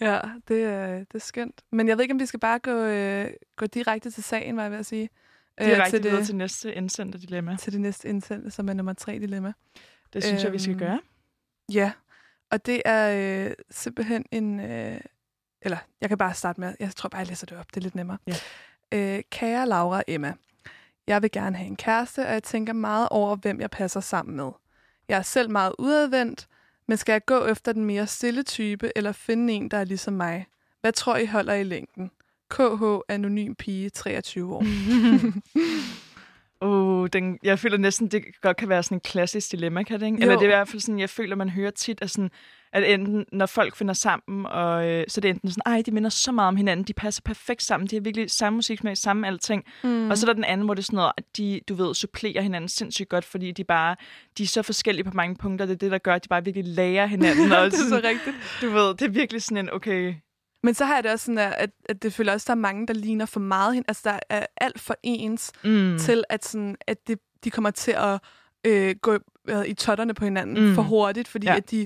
ja, 0.07 0.19
det 0.47 0.63
er, 0.63 0.97
det 0.97 1.15
er 1.15 1.19
skønt. 1.19 1.61
Men 1.71 1.87
jeg 1.87 1.97
ved 1.97 2.03
ikke, 2.03 2.13
om 2.13 2.19
vi 2.19 2.25
skal 2.25 2.39
bare 2.39 2.59
gå, 2.59 2.71
øh, 2.71 3.27
gå 3.55 3.65
direkte 3.65 4.11
til 4.11 4.23
sagen, 4.23 4.55
var 4.57 4.61
jeg 4.63 4.71
ved 4.71 4.79
at 4.79 4.85
sige. 4.85 5.09
Øh, 5.61 5.67
Direkte 5.67 5.91
til, 5.97 6.03
videre 6.03 6.17
det, 6.17 6.25
til 6.25 6.35
næste 6.35 6.73
indsendte 6.73 7.17
dilemma. 7.17 7.57
til 7.59 7.73
det 7.73 7.81
næste 7.81 8.07
indsendte, 8.09 8.51
som 8.51 8.69
er 8.69 8.73
nummer 8.73 8.93
tre 8.93 9.19
dilemma. 9.19 9.53
Det 10.13 10.23
synes 10.23 10.41
øhm. 10.41 10.45
jeg, 10.45 10.53
vi 10.53 10.59
skal 10.59 10.71
Øhm, 10.71 10.79
gøre. 10.79 10.99
Ja, 11.73 11.91
og 12.51 12.65
det 12.65 12.81
er 12.85 13.45
øh, 13.47 13.51
simpelthen 13.71 14.25
en... 14.31 14.59
Øh, 14.59 15.01
eller, 15.61 15.77
jeg 16.01 16.09
kan 16.09 16.17
bare 16.17 16.33
starte 16.33 16.59
med... 16.59 16.75
Jeg 16.79 16.91
tror 16.95 17.09
bare, 17.09 17.19
jeg 17.19 17.27
læser 17.27 17.45
det 17.47 17.57
op. 17.57 17.65
Det 17.69 17.77
er 17.77 17.81
lidt 17.81 17.95
nemmere. 17.95 18.17
Ja. 18.27 18.35
Øh, 19.17 19.23
kære 19.31 19.67
Laura 19.67 20.03
Emma, 20.07 20.33
jeg 21.07 21.21
vil 21.21 21.31
gerne 21.31 21.55
have 21.57 21.67
en 21.67 21.75
kæreste, 21.75 22.25
og 22.27 22.33
jeg 22.33 22.43
tænker 22.43 22.73
meget 22.73 23.09
over, 23.11 23.35
hvem 23.35 23.61
jeg 23.61 23.69
passer 23.69 23.99
sammen 23.99 24.35
med. 24.35 24.51
Jeg 25.07 25.17
er 25.17 25.21
selv 25.21 25.49
meget 25.49 25.73
udadvendt, 25.79 26.47
men 26.87 26.97
skal 26.97 27.13
jeg 27.13 27.25
gå 27.25 27.45
efter 27.45 27.73
den 27.73 27.85
mere 27.85 28.07
stille 28.07 28.43
type, 28.43 28.91
eller 28.95 29.11
finde 29.11 29.53
en, 29.53 29.71
der 29.71 29.77
er 29.77 29.83
ligesom 29.83 30.13
mig? 30.13 30.47
Hvad 30.81 30.91
tror 30.91 31.17
I 31.17 31.25
holder 31.25 31.53
i 31.53 31.63
længden? 31.63 32.11
KH, 32.53 32.83
anonym 33.09 33.53
pige, 33.53 33.89
23 33.89 34.55
år. 34.55 34.65
Oh, 36.61 37.07
den, 37.13 37.39
jeg 37.43 37.59
føler 37.59 37.77
næsten, 37.77 38.07
det 38.07 38.23
godt 38.41 38.57
kan 38.57 38.69
være 38.69 38.83
sådan 38.83 38.95
en 38.95 39.01
klassisk 39.01 39.51
dilemma, 39.51 39.83
kan 39.83 39.99
det 39.99 40.05
ikke? 40.05 40.17
Jo. 40.17 40.21
Eller 40.21 40.35
det 40.35 40.41
er 40.41 40.49
i 40.49 40.55
hvert 40.55 40.67
fald 40.67 40.81
sådan, 40.81 40.99
jeg 40.99 41.09
føler, 41.09 41.35
man 41.35 41.49
hører 41.49 41.71
tit, 41.71 42.01
at, 42.01 42.09
sådan, 42.09 42.31
at 42.73 42.93
enten, 42.93 43.25
når 43.31 43.45
folk 43.45 43.75
finder 43.75 43.93
sammen, 43.93 44.45
og, 44.45 44.87
øh, 44.87 45.05
så 45.07 45.19
er 45.19 45.21
det 45.21 45.29
enten 45.29 45.49
sådan, 45.49 45.73
ej, 45.73 45.81
de 45.85 45.91
minder 45.91 46.09
så 46.09 46.31
meget 46.31 46.47
om 46.47 46.55
hinanden, 46.55 46.85
de 46.85 46.93
passer 46.93 47.21
perfekt 47.25 47.63
sammen, 47.63 47.87
de 47.87 47.95
har 47.95 48.01
virkelig 48.01 48.31
samme 48.31 48.57
musiksmag, 48.57 48.97
samme 48.97 49.27
alting. 49.27 49.63
Mm. 49.83 50.09
Og 50.09 50.17
så 50.17 50.25
er 50.25 50.27
der 50.27 50.33
den 50.33 50.43
anden, 50.43 50.65
hvor 50.65 50.73
det 50.73 50.81
er 50.81 50.85
sådan 50.85 50.97
noget, 50.97 51.11
at 51.17 51.23
de, 51.37 51.61
du 51.69 51.75
ved, 51.75 51.93
supplerer 51.93 52.41
hinanden 52.41 52.69
sindssygt 52.69 53.09
godt, 53.09 53.25
fordi 53.25 53.51
de 53.51 53.63
bare, 53.63 53.95
de 54.37 54.43
er 54.43 54.47
så 54.47 54.61
forskellige 54.61 55.03
på 55.03 55.11
mange 55.13 55.35
punkter, 55.35 55.65
det 55.65 55.73
er 55.73 55.77
det, 55.77 55.91
der 55.91 55.97
gør, 55.97 56.15
at 56.15 56.23
de 56.23 56.29
bare 56.29 56.43
virkelig 56.43 56.67
lærer 56.67 57.05
hinanden. 57.15 57.51
Og 57.51 57.65
det 57.65 57.73
er 57.73 57.77
så 57.77 57.89
sådan, 57.89 58.03
rigtigt. 58.03 58.35
du 58.61 58.69
ved, 58.69 58.93
det 58.93 59.01
er 59.01 59.09
virkelig 59.09 59.41
sådan 59.41 59.57
en, 59.57 59.73
okay, 59.73 60.15
Men 60.63 60.73
så 60.73 60.85
har 60.85 60.93
jeg 60.95 61.03
det 61.03 61.11
også 61.11 61.25
sådan, 61.25 61.37
at, 61.57 61.69
at, 61.85 62.03
det 62.03 62.13
føler 62.13 62.33
også, 62.33 62.43
at 62.43 62.47
der 62.47 62.53
er 62.53 62.55
mange, 62.55 62.87
der 62.87 62.93
ligner 62.93 63.25
for 63.25 63.39
meget 63.39 63.73
hin. 63.73 63.83
Altså, 63.87 64.01
der 64.05 64.19
er 64.29 64.45
alt 64.57 64.79
for 64.79 64.95
ens 65.03 65.51
mm. 65.63 65.97
til, 65.99 66.23
at, 66.29 66.45
sådan, 66.45 66.75
at 66.87 67.07
det, 67.07 67.19
de 67.43 67.51
kommer 67.51 67.71
til 67.71 67.91
at 67.91 68.19
øh, 68.65 68.95
gå 69.01 69.17
øh, 69.49 69.65
i 69.65 69.73
totterne 69.73 70.13
på 70.13 70.23
hinanden 70.25 70.67
Mm. 70.69 70.75
for 70.75 70.81
hurtigt, 70.81 71.27
fordi 71.27 71.47
Ja. 71.47 71.55
at 71.55 71.71
de, 71.71 71.85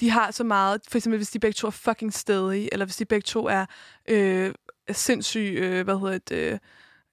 de 0.00 0.10
har 0.10 0.30
så 0.30 0.44
meget, 0.44 0.80
for 0.88 0.98
eksempel 0.98 1.18
hvis 1.18 1.30
de 1.30 1.38
begge 1.38 1.52
to 1.54 1.66
er 1.66 1.70
fucking 1.70 2.12
stedige, 2.14 2.68
eller 2.72 2.86
hvis 2.86 2.96
de 2.96 3.04
begge 3.04 3.24
to 3.24 3.46
er 3.46 3.66
øh, 4.08 4.54
sindssygt, 4.92 5.58
øh, 5.58 5.84
hvad 5.84 5.98
hedder 6.00 6.18
det, 6.18 6.36
øh, 6.52 6.58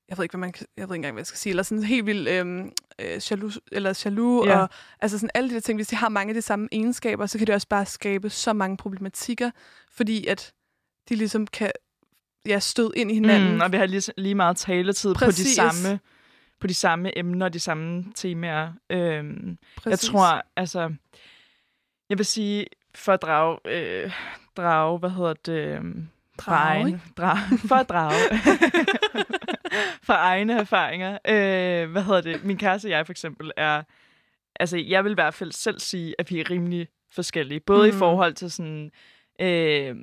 jeg 0.10 0.18
ved 0.18 0.26
ikke, 0.26 0.38
hvad 0.38 0.40
man, 0.48 0.54
jeg 0.78 0.90
ved 0.90 0.96
ikke 0.96 0.96
engang, 0.96 1.14
hvad 1.14 1.22
jeg 1.22 1.28
skal 1.28 1.38
sige, 1.40 1.52
eller 1.52 1.64
sådan 1.64 1.84
helt 1.84 2.06
vildt 2.06 2.28
øh, 2.30 2.66
øh, 3.00 3.22
jaloux, 3.32 3.58
eller 3.72 4.02
jaloux, 4.06 4.48
Ja. 4.48 4.58
og 4.60 4.70
altså 5.00 5.18
sådan 5.18 5.30
alle 5.34 5.50
de 5.50 5.54
der 5.54 5.62
ting, 5.62 5.78
hvis 5.78 5.88
de 5.88 5.96
har 5.96 6.10
mange 6.10 6.30
af 6.32 6.36
de 6.36 6.42
samme 6.42 6.68
egenskaber, 6.72 7.26
så 7.26 7.38
kan 7.38 7.48
det 7.48 7.56
også 7.56 7.68
bare 7.68 7.86
skabe 7.86 8.30
så 8.30 8.54
mange 8.54 8.78
problematikker, 8.78 9.52
fordi 9.92 10.28
at 10.28 10.54
de 11.10 11.16
ligesom 11.16 11.48
kan 11.48 11.72
ja, 12.46 12.60
støde 12.60 12.92
ind 12.96 13.12
i 13.12 13.14
hinanden. 13.14 13.54
Mm, 13.54 13.62
og 13.62 13.72
vi 13.72 13.78
har 13.78 13.86
lige, 13.86 14.14
lige 14.18 14.36
meget 14.36 14.58
taletid 14.58 15.14
Præcis. 15.14 15.46
på 15.46 15.50
de 15.50 15.56
samme 15.56 16.00
på 16.64 16.68
de 16.68 16.74
samme 16.74 17.18
emner, 17.18 17.50
de 17.50 17.60
samme 17.60 18.06
temaer. 18.16 18.74
Øhm, 18.90 19.58
jeg 19.86 20.00
tror, 20.00 20.46
altså, 20.56 20.94
jeg 22.10 22.18
vil 22.18 22.26
sige, 22.26 22.66
for 22.96 23.14
at 23.14 23.22
drage, 23.22 23.58
øh, 23.66 24.12
drage 24.58 25.00
hvad 25.00 25.10
hedder 25.10 25.34
det, 25.34 25.80
fra 26.40 26.52
Drage, 26.52 27.02
drage, 27.18 27.58
for 27.70 27.76
at 27.76 27.90
drage, 27.90 28.40
fra 30.08 30.16
egne 30.16 30.54
erfaringer. 30.54 31.18
Øh, 31.28 31.92
hvad 31.92 32.04
hedder 32.04 32.22
det, 32.22 32.44
min 32.44 32.58
kæreste 32.58 32.86
og 32.86 32.90
jeg 32.90 33.06
for 33.06 33.14
eksempel 33.14 33.52
er, 33.58 33.84
altså, 34.60 34.78
jeg 34.78 35.04
vil 35.04 35.12
i 35.12 35.14
hvert 35.14 35.34
fald 35.34 35.52
selv 35.52 35.80
sige, 35.80 36.16
at 36.20 36.32
vi 36.32 36.40
er 36.40 36.50
rimelig 36.50 36.88
forskellige. 37.12 37.60
Både 37.60 37.92
mm. 37.92 37.96
i 37.96 38.00
forhold 38.00 38.34
til 38.34 38.52
sådan, 38.52 38.92
øh, 39.42 39.96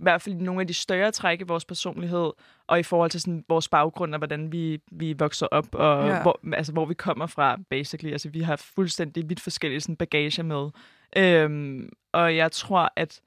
i 0.00 0.02
hvert 0.02 0.22
fald 0.22 0.34
nogle 0.34 0.60
af 0.60 0.66
de 0.66 0.74
større 0.74 1.10
træk 1.10 1.40
i 1.40 1.44
vores 1.44 1.64
personlighed, 1.64 2.30
og 2.66 2.78
i 2.80 2.82
forhold 2.82 3.10
til 3.10 3.20
sådan, 3.20 3.44
vores 3.48 3.68
baggrund 3.68 4.14
og 4.14 4.18
hvordan 4.18 4.52
vi, 4.52 4.78
vi 4.92 5.12
vokser 5.18 5.46
op, 5.46 5.74
og 5.74 6.06
Ja. 6.08 6.22
hvor, 6.22 6.40
altså, 6.52 6.72
hvor 6.72 6.84
vi 6.86 6.94
kommer 6.94 7.26
fra, 7.26 7.56
basically. 7.70 8.12
Altså, 8.12 8.28
vi 8.28 8.40
har 8.40 8.56
fuldstændig 8.56 9.28
vidt 9.28 9.40
forskellige 9.40 9.80
sådan, 9.80 9.96
bagage 9.96 10.42
med. 10.42 10.68
Øhm, 11.16 11.88
og 12.12 12.36
jeg 12.36 12.52
tror, 12.52 12.92
at, 12.96 13.20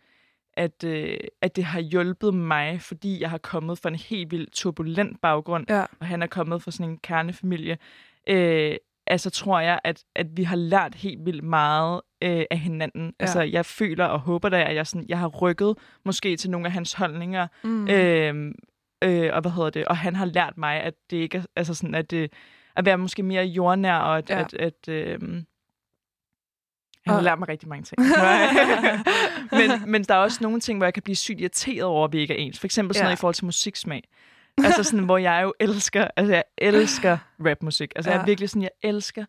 at, 0.53 0.84
øh, 0.84 1.17
at 1.41 1.55
det 1.55 1.63
har 1.63 1.80
hjulpet 1.80 2.34
mig, 2.34 2.82
fordi 2.82 3.22
jeg 3.22 3.30
har 3.30 3.38
kommet 3.38 3.78
fra 3.80 3.89
en 3.89 3.95
helt 3.95 4.32
vildt 4.32 4.51
turbulent 4.53 5.22
baggrund, 5.22 5.65
Ja. 5.69 5.86
og 5.99 6.05
han 6.07 6.22
er 6.24 6.28
kommet 6.28 6.61
fra 6.63 6.72
sådan 6.72 6.89
en 6.91 6.97
kernefamilie. 6.97 7.78
Øh, 8.30 8.76
altså 9.07 9.30
tror 9.30 9.59
jeg, 9.59 9.80
at, 9.84 10.03
at 10.15 10.28
vi 10.38 10.43
har 10.43 10.55
lært 10.55 10.95
helt 10.95 11.26
vildt 11.26 11.43
meget 11.43 12.01
øh, 12.22 12.43
af 12.51 12.57
hinanden. 12.59 13.05
Ja. 13.05 13.11
Altså, 13.24 13.41
jeg 13.41 13.65
føler 13.65 14.05
og 14.05 14.19
håber 14.19 14.49
da, 14.49 14.63
at 14.63 14.76
jeg, 14.76 14.88
sådan, 14.88 15.05
jeg 15.09 15.19
har 15.19 15.28
rykket 15.28 15.78
måske 16.05 16.38
til 16.38 16.49
nogle 16.49 16.65
af 16.67 16.72
hans 16.74 16.93
holdninger, 16.93 17.47
Mm. 17.63 17.88
Øh, 17.88 18.53
øh, 19.03 19.30
og 19.34 19.41
hvad 19.41 19.51
hedder 19.51 19.69
det? 19.69 19.86
Og 19.86 19.97
han 19.97 20.15
har 20.15 20.26
lært 20.26 20.57
mig, 20.57 20.82
at 20.82 20.93
det 21.09 21.17
ikke 21.17 21.38
er, 21.38 21.43
altså 21.55 21.74
sådan, 21.74 21.95
at 21.95 22.11
det, 22.11 22.34
at 22.76 22.86
være 22.86 22.97
måske 22.97 23.24
mere 23.24 23.43
jordnær, 23.45 23.95
og 23.95 24.17
at, 24.17 24.30
Ja. 24.30 24.39
at, 24.39 24.53
at 24.53 24.88
øh, 24.89 25.19
han 27.05 27.13
har 27.15 27.22
lært 27.22 27.39
mig 27.39 27.47
rigtig 27.49 27.69
mange 27.69 27.84
ting. 27.84 27.99
men, 29.59 29.91
men 29.91 30.03
der 30.03 30.15
er 30.15 30.19
også 30.19 30.38
nogle 30.41 30.59
ting, 30.59 30.80
hvor 30.80 30.86
jeg 30.86 30.93
kan 30.93 31.03
blive 31.03 31.15
sygt 31.15 31.39
irriteret 31.39 31.84
over, 31.84 32.05
at 32.07 32.13
vi 32.13 32.19
ikke 32.19 32.34
er 32.34 32.38
ens. 32.38 32.59
For 32.59 32.67
eksempel 32.67 32.95
sådan 32.95 33.03
Ja. 33.03 33.07
noget 33.07 33.17
i 33.17 33.19
forhold 33.19 33.36
til 33.36 33.45
musiksmag. 33.45 34.03
altså 34.63 34.84
sådan, 34.84 35.05
hvor 35.05 35.17
jeg 35.17 35.39
jo 35.43 35.53
elsker, 35.59 36.07
altså 36.15 36.34
jeg 36.34 36.43
elsker 36.57 37.17
rapmusik. 37.49 37.91
Altså 37.95 38.11
ja. 38.11 38.15
jeg 38.15 38.22
er 38.22 38.26
virkelig 38.26 38.49
sådan, 38.49 38.61
jeg 38.61 38.69
elsker, 38.84 39.26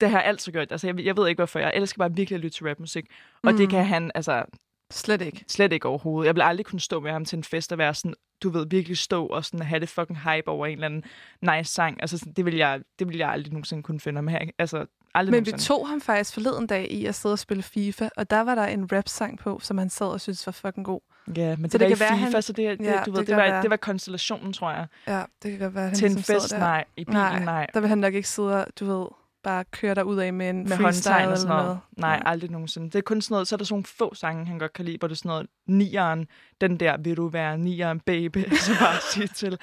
det 0.00 0.10
har 0.10 0.18
jeg 0.18 0.28
altid 0.28 0.52
gjort. 0.52 0.72
Altså 0.72 0.86
jeg, 0.86 1.00
jeg 1.04 1.16
ved 1.16 1.28
ikke 1.28 1.38
hvorfor, 1.38 1.58
jeg 1.58 1.72
elsker 1.74 1.98
bare 1.98 2.14
virkelig 2.14 2.34
at 2.36 2.40
lytte 2.40 2.56
til 2.58 2.66
rapmusik. 2.68 3.04
Og 3.42 3.52
mm. 3.52 3.58
det 3.58 3.70
kan 3.70 3.84
han, 3.84 4.10
altså 4.14 4.44
Slet 4.92 5.20
ikke. 5.22 5.44
Slet 5.48 5.72
ikke 5.72 5.88
overhovedet. 5.88 6.26
Jeg 6.26 6.34
vil 6.34 6.42
aldrig 6.42 6.66
kunne 6.66 6.80
stå 6.80 7.00
med 7.00 7.10
ham 7.12 7.24
til 7.24 7.36
en 7.36 7.44
fest 7.44 7.72
og 7.72 7.78
være 7.78 7.94
sådan, 7.94 8.14
du 8.42 8.50
ved, 8.50 8.66
virkelig 8.70 8.98
stå 8.98 9.26
og 9.26 9.44
sådan 9.44 9.66
have 9.66 9.80
det 9.80 9.88
fucking 9.88 10.18
hype 10.18 10.48
over 10.48 10.66
en 10.66 10.72
eller 10.72 10.86
anden 10.86 11.04
nice 11.42 11.72
sang. 11.74 12.00
Altså, 12.00 12.18
sådan, 12.18 12.32
det 12.32 12.44
vil 12.44 12.56
jeg, 12.56 12.80
det 12.98 13.08
vil 13.08 13.16
jeg 13.16 13.28
aldrig 13.30 13.52
nogensinde 13.52 13.82
kunne 13.82 14.00
finde 14.00 14.18
ham 14.18 14.28
her. 14.28 14.38
Altså, 14.58 14.86
aldrig 15.14 15.30
Men 15.32 15.46
vi 15.46 15.50
nogensinde. 15.50 15.62
tog 15.80 15.88
ham 15.88 16.00
faktisk 16.00 16.34
forleden 16.34 16.66
dag 16.66 16.90
i 16.92 17.06
at 17.06 17.14
sidde 17.14 17.32
og 17.32 17.38
spille 17.38 17.62
FIFA, 17.62 18.08
og 18.16 18.30
der 18.30 18.40
var 18.40 18.54
der 18.54 18.64
en 18.66 18.92
rap-sang 18.92 19.38
på, 19.38 19.58
som 19.62 19.78
han 19.78 19.90
sad 19.90 20.06
og 20.06 20.20
syntes 20.20 20.46
var 20.46 20.52
fucking 20.52 20.86
god. 20.86 21.00
Ja, 21.36 21.56
men 21.56 21.70
Så 21.70 21.78
det, 21.78 21.80
det 21.80 21.80
der 21.80 21.88
kan 21.88 21.96
i 21.96 22.00
være, 22.00 22.18
FIFA, 22.18 22.30
han- 22.32 22.42
så 22.42 22.52
det, 22.52 22.78
det, 22.78 22.84
Ja, 22.86 23.02
du 23.06 23.10
ved, 23.10 23.18
det 23.20 23.26
det, 23.28 23.36
var, 23.36 23.42
være. 23.42 23.62
det 23.62 23.70
var 23.70 23.76
konstellationen, 23.76 24.52
tror 24.52 24.70
jeg. 24.70 24.86
Ja, 25.06 25.22
det 25.42 25.50
kan 25.50 25.60
godt 25.60 25.74
være, 25.74 25.84
han 25.84 25.94
til 25.94 26.06
en 26.06 26.12
ligesom 26.14 26.34
fest, 26.40 26.52
nej. 26.58 26.84
I 26.96 27.04
bilen, 27.04 27.20
Nej. 27.20 27.44
nej. 27.44 27.66
Der 27.74 27.80
vil 27.80 27.88
han 27.88 27.98
nok 27.98 28.14
ikke 28.14 28.28
sidde 28.28 28.64
og, 28.64 28.66
du 28.80 28.84
ved, 28.98 29.06
bare 29.42 29.64
køre 29.64 29.94
der 29.94 30.02
ud 30.02 30.16
af 30.16 30.32
med 30.32 30.50
en 30.50 30.62
Med 30.68 30.76
håndtegn 30.76 31.16
og 31.16 31.22
eller 31.22 31.36
sådan 31.36 31.48
noget. 31.48 31.64
noget. 31.64 31.80
Nej, 31.96 32.22
aldrig 32.26 32.50
nogensinde. 32.50 32.86
Det 32.86 32.94
er 32.94 33.02
kun 33.02 33.20
sådan 33.22 33.34
noget, 33.34 33.48
så 33.48 33.54
er 33.54 33.56
der 33.56 33.64
sådan 33.64 33.72
nogle 33.74 33.84
få 33.84 34.14
sange, 34.14 34.46
han 34.46 34.58
godt 34.58 34.72
kan 34.72 34.84
lide, 34.84 34.98
hvor 34.98 35.08
det 35.08 35.14
er 35.14 35.18
sådan 35.18 35.28
noget, 35.28 35.46
nieren, 35.66 36.26
den 36.60 36.80
der, 36.80 36.96
vil 36.96 37.16
du 37.16 37.28
være 37.28 37.58
nieren, 37.58 38.00
baby, 38.00 38.50
så 38.66 38.72
bare 38.80 39.00
sige 39.12 39.26
til. 39.26 39.58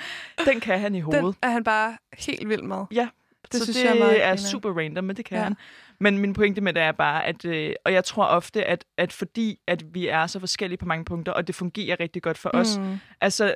Den 0.46 0.60
kan 0.60 0.80
han 0.80 0.96
i 0.96 1.00
hovedet. 1.00 1.24
Den 1.24 1.34
er 1.42 1.50
han 1.50 1.64
bare 1.64 1.98
helt 2.18 2.50
vild 2.50 2.62
med. 2.62 2.86
Ja, 2.92 3.08
Det 3.52 3.54
så 3.60 3.64
synes 3.64 3.78
det 3.78 3.84
jeg 3.86 3.96
er 3.96 4.00
meget 4.00 4.26
er 4.26 4.36
super 4.36 4.78
random, 4.78 5.04
men 5.04 5.16
det 5.16 5.26
kan 5.26 5.36
Ja. 5.36 5.42
ja. 5.42 5.44
han. 5.44 5.56
Men 6.00 6.18
min 6.18 6.34
pointe 6.34 6.62
med 6.62 6.74
det 6.74 6.84
er 6.84 6.92
bare, 6.92 7.26
at, 7.26 7.46
øh, 7.46 7.74
og 7.86 7.94
jeg 7.94 8.04
tror 8.04 8.26
ofte, 8.26 8.64
at, 8.66 8.86
at 8.98 9.14
fordi 9.14 9.60
at 9.68 9.84
vi 9.94 10.08
er 10.08 10.28
så 10.28 10.40
forskellige 10.40 10.78
på 10.78 10.86
mange 10.86 11.06
punkter, 11.06 11.32
og 11.32 11.48
det 11.48 11.56
fungerer 11.56 12.00
rigtig 12.00 12.22
godt 12.22 12.38
for 12.38 12.52
mm. 12.54 12.60
os, 12.60 12.80
altså, 13.22 13.56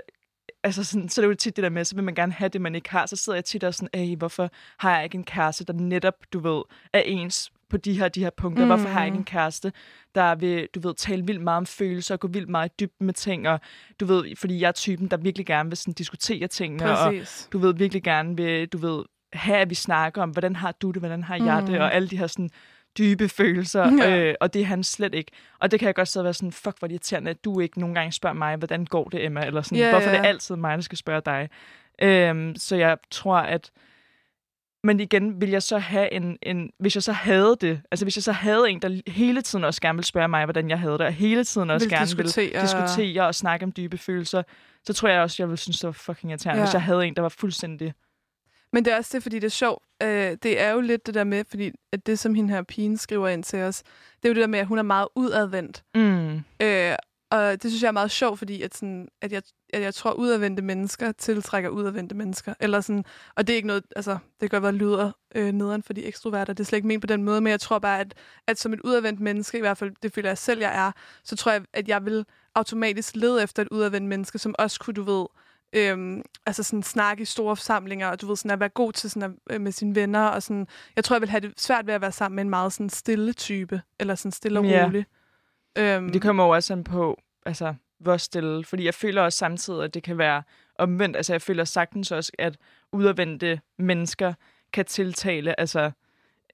altså 0.64 0.84
sådan, 0.84 1.10
så 1.10 1.22
er 1.22 1.26
det 1.26 1.30
jo 1.30 1.36
tit 1.36 1.56
det 1.56 1.64
der 1.64 1.70
med, 1.70 1.86
så 1.86 1.96
vil 1.96 2.04
man 2.04 2.16
gerne 2.16 2.32
have 2.34 2.50
det, 2.50 2.62
man 2.62 2.76
ikke 2.76 2.90
har. 2.90 3.06
Så 3.06 3.16
sidder 3.16 3.38
jeg 3.38 3.46
tit 3.46 3.64
og 3.64 3.74
sådan, 3.74 3.90
Ej, 3.94 4.16
hvorfor 4.16 4.50
har 4.78 4.96
jeg 4.96 5.04
ikke 5.04 5.16
en 5.18 5.24
kæreste, 5.24 5.66
der 5.66 5.74
netop, 5.74 6.14
du 6.34 6.40
ved, 6.40 6.62
er 6.94 7.00
ens 7.06 7.52
på 7.70 7.78
de 7.78 8.00
her, 8.00 8.10
de 8.10 8.20
her 8.20 8.30
punkter? 8.30 8.64
Mm. 8.64 8.68
Hvorfor 8.70 8.88
har 8.90 9.00
jeg 9.00 9.08
ikke 9.08 9.18
en 9.18 9.24
kæreste, 9.24 9.72
der 10.16 10.36
vil, 10.36 10.68
du 10.76 10.80
ved, 10.80 10.94
tale 10.96 11.26
vildt 11.26 11.42
meget 11.42 11.58
om 11.58 11.66
følelser, 11.66 12.16
og 12.16 12.20
gå 12.20 12.28
vildt 12.28 12.50
meget 12.50 12.70
i 12.70 12.74
dybden 12.80 13.06
med 13.06 13.14
ting, 13.14 13.48
og 13.50 13.60
du 14.00 14.06
ved, 14.06 14.36
fordi 14.36 14.60
jeg 14.62 14.68
er 14.68 14.72
typen, 14.72 15.08
der 15.08 15.18
virkelig 15.18 15.46
gerne 15.46 15.70
vil 15.70 15.78
sådan, 15.78 15.94
diskutere 15.94 16.48
tingene, 16.48 16.92
og 16.92 17.12
Præcis. 17.12 17.50
du 17.54 17.58
ved, 17.58 17.74
virkelig 17.74 18.04
gerne 18.04 18.38
vil, 18.38 18.68
du 18.68 18.78
ved, 18.78 19.04
have, 19.34 19.58
at 19.58 19.70
vi 19.70 19.76
snakker 19.76 20.22
om, 20.24 20.30
hvordan 20.30 20.56
har 20.56 20.72
du 20.72 20.92
det, 20.92 21.02
hvordan 21.02 21.24
har 21.24 21.36
jeg 21.36 21.62
det, 21.68 21.76
Mm. 21.76 21.82
og 21.82 21.94
alle 21.94 22.08
de 22.08 22.18
her 22.18 22.28
sådan 22.28 22.50
dybe 22.98 23.30
følelser, 23.30 23.92
Ja. 24.06 24.20
øh, 24.30 24.36
og 24.42 24.54
det 24.54 24.62
er 24.62 24.66
han 24.66 24.84
slet 24.84 25.14
ikke. 25.16 25.32
Og 25.60 25.72
det 25.72 25.80
kan 25.80 25.88
jeg 25.88 25.96
godt 25.96 26.08
sidde 26.08 26.22
og 26.22 26.26
være 26.26 26.34
sådan, 26.34 26.52
fuck, 26.52 26.80
hvor 26.80 26.86
er 26.86 26.88
det 26.88 26.94
irriterende, 26.94 27.32
at 27.32 27.44
du 27.46 27.60
ikke 27.60 27.80
nogle 27.80 27.96
gange 27.96 28.12
spørger 28.12 28.34
mig, 28.36 28.56
hvordan 28.56 28.86
går 28.86 29.04
det, 29.10 29.26
Emma, 29.26 29.46
eller 29.46 29.62
sådan, 29.62 29.78
Ja, 29.78 29.90
hvorfor 29.92 30.10
er 30.10 30.14
ja. 30.16 30.22
det 30.22 30.28
altid 30.28 30.56
mig, 30.56 30.78
der 30.78 30.82
skal 30.84 30.98
spørge 30.98 31.22
dig. 31.26 31.50
Øhm, 32.02 32.56
så 32.56 32.76
jeg 32.76 32.98
tror, 33.12 33.38
at 33.38 33.72
men 34.84 35.00
igen, 35.00 35.42
vil 35.42 35.50
jeg 35.50 35.64
så 35.64 35.78
have 35.78 36.14
en, 36.14 36.38
en... 36.44 36.72
Hvis 36.80 36.96
jeg 36.96 37.04
så 37.04 37.12
havde 37.12 37.58
det, 37.62 37.82
altså 37.92 38.06
hvis 38.06 38.18
jeg 38.18 38.24
så 38.24 38.32
havde 38.32 38.70
en, 38.70 38.80
der 38.82 39.02
hele 39.12 39.42
tiden 39.42 39.64
også 39.66 39.82
gerne 39.82 39.96
ville 39.98 40.06
spørge 40.06 40.28
mig, 40.28 40.46
hvordan 40.46 40.70
jeg 40.70 40.80
havde 40.80 40.94
det, 40.94 41.02
og 41.02 41.14
hele 41.14 41.44
tiden 41.44 41.70
også 41.70 41.86
Vil 41.86 41.92
gerne 41.92 42.06
diskutere. 42.06 42.46
ville 42.46 42.62
diskutere 42.62 43.28
og 43.28 43.36
snakke 43.36 43.66
om 43.66 43.72
dybe 43.72 43.98
følelser, 43.98 44.44
så 44.84 44.94
tror 44.94 45.10
jeg 45.10 45.22
også, 45.22 45.36
jeg 45.40 45.48
ville 45.48 45.58
synes, 45.58 45.80
det 45.80 45.88
var 45.88 45.92
fucking 45.92 46.32
irriterende, 46.32 46.60
Ja. 46.62 46.66
hvis 46.66 46.74
jeg 46.74 46.82
havde 46.84 47.06
en, 47.08 47.16
der 47.16 47.22
var 47.22 47.30
fuldstændig... 47.30 47.94
Men 48.74 48.86
det 48.86 48.94
er 48.94 48.98
også 48.98 49.12
det, 49.14 49.24
fordi 49.24 49.40
det 49.40 49.46
er 49.46 49.50
sjovt. 49.50 49.84
Øh, 50.04 50.38
det 50.44 50.62
er 50.62 50.72
jo 50.72 50.82
lidt 50.82 51.06
det 51.06 51.14
der 51.14 51.24
med, 51.24 51.44
fordi 51.50 51.72
at 51.92 52.06
det, 52.06 52.20
som 52.20 52.36
hende 52.36 52.54
her 52.54 52.62
pigen 52.62 52.98
skriver 52.98 53.28
ind 53.28 53.44
til 53.44 53.60
os, 53.60 53.84
det 53.84 54.26
er 54.26 54.30
jo 54.30 54.34
det 54.34 54.42
der 54.42 54.48
med, 54.48 54.60
at 54.60 54.68
hun 54.68 54.78
er 54.78 54.84
meget 54.84 55.08
udadvendt. 55.16 55.84
Mm. 55.96 56.36
Øh, 56.62 56.96
og 57.32 57.64
det 57.64 57.72
synes 57.72 57.82
jeg 57.82 57.88
er 57.88 57.92
meget 57.92 58.12
sjovt, 58.12 58.40
fordi 58.40 58.62
at, 58.62 58.76
sådan, 58.76 59.08
at, 59.22 59.32
jeg, 59.32 59.42
at 59.74 59.82
jeg 59.82 59.94
tror, 59.94 60.10
at 60.12 60.16
udadvendte 60.16 60.64
mennesker 60.64 61.12
tiltrækker 61.12 61.70
udadvendte 61.70 62.16
mennesker. 62.16 62.54
Eller 62.60 62.82
sådan, 62.82 63.06
og 63.36 63.48
det 63.48 63.54
er 63.54 63.56
ikke 63.56 63.68
noget, 63.68 63.84
altså, 63.96 64.12
det 64.12 64.50
kan 64.50 64.50
godt 64.50 64.64
være 64.64 64.72
lyder 64.72 65.12
øh, 65.36 65.52
nederen 65.52 65.84
for 65.84 65.94
de 65.94 66.06
ekstroverter. 66.06 66.54
Det 66.54 66.64
er 66.64 66.68
slet 66.68 66.78
ikke 66.78 66.88
ment 66.88 67.02
på 67.02 67.08
den 67.08 67.24
måde, 67.24 67.42
men 67.42 67.52
jeg 67.52 67.60
tror 67.60 67.80
bare, 67.80 68.00
at, 68.00 68.14
at 68.48 68.60
som 68.60 68.74
et 68.74 68.80
udadvendt 68.84 69.20
menneske, 69.20 69.58
i 69.58 69.62
hvert 69.62 69.78
fald 69.78 69.92
det 70.04 70.14
føler 70.14 70.30
jeg 70.30 70.38
selv, 70.38 70.60
jeg 70.60 70.88
er, 70.88 70.92
så 71.24 71.36
tror 71.36 71.52
jeg, 71.52 71.62
at 71.74 71.88
jeg 71.88 72.06
vil 72.06 72.26
automatisk 72.56 73.16
lede 73.16 73.44
efter 73.44 73.62
et 73.62 73.68
udadvendt 73.72 74.08
menneske, 74.08 74.40
som 74.40 74.56
også 74.60 74.80
kunne, 74.80 74.94
du 74.94 75.04
ved, 75.04 75.26
øhm, 75.74 76.22
altså 76.46 76.64
sådan 76.64 76.84
snakke 76.84 77.22
i 77.22 77.26
store 77.26 77.56
forsamlinger, 77.56 78.08
og 78.08 78.22
du 78.22 78.28
ved, 78.28 78.36
sådan 78.36 78.52
at 78.52 78.60
være 78.60 78.70
god 78.70 78.94
til 78.94 79.10
sådan 79.12 79.32
at, 79.50 79.56
øh, 79.56 79.62
med 79.62 79.72
sine 79.72 79.96
venner, 79.96 80.26
og 80.28 80.44
sådan, 80.44 80.68
jeg 80.96 81.04
tror, 81.04 81.16
jeg 81.16 81.22
vil 81.22 81.30
have 81.30 81.42
det 81.42 81.54
svært 81.62 81.88
ved 81.88 81.94
at 81.94 82.02
være 82.02 82.12
sammen 82.12 82.36
med 82.36 82.44
en 82.44 82.50
meget 82.50 82.74
sådan 82.74 82.90
stille 82.90 83.34
type, 83.34 83.82
eller 84.00 84.16
sådan 84.16 84.32
stille 84.32 84.60
og 84.60 84.66
Ja. 84.66 84.86
rolig. 84.86 85.06
Øhm, 85.78 86.12
Det 86.12 86.22
kommer 86.22 86.44
jo 86.44 86.50
også 86.50 86.74
an 86.74 86.84
på, 86.84 87.22
altså, 87.46 87.74
hvor 88.00 88.18
stille. 88.18 88.64
Fordi 88.66 88.86
jeg 88.86 88.94
føler 88.94 89.22
også 89.22 89.38
samtidig, 89.38 89.84
at 89.84 89.94
det 89.94 90.04
kan 90.04 90.18
være 90.18 90.44
omvendt. 90.80 91.18
Altså, 91.18 91.34
jeg 91.34 91.42
føler 91.42 91.64
sagtens 91.64 92.12
også, 92.12 92.32
at 92.40 92.58
udadvendte 92.92 93.62
mennesker 93.80 94.34
kan 94.74 94.86
tiltale, 94.86 95.60
altså, 95.60 95.92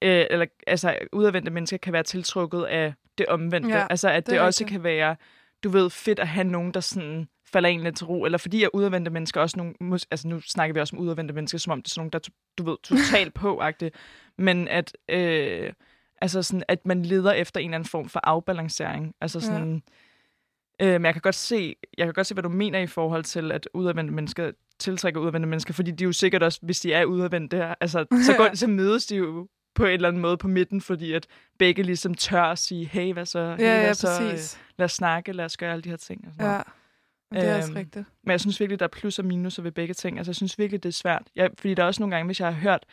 øh, 0.01 0.25
eller, 0.29 0.45
altså, 0.67 0.97
udadvendte 1.13 1.51
mennesker 1.51 1.77
kan 1.77 1.93
være 1.93 2.03
tiltrukket 2.03 2.63
af 2.63 2.93
det 3.17 3.25
omvendte. 3.25 3.69
Ja, 3.77 3.87
altså, 3.89 4.09
at 4.09 4.25
det 4.25 4.31
det, 4.33 4.39
også 4.39 4.65
kan 4.65 4.83
være, 4.83 5.15
du 5.63 5.69
ved, 5.69 5.89
fedt 5.89 6.19
at 6.19 6.27
have 6.27 6.43
nogen, 6.43 6.73
der 6.73 6.79
sådan 6.79 7.27
falder 7.51 7.69
en 7.69 7.83
lidt 7.83 7.97
til 7.97 8.05
ro, 8.05 8.25
eller 8.25 8.37
fordi 8.37 8.63
at 8.63 8.69
udadvendte 8.73 9.11
mennesker 9.11 9.41
også 9.41 9.57
nogle, 9.57 9.99
altså 10.11 10.27
nu 10.27 10.39
snakker 10.41 10.73
vi 10.73 10.79
også 10.79 10.95
om 10.95 11.01
udadvendte 11.01 11.33
mennesker, 11.33 11.57
som 11.57 11.71
om 11.71 11.81
det 11.81 11.89
er 11.89 11.93
sådan 11.93 11.99
nogle, 12.01 12.11
der, 12.11 12.19
du 12.57 12.63
ved, 12.63 12.77
totalt 12.83 13.33
på 13.41 13.61
-agtigt. 13.61 13.89
men 14.37 14.67
at, 14.67 14.97
øh, 15.09 15.73
altså 16.21 16.43
sådan, 16.43 16.63
at 16.67 16.85
man 16.85 17.03
leder 17.03 17.31
efter 17.31 17.59
en 17.59 17.65
eller 17.69 17.75
anden 17.75 17.89
form 17.89 18.09
for 18.09 18.19
afbalancering. 18.23 19.13
Altså 19.21 19.39
Ja. 19.39 19.45
sådan, 19.45 19.81
øh, 20.81 20.91
men 20.93 21.05
jeg 21.05 21.13
kan 21.13 21.21
godt 21.21 21.35
se, 21.35 21.75
jeg 21.97 22.05
kan 22.07 22.13
godt 22.13 22.27
se, 22.27 22.33
hvad 22.35 22.43
du 22.43 22.49
mener 22.49 22.79
i 22.79 22.87
forhold 22.87 23.23
til, 23.23 23.51
at 23.51 23.69
udadvendte 23.73 24.13
mennesker 24.13 24.51
tiltrækker 24.79 25.21
udadvendte 25.21 25.47
mennesker, 25.49 25.73
fordi 25.73 25.91
de 25.91 26.03
er 26.03 26.07
jo 26.07 26.11
sikkert 26.13 26.43
også, 26.43 26.59
hvis 26.61 26.79
de 26.79 26.93
er 26.93 27.05
udadvendte, 27.05 27.81
altså, 27.83 28.05
så, 28.27 28.33
går, 28.37 28.55
så 28.55 28.67
mødes 28.67 29.05
de 29.05 29.15
jo 29.15 29.47
på 29.75 29.85
en 29.85 29.91
eller 29.91 30.07
anden 30.07 30.21
måde 30.21 30.37
på 30.37 30.47
midten, 30.47 30.81
fordi 30.81 31.13
at 31.13 31.27
begge 31.59 31.83
ligesom 31.83 32.13
tør 32.13 32.41
at 32.43 32.59
sige, 32.59 32.85
hey, 32.85 33.13
hvad 33.13 33.25
så? 33.25 33.55
Hey, 33.59 33.63
Ja, 33.63 33.75
ja, 33.75 33.85
hvad 33.85 33.93
så? 33.93 34.07
Øh, 34.23 34.29
præcis. 34.31 34.59
Lad 34.77 34.85
os 34.85 34.91
snakke, 34.91 35.31
lad 35.31 35.45
os 35.45 35.57
gøre 35.57 35.71
alle 35.71 35.81
de 35.81 35.89
her 35.89 35.97
ting. 35.97 36.21
Og 36.27 36.33
sådan 36.33 36.45
noget. 36.45 36.57
Ja, 36.57 36.61
men 36.63 36.73
det 37.33 37.45
er 37.49 37.57
også 37.57 37.69
Øhm, 37.69 37.77
rigtigt. 37.77 38.05
Men 38.23 38.31
jeg 38.31 38.39
synes 38.39 38.59
virkelig, 38.59 38.79
der 38.79 38.85
er 38.85 38.89
plus 38.89 39.19
og 39.19 39.25
minuser 39.25 39.63
ved 39.63 39.71
begge 39.71 39.93
ting. 39.93 40.17
Altså, 40.17 40.29
jeg 40.29 40.35
synes 40.35 40.59
virkelig, 40.59 40.83
det 40.83 40.89
er 40.89 40.93
svært. 40.93 41.23
Jeg, 41.35 41.49
fordi 41.57 41.73
der 41.73 41.83
er 41.83 41.87
også 41.87 42.01
nogle 42.01 42.15
gange, 42.15 42.25
hvis 42.25 42.39
jeg 42.39 42.47
har 42.53 42.61
hørt 42.61 42.85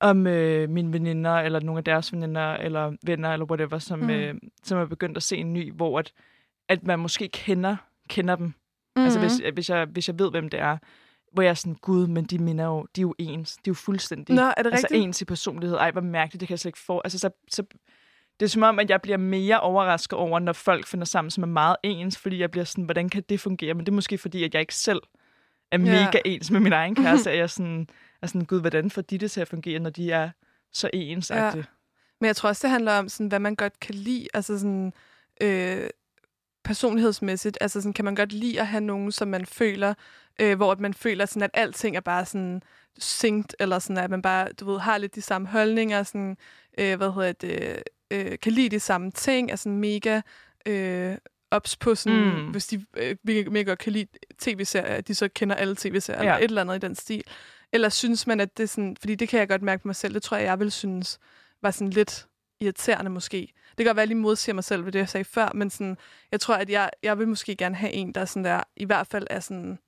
om 0.00 0.26
øh, 0.26 0.70
mine 0.70 0.92
veninder, 0.92 1.32
eller 1.32 1.60
nogle 1.60 1.78
af 1.78 1.84
deres 1.84 2.12
veninder, 2.12 2.52
eller 2.54 2.96
venner, 3.06 3.32
eller 3.32 3.46
whatever, 3.46 3.78
som, 3.78 3.98
Mm. 3.98 4.10
øh, 4.10 4.34
som 4.64 4.78
er 4.78 4.84
begyndt 4.86 5.16
at 5.16 5.22
se 5.22 5.36
en 5.36 5.52
ny, 5.52 5.72
hvor 5.72 5.98
at, 5.98 6.12
at 6.68 6.86
man 6.86 6.98
måske 6.98 7.28
kender, 7.28 7.76
kender 8.08 8.36
dem. 8.36 8.46
Mm. 8.46 8.52
Mm. 8.96 9.02
Altså 9.04 9.18
hvis, 9.20 9.32
hvis, 9.54 9.70
jeg, 9.70 9.84
hvis 9.86 10.08
jeg 10.08 10.18
ved, 10.18 10.30
hvem 10.30 10.48
det 10.48 10.60
er, 10.60 10.78
hvor 11.32 11.42
jeg 11.42 11.50
er 11.50 11.54
sådan, 11.54 11.74
gud, 11.74 12.06
men 12.06 12.24
de 12.24 12.38
minder 12.38 12.64
jo, 12.64 12.86
de 12.96 13.00
er 13.00 13.02
jo 13.02 13.14
ens. 13.18 13.54
De 13.56 13.58
er 13.58 13.70
jo 13.70 13.74
fuldstændig 13.74 14.36
Nå, 14.36 14.42
er 14.42 14.62
det 14.62 14.66
altså, 14.72 14.86
rigtigt? 14.86 15.04
ens 15.04 15.20
i 15.22 15.24
personlighed. 15.24 15.76
Ej, 15.76 15.90
hvor 15.90 16.00
mærkeligt, 16.00 16.40
det 16.40 16.48
kan 16.48 16.52
jeg 16.52 16.58
slet 16.58 16.68
ikke 16.68 16.78
få. 16.78 17.00
Altså, 17.04 17.18
så, 17.18 17.30
så, 17.50 17.62
det 18.40 18.46
er 18.46 18.50
som 18.50 18.62
om, 18.62 18.78
at 18.78 18.90
jeg 18.90 19.02
bliver 19.02 19.16
mere 19.16 19.60
overrasket 19.60 20.18
over, 20.18 20.38
når 20.38 20.52
folk 20.52 20.86
finder 20.86 21.04
sammen, 21.04 21.30
som 21.30 21.42
er 21.42 21.46
meget 21.48 21.76
ens, 21.82 22.18
fordi 22.18 22.38
jeg 22.38 22.50
bliver 22.50 22.64
sådan, 22.64 22.84
hvordan 22.84 23.08
kan 23.08 23.22
det 23.28 23.40
fungere? 23.40 23.74
Men 23.74 23.86
det 23.86 23.92
er 23.92 23.94
måske 23.94 24.18
fordi, 24.18 24.44
at 24.44 24.54
jeg 24.54 24.60
ikke 24.60 24.74
selv 24.74 25.00
er 25.72 25.78
Ja. 25.78 25.84
mega 26.06 26.18
ens 26.24 26.50
med 26.50 26.60
min 26.60 26.72
egen 26.72 26.94
kæreste, 26.94 27.30
at 27.30 27.38
jeg 27.42 27.50
sådan, 27.50 27.88
er 28.22 28.26
sådan, 28.26 28.44
gud, 28.44 28.60
hvordan 28.60 28.90
får 28.90 29.02
de 29.02 29.18
det 29.18 29.30
til 29.30 29.40
at 29.40 29.48
fungere, 29.48 29.78
når 29.78 29.90
de 29.90 30.12
er 30.12 30.30
så 30.72 30.90
ens 30.92 31.30
Ja. 31.30 31.44
ja. 31.44 31.52
Men 32.20 32.26
jeg 32.26 32.36
tror 32.36 32.48
også, 32.48 32.60
det 32.66 32.70
handler 32.70 32.92
om, 32.98 33.08
sådan, 33.08 33.28
hvad 33.28 33.38
man 33.38 33.54
godt 33.54 33.80
kan 33.80 33.94
lide. 33.94 34.26
Altså 34.34 34.58
sådan, 34.58 34.92
øh, 35.40 35.88
personlighedsmæssigt. 36.64 37.58
Altså 37.60 37.80
sådan, 37.80 37.92
kan 37.92 38.04
man 38.04 38.14
godt 38.14 38.32
lide 38.32 38.60
at 38.60 38.66
have 38.66 38.80
nogen, 38.80 39.12
som 39.12 39.28
man 39.28 39.46
føler, 39.46 39.94
øh, 40.40 40.56
hvor 40.56 40.76
man 40.78 40.94
føler, 40.94 41.26
sådan, 41.26 41.42
at 41.42 41.50
alting 41.54 41.96
er 41.96 42.00
bare 42.00 42.24
sådan 42.24 42.62
synkt, 42.98 43.56
eller 43.60 43.78
sådan, 43.78 43.98
at 44.04 44.10
man 44.10 44.22
bare, 44.22 44.48
du 44.60 44.70
ved, 44.72 44.78
har 44.78 44.98
lidt 44.98 45.14
de 45.14 45.22
samme 45.22 45.48
holdninger, 45.48 46.02
sådan, 46.02 46.36
øh, 46.78 46.96
hvad 46.96 47.12
hedder 47.12 47.32
det, 47.32 47.82
øh, 48.10 48.38
kan 48.42 48.52
lide 48.52 48.68
de 48.68 48.80
samme 48.80 49.10
ting, 49.10 49.50
er 49.50 49.56
sådan 49.56 49.78
mega 49.78 50.20
øh, 50.66 51.16
ops 51.50 51.76
på 51.76 51.94
sådan, 51.94 52.18
mm. 52.18 52.50
Hvis 52.50 52.66
de 52.66 52.84
øh, 52.96 53.16
mega, 53.24 53.62
godt 53.62 53.78
kan 53.78 53.92
lide 53.92 54.06
tv-serier, 54.38 54.94
at 54.94 55.08
de 55.08 55.14
så 55.14 55.28
kender 55.28 55.56
alle 55.56 55.76
tv-serier. 55.76 56.22
Ja. 56.22 56.28
eller 56.28 56.38
et 56.38 56.44
eller 56.44 56.60
andet 56.60 56.76
i 56.76 56.78
den 56.78 56.94
stil. 56.94 57.22
Eller 57.72 57.88
synes 57.88 58.26
man, 58.26 58.40
at 58.40 58.56
det 58.56 58.62
er 58.62 58.68
sådan, 58.68 58.96
fordi 59.00 59.14
det 59.14 59.28
kan 59.28 59.40
jeg 59.40 59.48
godt 59.48 59.62
mærke 59.62 59.82
på 59.82 59.88
mig 59.88 59.96
selv, 59.96 60.14
det 60.14 60.22
tror 60.22 60.36
jeg, 60.36 60.46
jeg 60.46 60.60
vil 60.60 60.72
synes, 60.72 61.18
var 61.62 61.70
sådan 61.70 61.90
lidt 61.90 62.26
irriterende 62.60 63.10
måske. 63.10 63.52
Det 63.70 63.76
kan 63.76 63.86
godt 63.86 63.96
være, 63.96 64.02
at 64.02 64.08
jeg 64.08 64.16
lige 64.16 64.22
modsiger 64.22 64.54
mig 64.54 64.64
selv 64.64 64.84
ved 64.84 64.92
det, 64.92 64.98
jeg 64.98 65.08
sagde 65.08 65.24
før, 65.24 65.50
men 65.54 65.70
sådan, 65.70 65.96
jeg 66.32 66.40
tror, 66.40 66.54
at 66.54 66.70
jeg, 66.70 66.90
jeg 67.02 67.18
vil 67.18 67.28
måske 67.28 67.56
gerne 67.56 67.74
have 67.74 67.92
en, 67.92 68.12
der 68.12 68.24
sådan 68.24 68.44
der, 68.44 68.62
i 68.76 68.84
hvert 68.84 69.06
fald 69.06 69.26
er 69.30 69.40
sådan, 69.40 69.78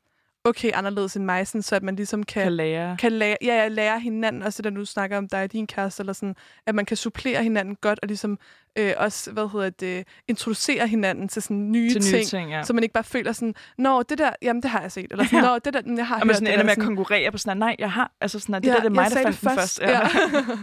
okay 0.47 0.71
anderledes 0.75 1.17
end 1.17 1.25
mig, 1.25 1.47
sådan, 1.47 1.63
så 1.63 1.77
at 1.77 1.83
man 1.83 1.97
ligesom 1.97 2.23
kan, 2.23 2.43
Kan 2.43 2.53
lære. 2.53 2.97
kan 2.97 3.13
lære, 3.13 3.37
ja, 3.43 3.55
ja, 3.63 3.69
lære 3.69 4.01
hinanden, 4.01 4.43
også 4.43 4.57
det 4.57 4.65
der 4.65 4.71
nu 4.71 4.85
snakker 4.85 5.19
om 5.19 5.29
dig 5.29 5.43
og 5.43 5.53
din 5.53 5.67
kæreste, 5.67 6.01
eller 6.01 6.13
sådan, 6.13 6.37
at 6.67 6.75
man 6.75 6.85
kan 6.85 6.97
supplere 6.97 7.43
hinanden 7.43 7.77
godt, 7.81 7.99
og 8.03 8.09
ligesom 8.09 8.39
øh, 8.79 8.93
også, 8.97 9.33
hvad 9.33 9.49
hedder 9.53 9.71
det, 9.71 10.07
introducere 10.29 10.89
hinanden 10.89 11.29
til 11.29 11.43
sådan 11.43 11.73
nye, 11.73 11.91
Til 11.91 12.01
nye 12.01 12.11
ting, 12.11 12.27
ting, 12.27 12.51
ja. 12.51 12.63
så 12.63 12.73
man 12.73 12.83
ikke 12.83 12.93
bare 12.93 13.05
føler 13.05 13.33
sådan, 13.33 13.55
nå, 13.79 14.03
det 14.03 14.19
der, 14.19 14.31
jamen 14.43 14.63
det 14.63 14.71
har 14.71 14.81
jeg 14.81 14.93
set, 14.93 15.07
eller 15.11 15.25
sådan, 15.25 15.39
Ja. 15.45 15.49
nå, 15.49 15.59
det 15.59 15.75
der, 15.75 15.81
jeg 15.97 16.07
har 16.07 16.21
Og 16.21 16.27
man 16.27 16.29
hørt 16.29 16.37
sådan 16.37 16.47
ender 16.47 16.57
der, 16.57 16.65
med 16.65 16.71
at 16.71 16.75
sådan, 16.77 16.87
konkurrere 16.87 17.33
på 17.33 17.39
sådan, 17.39 17.51
at, 17.51 17.57
nej, 17.59 17.77
jeg 17.79 17.93
har, 17.93 18.13
altså 18.21 18.39
sådan, 18.39 18.55
at 18.55 18.63
det 18.63 18.73
der, 18.73 18.77
det 18.81 18.87
er 18.87 18.91
mig, 18.91 19.11
der 19.11 19.17
fandt 19.23 19.41
den 19.41 19.51
først. 19.51 19.81
Ja. 19.81 20.01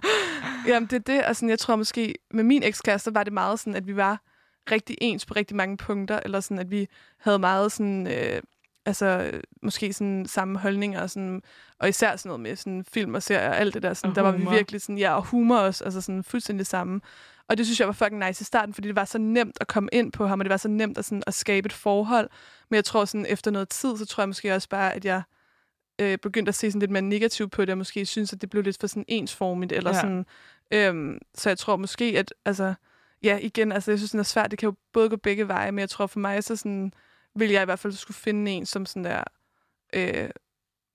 Jamen, 0.67 0.87
det 0.87 0.95
er 0.95 1.13
det. 1.13 1.25
Og 1.25 1.35
sådan, 1.35 1.49
jeg 1.49 1.59
tror 1.59 1.75
måske, 1.75 2.15
med 2.31 2.43
min 2.43 2.63
ekskæreste 2.63 3.15
var 3.15 3.23
det 3.23 3.33
meget 3.33 3.59
sådan, 3.59 3.75
at 3.75 3.87
vi 3.87 3.95
var 3.95 4.21
rigtig 4.71 4.97
ens 5.01 5.25
på 5.25 5.33
rigtig 5.33 5.57
mange 5.57 5.77
punkter, 5.77 6.19
eller 6.25 6.39
sådan, 6.39 6.59
at 6.59 6.71
vi 6.71 6.87
havde 7.19 7.39
meget 7.39 7.71
sådan, 7.71 8.07
øh, 8.07 8.41
altså 8.85 9.31
måske 9.61 9.93
sådan 9.93 10.25
samme 10.25 10.59
holdninger, 10.59 11.01
og, 11.01 11.09
sådan, 11.09 11.41
og 11.79 11.89
især 11.89 12.15
sådan 12.15 12.29
noget 12.29 12.39
med 12.39 12.55
sådan 12.55 12.85
film 12.93 13.15
og 13.15 13.23
serier 13.23 13.49
og 13.49 13.57
alt 13.57 13.73
det 13.73 13.83
der. 13.83 13.93
Sådan, 13.93 14.09
Og 14.09 14.15
der 14.15 14.21
var 14.21 14.31
vi 14.31 14.37
humor. 14.37 14.51
virkelig 14.51 14.81
sådan, 14.81 14.97
ja, 14.97 15.15
og 15.15 15.23
humor 15.25 15.57
også, 15.57 15.83
altså 15.83 16.01
sådan 16.01 16.23
fuldstændig 16.23 16.65
samme. 16.67 17.01
Og 17.47 17.57
det 17.57 17.65
synes 17.65 17.79
jeg 17.79 17.87
var 17.87 17.93
fucking 17.93 18.27
nice 18.27 18.41
i 18.41 18.45
starten, 18.45 18.73
fordi 18.73 18.87
det 18.87 18.95
var 18.95 19.05
så 19.05 19.17
nemt 19.17 19.57
at 19.61 19.67
komme 19.67 19.89
ind 19.91 20.11
på 20.11 20.27
ham, 20.27 20.39
og 20.39 20.45
det 20.45 20.49
var 20.49 20.57
så 20.57 20.67
nemt 20.67 20.97
at, 20.97 21.05
sådan, 21.05 21.23
at 21.27 21.33
skabe 21.33 21.65
et 21.65 21.73
forhold. 21.73 22.29
Men 22.69 22.75
jeg 22.75 22.85
tror 22.85 23.05
sådan, 23.05 23.25
efter 23.29 23.51
noget 23.51 23.69
tid, 23.69 23.97
så 23.97 24.05
tror 24.05 24.21
jeg 24.21 24.29
måske 24.29 24.55
også 24.55 24.69
bare, 24.69 24.93
at 24.93 25.05
jeg 25.05 25.21
øh, 26.01 26.17
begyndte 26.17 26.49
at 26.49 26.55
se 26.55 26.71
sådan 26.71 26.79
lidt 26.79 26.91
mere 26.91 27.01
negativt 27.01 27.51
på 27.51 27.61
det, 27.61 27.69
og 27.69 27.77
måske 27.77 28.05
synes, 28.05 28.33
at 28.33 28.41
det 28.41 28.49
blev 28.49 28.63
lidt 28.63 28.77
for 28.79 28.87
sådan 28.87 29.05
ensformigt, 29.07 29.71
eller 29.71 29.89
ja. 29.89 30.01
sådan. 30.01 30.25
Øhm, 30.71 31.19
så 31.35 31.49
jeg 31.49 31.57
tror 31.57 31.75
måske, 31.75 32.05
at 32.05 32.33
altså, 32.45 32.73
ja, 33.23 33.37
igen, 33.41 33.71
altså, 33.71 33.91
jeg 33.91 33.99
synes, 33.99 34.11
det 34.11 34.19
er 34.19 34.23
svært. 34.23 34.51
Det 34.51 34.59
kan 34.59 34.67
jo 34.67 34.75
både 34.93 35.09
gå 35.09 35.15
begge 35.15 35.47
veje, 35.47 35.71
men 35.71 35.79
jeg 35.79 35.89
tror 35.89 36.07
for 36.07 36.19
mig, 36.19 36.43
så 36.43 36.55
sådan, 36.55 36.93
vil 37.35 37.49
jeg 37.49 37.61
i 37.61 37.65
hvert 37.65 37.79
fald 37.79 37.93
skulle 37.93 38.15
finde 38.17 38.51
en, 38.51 38.65
som 38.65 38.85
sådan 38.85 39.03
der, 39.03 39.23
øh, 39.93 40.29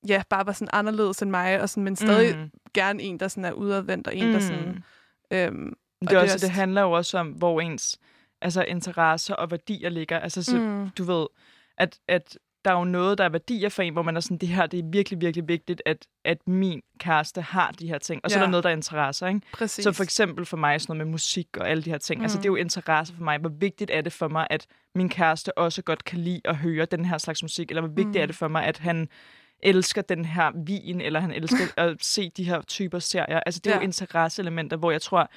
ja, 0.08 0.22
bare 0.30 0.46
var 0.46 0.52
sådan 0.52 0.68
anderledes 0.72 1.22
end 1.22 1.30
mig, 1.30 1.60
og 1.60 1.68
sådan, 1.68 1.84
men 1.84 1.96
stadig 1.96 2.36
mm. 2.38 2.50
Gerne 2.74 3.02
en, 3.02 3.20
der 3.20 3.28
sådan 3.28 3.44
er 3.44 3.52
udadvendt, 3.52 4.06
og 4.06 4.16
en, 4.16 4.26
mm. 4.26 4.32
der 4.32 4.40
sådan, 4.40 4.84
øhm, 5.30 5.66
Det, 6.00 6.08
Og 6.08 6.10
det 6.10 6.18
også, 6.18 6.34
også- 6.34 6.46
det 6.46 6.54
handler 6.54 6.80
jo 6.82 6.90
også 6.92 7.18
om, 7.18 7.28
hvor 7.28 7.60
ens 7.60 7.98
altså, 8.40 8.62
interesser 8.64 9.34
og 9.34 9.50
værdier 9.50 9.88
ligger. 9.90 10.18
Altså, 10.18 10.42
så, 10.42 10.56
mm, 10.58 10.90
du 10.90 11.04
ved, 11.04 11.26
at, 11.78 11.98
at 12.08 12.38
der 12.64 12.70
er 12.70 12.78
jo 12.78 12.84
noget, 12.84 13.18
der 13.18 13.24
er 13.24 13.28
værdier 13.28 13.68
for 13.68 13.82
en, 13.82 13.92
hvor 13.92 14.02
man 14.02 14.16
er 14.16 14.20
sådan, 14.20 14.36
det 14.36 14.48
her, 14.48 14.66
det 14.66 14.78
er 14.78 14.82
virkelig, 14.92 15.20
virkelig 15.20 15.48
vigtigt, 15.48 15.82
at, 15.86 16.06
at 16.24 16.48
min 16.48 16.82
kæreste 16.98 17.40
har 17.40 17.70
de 17.70 17.88
her 17.88 17.98
ting. 17.98 18.20
Og 18.24 18.30
så 18.30 18.36
ja. 18.36 18.42
er 18.42 18.46
der 18.46 18.50
noget, 18.50 18.64
der 18.64 18.70
er 18.70 18.74
interesser, 18.74 19.26
ikke? 19.26 19.40
præcis. 19.52 19.82
Så 19.82 19.92
for 19.92 20.02
eksempel 20.04 20.44
for 20.46 20.56
mig 20.56 20.80
sådan 20.80 20.96
noget 20.96 21.06
med 21.06 21.12
musik 21.12 21.56
og 21.56 21.70
alle 21.70 21.82
de 21.82 21.90
her 21.90 21.98
ting. 21.98 22.18
Mm. 22.18 22.24
Altså 22.24 22.38
Mm. 22.38 22.42
det 22.42 22.48
er 22.48 22.52
jo 22.52 22.56
interesse 22.56 23.14
for 23.14 23.24
mig. 23.24 23.38
Hvor 23.38 23.50
vigtigt 23.50 23.90
er 23.90 24.00
det 24.00 24.12
for 24.12 24.28
mig, 24.28 24.46
at 24.50 24.66
min 24.94 25.08
kæreste 25.08 25.58
også 25.58 25.82
godt 25.82 26.04
kan 26.04 26.18
lide 26.18 26.40
at 26.44 26.56
høre 26.56 26.84
den 26.84 27.04
her 27.04 27.18
slags 27.18 27.42
musik? 27.42 27.70
Eller 27.70 27.80
hvor 27.80 27.94
vigtigt 27.94 28.16
mm. 28.16 28.22
er 28.22 28.26
det 28.26 28.36
for 28.36 28.48
mig, 28.48 28.64
at 28.64 28.78
han 28.78 29.08
elsker 29.62 30.02
den 30.02 30.24
her 30.24 30.52
vin, 30.66 31.00
eller 31.00 31.20
han 31.20 31.32
elsker 31.32 31.64
at 31.84 31.96
se 32.00 32.30
de 32.36 32.44
her 32.44 32.62
typer 32.62 32.98
serier? 32.98 33.40
Altså 33.46 33.60
det 33.64 33.70
er 33.70 33.74
ja. 33.74 33.80
jo 33.80 33.84
interesseelementer, 33.84 34.76
hvor 34.76 34.90
jeg 34.90 35.02
tror, 35.02 35.30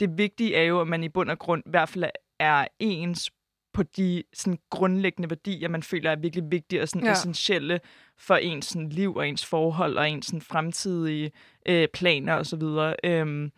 det 0.00 0.18
vigtige 0.18 0.54
er 0.54 0.62
jo, 0.62 0.80
at 0.80 0.88
man 0.88 1.04
i 1.04 1.08
bund 1.08 1.30
og 1.30 1.38
grund 1.38 1.62
i 1.66 1.70
hvert 1.70 1.88
fald 1.88 2.04
er 2.38 2.66
ens 2.78 3.30
på 3.72 3.82
de 3.82 4.22
sådan, 4.32 4.58
grundlæggende 4.70 5.30
værdier, 5.30 5.68
man 5.68 5.82
føler 5.82 6.10
er 6.10 6.16
virkelig 6.16 6.44
vigtige 6.50 6.82
og 6.82 6.88
sådan, 6.88 7.06
ja. 7.06 7.12
Essentielle 7.12 7.80
for 8.18 8.34
ens 8.36 8.66
sådan, 8.66 8.88
liv 8.88 9.16
og 9.16 9.28
ens 9.28 9.46
forhold 9.46 9.96
og 9.96 10.10
ens 10.10 10.26
sådan, 10.26 10.40
fremtidige 10.40 11.30
øh, 11.68 11.88
planer 11.94 12.34
osv. 12.34 12.62
Øhm, 13.04 13.52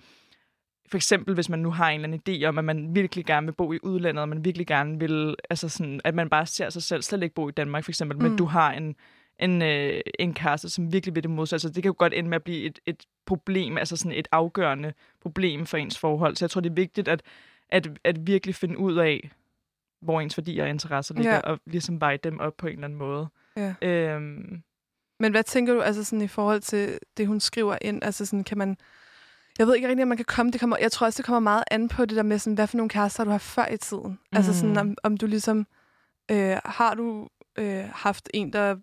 for 0.90 0.96
eksempel, 0.96 1.34
hvis 1.34 1.48
man 1.48 1.58
nu 1.58 1.70
har 1.70 1.90
en 1.90 2.00
eller 2.04 2.18
anden 2.18 2.42
idé 2.42 2.44
om, 2.44 2.58
at 2.58 2.64
man 2.64 2.94
virkelig 2.94 3.26
gerne 3.26 3.46
vil 3.46 3.52
bo 3.52 3.72
i 3.72 3.78
udlandet, 3.82 4.22
og 4.22 4.28
man 4.28 4.44
virkelig 4.44 4.66
gerne 4.66 4.98
vil, 4.98 5.36
altså 5.50 5.68
sådan, 5.68 6.00
at 6.04 6.14
man 6.14 6.28
bare 6.28 6.46
ser 6.46 6.70
sig 6.70 6.82
selv 6.82 7.02
slet 7.02 7.22
ikke 7.22 7.34
bo 7.34 7.48
i 7.48 7.52
Danmark, 7.52 7.84
for 7.84 7.90
eksempel, 7.90 8.18
mm. 8.18 8.22
men 8.22 8.36
du 8.36 8.44
har 8.44 8.72
en, 8.72 8.96
en, 9.38 9.62
øh, 9.62 10.00
en 10.18 10.34
kæreste, 10.34 10.68
som 10.68 10.92
virkelig 10.92 11.14
vil 11.14 11.22
det 11.22 11.30
modsatte. 11.30 11.54
Altså, 11.54 11.68
det 11.68 11.82
kan 11.82 11.90
jo 11.90 11.94
godt 11.98 12.14
ende 12.14 12.28
med 12.28 12.36
at 12.36 12.44
blive 12.44 12.64
et, 12.64 12.78
et 12.86 13.04
problem, 13.26 13.78
altså 13.78 13.96
sådan 13.96 14.18
et 14.18 14.28
afgørende 14.32 14.92
problem 15.20 15.66
for 15.66 15.76
ens 15.76 15.98
forhold. 15.98 16.36
Så 16.36 16.44
jeg 16.44 16.50
tror, 16.50 16.60
det 16.60 16.70
er 16.70 16.74
vigtigt 16.74 17.08
at, 17.08 17.22
at, 17.68 17.88
at 18.04 18.26
virkelig 18.26 18.54
finde 18.54 18.78
ud 18.78 18.96
af, 18.96 19.30
hvor 20.02 20.20
ens 20.20 20.38
værdier 20.38 20.64
og 20.64 20.70
interesser 20.70 21.14
ligger, 21.14 21.34
Ja. 21.34 21.40
og 21.40 21.58
ligesom 21.66 22.00
veje 22.00 22.16
dem 22.16 22.40
op 22.40 22.52
på 22.58 22.66
en 22.66 22.72
eller 22.72 22.84
anden 22.84 22.98
måde. 22.98 23.28
Ja. 23.56 23.74
Øhm, 23.82 24.62
Men 25.20 25.32
hvad 25.32 25.44
tænker 25.44 25.74
du 25.74 25.80
altså 25.80 26.04
sådan 26.04 26.22
i 26.22 26.28
forhold 26.28 26.60
til 26.60 26.98
det, 27.16 27.26
hun 27.26 27.40
skriver 27.40 27.78
ind? 27.80 28.04
Altså 28.04 28.26
sådan, 28.26 28.44
kan 28.44 28.58
man... 28.58 28.76
Jeg 29.58 29.66
ved 29.66 29.74
ikke 29.74 29.88
rigtig, 29.88 30.02
om 30.02 30.08
man 30.08 30.16
kan 30.16 30.24
komme... 30.28 30.52
Det 30.52 30.60
kommer, 30.60 30.76
jeg 30.80 30.92
tror 30.92 31.06
også, 31.06 31.16
det 31.16 31.24
kommer 31.26 31.40
meget 31.40 31.64
an 31.70 31.88
på 31.88 32.04
det 32.04 32.16
der 32.16 32.22
med, 32.22 32.38
sådan, 32.38 32.54
hvad 32.54 32.66
for 32.66 32.76
nogle 32.76 32.88
kærester 32.90 33.24
du 33.24 33.30
har 33.30 33.38
før 33.38 33.68
i 33.68 33.76
tiden. 33.76 34.08
Mm. 34.10 34.36
Altså 34.36 34.54
sådan, 34.54 34.70
Mm. 34.70 34.76
om, 34.78 34.94
om 35.02 35.16
du 35.16 35.26
ligesom... 35.26 35.66
Øh, 36.30 36.56
har 36.64 36.94
du 36.94 37.28
øh, 37.58 37.84
haft 37.94 38.28
en, 38.34 38.52
der 38.52 38.76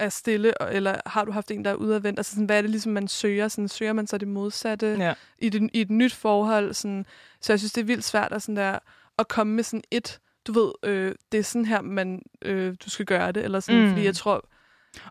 er 0.00 0.08
stille, 0.08 0.52
eller 0.72 0.96
har 1.06 1.24
du 1.24 1.32
haft 1.32 1.50
en, 1.50 1.64
der 1.64 1.70
er 1.70 1.74
udadvendt? 1.74 2.18
Altså 2.18 2.32
sådan, 2.32 2.46
hvad 2.46 2.58
er 2.58 2.62
det 2.62 2.70
ligesom, 2.70 2.92
man 2.92 3.08
søger? 3.08 3.48
Sådan, 3.48 3.68
søger 3.68 3.92
man 3.92 4.06
så 4.06 4.18
det 4.18 4.28
modsatte 4.28 4.96
ja. 4.98 5.14
i, 5.38 5.48
det, 5.48 5.70
i 5.72 5.80
et 5.80 5.90
nyt 5.90 6.12
forhold? 6.14 6.74
Sådan, 6.74 7.06
så 7.40 7.52
jeg 7.52 7.58
synes, 7.60 7.72
det 7.72 7.80
er 7.80 7.84
vildt 7.84 8.04
svært 8.04 8.32
at, 8.32 8.42
sådan 8.42 8.56
der, 8.56 8.78
at 9.18 9.28
komme 9.28 9.54
med 9.54 9.64
sådan 9.64 9.84
et... 9.90 10.18
Du 10.46 10.52
ved, 10.52 10.72
øh, 10.90 11.14
det 11.32 11.40
er 11.40 11.44
sådan 11.44 11.64
her, 11.64 11.80
man, 11.80 12.22
øh, 12.42 12.74
du 12.84 12.90
skal 12.90 13.06
gøre 13.06 13.32
det. 13.32 13.44
Eller 13.44 13.60
sådan, 13.60 13.80
Mm. 13.80 13.86
mm. 13.86 13.92
Fordi 13.92 14.04
jeg 14.04 14.14
tror... 14.16 14.48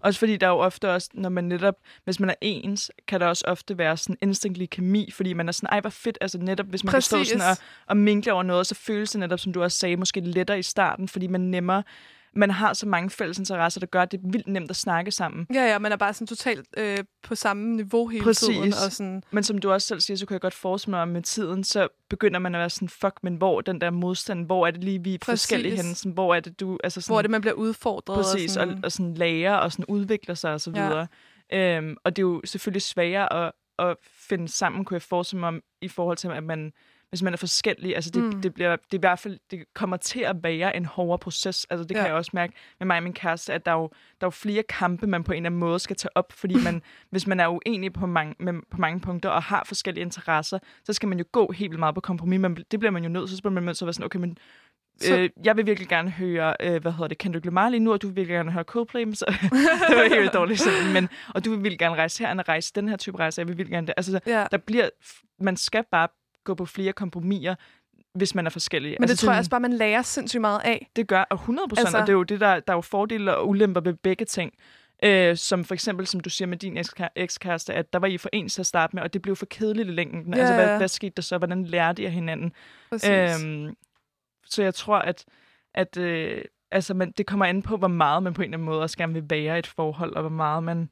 Også 0.01 0.19
fordi 0.19 0.37
der 0.37 0.47
er 0.47 0.51
jo 0.51 0.57
ofte 0.57 0.91
også, 0.91 1.09
når 1.13 1.29
man 1.29 1.43
netop, 1.43 1.75
hvis 2.03 2.19
man 2.19 2.29
er 2.29 2.33
ens, 2.41 2.91
kan 3.07 3.19
der 3.19 3.27
også 3.27 3.43
ofte 3.47 3.77
være 3.77 3.97
sådan 3.97 4.17
instinktlig 4.21 4.69
kemi, 4.69 5.11
fordi 5.11 5.33
man 5.33 5.47
er 5.47 5.51
sådan, 5.51 5.69
ej 5.71 5.79
hvor 5.81 5.89
fedt, 5.89 6.17
altså 6.21 6.37
netop, 6.37 6.65
hvis 6.65 6.83
man 6.83 6.91
Præcis. 6.91 7.09
kan 7.09 7.25
stå 7.25 7.29
sådan 7.37 7.49
og, 7.51 7.57
og 7.87 7.97
minkle 7.97 8.33
over 8.33 8.43
noget, 8.43 8.67
så 8.67 8.75
føles 8.75 9.11
det 9.11 9.19
netop, 9.19 9.39
som 9.39 9.53
du 9.53 9.63
også 9.63 9.77
sagde, 9.77 9.97
måske 9.97 10.19
lettere 10.19 10.59
i 10.59 10.63
starten, 10.63 11.07
fordi 11.07 11.27
man 11.27 11.41
nemmere, 11.41 11.83
man 12.35 12.51
har 12.51 12.73
så 12.73 12.87
mange 12.87 13.09
fælles 13.09 13.39
interesser, 13.39 13.79
der 13.79 13.87
gør, 13.87 14.01
at 14.01 14.11
det 14.11 14.17
er 14.17 14.31
vildt 14.31 14.47
nemt 14.47 14.69
at 14.69 14.75
snakke 14.75 15.11
sammen. 15.11 15.47
Ja, 15.53 15.63
ja, 15.71 15.79
man 15.79 15.91
er 15.91 15.95
bare 15.95 16.13
sådan 16.13 16.27
totalt 16.27 16.67
øh, 16.77 16.97
på 17.23 17.35
samme 17.35 17.75
niveau 17.75 18.07
hele 18.07 18.23
Præcis. 18.23 18.47
tiden. 18.47 18.73
Og 18.85 18.91
sådan, 18.91 19.23
Men 19.31 19.43
som 19.43 19.57
du 19.57 19.71
også 19.71 19.87
selv 19.87 20.01
siger, 20.01 20.17
så 20.17 20.25
kan 20.25 20.33
jeg 20.33 20.41
godt 20.41 20.53
forestille 20.53 20.91
mig, 20.91 21.01
at 21.01 21.07
med 21.07 21.21
tiden, 21.21 21.63
så 21.63 21.87
begynder 22.09 22.39
man 22.39 22.55
at 22.55 22.59
være 22.59 22.69
sådan, 22.69 22.89
fuck, 22.89 23.13
men 23.23 23.35
hvor 23.35 23.61
den 23.61 23.81
der 23.81 23.89
modstand, 23.89 24.45
hvor 24.45 24.67
er 24.67 24.71
det 24.71 24.83
lige, 24.83 25.03
vi 25.03 25.13
er 25.13 25.17
Præcis. 25.17 25.41
forskellige 25.41 25.75
henne, 25.75 25.95
sådan, 25.95 26.11
hvor 26.11 26.35
er 26.35 26.39
det, 26.39 26.59
du, 26.59 26.77
altså 26.83 27.01
sådan, 27.01 27.13
hvor 27.13 27.17
er 27.17 27.21
det, 27.21 27.31
man 27.31 27.41
bliver 27.41 27.53
udfordret. 27.53 28.15
Præcis, 28.15 28.57
og 28.57 28.61
og, 28.61 28.67
sådan, 28.67 28.85
og 28.85 28.91
sådan 28.91 29.13
lærer 29.13 29.55
og 29.55 29.71
sådan 29.71 29.85
udvikler 29.85 30.35
sig 30.35 30.53
og 30.53 30.61
så 30.61 30.71
Ja. 30.75 30.87
videre. 30.87 31.07
Øhm, 31.53 31.95
og 32.03 32.15
det 32.15 32.21
er 32.21 32.27
jo 32.27 32.41
selvfølgelig 32.45 32.81
sværere 32.81 33.45
at, 33.47 33.51
at 33.79 33.97
finde 34.03 34.47
sammen, 34.47 34.85
kunne 34.85 34.95
jeg 34.95 35.01
forestille 35.01 35.39
mig, 35.39 35.47
om, 35.47 35.61
i 35.81 35.87
forhold 35.87 36.17
til, 36.17 36.27
at 36.27 36.43
man, 36.43 36.71
hvis 37.11 37.21
man 37.23 37.33
er 37.33 37.37
forskellig, 37.37 37.95
altså 37.95 38.09
det, 38.11 38.23
mm. 38.23 38.41
Det, 38.41 38.53
bliver, 38.53 38.75
det 38.75 38.93
er 38.93 38.97
i 38.97 38.99
hvert 38.99 39.19
fald, 39.19 39.39
det 39.51 39.63
kommer 39.75 39.97
til 39.97 40.19
at 40.19 40.35
være 40.43 40.75
en 40.75 40.85
hårdere 40.85 41.17
proces. 41.19 41.67
Altså 41.69 41.83
det 41.83 41.95
kan 41.95 42.03
Ja. 42.05 42.07
jeg 42.09 42.13
også 42.15 42.31
mærke 42.33 42.53
med 42.79 42.87
mig 42.87 42.97
og 42.97 43.03
min 43.03 43.13
kæreste, 43.13 43.53
at 43.53 43.65
der 43.65 43.71
er, 43.71 43.75
jo, 43.75 43.87
der 44.21 44.25
er 44.25 44.27
jo 44.27 44.29
flere 44.29 44.63
kampe, 44.69 45.07
man 45.07 45.23
på 45.23 45.31
en 45.31 45.35
eller 45.35 45.47
anden 45.49 45.59
måde 45.59 45.79
skal 45.79 45.95
tage 45.95 46.17
op, 46.17 46.31
fordi 46.31 46.55
man, 46.63 46.81
hvis 47.11 47.27
man 47.27 47.39
er 47.39 47.47
uenig 47.47 47.93
på 47.93 48.05
mange, 48.05 48.35
med, 48.39 48.53
på 48.71 48.77
mange 48.77 48.99
punkter 48.99 49.29
og 49.29 49.43
har 49.43 49.63
forskellige 49.67 50.01
interesser, 50.01 50.59
så 50.85 50.93
skal 50.93 51.09
man 51.09 51.17
jo 51.19 51.25
gå 51.31 51.51
helt 51.51 51.71
vildt 51.71 51.79
meget 51.79 51.95
på 51.95 52.01
kompromis. 52.01 52.39
Men 52.39 52.55
det 52.71 52.79
bliver 52.79 52.91
man 52.91 53.03
jo 53.03 53.09
nødt 53.09 53.27
til, 53.29 53.37
så 53.37 53.43
bliver 53.43 53.53
man 53.53 53.63
nødt 53.63 53.77
til 53.77 53.85
at 53.85 53.87
være 53.87 53.93
sådan, 53.93 54.05
okay, 54.05 54.19
men 54.19 54.37
Så- 55.01 55.17
øh, 55.17 55.29
jeg 55.43 55.57
vil 55.57 55.65
virkelig 55.65 55.89
gerne 55.89 56.09
høre, 56.11 56.55
øh, 56.59 56.81
hvad 56.81 56.91
hedder 56.91 57.07
det, 57.07 57.17
Kendrick 57.17 57.45
Lamar 57.45 57.69
lige 57.69 57.79
nu, 57.79 57.91
og 57.93 58.01
du 58.01 58.07
vil 58.07 58.15
virkelig 58.15 58.35
gerne 58.35 58.51
høre 58.51 58.63
Coldplay, 58.63 59.13
så, 59.13 59.25
det 59.89 59.97
var 59.97 60.15
helt 60.19 60.33
dårligt 60.33 60.59
sådan, 60.59 60.93
men, 60.93 61.09
og 61.35 61.45
du 61.45 61.49
vil 61.49 61.59
virkelig 61.59 61.79
gerne 61.79 61.95
rejse 61.95 62.23
her, 62.25 62.35
og 62.39 62.47
rejse 62.49 62.71
den 62.75 62.89
her 62.89 62.97
type 62.97 63.17
rejse, 63.19 63.39
jeg 63.39 63.47
vil 63.47 63.57
virkelig 63.57 63.73
gerne 63.75 63.87
det. 63.87 63.93
Altså, 63.97 64.19
Ja. 64.27 64.45
der 64.51 64.57
bliver, 64.57 64.89
man 65.39 65.57
skal 65.57 65.83
bare 65.91 66.07
gå 66.43 66.53
på 66.53 66.65
flere 66.65 66.93
kompromiser, 66.93 67.55
hvis 68.13 68.35
man 68.35 68.45
er 68.45 68.49
forskellig. 68.49 68.95
Men 68.99 69.07
det 69.07 69.09
altså, 69.09 69.25
tror 69.25 69.33
jeg 69.33 69.39
også 69.39 69.51
bare, 69.51 69.59
man 69.59 69.73
lærer 69.73 70.01
sindssygt 70.01 70.41
meget 70.41 70.61
af. 70.63 70.89
det 70.95 71.07
gør, 71.07 71.21
og 71.29 71.35
100 71.35 71.67
procent, 71.67 71.87
Altså- 71.87 71.97
og 71.97 72.01
det 72.07 72.09
er 72.09 72.17
jo 72.17 72.23
det, 72.23 72.39
der, 72.39 72.59
der 72.59 72.73
er 72.73 72.77
jo 72.77 72.81
fordele 72.81 73.35
og 73.35 73.49
ulemper 73.49 73.81
ved 73.81 73.93
begge 73.93 74.25
ting. 74.25 74.53
Øh, 75.03 75.37
som 75.37 75.65
for 75.65 75.73
eksempel, 75.73 76.07
som 76.07 76.19
du 76.19 76.29
siger 76.29 76.47
med 76.47 76.57
din 76.57 76.77
ekskæ- 76.77 77.13
ekskæreste, 77.15 77.73
at 77.73 77.93
der 77.93 77.99
var 77.99 78.07
I 78.07 78.17
for 78.17 78.29
ens 78.33 78.53
til 78.53 78.61
at 78.61 78.65
starte 78.65 78.95
med, 78.95 79.03
og 79.03 79.13
det 79.13 79.21
blev 79.21 79.35
for 79.35 79.45
kedeligt 79.45 79.87
i 79.89 79.91
længden. 79.91 80.33
Ja, 80.33 80.39
altså, 80.39 80.53
hvad, 80.53 80.65
ja. 80.67 80.77
hvad 80.77 80.87
skete 80.87 81.13
der 81.15 81.21
så? 81.21 81.37
Hvordan 81.37 81.65
lærte 81.65 82.01
I 82.01 82.05
af 82.05 82.11
hinanden? 82.11 82.53
Præcis. 82.89 83.43
Øhm, 83.45 83.75
så 84.45 84.63
jeg 84.63 84.73
tror, 84.75 84.97
at, 84.97 85.25
at 85.73 85.97
øh, 85.97 86.41
altså, 86.71 86.93
man, 86.93 87.11
det 87.11 87.25
kommer 87.25 87.45
an 87.45 87.61
på, 87.61 87.77
hvor 87.77 87.87
meget 87.87 88.23
man 88.23 88.33
på 88.33 88.41
en 88.41 88.45
eller 88.45 88.57
anden 88.57 88.65
måde 88.65 88.81
også 88.81 88.97
gerne 88.97 89.13
vil 89.13 89.23
være 89.29 89.55
i 89.55 89.59
et 89.59 89.67
forhold, 89.67 90.15
og 90.15 90.21
hvor 90.21 90.29
meget 90.29 90.63
man... 90.63 90.89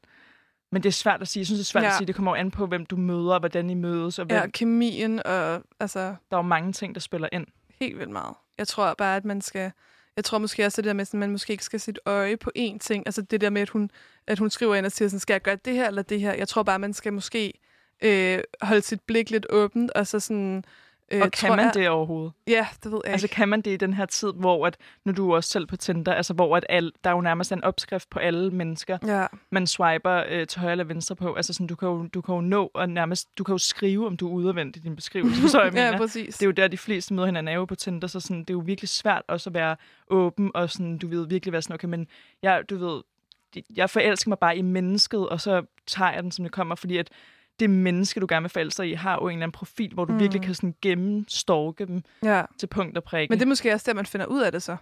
Men 0.72 0.84
det 0.84 0.90
er 0.90 0.94
svært 0.94 1.22
at 1.22 1.28
sige. 1.28 1.42
Jeg 1.42 1.46
synes, 1.46 1.60
det 1.60 1.64
er 1.66 1.70
svært 1.72 1.84
Ja. 1.84 1.90
at 1.90 1.96
sige. 1.98 2.08
Det 2.08 2.16
kommer 2.16 2.32
jo 2.32 2.36
an 2.36 2.52
på, 2.52 2.66
hvem 2.68 2.86
du 2.86 2.96
møder, 2.98 3.34
og 3.34 3.40
hvordan 3.40 3.70
I 3.70 3.74
mødes, 3.74 4.20
og 4.20 4.26
hvem, 4.26 4.38
ja, 4.38 4.48
kemien 4.48 5.20
og 5.26 5.62
altså 5.80 6.00
der 6.00 6.14
er 6.32 6.38
jo 6.38 6.42
mange 6.42 6.74
ting, 6.74 6.96
der 6.96 7.02
spiller 7.02 7.30
ind. 7.32 7.48
helt 7.80 8.00
vildt 8.00 8.12
meget. 8.12 8.36
Jeg 8.58 8.68
tror 8.68 8.94
bare, 8.98 9.16
at 9.16 9.26
man 9.26 9.42
skal... 9.42 9.72
Jeg 10.16 10.26
tror 10.26 10.38
måske 10.38 10.66
også 10.66 10.82
det 10.82 10.86
der 10.88 10.94
med, 10.94 11.02
at 11.02 11.14
man 11.14 11.32
måske 11.32 11.52
ikke 11.52 11.64
skal 11.64 11.80
sit 11.80 12.00
øje 12.06 12.38
på 12.38 12.52
én 12.58 12.78
ting. 12.78 13.04
Altså 13.06 13.22
det 13.22 13.42
der 13.42 13.50
med, 13.50 13.62
at 13.62 13.70
hun, 13.70 13.92
at 14.28 14.40
hun 14.40 14.50
skriver 14.50 14.76
ind 14.76 14.86
og 14.86 14.92
siger 14.92 15.10
sådan, 15.10 15.20
skal 15.20 15.34
jeg 15.34 15.42
gøre 15.42 15.56
det 15.66 15.74
her 15.74 15.88
eller 15.88 16.02
det 16.02 16.20
her? 16.22 16.34
Jeg 16.34 16.48
tror 16.48 16.64
bare, 16.64 16.80
man 16.80 16.94
skal 16.94 17.14
måske 17.14 17.54
øh, 18.04 18.40
holde 18.62 18.82
sit 18.82 19.02
blik 19.02 19.30
lidt 19.30 19.46
åbent, 19.50 19.92
og 19.92 20.08
så 20.08 20.20
sådan... 20.20 20.64
Øh, 21.12 21.22
Og 21.22 21.32
kan 21.32 21.48
tror 21.50 21.56
man 21.56 21.66
jeg, 21.66 21.74
det 21.74 21.90
overhovedet? 21.90 22.34
Ja, 22.48 22.68
det 22.84 22.92
ved 22.92 23.02
jeg 23.06 23.12
Altså 23.12 23.26
ikke. 23.26 23.36
kan 23.36 23.50
man 23.50 23.62
det 23.62 23.72
i 23.72 23.78
den 23.78 23.94
her 23.94 24.06
tid, 24.06 24.34
hvor 24.36 24.68
at, 24.68 24.78
nu 25.06 25.12
er 25.12 25.16
du 25.16 25.36
også 25.36 25.50
selv 25.50 25.66
på 25.68 25.78
Tinder, 25.78 26.14
altså 26.14 26.34
hvor 26.34 26.58
at 26.58 26.66
al, 26.70 26.92
der 27.04 27.10
er 27.10 27.14
jo 27.14 27.22
nærmest 27.22 27.52
en 27.52 27.64
opskrift 27.64 28.10
på 28.10 28.20
alle 28.20 28.52
mennesker, 28.52 28.98
Ja, 29.06 29.26
man 29.52 29.68
swiper 29.68 30.24
øh, 30.30 30.48
til 30.48 30.60
højre 30.62 30.72
eller 30.72 30.84
venstre 30.84 31.16
på. 31.16 31.34
Altså 31.34 31.54
sådan, 31.54 31.68
du 31.68 31.76
kan 31.76 31.88
jo, 31.88 32.08
du 32.14 32.22
kan 32.22 32.36
jo 32.36 32.42
nå 32.42 32.72
og 32.74 32.90
nærmest, 32.90 33.28
du 33.38 33.44
kan 33.44 33.54
jo 33.54 33.58
skrive, 33.58 34.08
om 34.08 34.18
du 34.18 34.28
er 34.28 34.32
udadvendt 34.34 34.76
i 34.78 34.80
din 34.80 34.96
beskrivelse. 34.96 35.42
Forstår 35.42 35.64
jeg, 35.64 35.74
ja 35.74 35.86
mener? 35.86 35.98
præcis. 35.98 36.38
Det 36.38 36.42
er 36.44 36.48
jo 36.48 36.52
der, 36.52 36.68
de 36.68 36.78
fleste 36.78 37.14
møder 37.14 37.26
hinanden 37.26 37.54
er 37.54 37.58
jo 37.58 37.66
på 37.66 37.76
Tinder, 37.76 38.08
så 38.08 38.20
sådan, 38.20 38.40
det 38.40 38.50
er 38.50 38.54
jo 38.54 38.64
virkelig 38.66 38.90
svært 38.90 39.22
også 39.28 39.50
at 39.50 39.54
være 39.54 39.76
åben, 40.10 40.52
og 40.54 40.70
sådan, 40.70 40.98
du 40.98 41.08
ved 41.08 41.28
virkelig 41.28 41.52
være 41.52 41.62
sådan, 41.62 41.74
okay, 41.74 41.88
men 41.88 42.08
jeg, 42.44 42.64
du 42.70 42.78
ved, 42.78 43.02
jeg 43.76 43.90
forelsker 43.90 44.30
mig 44.30 44.40
bare 44.40 44.58
i 44.58 44.62
mennesket, 44.62 45.30
og 45.30 45.42
så 45.42 45.64
tager 45.88 46.12
jeg 46.12 46.24
den, 46.24 46.32
som 46.32 46.46
det 46.46 46.52
kommer, 46.52 46.76
fordi 46.76 46.98
at 46.98 47.10
det 47.60 47.70
menneske, 47.70 48.20
du 48.20 48.26
gerne 48.30 48.44
vil 48.44 48.50
forelske 48.50 48.88
i, 48.90 48.94
har 48.94 49.14
jo 49.22 49.28
en 49.28 49.34
eller 49.34 49.44
anden 49.44 49.52
profil, 49.52 49.94
hvor 49.94 50.06
du 50.06 50.14
Mm. 50.14 50.20
virkelig 50.20 50.42
kan 50.42 50.54
sådan 50.56 50.76
gennemstorke 50.82 51.86
dem 51.86 52.02
Ja. 52.24 52.44
til 52.60 52.68
punkt 52.68 52.98
og 52.98 53.04
prikke. 53.04 53.32
Men 53.32 53.40
det 53.40 53.46
er 53.46 53.50
måske 53.50 53.74
også 53.74 53.84
der, 53.88 53.94
man 53.96 54.06
finder 54.06 54.26
ud 54.26 54.42
af 54.42 54.52
det 54.52 54.64
så. 54.64 54.78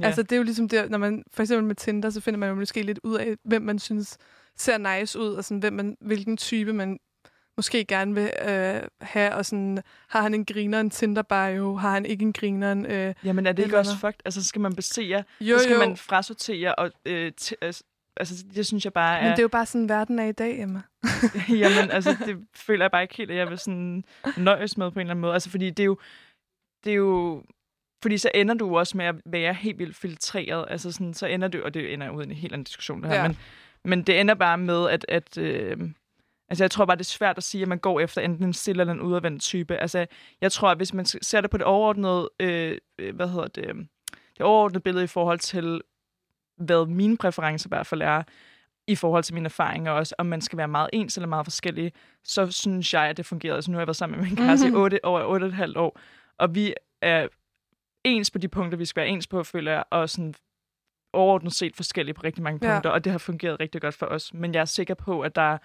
ja. 0.00 0.06
Altså, 0.06 0.22
det 0.22 0.32
er 0.32 0.36
jo 0.36 0.42
ligesom 0.42 0.68
der, 0.68 0.88
når 0.88 0.98
man, 0.98 1.22
for 1.32 1.42
eksempel 1.42 1.64
med 1.66 1.74
Tinder, 1.74 2.10
så 2.10 2.20
finder 2.20 2.38
man 2.38 2.48
jo 2.48 2.54
måske 2.54 2.82
lidt 2.82 3.00
ud 3.04 3.16
af, 3.16 3.34
hvem 3.44 3.62
man 3.62 3.78
synes 3.78 4.18
ser 4.56 4.98
nice 5.00 5.18
ud, 5.18 5.28
og 5.34 5.44
sådan, 5.44 5.58
hvem 5.58 5.72
man, 5.72 5.96
hvilken 6.00 6.36
type 6.36 6.72
man 6.72 6.98
måske 7.56 7.84
gerne 7.84 8.14
vil 8.14 8.30
øh, 8.48 8.80
have, 9.00 9.34
og 9.34 9.46
sådan, 9.46 9.78
har 10.08 10.22
han 10.22 10.34
en 10.34 10.44
griner, 10.44 10.80
en 10.80 10.90
Tinder-bio, 10.90 11.76
har 11.76 11.90
han 11.92 12.06
ikke 12.06 12.22
en 12.22 12.32
griner, 12.32 12.84
øh, 12.88 13.14
Jamen 13.24 13.46
er 13.46 13.52
det 13.52 13.62
ikke 13.64 13.78
også 13.78 13.96
fucked? 13.98 14.20
Altså, 14.24 14.42
så 14.42 14.48
skal 14.48 14.60
man 14.60 14.74
basere, 14.74 15.24
jo, 15.40 15.58
så 15.58 15.62
skal 15.64 15.72
jo. 15.74 15.78
man 15.80 15.96
frasortere, 15.96 16.74
og 16.74 16.90
øh, 17.06 17.32
t- 17.40 17.52
altså, 18.20 18.44
det 18.54 18.66
synes 18.66 18.84
jeg 18.84 18.92
bare 18.92 19.20
Men 19.20 19.26
er... 19.26 19.34
det 19.34 19.38
er 19.38 19.42
jo 19.42 19.48
bare 19.48 19.66
sådan, 19.66 19.88
verden 19.88 20.18
er 20.18 20.24
i 20.24 20.32
dag, 20.32 20.60
Emma. 20.60 20.82
Jamen, 21.62 21.90
altså, 21.90 22.16
det 22.26 22.38
føler 22.54 22.84
jeg 22.84 22.90
bare 22.90 23.02
ikke 23.02 23.16
helt, 23.16 23.30
at 23.30 23.36
jeg 23.36 23.48
vil 23.48 23.58
sådan 23.58 24.04
nøjes 24.36 24.76
med 24.76 24.90
på 24.90 24.98
en 24.98 25.00
eller 25.00 25.10
anden 25.10 25.20
måde. 25.20 25.32
Altså, 25.32 25.50
fordi 25.50 25.70
det 25.70 25.80
er 25.82 25.86
jo... 25.86 25.98
Det 26.84 26.90
er 26.90 26.96
jo 26.96 27.42
fordi 28.02 28.18
så 28.18 28.30
ender 28.34 28.54
du 28.54 28.78
også 28.78 28.96
med 28.96 29.06
at 29.06 29.14
være 29.26 29.54
helt 29.54 29.78
vildt 29.78 29.96
filtreret. 29.96 30.64
Altså 30.68 30.92
sådan, 30.92 31.14
så 31.14 31.26
ender 31.26 31.48
det, 31.48 31.62
og 31.62 31.74
det 31.74 31.92
ender 31.92 32.10
ud 32.10 32.22
i 32.22 32.26
en 32.26 32.32
helt 32.32 32.52
anden 32.52 32.64
diskussion, 32.64 33.02
det 33.02 33.10
her. 33.10 33.16
Ja. 33.16 33.22
Ja. 33.22 33.28
Men, 33.28 33.36
men 33.84 34.02
det 34.02 34.20
ender 34.20 34.34
bare 34.34 34.58
med, 34.58 34.88
at... 34.88 35.06
at 35.08 35.38
øh, 35.38 35.76
altså, 36.48 36.64
jeg 36.64 36.70
tror 36.70 36.84
bare, 36.84 36.96
det 36.96 37.02
er 37.02 37.04
svært 37.04 37.36
at 37.36 37.42
sige, 37.42 37.62
at 37.62 37.68
man 37.68 37.78
går 37.78 38.00
efter 38.00 38.20
enten 38.20 38.44
en 38.44 38.52
stille 38.52 38.82
eller 38.82 38.94
en 38.94 39.00
udadvendt 39.00 39.42
type. 39.42 39.76
Altså, 39.76 40.06
jeg 40.40 40.52
tror, 40.52 40.68
at 40.68 40.76
hvis 40.76 40.94
man 40.94 41.06
ser 41.06 41.40
det 41.40 41.50
på 41.50 41.56
det 41.56 41.66
overordnede... 41.66 42.30
Øh, 42.40 42.78
øh, 42.98 43.14
hvad 43.16 43.28
hedder 43.28 43.46
det? 43.46 43.88
Det 44.36 44.46
overordnede 44.46 44.80
billede 44.80 45.04
i 45.04 45.06
forhold 45.06 45.38
til, 45.38 45.80
hvad 46.60 46.86
mine 46.86 47.16
præferencer 47.16 47.68
i 47.68 47.70
hvert 47.70 47.86
fald 47.86 48.02
er, 48.02 48.22
i 48.86 48.94
forhold 48.96 49.22
til 49.24 49.34
mine 49.34 49.44
erfaringer 49.44 49.92
også, 49.92 50.14
om 50.18 50.26
man 50.26 50.40
skal 50.40 50.56
være 50.56 50.68
meget 50.68 50.90
ens 50.92 51.16
eller 51.16 51.28
meget 51.28 51.46
forskellige, 51.46 51.92
så 52.24 52.50
synes 52.50 52.94
jeg, 52.94 53.02
at 53.02 53.16
det 53.16 53.26
fungerede. 53.26 53.56
Altså, 53.56 53.70
nu 53.70 53.74
har 53.76 53.80
jeg 53.80 53.86
været 53.86 53.96
sammen 53.96 54.20
med 54.20 54.28
min 54.28 54.36
kæreste 54.36 54.66
Mhm. 54.68 54.76
i 54.76 54.78
8, 54.78 55.04
over 55.04 55.24
8 55.24 55.46
et 55.46 55.54
halvt 55.54 55.76
år, 55.76 55.98
og 56.38 56.54
vi 56.54 56.74
er 57.02 57.28
ens 58.04 58.30
på 58.30 58.38
de 58.38 58.48
punkter, 58.48 58.78
vi 58.78 58.84
skal 58.84 59.00
være 59.00 59.08
ens 59.10 59.26
på, 59.26 59.42
føler 59.44 59.72
jeg, 59.72 59.84
og 59.90 60.10
sådan 60.10 60.34
overordnet 61.12 61.52
set 61.52 61.76
forskellige 61.76 62.14
på 62.14 62.22
rigtig 62.24 62.42
mange 62.42 62.66
Ja. 62.66 62.72
punkter, 62.74 62.90
og 62.90 63.04
det 63.04 63.12
har 63.12 63.18
fungeret 63.18 63.60
rigtig 63.60 63.80
godt 63.82 63.94
for 63.94 64.06
os. 64.06 64.34
Men 64.34 64.54
jeg 64.54 64.60
er 64.60 64.64
sikker 64.64 64.94
på, 64.94 65.20
at 65.20 65.36
der, 65.36 65.58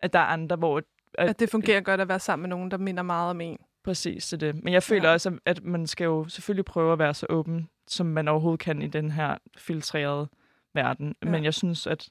at 0.00 0.12
der 0.12 0.18
er 0.18 0.24
andre, 0.24 0.56
hvor 0.56 0.78
at, 0.78 0.84
At 1.30 1.40
det 1.40 1.50
fungerer 1.50 1.80
godt 1.80 2.00
at 2.00 2.08
være 2.08 2.18
sammen 2.20 2.42
med 2.42 2.56
nogen, 2.56 2.70
der 2.70 2.76
minder 2.78 3.02
meget 3.02 3.30
om 3.30 3.40
en. 3.40 3.58
Præcis, 3.84 4.28
det 4.28 4.40
det. 4.40 4.64
Men 4.64 4.72
jeg 4.72 4.82
føler 4.82 5.02
Ja. 5.02 5.08
ja. 5.08 5.12
også, 5.12 5.38
at 5.46 5.64
man 5.64 5.86
skal 5.86 6.04
jo 6.04 6.28
selvfølgelig 6.28 6.64
prøve 6.64 6.92
at 6.92 6.98
være 6.98 7.14
så 7.14 7.26
åben, 7.28 7.68
som 7.88 8.06
man 8.06 8.28
overhovedet 8.28 8.60
kan 8.60 8.82
i 8.82 8.86
den 8.86 9.10
her 9.10 9.38
filtrerede 9.56 10.28
verden. 10.74 11.14
Ja. 11.24 11.30
Men 11.30 11.44
jeg 11.44 11.54
synes, 11.54 11.86
at, 11.86 12.08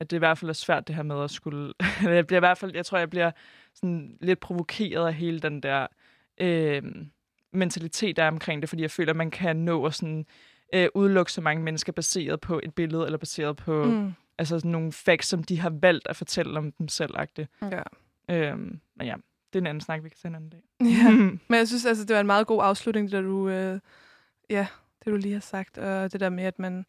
at 0.00 0.10
det 0.10 0.16
i 0.16 0.18
hvert 0.18 0.38
fald 0.38 0.48
er 0.48 0.52
svært 0.52 0.88
det 0.88 0.96
her 0.96 1.02
med 1.02 1.24
at 1.24 1.30
skulle... 1.30 1.72
jeg 2.02 2.26
bliver 2.26 2.38
i 2.38 2.46
hvert 2.46 2.58
fald, 2.58 2.74
jeg 2.74 2.86
tror, 2.86 2.98
jeg 2.98 3.10
bliver 3.10 3.30
sådan 3.74 4.18
lidt 4.20 4.40
provokeret 4.40 5.06
af 5.06 5.14
hele 5.14 5.40
den 5.40 5.62
der 5.62 5.86
øh, 6.40 6.82
mentalitet, 7.52 8.16
der 8.16 8.24
er 8.24 8.28
omkring 8.28 8.62
det, 8.62 8.68
fordi 8.68 8.82
jeg 8.82 8.90
føler, 8.90 9.12
at 9.12 9.16
man 9.16 9.30
kan 9.30 9.56
nå 9.56 9.86
at 9.86 9.94
sådan, 9.94 10.26
øh, 10.74 10.88
udelukke 10.94 11.32
så 11.32 11.40
mange 11.40 11.62
mennesker 11.62 11.92
baseret 11.92 12.40
på 12.40 12.60
et 12.62 12.74
billede, 12.74 13.04
eller 13.04 13.18
baseret 13.18 13.56
på 13.56 13.84
mm. 13.84 14.12
Altså 14.38 14.58
sådan 14.58 14.70
nogle 14.70 14.92
facts, 14.92 15.28
som 15.28 15.44
de 15.44 15.60
har 15.60 15.70
valgt 15.70 16.08
at 16.08 16.16
fortælle 16.16 16.58
om 16.58 16.72
dem 16.72 16.88
selv. 16.88 17.14
Ja. 17.62 17.82
Øh, 18.30 18.58
men 18.58 18.80
ja, 19.00 19.14
det 19.52 19.58
er 19.58 19.60
en 19.60 19.66
anden 19.66 19.80
snak, 19.80 20.04
vi 20.04 20.08
kan 20.08 20.18
tage 20.22 20.30
en 20.30 20.34
anden 20.34 20.50
dag. 20.50 20.62
ja. 20.80 21.10
Men 21.48 21.58
jeg 21.58 21.68
synes, 21.68 21.86
altså, 21.86 22.04
det 22.04 22.14
var 22.14 22.20
en 22.20 22.26
meget 22.26 22.46
god 22.46 22.60
afslutning, 22.62 23.06
det 23.06 23.12
der 23.12 23.20
du, 23.20 23.48
øh, 23.48 23.80
ja, 24.50 24.66
det 25.04 25.12
du 25.12 25.16
lige 25.16 25.32
har 25.32 25.40
sagt, 25.40 25.78
og 25.78 26.12
det 26.12 26.20
der 26.20 26.30
med, 26.30 26.44
at 26.44 26.58
man 26.58 26.86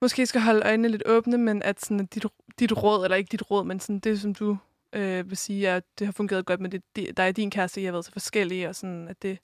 måske 0.00 0.26
skal 0.26 0.40
holde 0.40 0.66
øjnene 0.66 0.88
lidt 0.88 1.02
åbne, 1.06 1.38
men 1.38 1.62
at 1.62 1.80
sådan, 1.80 2.06
dit, 2.06 2.24
dit 2.58 2.82
råd, 2.82 3.04
eller 3.04 3.16
ikke 3.16 3.32
dit 3.32 3.50
råd, 3.50 3.64
men 3.64 3.80
sådan, 3.80 3.98
det, 3.98 4.20
som 4.20 4.34
du 4.34 4.56
øh, 4.92 5.28
vil 5.30 5.36
sige, 5.36 5.68
at 5.68 5.84
det 5.98 6.06
har 6.06 6.12
fungeret 6.12 6.46
godt 6.46 6.60
med 6.60 6.70
det, 6.70 6.82
det, 6.96 7.16
der 7.16 7.22
er 7.22 7.32
din 7.32 7.50
kæreste, 7.50 7.80
I 7.80 7.84
har 7.84 7.92
været 7.92 8.04
så 8.04 8.12
forskellige, 8.12 8.68
og 8.68 8.74
sådan, 8.74 9.08
at 9.08 9.22
det 9.22 9.38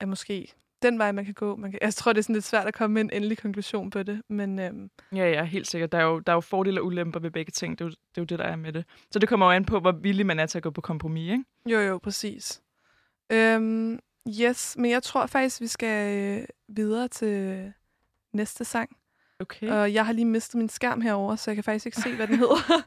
er 0.00 0.06
måske 0.06 0.54
den 0.84 0.98
vej, 0.98 1.12
man 1.12 1.24
kan 1.24 1.34
gå. 1.34 1.56
Man 1.56 1.70
kan, 1.70 1.78
jeg 1.82 1.94
tror, 1.94 2.12
det 2.12 2.18
er 2.18 2.22
sådan 2.22 2.34
lidt 2.34 2.44
svært 2.44 2.66
at 2.66 2.74
komme 2.74 2.94
med 2.94 3.02
en 3.02 3.10
endelig 3.12 3.38
konklusion 3.38 3.90
på 3.90 4.02
det, 4.02 4.22
men 4.28 4.58
øhm, 4.58 4.90
Ja, 5.12 5.30
ja, 5.30 5.44
helt 5.44 5.66
sikkert. 5.66 5.92
Der 5.92 5.98
er 5.98 6.02
jo, 6.02 6.18
der 6.18 6.32
er 6.32 6.36
jo 6.36 6.40
fordele 6.40 6.80
og 6.80 6.86
ulemper 6.86 7.20
ved 7.20 7.30
begge 7.30 7.50
ting. 7.50 7.78
Det 7.78 7.84
er, 7.84 7.88
jo, 7.88 7.90
det 7.90 8.18
er 8.18 8.20
jo 8.20 8.24
det, 8.24 8.38
der 8.38 8.44
er 8.44 8.56
med 8.56 8.72
det. 8.72 8.84
Så 9.10 9.18
det 9.18 9.28
kommer 9.28 9.46
jo 9.46 9.52
an 9.52 9.64
på, 9.64 9.80
hvor 9.80 9.92
villig 9.92 10.26
man 10.26 10.38
er 10.38 10.46
til 10.46 10.58
at 10.58 10.62
gå 10.62 10.70
på 10.70 10.80
kompromis, 10.80 11.30
ikke? 11.30 11.44
jo, 11.66 11.78
jo, 11.80 11.98
præcis. 11.98 12.62
Øhm, 13.32 13.98
yes, 14.28 14.76
men 14.78 14.90
jeg 14.90 15.02
tror 15.02 15.26
faktisk, 15.26 15.60
vi 15.60 15.66
skal 15.66 16.16
øh, 16.18 16.46
videre 16.68 17.08
til 17.08 17.72
næste 18.32 18.64
sang. 18.64 18.96
Okay. 19.40 19.68
Og 19.68 19.94
jeg 19.94 20.06
har 20.06 20.12
lige 20.12 20.24
mistet 20.24 20.58
min 20.58 20.68
skærm 20.68 21.00
herover, 21.00 21.36
så 21.36 21.50
jeg 21.50 21.56
kan 21.56 21.64
faktisk 21.64 21.86
ikke 21.86 22.00
se, 22.00 22.16
hvad 22.16 22.26
den 22.26 22.38
hedder. 22.38 22.82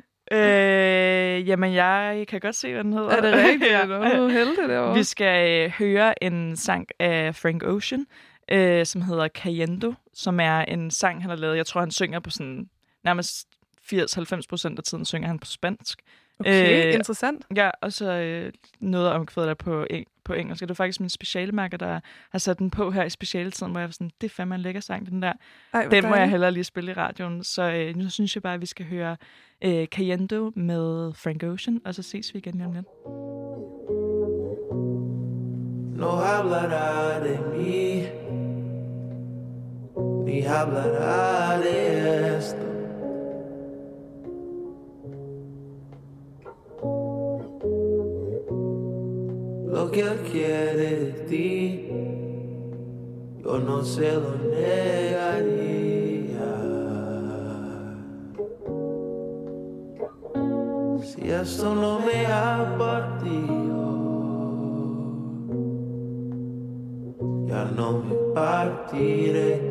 Øh, 0.32 1.48
jamen, 1.48 1.74
jeg 1.74 2.24
kan 2.28 2.40
godt 2.40 2.54
se, 2.54 2.72
hvad 2.72 2.84
den 2.84 2.92
hedder. 2.92 3.10
er 3.10 3.20
det 3.20 3.34
rigtigt? 3.34 3.72
ja. 3.72 3.86
Du 3.86 3.92
er 3.92 4.28
heldig 4.28 4.68
derovre. 4.68 4.94
Vi 4.94 5.04
skal 5.04 5.64
øh, 5.64 5.70
høre 5.70 6.24
en 6.24 6.56
sang 6.56 6.88
af 6.98 7.34
Frank 7.34 7.62
Ocean, 7.62 8.06
øh, 8.50 8.86
som 8.86 9.02
hedder 9.02 9.28
Cayendo, 9.28 9.94
som 10.14 10.40
er 10.40 10.58
en 10.60 10.90
sang, 10.90 11.22
han 11.22 11.30
har 11.30 11.36
lavet. 11.36 11.56
Jeg 11.56 11.66
tror, 11.66 11.80
han 11.80 11.90
synger 11.90 12.20
på 12.20 12.30
sådan 12.30 12.68
nærmest 13.04 13.48
80-90 13.92 14.40
procent 14.48 14.78
af 14.78 14.84
tiden 14.84 15.04
synger 15.04 15.28
han 15.28 15.38
på 15.38 15.46
spansk. 15.46 16.02
Okay, 16.40 16.86
Øh, 16.88 16.94
interessant. 16.94 17.44
Ja, 17.56 17.70
og 17.82 17.92
så 17.92 18.12
øh, 18.12 18.52
noget 18.80 19.10
omkvædet 19.10 19.48
der 19.48 19.54
på, 19.54 19.84
eng- 19.92 20.20
på 20.24 20.32
engelsk. 20.32 20.62
Og 20.62 20.68
Det 20.68 20.74
er 20.74 20.76
faktisk 20.76 21.00
min 21.00 21.08
specialemærker, 21.10 21.76
der 21.76 22.00
har 22.30 22.38
sat 22.38 22.58
den 22.58 22.70
på 22.70 22.90
her 22.90 23.04
i 23.04 23.10
specialetiden, 23.10 23.72
hvor 23.72 23.80
jeg 23.80 23.88
var 23.88 23.92
sådan, 23.92 24.10
det 24.20 24.26
er 24.30 24.34
fandme 24.34 24.54
en 24.54 24.60
lækker 24.60 24.80
sang, 24.80 25.10
den 25.10 25.22
der. 25.22 25.32
Ej, 25.74 25.84
Den 25.90 26.08
må 26.08 26.14
jeg 26.14 26.30
hellere 26.30 26.50
lige 26.50 26.64
spille 26.64 26.90
i 26.90 26.94
radioen. 26.94 27.44
Så 27.44 27.62
øh, 27.62 27.96
nu 27.96 28.10
synes 28.10 28.34
jeg 28.36 28.42
bare, 28.42 28.54
at 28.54 28.60
vi 28.60 28.66
skal 28.66 28.86
høre 28.86 29.16
øh, 29.64 29.86
Cayendo 29.86 30.50
med 30.56 31.12
Frank 31.14 31.42
Ocean, 31.42 31.80
og 31.84 31.94
så 31.94 32.02
ses 32.02 32.34
vi 32.34 32.38
igen 32.38 32.54
lige 32.54 32.66
om 32.66 32.72
lidt. 32.72 32.86
No 35.98 36.10
hablará 36.10 37.18
de 37.24 37.34
mí, 37.52 38.06
ni 40.24 40.40
hablará 40.40 41.56
de 41.62 42.36
esto. 42.38 42.77
Que 49.92 50.04
quiere 50.30 50.96
de 50.96 51.12
ti, 51.28 51.88
yo 53.42 53.58
no 53.58 53.82
se 53.82 54.12
lo 54.12 54.36
negaría. 54.50 55.68
Si 61.02 61.30
esto 61.30 61.74
no 61.74 62.00
me 62.00 62.26
ha 62.26 62.76
partido, 62.78 63.86
ya 67.46 67.64
no 67.74 68.02
me 68.02 68.14
partiré 68.34 69.67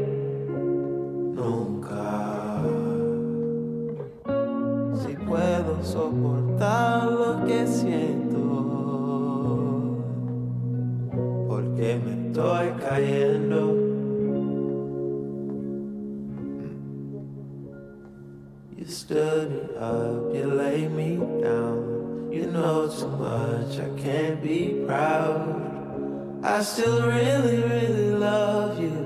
much, 23.28 23.80
I 23.80 23.90
can't 24.02 24.42
be 24.42 24.84
proud. 24.86 26.40
I 26.44 26.62
still 26.62 27.02
really, 27.08 27.58
really 27.74 28.12
love 28.12 28.80
you. 28.80 28.98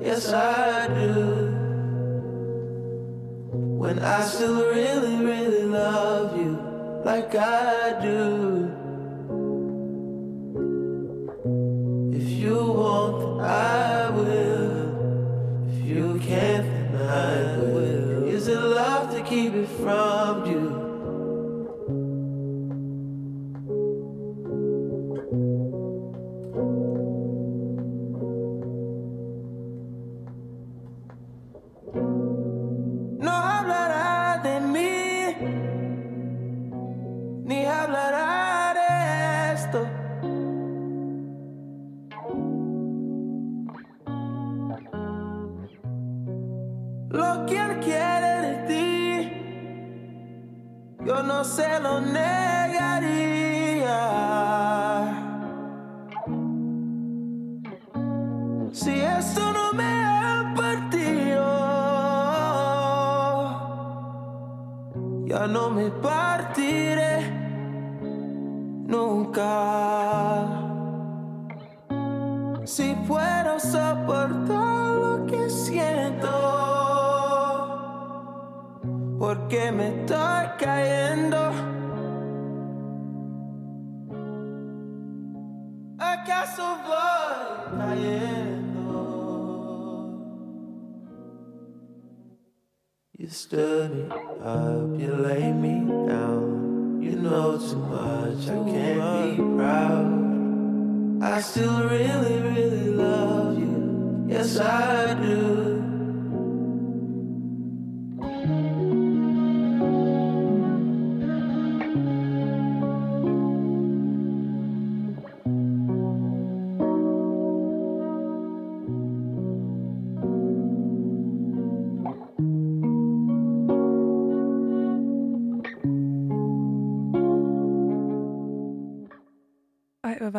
Yes, 0.00 0.32
I 0.32 0.88
do. 0.88 1.14
When 3.82 3.98
I 4.00 4.20
still 4.22 4.64
really, 4.66 5.16
really 5.30 5.64
love 5.64 6.36
you 6.36 6.52
like 7.04 7.34
I 7.34 8.00
do. 8.02 8.47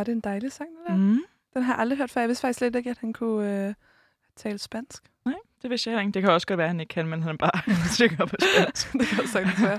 Det 0.10 0.16
en 0.16 0.22
dejlig 0.22 0.52
sang, 0.52 0.70
det 0.70 0.88
der. 0.88 0.96
Mm. 0.96 1.22
Den 1.54 1.64
har 1.64 1.74
jeg 1.74 1.80
aldrig 1.80 1.98
hørt 1.98 2.10
før. 2.12 2.22
Jeg 2.22 2.28
vidste 2.28 2.42
faktisk 2.42 2.58
slet 2.58 2.76
ikke, 2.76 2.90
at 2.90 2.98
han 2.98 3.14
kunne 3.14 3.68
øh, 3.68 3.74
tale 4.36 4.58
spansk. 4.58 5.04
Nej, 5.26 5.34
det 5.62 5.70
vidste 5.70 5.90
jeg 5.90 5.94
heller 5.94 6.02
ikke. 6.08 6.14
Det 6.14 6.22
kan 6.22 6.32
også 6.32 6.48
godt 6.48 6.58
være, 6.58 6.66
at 6.66 6.70
han 6.70 6.80
ikke 6.80 6.90
kan, 6.94 7.08
men 7.08 7.24
han 7.24 7.34
er 7.34 7.38
bare 7.38 7.76
stykker 7.96 8.26
på 8.26 8.36
spansk. 8.56 8.94
det 9.00 9.08
kan 9.08 9.20
også 9.20 9.32
sagtens 9.34 9.62
være. 9.62 9.78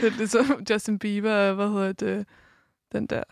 Det 0.00 0.12
er 0.12 0.16
ligesom 0.16 0.44
Justin 0.70 0.98
Bieber, 0.98 1.52
hvad 1.52 1.68
hedder 1.68 1.92
det, 1.92 2.26
den 2.92 3.06
der, 3.06 3.22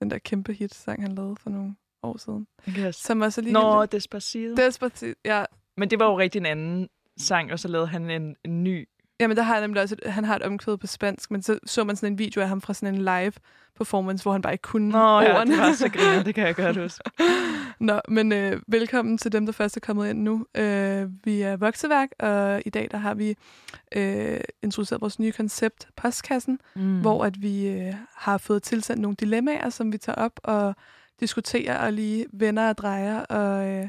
den 0.00 0.10
der 0.10 0.18
kæmpe 0.18 0.52
hit-sang, 0.52 1.02
han 1.02 1.12
lavede 1.14 1.36
for 1.36 1.50
nogle 1.50 1.74
år 2.02 2.16
siden. 2.18 2.46
Det 2.66 2.74
kan 2.74 2.84
jeg 2.84 2.94
s- 2.94 2.96
Som 2.96 3.20
også 3.20 3.40
lige... 3.40 3.52
Nå, 3.52 3.86
Despacito. 3.86 4.54
Despacito, 4.54 5.14
ja. 5.24 5.44
Men 5.76 5.90
det 5.90 5.98
var 5.98 6.06
jo 6.06 6.18
rigtig 6.18 6.38
en 6.38 6.46
anden 6.46 6.88
sang, 7.18 7.52
og 7.52 7.58
så 7.58 7.68
lavede 7.68 7.88
han 7.88 8.10
en, 8.10 8.36
en 8.44 8.64
ny. 8.64 8.88
Jamen, 9.20 9.36
der 9.36 9.42
har 9.42 9.54
jeg 9.54 9.60
nemlig 9.60 9.82
også, 9.82 9.96
et- 10.04 10.10
han 10.12 10.24
har 10.24 10.36
et 10.36 10.42
omkvæd 10.42 10.76
på 10.76 10.86
spansk, 10.86 11.30
men 11.30 11.42
så 11.42 11.58
så 11.66 11.84
man 11.84 11.96
sådan 11.96 12.12
en 12.12 12.18
video 12.18 12.40
af 12.42 12.48
ham 12.48 12.60
fra 12.60 12.74
sådan 12.74 12.94
en 12.94 13.00
live 13.00 13.32
performance, 13.76 14.22
hvor 14.22 14.32
han 14.32 14.42
bare 14.42 14.52
ikke 14.54 14.62
kunne 14.62 14.88
Nå 14.88 15.20
ja, 15.20 15.36
ordene. 15.38 15.52
det 15.52 15.60
var 15.62 15.72
så 15.72 15.88
griner, 15.88 16.22
det 16.22 16.34
kan 16.34 16.46
jeg 16.46 16.56
godt 16.64 16.76
huske. 16.82 17.10
Nå, 17.80 18.00
men 18.08 18.32
øh, 18.32 18.60
velkommen 18.68 19.18
til 19.18 19.32
dem, 19.32 19.46
der 19.46 19.52
først 19.52 19.76
er 19.76 19.80
kommet 19.80 20.10
ind 20.10 20.22
nu. 20.22 20.46
Øh, 20.54 21.08
vi 21.24 21.40
er 21.40 21.56
Vokseværk, 21.56 22.08
og 22.18 22.62
i 22.66 22.70
dag 22.70 22.88
der 22.90 22.98
har 22.98 23.14
vi 23.14 23.36
øh, 23.96 24.40
introduceret 24.62 25.00
vores 25.00 25.18
nye 25.18 25.32
koncept, 25.32 25.88
Postkassen, 25.96 26.58
mm. 26.76 27.00
hvor 27.00 27.24
at 27.24 27.42
vi 27.42 27.68
øh, 27.68 27.94
har 28.16 28.38
fået 28.38 28.62
tilsendt 28.62 29.02
nogle 29.02 29.16
dilemmaer, 29.20 29.70
som 29.70 29.92
vi 29.92 29.98
tager 29.98 30.16
op 30.16 30.40
og 30.44 30.74
diskuterer 31.20 31.78
og 31.86 31.92
lige 31.92 32.26
vender 32.32 32.68
og 32.68 32.78
drejer, 32.78 33.20
og, 33.20 33.68
øh, 33.68 33.88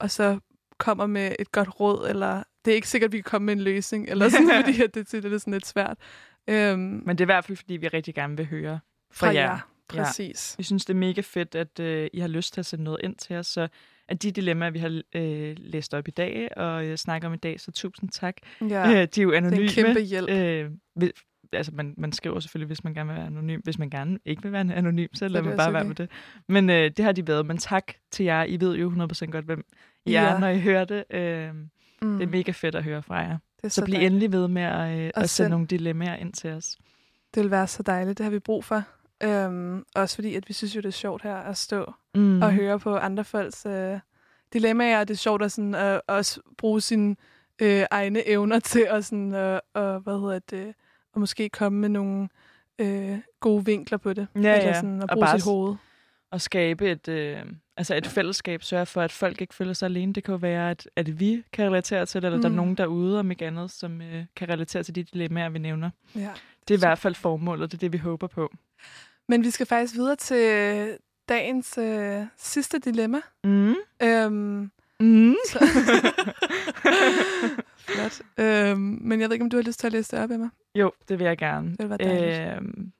og 0.00 0.10
så 0.10 0.38
kommer 0.78 1.06
med 1.06 1.32
et 1.38 1.52
godt 1.52 1.80
råd, 1.80 2.06
eller 2.08 2.42
det 2.66 2.72
er 2.72 2.74
ikke 2.74 2.88
sikkert, 2.88 3.08
at 3.08 3.12
vi 3.12 3.16
kan 3.18 3.24
komme 3.24 3.46
med 3.46 3.52
en 3.54 3.60
løsning, 3.60 4.08
eller 4.08 4.28
sådan, 4.28 4.50
fordi 4.64 4.82
at 4.82 4.94
det, 4.94 5.12
det 5.12 5.24
er 5.24 5.38
sådan 5.38 5.52
lidt 5.52 5.66
svært. 5.66 5.96
Øhm, 6.48 6.78
Men 6.80 7.08
det 7.08 7.20
er 7.20 7.24
i 7.24 7.32
hvert 7.34 7.44
fald, 7.44 7.56
fordi 7.56 7.76
vi 7.76 7.88
rigtig 7.88 8.14
gerne 8.14 8.36
vil 8.36 8.46
høre 8.46 8.78
fra, 9.12 9.26
fra 9.26 9.34
jer. 9.34 9.40
jer. 9.42 9.58
Præcis. 9.88 10.54
Vi 10.58 10.62
synes, 10.62 10.84
det 10.84 10.94
er 10.94 10.98
mega 10.98 11.20
fedt, 11.20 11.54
at 11.54 11.80
øh, 11.80 12.08
I 12.12 12.18
har 12.20 12.28
lyst 12.28 12.54
til 12.54 12.60
at 12.60 12.66
sende 12.66 12.84
noget 12.84 13.00
ind 13.04 13.16
til 13.16 13.36
os. 13.36 13.46
Så 13.46 13.68
at 14.08 14.22
de 14.22 14.30
dilemmaer, 14.30 14.70
vi 14.70 14.78
har 14.78 15.02
øh, 15.14 15.54
læst 15.58 15.94
op 15.94 16.08
i 16.08 16.10
dag 16.10 16.48
og 16.56 16.84
øh, 16.84 16.96
snakker 16.96 17.28
om 17.28 17.34
i 17.34 17.36
dag, 17.36 17.60
så 17.60 17.72
tusind 17.72 18.10
tak. 18.10 18.36
Ja, 18.60 18.90
Øh, 18.90 19.08
de 19.14 19.20
er 19.20 19.22
jo 19.22 19.32
anonyme. 19.32 19.68
kæmpe 19.68 20.00
hjælp. 20.00 20.30
Øh, 20.30 20.70
vil- 20.96 21.12
altså, 21.52 21.72
man, 21.74 21.94
man 21.98 22.12
skriver 22.12 22.40
selvfølgelig, 22.40 22.66
hvis 22.66 22.84
man 22.84 22.94
gerne 22.94 23.08
vil 23.08 23.16
være 23.16 23.26
anonym. 23.26 23.60
Hvis 23.64 23.78
man 23.78 23.90
gerne 23.90 24.18
ikke 24.24 24.42
vil 24.42 24.52
være 24.52 24.74
anonym, 24.74 25.06
så 25.14 25.28
lad 25.28 25.42
det 25.42 25.48
man 25.48 25.56
bare 25.56 25.66
også 25.66 25.72
være 25.72 25.80
okay. 25.82 25.88
med 25.88 25.94
det. 25.96 26.10
Men 26.48 26.70
øh, 26.70 26.90
det 26.96 27.04
har 27.04 27.12
de 27.12 27.26
været. 27.28 27.46
Men 27.46 27.58
tak 27.58 27.92
til 28.10 28.24
jer. 28.24 28.44
I 28.44 28.60
ved 28.60 28.76
jo 28.76 28.90
100% 28.90 29.26
godt, 29.26 29.44
hvem 29.44 29.64
I 30.06 30.14
er, 30.14 30.22
Ja. 30.22 30.38
når 30.38 30.48
I 30.48 30.60
hører 30.60 30.84
det. 30.84 31.04
Øh, 31.10 31.48
mm, 32.02 32.18
det 32.18 32.26
er 32.26 32.30
mega 32.30 32.50
fedt 32.52 32.74
at 32.74 32.84
høre 32.84 33.02
fra 33.02 33.14
jer. 33.16 33.38
det 33.56 33.64
er 33.64 33.68
Så 33.68 33.84
bliv 33.84 33.98
endelig 34.00 34.32
ved 34.32 34.48
med 34.48 34.62
at, 34.62 34.98
øh, 34.98 35.10
at 35.14 35.22
send- 35.22 35.26
sende 35.26 35.50
nogle 35.50 35.66
dilemmaer 35.66 36.16
ind 36.16 36.32
til 36.32 36.50
os. 36.50 36.78
Det 37.34 37.42
vil 37.42 37.50
være 37.50 37.66
så 37.66 37.82
dejligt. 37.82 38.18
Det 38.18 38.24
har 38.24 38.30
vi 38.30 38.38
brug 38.38 38.64
for. 38.64 38.82
Øhm, 39.22 39.84
også 39.94 40.14
fordi, 40.14 40.34
at 40.34 40.48
vi 40.48 40.52
synes 40.52 40.76
jo, 40.76 40.80
det 40.80 40.86
er 40.88 40.92
sjovt 40.92 41.22
her 41.22 41.36
at 41.36 41.56
stå 41.56 41.92
Mm. 42.14 42.42
og 42.42 42.52
høre 42.52 42.78
på 42.78 42.96
andre 42.96 43.24
folks 43.24 43.66
øh, 43.66 43.98
dilemmaer. 44.52 45.04
Det 45.04 45.14
er 45.14 45.18
sjovt 45.18 45.42
at 45.42 45.52
sådan, 45.52 45.74
øh, 45.74 46.00
også 46.08 46.40
bruge 46.58 46.80
sine 46.80 47.16
øh, 47.62 47.84
egne 47.90 48.28
evner 48.28 48.58
til 48.60 48.86
at 48.90 49.04
sådan, 49.04 49.34
øh, 49.34 49.60
og, 49.74 50.00
hvad 50.00 50.20
hedder 50.20 50.38
det, 50.38 50.74
og 51.12 51.20
måske 51.20 51.48
komme 51.48 51.78
med 51.80 51.88
nogle 51.88 52.28
øh, 52.78 53.18
gode 53.40 53.64
vinkler 53.64 53.98
på 53.98 54.12
det. 54.12 54.26
Ja, 54.34 54.38
Eller 54.38 54.52
ja. 54.54 54.74
sådan, 54.74 54.96
at 54.96 55.02
Og 55.02 55.08
bruge 55.08 55.26
bare 55.26 55.38
sit 55.40 55.44
hoved. 55.48 55.74
at 56.32 56.40
skabe 56.42 56.90
et, 56.90 57.08
øh, 57.08 57.38
altså 57.76 57.94
et 57.94 58.06
fællesskab, 58.06 58.62
sørge 58.62 58.86
for, 58.86 59.00
at 59.02 59.12
folk 59.12 59.40
ikke 59.40 59.54
føler 59.54 59.72
sig 59.72 59.86
alene. 59.86 60.12
Det 60.12 60.24
kan 60.24 60.32
jo 60.32 60.38
være, 60.38 60.70
at, 60.70 60.88
at 60.96 61.20
vi 61.20 61.42
kan 61.52 61.66
relatere 61.66 62.06
til 62.06 62.22
det, 62.22 62.26
eller 62.26 62.36
mm. 62.36 62.42
der 62.42 62.48
er 62.48 62.50
Mm. 62.50 62.56
nogen 62.56 62.74
derude, 62.74 63.18
om 63.20 63.30
ikke 63.30 63.46
andet, 63.46 63.70
som 63.70 64.00
øh, 64.02 64.24
kan 64.36 64.48
relatere 64.48 64.82
til 64.82 64.94
de 64.94 65.02
dilemmaer, 65.02 65.48
vi 65.48 65.58
nævner. 65.58 65.90
Ja. 66.14 66.30
Det 66.68 66.74
er 66.74 66.78
i 66.78 66.80
hvert 66.80 66.98
fald 66.98 67.14
formålet, 67.14 67.70
det 67.72 67.76
er 67.78 67.80
det, 67.80 67.92
vi 67.92 67.98
håber 67.98 68.26
på. 68.26 68.52
Men 69.28 69.44
vi 69.44 69.50
skal 69.50 69.66
faktisk 69.66 69.94
videre 69.94 70.16
til 70.16 70.98
dagens 71.28 71.78
øh, 71.78 72.22
sidste 72.36 72.78
dilemma. 72.78 73.20
Mm. 73.44 73.74
Øhm, 74.02 74.70
Mm. 75.00 75.34
så 75.48 75.58
Flot. 77.88 78.20
Øhm, 78.38 78.78
men 79.00 79.20
jeg 79.20 79.28
ved 79.28 79.34
ikke, 79.34 79.42
om 79.44 79.50
du 79.50 79.56
har 79.56 79.62
lyst 79.64 79.80
til 79.80 79.86
at 79.86 79.92
læse 79.92 80.16
det 80.16 80.24
op, 80.24 80.30
Emma? 80.30 80.48
Jo, 80.74 80.92
det 81.08 81.18
vil 81.18 81.24
jeg 81.24 81.38
gerne. 81.38 81.70
Det 81.70 81.78
vil 81.78 81.88
være 81.88 81.98
dejligt. 81.98 82.56
Øhm, 82.56 82.92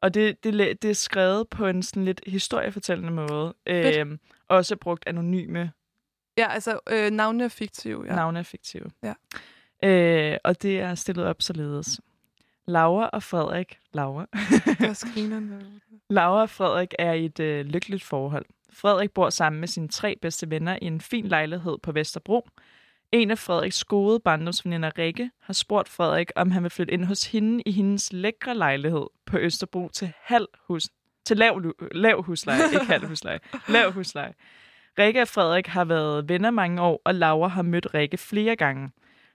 og 0.00 0.14
det, 0.14 0.44
det, 0.44 0.82
det 0.82 0.90
er 0.90 0.94
skrevet 0.94 1.48
på 1.48 1.66
en 1.66 1.82
sådan 1.82 2.04
lidt 2.04 2.20
historiefortællende 2.26 3.10
måde. 3.10 3.54
Øhm, 3.66 4.18
også 4.48 4.76
brugt 4.76 5.04
anonyme 5.06 5.72
Ja, 6.38 6.52
altså 6.52 6.80
øh, 6.90 7.10
navnene 7.10 7.44
er 7.44 7.48
fiktive. 7.48 8.04
Ja. 8.06 8.14
navne 8.14 8.38
er 8.38 8.42
fiktive. 8.42 8.90
Ja. 9.02 9.14
Øh, 9.88 10.38
og 10.44 10.62
det 10.62 10.80
er 10.80 10.94
stillet 10.94 11.24
op 11.26 11.42
således. 11.42 12.00
Laura 12.66 13.10
og 13.12 13.22
Frederik, 13.22 13.78
Laura. 13.92 14.26
Laura 16.10 16.42
og 16.42 16.50
Frederik 16.50 16.94
er 16.98 17.12
i 17.12 17.24
et 17.24 17.40
øh, 17.40 17.66
lykkeligt 17.66 18.04
forhold. 18.04 18.46
Frederik 18.72 19.10
bor 19.10 19.30
sammen 19.30 19.60
med 19.60 19.68
sine 19.68 19.88
tre 19.88 20.16
bedste 20.22 20.50
venner 20.50 20.78
i 20.82 20.84
en 20.84 21.00
fin 21.00 21.26
lejlighed 21.26 21.78
på 21.82 21.92
Vesterbro. 21.92 22.48
En 23.12 23.30
af 23.30 23.38
Frederiks 23.38 23.84
gode 23.84 24.20
barndomsveninder, 24.20 24.98
Rikke, 24.98 25.30
har 25.40 25.52
spurgt 25.52 25.88
Frederik, 25.88 26.30
om 26.36 26.50
han 26.50 26.62
vil 26.62 26.70
flytte 26.70 26.92
ind 26.92 27.04
hos 27.04 27.24
hende 27.24 27.62
i 27.66 27.72
hendes 27.72 28.12
lækre 28.12 28.54
lejlighed 28.54 29.06
på 29.26 29.38
Østerbro 29.38 29.88
til 29.92 30.12
halv 30.22 30.46
hus, 30.66 30.88
til 31.24 31.36
lav, 31.36 31.74
lav 31.92 32.22
husleje, 32.22 32.60
ikke 32.72 32.86
halv 32.86 33.06
husleje, 33.06 33.40
lav 33.68 33.92
husleje. 33.92 34.34
Rikke 34.98 35.22
og 35.22 35.28
Frederik 35.28 35.66
har 35.66 35.84
været 35.84 36.28
venner 36.28 36.50
mange 36.50 36.82
år, 36.82 37.02
og 37.04 37.14
Laura 37.14 37.48
har 37.48 37.62
mødt 37.62 37.94
Rikke 37.94 38.16
flere 38.16 38.56
gange. 38.56 38.90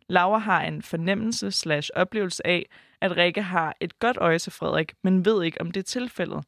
Laura 0.07 0.37
har 0.37 0.61
en 0.61 0.81
fornemmelse 0.81 1.51
slash 1.51 1.89
oplevelse 1.95 2.47
af, 2.47 2.69
at 3.01 3.17
Rikke 3.17 3.41
har 3.41 3.75
et 3.79 3.99
godt 3.99 4.17
øje 4.17 4.39
til 4.39 4.51
Frederik, 4.51 4.93
men 5.01 5.25
ved 5.25 5.43
ikke, 5.43 5.61
om 5.61 5.71
det 5.71 5.79
er 5.79 5.83
tilfældet. 5.83 6.43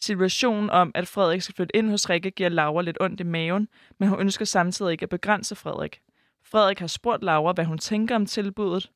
Situationen 0.00 0.70
om, 0.70 0.92
at 0.94 1.08
Frederik 1.08 1.42
skal 1.42 1.54
flytte 1.54 1.76
ind 1.76 1.90
hos 1.90 2.10
Rikke, 2.10 2.30
giver 2.30 2.48
Laura 2.48 2.82
lidt 2.82 2.98
ondt 3.00 3.20
i 3.20 3.24
maven, 3.24 3.68
men 3.98 4.08
hun 4.08 4.20
ønsker 4.20 4.44
samtidig 4.44 4.92
ikke 4.92 5.02
at 5.02 5.08
begrænse 5.08 5.54
Frederik. 5.54 6.00
Frederik 6.50 6.78
har 6.78 6.86
spurgt 6.86 7.22
Laura, 7.22 7.52
hvad 7.52 7.64
hun 7.64 7.78
tænker 7.78 8.16
om 8.16 8.26
tilbuddet. 8.26 8.90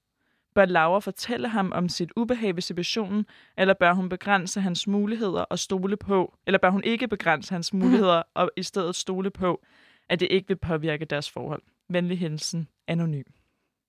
Bør 0.55 0.65
Laura 0.65 0.99
fortælle 0.99 1.49
ham 1.49 1.73
om 1.75 1.89
sit 1.89 2.13
ubehag 2.17 2.55
ved 2.55 2.63
situationen, 2.63 3.27
eller 3.59 3.75
bør 3.75 3.93
hun 3.93 4.09
begrænse 4.09 4.61
hans 4.61 4.87
muligheder 4.87 5.43
og 5.43 5.59
stole 5.59 5.97
på, 5.97 6.35
eller 6.47 6.59
bør 6.59 6.71
hun 6.71 6.85
ikke 6.85 7.09
begrænse 7.09 7.55
hans 7.55 7.73
muligheder 7.73 8.23
og 8.35 8.51
i 8.57 8.63
stedet 8.63 8.97
stole 8.97 9.31
på, 9.31 9.63
at 10.09 10.21
det 10.21 10.29
ikke 10.31 10.49
vil 10.49 10.57
påvirke 10.57 11.05
deres 11.05 11.31
forhold? 11.31 11.63
Venlig 11.89 12.19
hilsen, 12.19 12.69
anonym. 12.87 13.25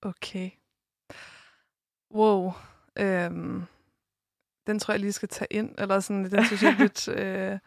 Okay. 0.02 0.50
Wow. 2.14 2.52
Øhm, 2.98 3.62
den 4.66 4.78
tror 4.78 4.94
jeg 4.94 5.00
lige 5.00 5.12
skal 5.12 5.28
tage 5.28 5.48
ind, 5.50 5.74
eller 5.78 6.00
sådan, 6.00 6.30
den 6.30 6.44
synes 6.44 6.62
jeg 6.62 6.72
er 6.72 6.78
lidt 6.78 7.08
øh, 7.18 7.58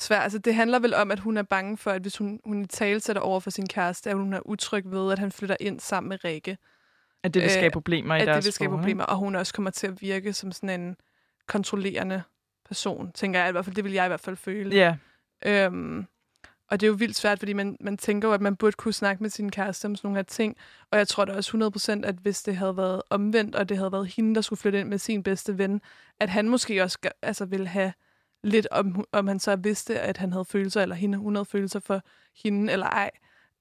svær. 0.00 0.20
Altså, 0.20 0.38
det 0.38 0.54
handler 0.54 0.78
vel 0.78 0.94
om, 0.94 1.10
at 1.10 1.18
hun 1.18 1.36
er 1.36 1.42
bange 1.42 1.76
for, 1.76 1.90
at 1.90 2.02
hvis 2.02 2.16
hun, 2.16 2.40
hun 2.44 2.62
i 2.62 2.66
tale 2.66 3.00
sætter 3.00 3.22
over 3.22 3.40
for 3.40 3.50
sin 3.50 3.66
kæreste, 3.66 4.10
at 4.10 4.16
hun 4.16 4.32
er 4.32 4.40
utryg 4.46 4.82
ved, 4.86 5.12
at 5.12 5.18
han 5.18 5.32
flytter 5.32 5.56
ind 5.60 5.80
sammen 5.80 6.08
med 6.08 6.24
Rikke. 6.24 6.58
At 7.22 7.34
det 7.34 7.42
vil 7.42 7.46
Øh, 7.48 7.52
skabe 7.52 7.72
problemer 7.72 8.14
i 8.16 8.20
at 8.20 8.26
deres 8.26 8.36
det 8.36 8.46
vil 8.46 8.52
skabe 8.52 8.68
forhold. 8.68 8.82
problemer, 8.82 9.04
og 9.04 9.16
hun 9.16 9.34
også 9.34 9.54
kommer 9.54 9.70
til 9.70 9.86
at 9.86 10.02
virke 10.02 10.32
som 10.32 10.52
sådan 10.52 10.80
en 10.80 10.96
kontrollerende 11.46 12.22
person, 12.68 13.12
tænker 13.12 13.40
jeg 13.40 13.48
i 13.48 13.52
hvert 13.52 13.64
fald. 13.64 13.76
Det 13.76 13.84
vil 13.84 13.92
jeg 13.92 14.04
i 14.04 14.08
hvert 14.08 14.20
fald 14.20 14.36
føle. 14.36 14.76
Ja, 14.76 14.96
Øhm, 15.46 16.06
og 16.70 16.80
det 16.80 16.86
er 16.86 16.88
jo 16.88 16.94
vildt 16.94 17.16
svært, 17.16 17.38
fordi 17.38 17.52
man, 17.52 17.76
man 17.80 17.96
tænker 17.96 18.28
jo, 18.28 18.34
at 18.34 18.40
man 18.40 18.56
burde 18.56 18.72
kunne 18.72 18.94
snakke 18.94 19.22
med 19.22 19.30
sin 19.30 19.50
kæreste 19.50 19.86
om 19.86 19.96
sådan 19.96 20.06
nogle 20.08 20.18
her 20.18 20.22
ting. 20.22 20.56
Og 20.90 20.98
jeg 20.98 21.08
tror 21.08 21.24
da 21.24 21.32
også 21.32 22.00
100%, 22.02 22.06
at 22.06 22.14
hvis 22.14 22.42
det 22.42 22.56
havde 22.56 22.76
været 22.76 23.02
omvendt, 23.10 23.54
og 23.54 23.68
det 23.68 23.76
havde 23.76 23.92
været 23.92 24.06
hende, 24.06 24.34
der 24.34 24.40
skulle 24.40 24.58
flytte 24.60 24.80
ind 24.80 24.88
med 24.88 24.98
sin 24.98 25.22
bedste 25.22 25.58
ven, 25.58 25.80
at 26.20 26.28
han 26.28 26.48
måske 26.48 26.82
også 26.82 26.98
altså, 27.22 27.44
ville 27.44 27.66
have 27.66 27.92
lidt, 28.42 28.66
om, 28.70 29.04
om 29.12 29.26
han 29.26 29.38
så 29.38 29.56
vidste, 29.56 30.00
at 30.00 30.16
han 30.16 30.32
havde 30.32 30.44
følelser, 30.44 30.82
eller 30.82 30.96
hende, 30.96 31.18
hun 31.18 31.34
havde 31.34 31.44
følelser 31.44 31.80
for 31.80 32.02
hende, 32.42 32.72
eller 32.72 32.86
ej. 32.86 33.10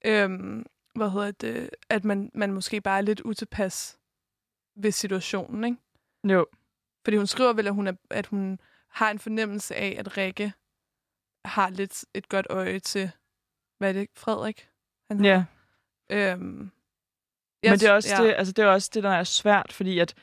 Øhm, 0.05 0.65
hvad 0.95 1.09
hedder 1.09 1.31
det? 1.31 1.69
At 1.89 2.05
man, 2.05 2.31
man 2.33 2.53
måske 2.53 2.81
bare 2.81 2.97
er 2.97 3.01
lidt 3.01 3.21
utilpas 3.21 3.97
ved 4.75 4.91
situationen, 4.91 5.63
ikke? 5.63 5.77
jo. 6.33 6.47
Fordi 7.03 7.17
hun 7.17 7.27
skriver 7.27 7.53
vel, 7.53 7.67
at 7.67 7.73
hun, 7.73 7.87
er, 7.87 7.93
at 8.09 8.27
hun 8.27 8.59
har 8.87 9.11
en 9.11 9.19
fornemmelse 9.19 9.75
af, 9.75 9.95
at 9.99 10.17
Rikke 10.17 10.53
har 11.45 11.69
lidt 11.69 12.05
et 12.13 12.29
godt 12.29 12.47
øje 12.49 12.79
til, 12.79 13.11
hvad 13.77 13.89
er 13.89 13.93
det, 13.93 14.09
Frederik? 14.13 14.69
Han 15.07 15.19
har. 15.19 15.27
Ja. 15.27 15.45
Øhm, 16.09 16.41
Men 16.41 16.71
det 17.63 17.83
er, 17.83 17.93
også 17.93 18.15
ja. 18.15 18.23
det, 18.23 18.33
altså 18.37 18.53
det 18.53 18.65
er 18.65 18.69
også 18.69 18.91
det, 18.93 19.03
der 19.03 19.09
er 19.09 19.23
svært, 19.23 19.73
fordi 19.73 19.99
at, 19.99 20.13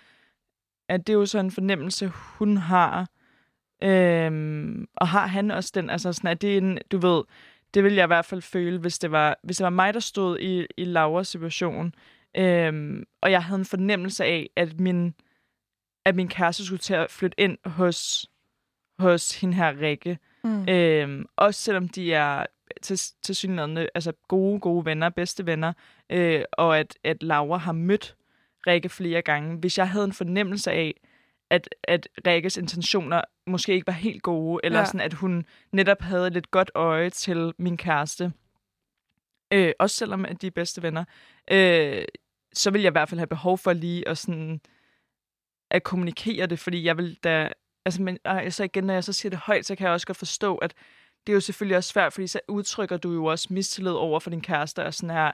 at 0.89 1.07
det 1.07 1.13
er 1.13 1.17
jo 1.17 1.27
så 1.27 1.39
en 1.39 1.51
fornemmelse, 1.51 2.09
hun 2.09 2.57
har. 2.57 3.09
Øhm, 3.83 4.89
og 4.97 5.09
har 5.09 5.27
han 5.27 5.51
også 5.51 5.73
den, 5.75 5.91
altså 5.91 6.13
sådan, 6.13 6.31
at 6.31 6.43
det 6.43 6.53
er 6.53 6.59
en, 6.59 6.79
du 6.93 6.99
ved, 6.99 7.23
det 7.75 7.85
vil 7.85 7.95
jeg 7.95 8.05
i 8.05 8.07
hvert 8.07 8.25
fald 8.25 8.43
føle, 8.43 8.79
hvis 8.79 8.99
det 8.99 9.11
var, 9.11 9.39
hvis 9.43 9.57
det 9.57 9.65
var 9.65 9.71
mig, 9.71 9.95
der 9.95 10.01
stod 10.01 10.39
i, 10.39 10.67
i 10.77 10.85
Lauras 10.85 11.29
situation, 11.29 11.95
øhm, 12.37 13.05
og 13.21 13.31
jeg 13.31 13.45
havde 13.45 13.59
en 13.59 13.65
fornemmelse 13.65 14.25
af, 14.25 14.51
at 14.57 14.81
min, 14.81 15.15
at 16.05 16.15
min 16.15 16.29
kæreste 16.29 16.67
skulle 16.67 16.79
til 16.79 16.95
at 16.95 17.11
flytte 17.11 17.41
ind 17.41 17.59
hos, 17.65 18.31
hos 18.99 19.41
hende 19.41 19.55
her 19.55 19.81
Rikke. 19.81 20.19
Mm. 20.45 20.69
Øhm, 20.69 21.27
også 21.37 21.61
selvom 21.61 21.89
de 21.89 22.15
er 22.15 22.47
til, 22.83 23.01
til 23.23 23.37
synligheden, 23.37 23.79
altså 23.95 24.13
gode, 24.29 24.61
gode 24.61 24.85
venner, 24.85 25.09
bedste 25.09 25.47
venner, 25.47 25.73
øh, 26.11 26.43
og 26.53 26.79
at, 26.79 26.99
at 27.05 27.23
Laura 27.23 27.59
har 27.59 27.73
mødt 27.73 28.17
Rikke 28.67 28.89
flere 28.89 29.23
gange. 29.23 29.57
Hvis 29.57 29.79
jeg 29.79 29.89
havde 29.89 30.05
en 30.05 30.13
fornemmelse 30.13 30.71
af, 30.71 30.95
at, 31.53 31.69
at 31.85 32.09
Rikkes 32.27 32.57
intentioner 32.57 33.23
måske 33.47 33.73
ikke 33.75 33.87
var 33.87 33.93
helt 33.93 34.23
gode, 34.23 34.61
eller 34.65 34.79
Ja. 34.79 34.85
sådan, 34.85 35.01
at 35.01 35.15
hun 35.15 35.47
netop 35.73 36.01
havde 36.01 36.31
lidt 36.31 36.51
godt 36.51 36.71
øje 36.75 37.11
til 37.11 37.53
min 37.59 37.77
kæreste, 37.77 38.33
øh, 39.53 39.73
også 39.79 39.97
selvom 39.97 40.25
at 40.25 40.43
de 40.43 40.47
er 40.47 40.51
bedste 40.51 40.83
venner, 40.83 41.05
øh, 41.51 42.05
så 42.55 42.71
vil 42.71 42.83
jeg 42.83 42.91
i 42.91 42.93
hvert 42.93 43.09
fald 43.09 43.19
have 43.19 43.27
behov 43.27 43.59
for 43.59 43.73
lige 43.73 44.09
at 44.09 44.19
sådan 44.19 44.61
at 45.71 45.83
kommunikere 45.83 46.47
det, 46.47 46.59
fordi 46.59 46.85
jeg 46.85 46.97
vil 46.97 47.19
da 47.25 47.53
altså, 47.85 48.03
men 48.03 48.19
ej, 48.25 48.51
så 48.51 48.65
igen, 48.65 48.85
når 48.85 48.95
jeg 48.95 49.05
så 49.05 49.13
siger 49.13 49.31
det 49.31 49.39
højt, 49.39 49.67
så 49.67 49.75
kan 49.77 49.85
jeg 49.85 49.93
også 49.93 50.07
godt 50.07 50.19
forstå, 50.19 50.57
at 50.57 50.75
det 51.27 51.33
er 51.33 51.35
jo 51.35 51.41
selvfølgelig 51.41 51.77
også 51.77 51.91
svært, 51.91 52.13
fordi 52.13 52.27
så 52.27 52.41
udtrykker 52.49 52.97
du 52.97 53.13
jo 53.13 53.25
også 53.25 53.47
mistillid 53.51 53.93
over 53.93 54.21
for 54.21 54.31
din 54.31 54.41
kæreste, 54.41 54.85
og 54.85 54.95
sådan 54.95 55.11
her, 55.17 55.33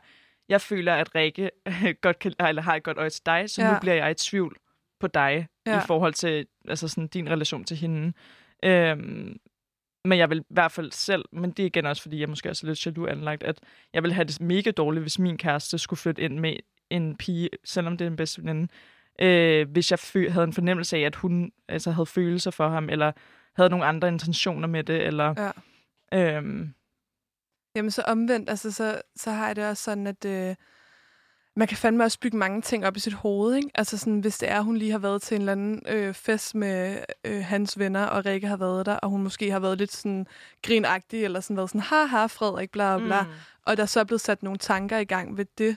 jeg 0.48 0.60
føler, 0.60 0.94
at 0.94 1.14
Rikke 1.14 1.50
godt 2.02 2.18
kan, 2.18 2.32
eller 2.48 2.62
har 2.62 2.76
et 2.76 2.82
godt 2.82 2.98
øje 2.98 3.10
til 3.10 3.26
dig, 3.26 3.50
så. 3.50 3.62
Ja. 3.62 3.72
nu 3.72 3.78
bliver 3.80 3.94
jeg 3.94 4.10
i 4.10 4.14
tvivl 4.14 4.56
på 5.00 5.06
dig, 5.06 5.48
ja. 5.68 5.78
I 5.78 5.86
forhold 5.86 6.14
til 6.14 6.46
altså 6.68 6.88
sådan, 6.88 7.06
din 7.06 7.30
relation 7.30 7.64
til 7.64 7.76
hende. 7.76 8.12
Øhm, 8.64 9.40
men 10.04 10.18
jeg 10.18 10.30
vil 10.30 10.38
i 10.38 10.44
hvert 10.50 10.72
fald 10.72 10.92
selv, 10.92 11.24
men 11.32 11.50
det 11.50 11.62
er 11.62 11.66
igen 11.66 11.86
også, 11.86 12.02
fordi 12.02 12.20
jeg 12.20 12.28
måske 12.28 12.50
også 12.50 12.66
er 12.66 12.68
lidt 12.68 12.86
jaloux 12.86 13.10
anlagt, 13.10 13.42
at 13.42 13.60
jeg 13.92 14.02
vil 14.02 14.12
have 14.12 14.24
det 14.24 14.40
mega 14.40 14.70
dårligt, 14.70 15.04
hvis 15.04 15.18
min 15.18 15.38
kæreste 15.38 15.78
skulle 15.78 15.98
flytte 15.98 16.22
ind 16.22 16.38
med 16.38 16.56
en 16.90 17.16
pige, 17.16 17.48
selvom 17.64 17.96
det 17.96 18.04
er 18.04 18.10
en 18.10 18.16
bedste 18.16 18.42
veninde, 18.42 18.68
øh, 19.20 19.70
hvis 19.70 19.90
jeg 19.90 19.98
fø- 19.98 20.30
havde 20.30 20.44
en 20.44 20.52
fornemmelse 20.52 20.96
af, 20.96 21.00
at 21.00 21.16
hun 21.16 21.52
altså, 21.68 21.90
havde 21.90 22.06
følelser 22.06 22.50
for 22.50 22.68
ham, 22.68 22.90
eller 22.90 23.12
havde 23.56 23.70
nogle 23.70 23.84
andre 23.84 24.08
intentioner 24.08 24.68
med 24.68 24.84
det, 24.84 25.06
eller... 25.06 25.52
Ja. 26.12 26.36
Øhm, 26.36 26.74
Jamen 27.76 27.90
så 27.90 28.02
omvendt, 28.02 28.50
altså 28.50 28.72
så, 28.72 29.02
så 29.16 29.30
har 29.30 29.46
jeg 29.46 29.56
det 29.56 29.68
også 29.68 29.82
sådan, 29.82 30.06
at 30.06 30.24
øh, 30.24 30.54
man 31.58 31.68
kan 31.68 31.76
fandme 31.76 32.04
også 32.04 32.20
bygge 32.20 32.36
mange 32.36 32.62
ting 32.62 32.86
op 32.86 32.96
i 32.96 33.00
sit 33.00 33.12
hoved, 33.12 33.56
ikke? 33.56 33.70
Altså 33.74 33.98
sådan, 33.98 34.20
hvis 34.20 34.38
det 34.38 34.50
er, 34.50 34.60
hun 34.60 34.76
lige 34.76 34.90
har 34.90 34.98
været 34.98 35.22
til 35.22 35.34
en 35.34 35.40
eller 35.40 35.52
anden 35.52 35.82
øh, 35.88 36.14
fest 36.14 36.54
med 36.54 36.98
øh, 37.24 37.44
hans 37.44 37.78
venner, 37.78 38.04
og 38.04 38.26
Rikke 38.26 38.46
har 38.46 38.56
været 38.56 38.86
der, 38.86 38.94
og 38.96 39.10
hun 39.10 39.22
måske 39.22 39.50
har 39.50 39.58
været 39.58 39.78
lidt 39.78 39.92
sådan 39.92 40.26
grinagtig, 40.62 41.24
eller 41.24 41.40
sådan 41.40 41.56
været 41.56 41.70
sådan, 41.70 41.80
haha, 41.80 42.26
Frederik, 42.26 42.70
bla 42.70 42.98
bla 42.98 43.22
mm. 43.22 43.28
og 43.66 43.76
der 43.76 43.86
så 43.86 44.00
er 44.00 44.04
blevet 44.04 44.20
sat 44.20 44.42
nogle 44.42 44.58
tanker 44.58 44.98
i 44.98 45.04
gang 45.04 45.36
ved 45.36 45.44
det, 45.58 45.76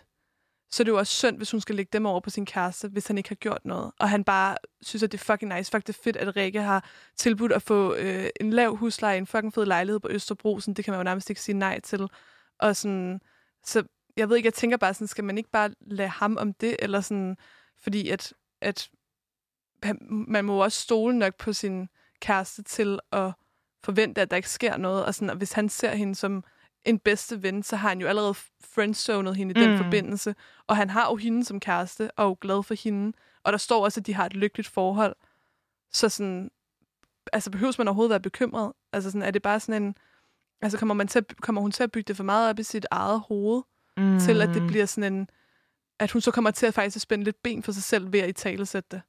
så 0.71 0.83
er 0.83 0.85
det 0.85 0.91
jo 0.91 0.97
også 0.97 1.13
synd, 1.13 1.37
hvis 1.37 1.51
hun 1.51 1.61
skal 1.61 1.75
lægge 1.75 1.89
dem 1.93 2.05
over 2.05 2.19
på 2.19 2.29
sin 2.29 2.45
kæreste, 2.45 2.87
hvis 2.87 3.07
han 3.07 3.17
ikke 3.17 3.29
har 3.29 3.35
gjort 3.35 3.65
noget. 3.65 3.91
Og 3.99 4.09
han 4.09 4.23
bare 4.23 4.57
synes, 4.81 5.03
at 5.03 5.11
det 5.11 5.21
er 5.21 5.23
fucking 5.23 5.55
nice. 5.55 5.71
Fuck, 5.71 5.87
det 5.87 5.95
er 5.95 6.01
fedt, 6.03 6.17
at 6.17 6.35
Rikke 6.35 6.61
har 6.61 6.89
tilbudt 7.15 7.51
at 7.51 7.61
få 7.61 7.95
øh, 7.95 8.29
en 8.41 8.53
lav 8.53 8.75
husleje, 8.75 9.17
en 9.17 9.27
fucking 9.27 9.53
fed 9.53 9.65
lejlighed 9.65 9.99
på 9.99 10.07
Østerbro. 10.11 10.59
Sådan, 10.59 10.73
det 10.73 10.85
kan 10.85 10.91
man 10.91 10.99
jo 10.99 11.03
nærmest 11.03 11.29
ikke 11.29 11.41
sige 11.41 11.57
nej 11.57 11.79
til. 11.79 12.07
Og 12.59 12.75
sådan, 12.75 13.21
så 13.63 13.83
jeg 14.17 14.29
ved 14.29 14.37
ikke, 14.37 14.47
jeg 14.47 14.53
tænker 14.53 14.77
bare 14.77 14.93
sådan, 14.93 15.07
skal 15.07 15.23
man 15.23 15.37
ikke 15.37 15.49
bare 15.49 15.69
lade 15.81 16.09
ham 16.09 16.37
om 16.37 16.53
det? 16.53 16.75
Eller 16.79 17.01
sådan, 17.01 17.37
fordi 17.77 18.09
at, 18.09 18.33
at 18.61 18.89
man 20.09 20.45
må 20.45 20.63
også 20.63 20.81
stole 20.81 21.19
nok 21.19 21.35
på 21.35 21.53
sin 21.53 21.89
kæreste 22.19 22.63
til 22.63 22.99
at 23.11 23.31
forvente, 23.83 24.21
at 24.21 24.31
der 24.31 24.37
ikke 24.37 24.49
sker 24.49 24.77
noget. 24.77 25.05
Og, 25.05 25.15
sådan, 25.15 25.29
og 25.29 25.35
hvis 25.35 25.51
han 25.51 25.69
ser 25.69 25.95
hende 25.95 26.15
som 26.15 26.43
en 26.85 26.99
bedste 26.99 27.43
ven, 27.43 27.63
så 27.63 27.75
har 27.75 27.89
han 27.89 28.01
jo 28.01 28.07
allerede 28.07 28.33
friendzonet 28.61 29.35
hende 29.35 29.59
i 29.59 29.63
den 29.63 29.71
Mm. 29.71 29.77
forbindelse. 29.83 30.35
Og 30.67 30.75
han 30.77 30.89
har 30.89 31.09
jo 31.09 31.15
hende 31.15 31.45
som 31.45 31.59
kæreste, 31.59 32.11
og 32.11 32.23
er 32.25 32.27
jo 32.29 32.37
glad 32.41 32.63
for 32.63 32.73
hende. 32.83 33.17
Og 33.43 33.51
der 33.51 33.57
står 33.57 33.83
også, 33.83 33.99
at 33.99 34.05
de 34.05 34.13
har 34.13 34.25
et 34.25 34.33
lykkeligt 34.33 34.67
forhold. 34.69 35.15
Så 35.93 36.09
sådan, 36.09 36.51
altså 37.33 37.51
behøves 37.51 37.77
man 37.77 37.87
overhovedet 37.87 38.09
være 38.09 38.19
bekymret? 38.19 38.73
Altså 38.93 39.11
sådan, 39.11 39.21
er 39.21 39.31
det 39.31 39.41
bare 39.41 39.59
sådan 39.59 39.83
en, 39.83 39.95
altså 40.61 40.77
kommer, 40.77 40.93
man 40.93 41.07
til 41.07 41.19
at, 41.19 41.41
kommer 41.41 41.61
hun 41.61 41.71
til 41.71 41.83
at 41.83 41.91
bygge 41.91 42.07
det 42.07 42.17
for 42.17 42.23
meget 42.23 42.49
op 42.49 42.59
i 42.59 42.63
sit 42.63 42.85
eget 42.91 43.19
hoved, 43.19 43.61
mm, 43.97 44.19
til 44.19 44.41
at 44.41 44.49
det 44.49 44.67
bliver 44.67 44.85
sådan 44.85 45.13
en, 45.13 45.29
at 45.99 46.11
hun 46.11 46.21
så 46.21 46.31
kommer 46.31 46.51
til 46.51 46.65
at 46.65 46.73
faktisk 46.73 46.95
at 46.95 47.01
spænde 47.01 47.23
lidt 47.23 47.43
ben 47.43 47.63
for 47.63 47.71
sig 47.71 47.83
selv 47.83 48.13
ved 48.13 48.19
at 48.19 48.29
i 48.29 48.33
tale 48.33 48.65
sætte 48.65 48.89
det? 48.91 49.01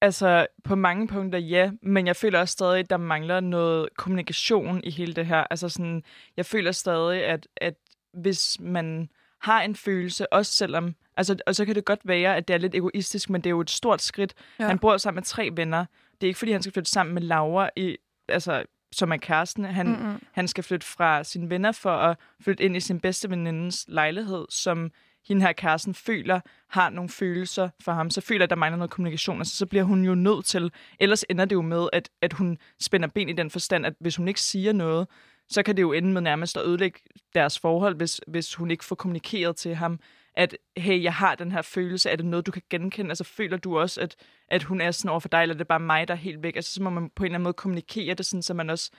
Altså, 0.00 0.46
på 0.64 0.74
mange 0.74 1.08
punkter 1.08 1.38
ja, 1.38 1.70
men 1.82 2.06
jeg 2.06 2.16
føler 2.16 2.40
også 2.40 2.52
stadig, 2.52 2.78
at 2.78 2.90
der 2.90 2.96
mangler 2.96 3.40
noget 3.40 3.88
kommunikation 3.96 4.80
i 4.84 4.90
hele 4.90 5.14
det 5.14 5.26
her. 5.26 5.44
Altså 5.50 5.68
sådan, 5.68 6.02
jeg 6.36 6.46
føler 6.46 6.72
stadig, 6.72 7.24
at, 7.24 7.48
at 7.56 7.74
hvis 8.12 8.60
man 8.60 9.08
har 9.40 9.62
en 9.62 9.74
følelse, 9.74 10.32
også 10.32 10.52
selvom... 10.52 10.94
Altså, 11.16 11.36
og 11.46 11.54
så 11.54 11.64
kan 11.64 11.74
det 11.74 11.84
godt 11.84 12.00
være, 12.04 12.36
at 12.36 12.48
det 12.48 12.54
er 12.54 12.58
lidt 12.58 12.74
egoistisk, 12.74 13.30
men 13.30 13.40
det 13.40 13.46
er 13.46 13.50
jo 13.50 13.60
et 13.60 13.70
stort 13.70 14.02
skridt. 14.02 14.34
Ja. 14.58 14.64
Ja. 14.64 14.68
Han 14.68 14.78
bor 14.78 14.96
sammen 14.96 15.16
med 15.16 15.22
tre 15.22 15.50
venner. 15.52 15.84
Det 16.20 16.26
er 16.26 16.28
ikke, 16.28 16.38
fordi 16.38 16.52
han 16.52 16.62
skal 16.62 16.72
flytte 16.72 16.90
sammen 16.90 17.14
med 17.14 17.22
Laura 17.22 17.70
i, 17.76 17.96
altså, 18.28 18.64
som 18.92 19.12
er 19.12 19.16
kæresten. 19.16 19.64
Han, 19.64 19.86
Mm-mm. 19.86 20.20
han 20.32 20.48
skal 20.48 20.64
flytte 20.64 20.86
fra 20.86 21.24
sine 21.24 21.50
venner 21.50 21.72
for 21.72 21.90
at 21.90 22.16
flytte 22.40 22.64
ind 22.64 22.76
i 22.76 22.80
sin 22.80 23.00
bedste 23.00 23.30
venindes 23.30 23.84
lejlighed, 23.88 24.46
som 24.50 24.90
hende 25.28 25.42
her 25.42 25.52
kæresten 25.52 25.94
føler 25.94 26.40
har 26.70 26.90
nogle 26.90 27.10
følelser 27.10 27.68
for 27.80 27.92
ham. 27.92 28.10
Så 28.10 28.20
føler, 28.20 28.44
at 28.44 28.50
der 28.50 28.56
mangler 28.56 28.76
noget 28.76 28.90
kommunikation. 28.90 29.38
Altså, 29.38 29.56
så 29.56 29.66
bliver 29.66 29.84
hun 29.84 30.04
jo 30.04 30.14
nødt 30.14 30.44
til, 30.44 30.72
ellers 31.00 31.24
ender 31.30 31.44
det 31.44 31.54
jo 31.54 31.62
med, 31.62 31.88
at, 31.92 32.10
at 32.22 32.32
hun 32.32 32.58
spænder 32.80 33.08
ben 33.08 33.28
i 33.28 33.32
den 33.32 33.50
forstand, 33.50 33.86
at 33.86 33.94
hvis 34.00 34.16
hun 34.16 34.28
ikke 34.28 34.40
siger 34.40 34.72
noget, 34.72 35.08
så 35.48 35.62
kan 35.62 35.76
det 35.76 35.82
jo 35.82 35.92
ende 35.92 36.12
med 36.12 36.20
nærmest 36.20 36.56
at 36.56 36.66
ødelægge 36.66 37.00
deres 37.34 37.58
forhold, 37.58 37.96
hvis, 37.96 38.20
hvis 38.26 38.54
hun 38.54 38.70
ikke 38.70 38.84
får 38.84 38.96
kommunikeret 38.96 39.56
til 39.56 39.74
ham, 39.74 40.00
at 40.36 40.56
hey, 40.76 41.02
jeg 41.02 41.14
har 41.14 41.34
den 41.34 41.52
her 41.52 41.62
følelse, 41.62 42.10
er 42.10 42.16
det 42.16 42.26
noget, 42.26 42.46
du 42.46 42.50
kan 42.50 42.62
genkende? 42.70 43.10
Altså 43.10 43.24
føler 43.24 43.56
du 43.56 43.78
også, 43.78 44.00
at, 44.00 44.16
at 44.48 44.62
hun 44.62 44.80
er 44.80 44.90
sådan 44.90 45.10
over 45.10 45.20
for 45.20 45.28
dig, 45.28 45.42
eller 45.42 45.54
er 45.54 45.58
det 45.58 45.68
bare 45.68 45.80
mig, 45.80 46.08
der 46.08 46.14
er 46.14 46.18
helt 46.18 46.42
væk? 46.42 46.56
Altså 46.56 46.72
så 46.72 46.82
må 46.82 46.90
man 46.90 47.10
på 47.10 47.22
en 47.22 47.26
eller 47.26 47.34
anden 47.34 47.42
måde 47.44 47.54
kommunikere 47.54 48.14
det, 48.14 48.26
sådan, 48.26 48.42
så 48.42 48.54
man 48.54 48.70
også, 48.70 48.90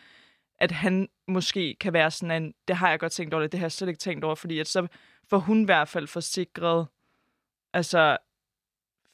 at 0.60 0.72
han 0.72 1.08
måske 1.28 1.76
kan 1.80 1.94
være 1.94 2.12
sådan 2.12 2.44
en, 2.44 2.54
det 2.68 2.76
har 2.76 2.90
jeg 2.90 3.00
godt 3.00 3.12
tænkt 3.12 3.34
over, 3.34 3.48
det 3.48 3.60
har 3.60 3.66
jeg 3.66 3.72
slet 3.72 3.88
ikke 3.88 4.00
tænkt 4.00 4.24
over, 4.24 4.36
fordi 4.36 4.60
at 4.60 4.68
så 4.68 4.88
får 5.30 5.38
hun 5.38 5.62
i 5.62 5.66
hvert 5.66 5.88
fald 5.88 6.08
forsikret, 6.08 6.88
altså 7.74 8.18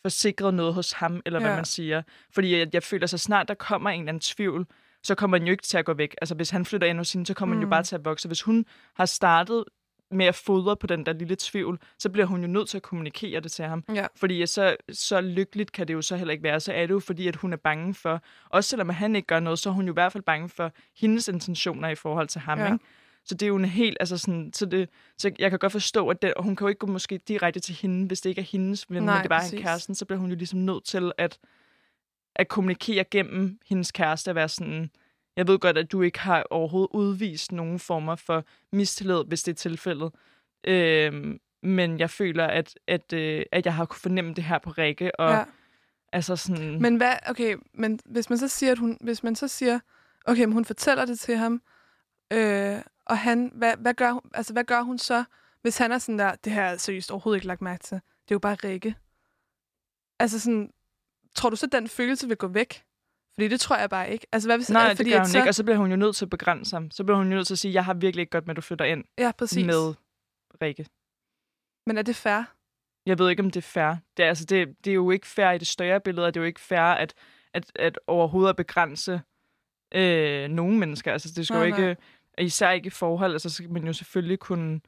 forsikret 0.01 0.53
noget 0.53 0.73
hos 0.73 0.91
ham, 0.91 1.21
eller 1.25 1.39
hvad 1.39 1.49
Ja. 1.49 1.55
man 1.55 1.65
siger. 1.65 2.01
Fordi 2.31 2.57
jeg, 2.57 2.67
jeg 2.73 2.83
føler, 2.83 3.07
så 3.07 3.17
snart 3.17 3.47
der 3.47 3.53
kommer 3.53 3.89
en 3.89 3.99
eller 4.01 4.09
anden 4.09 4.21
tvivl, 4.21 4.67
så 5.03 5.15
kommer 5.15 5.37
den 5.37 5.47
jo 5.47 5.51
ikke 5.51 5.63
til 5.63 5.77
at 5.77 5.85
gå 5.85 5.93
væk. 5.93 6.15
Altså 6.21 6.35
hvis 6.35 6.49
han 6.49 6.65
flytter 6.65 6.87
ind 6.87 6.97
hos 6.97 7.13
hende, 7.13 7.25
så 7.25 7.33
kommer 7.33 7.55
mm. 7.55 7.59
den 7.59 7.67
jo 7.67 7.69
bare 7.69 7.83
til 7.83 7.95
at 7.95 8.05
vokse. 8.05 8.27
Hvis 8.27 8.41
hun 8.41 8.65
har 8.93 9.05
startet 9.05 9.63
med 10.13 10.25
at 10.25 10.35
fodre 10.35 10.77
på 10.77 10.87
den 10.87 11.05
der 11.05 11.13
lille 11.13 11.35
tvivl, 11.39 11.79
så 11.99 12.09
bliver 12.09 12.25
hun 12.25 12.41
jo 12.41 12.47
nødt 12.47 12.69
til 12.69 12.77
at 12.77 12.83
kommunikere 12.83 13.39
det 13.39 13.51
til 13.51 13.65
ham. 13.65 13.83
Ja. 13.95 14.05
Fordi 14.15 14.45
så, 14.45 14.75
så 14.91 15.21
lykkeligt 15.21 15.71
kan 15.71 15.87
det 15.87 15.93
jo 15.93 16.01
så 16.01 16.15
heller 16.15 16.31
ikke 16.31 16.43
være. 16.43 16.59
Så 16.59 16.73
er 16.73 16.81
det 16.81 16.93
jo 16.93 16.99
fordi, 16.99 17.27
at 17.27 17.35
hun 17.35 17.53
er 17.53 17.57
bange 17.57 17.93
for, 17.93 18.21
også 18.49 18.69
selvom 18.69 18.89
han 18.89 19.15
ikke 19.15 19.25
gør 19.25 19.39
noget, 19.39 19.59
så 19.59 19.69
er 19.69 19.73
hun 19.73 19.85
jo 19.85 19.93
i 19.93 19.93
hvert 19.93 20.11
fald 20.11 20.23
bange 20.23 20.49
for 20.49 20.71
hendes 20.97 21.27
intentioner 21.27 21.89
i 21.89 21.95
forhold 21.95 22.27
til 22.27 22.41
ham. 22.41 22.59
Ja. 22.59 22.65
Ikke? 22.65 22.85
Så 23.25 23.35
det 23.35 23.43
er 23.43 23.47
jo 23.47 23.55
en 23.55 23.65
helt, 23.65 23.97
altså 23.99 24.17
sådan, 24.17 24.51
så, 24.53 24.65
det, 24.65 24.89
så 25.17 25.31
jeg 25.39 25.49
kan 25.49 25.59
godt 25.59 25.71
forstå, 25.71 26.07
at 26.09 26.21
det, 26.21 26.33
og 26.33 26.43
hun 26.43 26.55
kan 26.55 26.65
jo 26.65 26.69
ikke 26.69 26.79
gå 26.79 26.87
måske 26.87 27.17
direkte 27.17 27.59
til 27.59 27.75
hende, 27.75 28.07
hvis 28.07 28.21
det 28.21 28.29
ikke 28.29 28.41
er 28.41 28.45
hendes 28.45 28.85
ven, 28.89 29.03
Nej, 29.03 29.13
men 29.13 29.17
det 29.19 29.25
er 29.25 29.29
bare 29.29 29.41
præcis. 29.41 29.53
en 29.53 29.61
kæresten, 29.61 29.95
så 29.95 30.05
bliver 30.05 30.19
hun 30.19 30.29
jo 30.29 30.35
ligesom 30.35 30.59
nødt 30.59 30.83
til 30.83 31.11
at, 31.17 31.39
at 32.35 32.47
kommunikere 32.47 33.03
gennem 33.03 33.59
hendes 33.65 33.91
kæreste, 33.91 34.29
at 34.29 34.35
være 34.35 34.49
sådan, 34.49 34.89
jeg 35.37 35.47
ved 35.47 35.59
godt, 35.59 35.77
at 35.77 35.91
du 35.91 36.01
ikke 36.01 36.19
har 36.19 36.43
overhovedet 36.49 36.89
udvist 36.93 37.51
nogen 37.51 37.79
former 37.79 38.15
for 38.15 38.45
mistillid, 38.71 39.23
hvis 39.27 39.43
det 39.43 39.51
er 39.51 39.55
tilfældet. 39.55 40.11
Øhm, 40.63 41.39
men 41.63 41.99
jeg 41.99 42.09
føler, 42.09 42.47
at, 42.47 42.79
at, 42.87 43.13
øh, 43.13 43.45
at 43.51 43.65
jeg 43.65 43.75
har 43.75 43.85
kunne 43.85 43.99
fornemme 43.99 44.33
det 44.33 44.43
her 44.43 44.57
på 44.57 44.69
Rikke, 44.69 45.19
og 45.19 45.31
ja. 45.31 45.43
altså 46.11 46.35
sådan... 46.35 46.81
Men 46.81 46.95
hvad, 46.95 47.15
okay, 47.27 47.57
men 47.73 47.99
hvis 48.05 48.29
man 48.29 48.37
så 48.37 48.47
siger, 48.47 48.71
at 48.71 48.77
hun, 48.77 48.97
hvis 49.01 49.23
man 49.23 49.35
så 49.35 49.47
siger, 49.47 49.79
okay, 50.25 50.43
men 50.43 50.53
hun 50.53 50.65
fortæller 50.65 51.05
det 51.05 51.19
til 51.19 51.37
ham, 51.37 51.61
øh, 52.33 52.77
og 53.05 53.17
han, 53.17 53.51
hvad, 53.55 53.73
hvad, 53.77 53.93
gør, 53.93 54.19
altså, 54.33 54.53
hvad 54.53 54.63
gør 54.63 54.81
hun 54.81 54.97
så, 54.97 55.23
hvis 55.61 55.77
han 55.77 55.91
er 55.91 55.97
sådan 55.97 56.19
der, 56.19 56.35
det 56.35 56.53
har 56.53 56.61
jeg 56.61 56.81
seriøst 56.81 57.11
overhovedet 57.11 57.37
ikke 57.37 57.47
lagt 57.47 57.61
mærke 57.61 57.83
til. 57.83 57.95
Det 57.95 58.31
er 58.31 58.35
jo 58.35 58.39
bare 58.39 58.55
Rikke. 58.55 58.95
Altså 60.19 60.39
sådan, 60.39 60.71
tror 61.35 61.49
du 61.49 61.55
så, 61.55 61.67
den 61.67 61.87
følelse 61.87 62.27
vil 62.27 62.37
gå 62.37 62.47
væk? 62.47 62.83
Fordi 63.35 63.47
det 63.47 63.59
tror 63.59 63.77
jeg 63.77 63.89
bare 63.89 64.11
ikke. 64.11 64.27
Altså, 64.31 64.49
hvad 64.49 64.57
hvis, 64.57 64.69
Nej, 64.69 64.95
fordi 64.95 65.03
det 65.03 65.13
gør 65.13 65.19
hun 65.19 65.27
så, 65.27 65.37
ikke, 65.37 65.49
og 65.49 65.55
så 65.55 65.63
bliver 65.63 65.77
hun 65.77 65.89
jo 65.89 65.95
nødt 65.95 66.15
til 66.15 66.25
at 66.25 66.29
begrænse 66.29 66.75
ham. 66.75 66.91
Så 66.91 67.03
bliver 67.03 67.17
hun 67.17 67.27
jo 67.27 67.35
nødt 67.35 67.47
til 67.47 67.53
at 67.53 67.59
sige, 67.59 67.73
jeg 67.73 67.85
har 67.85 67.93
virkelig 67.93 68.21
ikke 68.21 68.31
godt 68.31 68.45
med, 68.47 68.51
at 68.51 68.55
du 68.55 68.61
flytter 68.61 68.85
ind 68.85 69.03
Ja, 69.17 69.31
præcis. 69.37 69.65
med 69.65 69.93
Rikke. 70.61 70.87
Men 71.87 71.97
er 71.97 72.01
det 72.01 72.15
fair? 72.15 72.43
Jeg 73.05 73.19
ved 73.19 73.29
ikke, 73.29 73.43
om 73.43 73.51
det 73.51 73.57
er 73.57 73.61
fair. 73.67 73.95
Det 74.17 74.25
er, 74.25 74.29
altså, 74.29 74.45
det, 74.45 74.67
det 74.85 74.91
er 74.91 74.95
jo 74.95 75.11
ikke 75.11 75.27
fair 75.27 75.51
i 75.51 75.57
det 75.57 75.67
større 75.67 75.99
billede, 75.99 76.27
og 76.27 76.33
det 76.33 76.39
er 76.39 76.43
jo 76.43 76.47
ikke 76.47 76.59
fair 76.59 76.79
at, 76.79 77.13
at, 77.53 77.71
at 77.75 77.99
overhovedet 78.07 78.49
at 78.49 78.55
begrænse 78.55 79.21
øh, 79.95 80.47
nogle 80.49 80.77
mennesker. 80.77 81.11
Altså, 81.11 81.29
det 81.35 81.47
skal 81.47 81.57
Nej, 81.57 81.65
jo 81.65 81.69
nej. 81.75 81.89
ikke, 81.89 82.01
især 82.37 82.71
ikke 82.71 82.87
i 82.87 82.89
forhold, 82.89 83.31
altså, 83.33 83.49
så 83.49 83.55
skal 83.55 83.71
man 83.71 83.83
jo 83.85 83.93
selvfølgelig 83.93 84.39
kunne, 84.39 84.81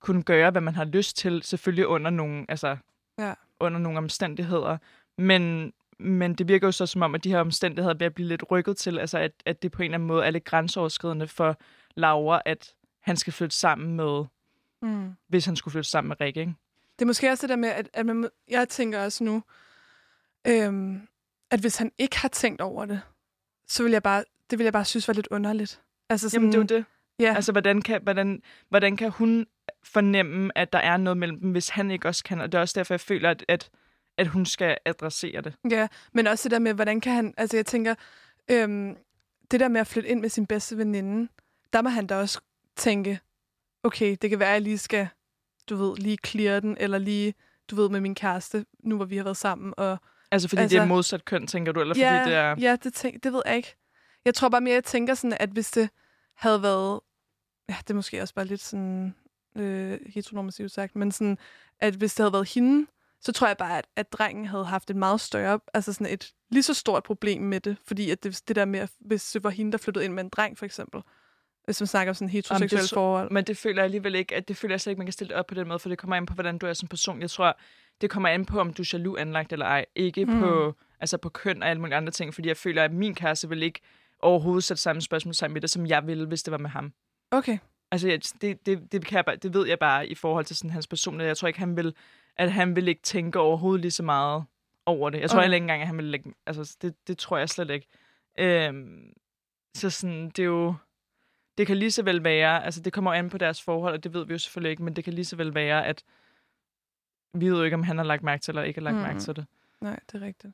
kunne 0.00 0.22
gøre, 0.22 0.50
hvad 0.50 0.60
man 0.62 0.74
har 0.74 0.84
lyst 0.84 1.16
til, 1.16 1.42
selvfølgelig 1.42 1.86
under 1.86 2.10
nogle, 2.10 2.46
altså, 2.48 2.76
Ja. 3.18 3.34
under 3.60 3.78
nogle 3.80 3.98
omstændigheder. 3.98 4.78
Men, 5.18 5.72
men 5.98 6.34
det 6.34 6.48
virker 6.48 6.66
jo 6.66 6.72
så 6.72 6.86
som 6.86 7.02
om, 7.02 7.14
at 7.14 7.24
de 7.24 7.30
her 7.30 7.38
omstændigheder 7.40 7.96
er 8.00 8.06
at 8.06 8.14
blive 8.14 8.28
lidt 8.28 8.44
rykket 8.50 8.76
til, 8.76 8.98
altså 8.98 9.18
at, 9.18 9.32
at 9.46 9.62
det 9.62 9.72
på 9.72 9.82
en 9.82 9.84
eller 9.84 9.94
anden 9.94 10.06
måde 10.06 10.24
er 10.26 10.30
lidt 10.30 10.44
grænseoverskridende 10.44 11.28
for 11.28 11.56
Laura, 11.94 12.42
at 12.44 12.74
han 13.00 13.16
skal 13.16 13.32
flytte 13.32 13.56
sammen 13.56 13.96
med, 13.96 14.24
Mm. 14.82 15.12
hvis 15.28 15.46
han 15.46 15.56
skulle 15.56 15.72
flytte 15.72 15.90
sammen 15.90 16.08
med 16.08 16.20
Rikke, 16.20 16.40
ikke? 16.40 16.54
Det 16.98 17.04
er 17.04 17.06
måske 17.06 17.30
også 17.30 17.42
det 17.42 17.48
der 17.48 17.56
med, 17.56 17.68
at, 17.68 17.88
at 17.92 18.06
man, 18.06 18.28
jeg 18.50 18.68
tænker 18.68 19.04
også 19.04 19.24
nu, 19.24 19.42
øhm, 20.46 21.08
at 21.50 21.60
hvis 21.60 21.76
han 21.76 21.92
ikke 21.98 22.18
har 22.18 22.28
tænkt 22.28 22.60
over 22.60 22.86
det, 22.86 23.00
så 23.68 23.82
vil 23.82 23.92
jeg 23.92 24.02
bare, 24.02 24.24
det 24.50 24.58
vil 24.58 24.64
jeg 24.64 24.72
bare 24.72 24.84
synes 24.84 25.08
var 25.08 25.14
lidt 25.14 25.28
underligt. 25.30 25.80
Altså 26.10 26.28
sådan, 26.30 26.42
Jamen, 26.42 26.52
det 26.66 26.72
er 26.72 26.76
jo 26.76 26.80
det. 26.80 26.84
Ja, 27.18 27.34
Altså, 27.34 27.52
hvordan 27.52 27.82
kan, 27.82 28.02
hvordan, 28.02 28.42
hvordan 28.68 28.96
kan 28.96 29.10
hun 29.10 29.46
fornemme, 29.84 30.58
at 30.58 30.72
der 30.72 30.78
er 30.78 30.96
noget 30.96 31.16
mellem 31.16 31.40
dem, 31.40 31.50
hvis 31.52 31.68
han 31.68 31.90
ikke 31.90 32.08
også 32.08 32.24
kan? 32.24 32.40
Og 32.40 32.52
det 32.52 32.58
er 32.58 32.62
også 32.62 32.74
derfor, 32.80 32.94
jeg 32.94 33.00
føler, 33.00 33.30
at, 33.30 33.44
at, 33.48 33.70
at 34.18 34.26
hun 34.26 34.46
skal 34.46 34.78
adressere 34.84 35.40
det. 35.40 35.54
ja, 35.70 35.88
men 36.12 36.26
også 36.26 36.42
det 36.48 36.50
der 36.50 36.58
med, 36.58 36.74
hvordan 36.74 37.00
kan 37.00 37.12
han, 37.12 37.34
altså 37.36 37.56
jeg 37.56 37.66
tænker, 37.66 37.94
øhm, 38.50 38.96
det 39.50 39.60
der 39.60 39.68
med 39.68 39.80
at 39.80 39.86
flytte 39.86 40.08
ind 40.08 40.20
med 40.20 40.28
sin 40.28 40.46
bedste 40.46 40.78
veninde, 40.78 41.28
der 41.72 41.82
må 41.82 41.88
han 41.88 42.06
da 42.06 42.16
også 42.16 42.40
tænke, 42.76 43.20
okay, 43.82 44.16
det 44.22 44.30
kan 44.30 44.38
være, 44.38 44.48
at 44.48 44.52
jeg 44.54 44.62
lige 44.62 44.78
skal, 44.78 45.08
du 45.68 45.76
ved, 45.76 45.96
lige 45.96 46.18
clear 46.26 46.60
den, 46.60 46.76
eller 46.80 46.98
lige, 46.98 47.34
du 47.70 47.76
ved, 47.76 47.88
med 47.88 48.00
min 48.00 48.14
kæreste, 48.14 48.64
nu 48.84 48.96
hvor 48.96 49.04
vi 49.04 49.16
har 49.16 49.24
været 49.24 49.36
sammen, 49.36 49.74
og 49.76 49.98
Altså, 50.30 50.48
fordi 50.48 50.62
altså, 50.62 50.76
Altså- 50.76 50.82
det 50.84 50.90
er 50.90 50.94
modsat 50.94 51.24
køn, 51.24 51.46
tænker 51.46 51.72
du? 51.72 51.80
Eller 51.80 51.94
ja, 51.98 52.18
fordi 52.20 52.30
det 52.30 52.38
er... 52.38 52.56
Ja, 52.58 52.76
det, 52.84 52.94
tænk, 52.94 53.22
det 53.24 53.32
ved 53.32 53.42
jeg 53.46 53.56
ikke. 53.56 53.74
Jeg 54.24 54.34
tror 54.34 54.48
bare 54.48 54.60
mere, 54.60 54.74
jeg 54.74 54.84
tænker 54.84 55.14
sådan, 55.14 55.36
at 55.40 55.48
hvis 55.50 55.70
det 55.70 55.88
havde 56.34 56.62
været... 56.62 57.00
Ja, 57.68 57.76
det 57.78 57.90
er 57.90 57.94
måske 57.94 58.22
også 58.22 58.34
bare 58.34 58.44
lidt 58.44 58.60
sådan 58.60 59.14
øh, 59.56 60.00
heteronormativt 60.06 60.72
sagt, 60.72 60.96
men 60.96 61.12
sådan, 61.12 61.38
at 61.80 61.94
hvis 61.94 62.14
det 62.14 62.22
havde 62.22 62.32
været 62.32 62.48
hende, 62.48 62.86
så 63.22 63.32
tror 63.32 63.46
jeg 63.46 63.56
bare, 63.56 63.78
at, 63.78 63.86
at 63.96 64.12
drengen 64.12 64.46
havde 64.46 64.64
haft 64.64 64.90
et 64.90 64.96
meget 64.96 65.20
større, 65.20 65.60
altså 65.74 65.92
sådan 65.92 66.06
et 66.06 66.32
lige 66.50 66.62
så 66.62 66.74
stort 66.74 67.02
problem 67.02 67.42
med 67.42 67.60
det, 67.60 67.76
fordi 67.86 68.10
at 68.10 68.24
det, 68.24 68.42
det 68.48 68.56
der 68.56 68.64
med, 68.64 68.80
at 68.80 68.90
hvis 69.00 69.30
det 69.32 69.44
var 69.44 69.50
hende, 69.50 69.72
der 69.72 69.78
flyttede 69.78 70.04
ind 70.04 70.12
med 70.14 70.24
en 70.24 70.28
dreng, 70.28 70.58
for 70.58 70.64
eksempel, 70.64 71.00
hvis 71.64 71.80
man 71.80 71.86
snakker 71.86 72.10
om 72.10 72.14
sådan 72.14 72.28
heteroseksuelle 72.28 72.88
så- 72.88 72.94
forhold. 72.94 73.30
Men 73.30 73.44
det 73.44 73.56
føler 73.56 73.76
jeg 73.82 73.84
alligevel 73.84 74.14
ikke, 74.14 74.34
at 74.34 74.48
det 74.48 74.56
føler 74.56 74.72
jeg 74.74 74.80
slet 74.80 74.90
ikke, 74.90 74.98
man 75.00 75.06
kan 75.06 75.12
stille 75.12 75.28
det 75.28 75.36
op 75.36 75.46
på 75.46 75.54
den 75.54 75.68
måde, 75.68 75.78
for 75.78 75.88
det 75.88 75.98
kommer 75.98 76.16
an 76.16 76.26
på, 76.26 76.34
hvordan 76.34 76.58
du 76.58 76.66
er 76.66 76.72
som 76.72 76.88
person. 76.88 77.20
Jeg 77.20 77.30
tror, 77.30 77.58
det 78.00 78.10
kommer 78.10 78.28
an 78.28 78.44
på, 78.44 78.60
om 78.60 78.72
du 78.72 78.82
er 78.82 78.90
jaloux 78.92 79.20
anlagt 79.20 79.52
eller 79.52 79.66
ej. 79.66 79.84
Ikke 79.94 80.24
mm. 80.24 80.40
På, 80.40 80.74
altså 81.00 81.16
på 81.16 81.28
køn 81.28 81.62
og 81.62 81.68
alle 81.68 81.80
mulige 81.80 81.96
andre 81.96 82.10
ting, 82.12 82.34
fordi 82.34 82.48
jeg 82.48 82.56
føler, 82.56 82.84
at 82.84 82.92
min 82.92 83.14
kæreste 83.14 83.48
vil 83.48 83.62
ikke 83.62 83.80
overhovedet 84.22 84.64
sætte 84.64 84.82
samme 84.82 85.02
spørgsmål 85.02 85.34
sammen 85.34 85.52
med 85.54 85.60
det, 85.60 85.70
som 85.70 85.86
jeg 85.86 86.06
ville, 86.06 86.26
hvis 86.26 86.42
det 86.42 86.52
var 86.52 86.58
med 86.58 86.70
ham. 86.70 86.92
Okay. 87.30 87.58
Altså, 87.90 88.34
det, 88.40 88.66
det, 88.66 88.92
det, 88.92 89.04
kan 89.06 89.16
jeg 89.16 89.24
bare, 89.24 89.36
det 89.36 89.54
ved 89.54 89.66
jeg 89.66 89.78
bare 89.78 90.06
i 90.06 90.14
forhold 90.14 90.44
til 90.44 90.56
sådan 90.56 90.70
hans 90.70 90.86
personlighed. 90.86 91.26
Jeg 91.28 91.36
tror 91.36 91.48
ikke, 91.48 91.58
han 91.60 91.76
vil, 91.76 91.94
at 92.36 92.52
han 92.52 92.76
vil 92.76 92.88
ikke 92.88 93.02
tænke 93.02 93.38
overhovedet 93.40 93.80
lige 93.80 93.90
så 93.90 94.02
meget 94.02 94.44
over 94.86 95.10
det. 95.10 95.20
Jeg 95.20 95.30
tror 95.30 95.38
Okay. 95.38 95.44
heller 95.44 95.54
ikke 95.54 95.64
engang, 95.64 95.80
at 95.80 95.86
han 95.86 95.96
vil 95.96 96.04
lægge... 96.04 96.34
Altså, 96.46 96.76
det, 96.82 96.94
det 97.08 97.18
tror 97.18 97.38
jeg 97.38 97.48
slet 97.48 97.70
ikke. 97.70 97.88
Øhm, 98.38 99.12
så 99.74 99.90
sådan, 99.90 100.26
det 100.26 100.38
er 100.38 100.46
jo... 100.46 100.74
Det 101.58 101.66
kan 101.66 101.76
lige 101.76 101.90
så 101.90 102.02
vel 102.02 102.24
være... 102.24 102.64
Altså, 102.64 102.80
det 102.80 102.92
kommer 102.92 103.12
an 103.12 103.30
på 103.30 103.38
deres 103.38 103.62
forhold, 103.62 103.94
og 103.94 104.04
det 104.04 104.14
ved 104.14 104.26
vi 104.26 104.32
jo 104.32 104.38
selvfølgelig 104.38 104.70
ikke, 104.70 104.82
men 104.82 104.96
det 104.96 105.04
kan 105.04 105.12
lige 105.12 105.24
så 105.24 105.36
vel 105.36 105.54
være, 105.54 105.86
at 105.86 106.04
vi 107.34 107.48
ved 107.48 107.56
jo 107.56 107.62
ikke, 107.62 107.74
om 107.74 107.82
han 107.82 107.96
har 107.96 108.04
lagt 108.04 108.22
mærke 108.22 108.42
til 108.42 108.52
eller 108.52 108.62
ikke 108.62 108.80
har 108.80 108.84
lagt 108.84 108.96
mm. 108.96 109.02
mærke 109.02 109.20
til 109.20 109.36
det. 109.36 109.46
Nej, 109.80 109.98
det 110.12 110.22
er 110.22 110.26
rigtigt. 110.26 110.52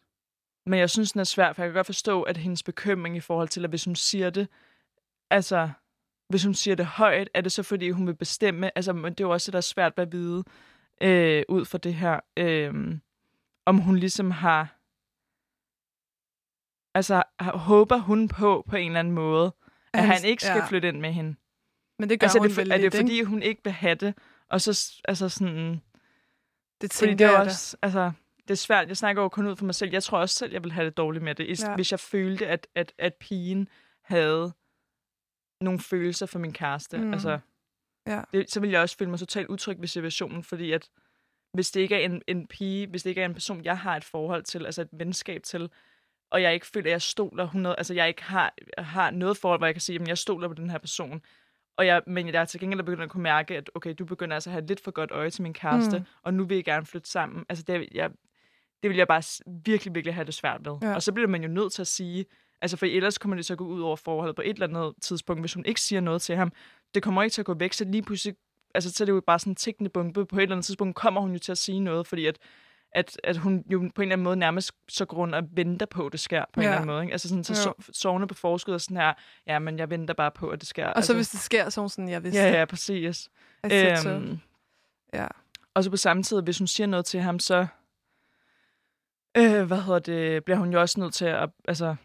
Men 0.66 0.80
jeg 0.80 0.90
synes, 0.90 1.12
den 1.12 1.20
er 1.20 1.24
svær, 1.24 1.52
for 1.52 1.62
jeg 1.62 1.68
kan 1.70 1.74
godt 1.74 1.86
forstå, 1.86 2.22
at 2.22 2.36
hendes 2.36 2.62
bekymring 2.62 3.16
i 3.16 3.20
forhold 3.20 3.48
til, 3.48 3.64
at 3.64 3.70
hvis 3.70 3.84
hun 3.84 3.94
siger 3.94 4.30
det, 4.30 4.48
altså, 5.30 5.70
hvis 6.28 6.44
hun 6.44 6.54
siger 6.54 6.74
det 6.74 6.86
højt, 6.86 7.30
er 7.34 7.40
det 7.40 7.52
så, 7.52 7.62
fordi 7.62 7.90
hun 7.90 8.06
vil 8.06 8.14
bestemme, 8.14 8.70
altså, 8.78 8.92
men 8.92 9.12
det 9.12 9.20
er 9.20 9.28
jo 9.28 9.32
også 9.32 9.46
det, 9.46 9.52
der 9.52 9.58
er 9.58 9.60
svært 9.60 9.92
at 9.96 10.12
vide, 10.12 10.44
øh, 11.00 11.42
ud 11.48 11.64
fra 11.64 11.78
det 11.78 11.94
her, 11.94 12.20
øh, 12.36 12.98
om 13.66 13.78
hun 13.78 13.96
ligesom 13.96 14.30
har, 14.30 14.74
altså, 16.94 17.22
håber 17.58 17.96
hun 17.98 18.28
på, 18.28 18.64
på 18.68 18.76
en 18.76 18.86
eller 18.86 19.00
anden 19.00 19.14
måde, 19.14 19.54
at 19.92 20.06
han 20.06 20.24
ikke 20.24 20.42
skal 20.42 20.56
ja. 20.58 20.66
flytte 20.66 20.88
ind 20.88 21.00
med 21.00 21.12
hende. 21.12 21.36
Men 21.98 22.08
det 22.08 22.20
gør 22.20 22.24
Altså, 22.24 22.38
hun 22.38 22.46
det, 22.48 22.54
for, 22.54 22.60
vel 22.62 22.70
er 22.70 22.74
det 22.76 22.82
lidt, 22.82 22.94
ikke? 22.94 23.04
fordi, 23.04 23.22
hun 23.22 23.42
ikke 23.42 23.60
vil 23.64 23.72
have 23.72 23.94
det, 23.94 24.14
og 24.48 24.60
så, 24.60 25.00
altså 25.04 25.28
sådan, 25.28 25.82
Det 26.80 26.92
fordi 26.92 27.06
tænker 27.06 27.16
det 27.16 27.24
er 27.24 27.28
jeg 27.30 27.38
jo 27.38 27.44
da. 27.44 27.48
også, 27.50 27.76
altså, 27.82 28.12
det 28.42 28.50
er 28.50 28.54
svært. 28.54 28.88
Jeg 28.88 28.96
snakker 28.96 29.22
jo 29.22 29.28
kun 29.28 29.46
ud 29.46 29.56
for 29.56 29.64
mig 29.64 29.74
selv. 29.74 29.92
Jeg 29.92 30.02
tror 30.02 30.18
også 30.18 30.34
selv, 30.34 30.52
jeg 30.52 30.62
ville 30.62 30.72
have 30.74 30.84
det 30.84 30.96
dårligt 30.96 31.24
med 31.24 31.34
det, 31.34 31.62
Ja. 31.62 31.74
hvis 31.74 31.90
jeg 31.92 32.00
følte, 32.00 32.46
at, 32.46 32.66
at, 32.74 32.92
at 32.98 33.14
pigen 33.14 33.68
havde 34.02 34.52
nogle 35.60 35.80
følelser 35.80 36.26
for 36.26 36.38
min 36.38 36.52
kæreste. 36.52 36.98
Mm. 36.98 37.12
Altså, 37.12 37.38
Ja. 38.08 38.22
det, 38.32 38.50
så 38.50 38.60
ville 38.60 38.72
jeg 38.72 38.80
også 38.82 38.96
føle 38.96 39.10
mig 39.10 39.18
totalt 39.18 39.48
utryg 39.48 39.80
ved 39.80 39.88
situationen, 39.88 40.42
fordi 40.44 40.72
at 40.72 40.88
hvis 41.54 41.70
det 41.70 41.80
ikke 41.80 41.94
er 41.94 41.98
en, 41.98 42.22
en 42.26 42.46
pige, 42.46 42.86
hvis 42.86 43.02
det 43.02 43.10
ikke 43.10 43.20
er 43.20 43.24
en 43.26 43.32
person, 43.34 43.64
jeg 43.64 43.78
har 43.78 43.96
et 43.96 44.04
forhold 44.04 44.42
til, 44.42 44.64
altså 44.66 44.82
et 44.82 44.88
venskab 44.92 45.42
til, 45.42 45.70
og 46.30 46.42
jeg 46.42 46.54
ikke 46.54 46.66
føler, 46.66 46.86
at 46.86 46.92
jeg 46.92 47.02
stoler 47.02 47.44
100, 47.44 47.74
altså 47.78 47.94
jeg 47.94 48.08
ikke 48.08 48.22
har, 48.24 48.54
har 48.78 49.10
noget 49.10 49.36
forhold, 49.36 49.60
hvor 49.60 49.66
jeg 49.66 49.74
kan 49.74 49.80
sige, 49.80 50.00
at 50.00 50.08
jeg 50.08 50.18
stoler 50.18 50.48
på 50.48 50.54
den 50.54 50.70
her 50.70 50.78
person, 50.78 51.20
og 51.76 51.86
jeg, 51.86 52.02
men 52.06 52.26
jeg 52.28 52.40
er 52.40 52.44
til 52.44 52.60
gengæld 52.60 52.82
begyndt 52.82 53.02
at 53.02 53.10
kunne 53.10 53.22
mærke, 53.22 53.56
at 53.56 53.70
okay, 53.74 53.94
du 53.98 54.04
begynder 54.04 54.34
altså 54.34 54.50
at 54.50 54.52
have 54.52 54.66
lidt 54.66 54.80
for 54.80 54.90
godt 54.90 55.10
øje 55.10 55.30
til 55.30 55.42
min 55.42 55.54
kæreste, 55.54 55.98
Mm. 55.98 56.04
og 56.22 56.34
nu 56.34 56.44
vil 56.44 56.54
jeg 56.54 56.64
gerne 56.64 56.86
flytte 56.86 57.10
sammen. 57.10 57.44
Altså 57.48 57.64
det, 57.66 57.88
jeg, 57.94 58.10
det 58.82 58.90
vil 58.90 58.96
jeg 58.96 59.08
bare 59.08 59.22
virkelig, 59.64 59.94
virkelig 59.94 60.14
have 60.14 60.24
det 60.24 60.34
svært 60.34 60.60
ved. 60.64 60.76
Ja. 60.82 60.94
Og 60.94 61.02
så 61.02 61.12
bliver 61.12 61.28
man 61.28 61.42
jo 61.42 61.48
nødt 61.48 61.72
til 61.72 61.82
at 61.82 61.86
sige, 61.86 62.24
Altså, 62.60 62.76
for 62.76 62.86
ellers 62.86 63.18
kommer 63.18 63.36
det 63.36 63.50
at 63.50 63.58
gå 63.58 63.66
ud 63.66 63.80
over 63.80 63.96
forholdet 63.96 64.36
på 64.36 64.42
et 64.42 64.50
eller 64.50 64.66
andet 64.66 65.02
tidspunkt, 65.02 65.42
hvis 65.42 65.54
hun 65.54 65.64
ikke 65.64 65.80
siger 65.80 66.00
noget 66.00 66.22
til 66.22 66.36
ham. 66.36 66.52
Det 66.94 67.02
kommer 67.02 67.22
ikke 67.22 67.32
til 67.34 67.42
at 67.42 67.46
gå 67.46 67.54
væk, 67.54 67.72
så 67.72 67.84
lige 67.84 68.02
pludselig, 68.02 68.36
altså, 68.74 68.90
så 68.92 69.04
er 69.04 69.06
det 69.06 69.12
jo 69.12 69.20
bare 69.26 69.38
sådan 69.38 69.50
en 69.50 69.54
tækkende 69.56 69.90
bombe. 69.90 70.26
På 70.26 70.36
et 70.36 70.42
eller 70.42 70.54
andet 70.56 70.66
tidspunkt 70.66 70.96
kommer 70.96 71.20
hun 71.20 71.32
jo 71.32 71.38
til 71.38 71.52
at 71.52 71.58
sige 71.58 71.80
noget, 71.80 72.06
fordi 72.06 72.26
at, 72.26 72.38
at, 72.92 73.20
at 73.24 73.36
hun 73.36 73.64
jo 73.72 73.78
på 73.78 73.84
en 73.84 73.90
eller 74.02 74.12
anden 74.12 74.24
måde 74.24 74.36
nærmest 74.36 74.72
så 74.88 75.04
grund 75.04 75.34
og 75.34 75.42
venter 75.52 75.86
på, 75.86 76.06
at 76.06 76.12
det 76.12 76.20
sker 76.20 76.44
på 76.52 76.60
en 76.60 76.64
Ja. 76.64 76.68
eller 76.68 76.76
anden 76.80 76.86
måde. 76.94 77.02
Ikke? 77.02 77.12
Altså 77.12 77.28
sådan, 77.28 77.44
så 77.44 77.54
so, 77.54 77.72
sovende 77.92 78.26
på 78.26 78.34
forskud 78.34 78.74
og 78.74 78.80
sådan 78.80 78.96
her, 78.96 79.12
ja, 79.46 79.58
men 79.58 79.78
jeg 79.78 79.90
venter 79.90 80.14
bare 80.14 80.30
på, 80.30 80.48
at 80.48 80.60
det 80.60 80.68
sker. 80.68 80.86
Og 80.86 80.96
altså, 80.96 81.06
så 81.06 81.14
hvis 81.14 81.28
det 81.28 81.40
sker, 81.40 81.68
så 81.68 81.80
hun 81.80 81.88
sådan, 81.88 82.08
jeg 82.08 82.24
vidste 82.24 82.40
Ja, 82.40 82.58
ja, 82.58 82.64
præcis. 82.64 83.16
So. 84.02 84.10
Øhm, 84.10 84.38
Ja. 85.14 85.26
og 85.74 85.84
så 85.84 85.90
på 85.90 85.96
samme 85.96 86.22
tid, 86.22 86.42
hvis 86.42 86.58
hun 86.58 86.66
siger 86.66 86.86
noget 86.86 87.04
til 87.06 87.20
ham, 87.20 87.38
så 87.38 87.66
øh, 89.36 89.62
hvad 89.62 89.82
hedder 89.82 89.98
det, 89.98 90.44
bliver 90.44 90.58
hun 90.58 90.72
jo 90.72 90.80
også 90.80 91.00
nødt 91.00 91.14
til 91.14 91.24
at 91.24 91.50
altså, 91.68 91.96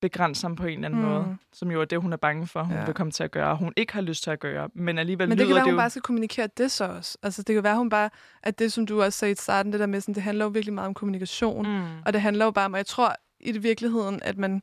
begrænse 0.00 0.42
ham 0.44 0.56
på 0.56 0.66
en 0.66 0.72
eller 0.72 0.88
anden 0.88 1.00
Mm. 1.00 1.06
måde, 1.08 1.36
som 1.52 1.70
jo 1.70 1.80
er 1.80 1.84
det, 1.84 2.00
hun 2.02 2.12
er 2.12 2.16
bange 2.16 2.46
for, 2.46 2.62
hun 2.62 2.72
Ja. 2.74 2.78
ja. 2.80 2.84
vil 2.84 2.94
komme 2.94 3.10
til 3.10 3.24
at 3.24 3.30
gøre, 3.30 3.50
og 3.50 3.56
hun 3.56 3.72
ikke 3.76 3.92
har 3.94 4.00
lyst 4.00 4.22
til 4.22 4.30
at 4.30 4.40
gøre. 4.40 4.68
Men 4.74 4.98
alligevel 4.98 5.28
Men 5.28 5.38
det 5.38 5.46
lyder 5.46 5.48
kan 5.48 5.54
være, 5.54 5.64
det 5.64 5.72
hun 5.72 5.74
jo... 5.74 5.80
bare 5.80 5.90
skal 5.90 6.02
kommunikere 6.02 6.48
det 6.58 6.70
så 6.70 6.84
også. 6.84 7.18
Altså, 7.22 7.42
det 7.42 7.54
kan 7.54 7.64
være, 7.64 7.76
hun 7.76 7.88
bare, 7.88 8.10
at 8.42 8.58
det, 8.58 8.72
som 8.72 8.86
du 8.86 9.02
også 9.02 9.18
sagde 9.18 9.32
i 9.32 9.36
starten, 9.36 9.72
det 9.72 9.80
der 9.80 9.86
med, 9.86 10.00
sådan, 10.00 10.14
det 10.14 10.22
handler 10.22 10.44
jo 10.44 10.48
virkelig 10.48 10.74
meget 10.74 10.88
om 10.88 10.94
kommunikation. 10.94 11.66
Mm. 11.68 11.84
Og 12.06 12.12
det 12.12 12.20
handler 12.20 12.44
jo 12.44 12.50
bare 12.50 12.64
om, 12.64 12.72
og 12.72 12.76
jeg 12.78 12.86
tror 12.86 13.14
i 13.40 13.52
det 13.52 13.62
virkeligheden, 13.62 14.20
at 14.22 14.38
man 14.38 14.62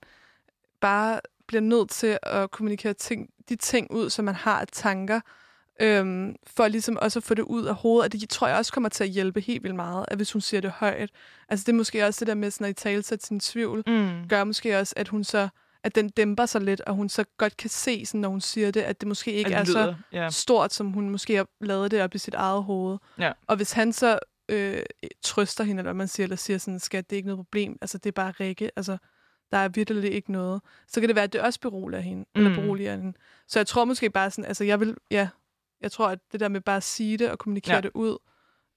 bare 0.81 1.19
bliver 1.47 1.61
nødt 1.61 1.89
til 1.89 2.17
at 2.23 2.51
kommunikere 2.51 2.93
ting, 2.93 3.29
de 3.49 3.55
ting 3.55 3.91
ud, 3.91 4.09
som 4.09 4.25
man 4.25 4.35
har 4.35 4.59
af 4.59 4.67
tanker, 4.71 5.19
øhm, 5.79 6.35
for 6.47 6.67
ligesom 6.67 6.97
også 7.01 7.19
at 7.19 7.23
få 7.23 7.33
det 7.33 7.43
ud 7.43 7.65
af 7.65 7.75
hovedet. 7.75 8.05
Og 8.05 8.21
det 8.21 8.29
tror 8.29 8.47
jeg 8.47 8.57
også 8.57 8.73
kommer 8.73 8.89
til 8.89 9.03
at 9.03 9.09
hjælpe 9.09 9.39
helt 9.41 9.63
vildt 9.63 9.75
meget, 9.75 10.05
at 10.07 10.17
hvis 10.17 10.31
hun 10.31 10.41
siger 10.41 10.61
det 10.61 10.71
højt. 10.71 11.09
Altså 11.49 11.63
det 11.63 11.71
er 11.71 11.77
måske 11.77 12.05
også 12.05 12.19
det 12.19 12.27
der 12.27 12.35
med 12.35 12.51
sådan 12.51 12.65
at 12.65 12.71
i 12.71 12.73
tale 12.73 13.03
sætte 13.03 13.25
sin 13.25 13.39
tvivl, 13.39 13.83
Mm. 13.87 14.27
gør 14.29 14.43
måske 14.43 14.79
også, 14.79 14.93
at 14.97 15.07
hun 15.07 15.23
så 15.23 15.49
at 15.83 15.95
den 15.95 16.09
dæmper 16.09 16.45
sig 16.45 16.61
lidt, 16.61 16.81
og 16.81 16.93
hun 16.95 17.09
så 17.09 17.23
godt 17.37 17.57
kan 17.57 17.69
se, 17.69 18.05
sådan, 18.05 18.21
når 18.21 18.29
hun 18.29 18.41
siger 18.41 18.71
det, 18.71 18.81
at 18.81 19.01
det 19.01 19.07
måske 19.07 19.33
ikke 19.33 19.47
At 19.47 19.59
er 19.59 19.63
det 19.63 19.67
så 19.67 19.83
lyder, 19.83 19.95
ja. 20.11 20.29
stort, 20.29 20.73
som 20.73 20.91
hun 20.91 21.09
måske 21.09 21.35
har 21.35 21.47
lavet 21.61 21.91
det 21.91 22.01
op 22.01 22.15
i 22.15 22.17
sit 22.17 22.33
eget 22.33 22.63
hoved. 22.63 22.97
Ja. 23.19 23.31
Og 23.47 23.55
hvis 23.55 23.71
han 23.71 23.93
så 23.93 24.19
øh, 24.49 24.83
trøster 25.23 25.63
hende, 25.63 25.79
eller 25.79 25.93
man 25.93 26.07
siger, 26.07 26.25
eller 26.25 26.35
siger 26.35 26.57
sådan, 26.57 26.79
skat, 26.79 27.09
det 27.09 27.15
er 27.15 27.17
ikke 27.17 27.27
noget 27.27 27.45
problem, 27.45 27.77
altså 27.81 27.97
det 27.97 28.05
er 28.05 28.11
bare 28.11 28.31
Rikke, 28.31 28.71
altså 28.75 28.97
der 29.51 29.57
er 29.57 29.67
virkelig 29.67 30.11
ikke 30.11 30.31
noget, 30.31 30.61
så 30.87 30.99
kan 30.99 31.09
det 31.09 31.15
være, 31.15 31.23
at 31.23 31.33
det 31.33 31.41
også 31.41 31.59
beroliger 31.59 32.01
hende, 32.01 32.25
mm. 32.35 32.45
eller 32.45 32.61
beroliger 32.61 32.95
hende. 32.95 33.17
Så 33.47 33.59
jeg 33.59 33.67
tror 33.67 33.85
måske 33.85 34.09
bare 34.09 34.31
sådan, 34.31 34.45
altså 34.45 34.63
jeg 34.63 34.79
vil, 34.79 34.95
ja, 35.11 35.27
jeg 35.81 35.91
tror, 35.91 36.07
at 36.07 36.19
det 36.31 36.39
der 36.39 36.47
med 36.47 36.61
bare 36.61 36.77
at 36.77 36.83
sige 36.83 37.17
det 37.17 37.31
og 37.31 37.39
kommunikere 37.39 37.75
Ja. 37.75 37.81
det 37.81 37.91
ud, 37.93 38.17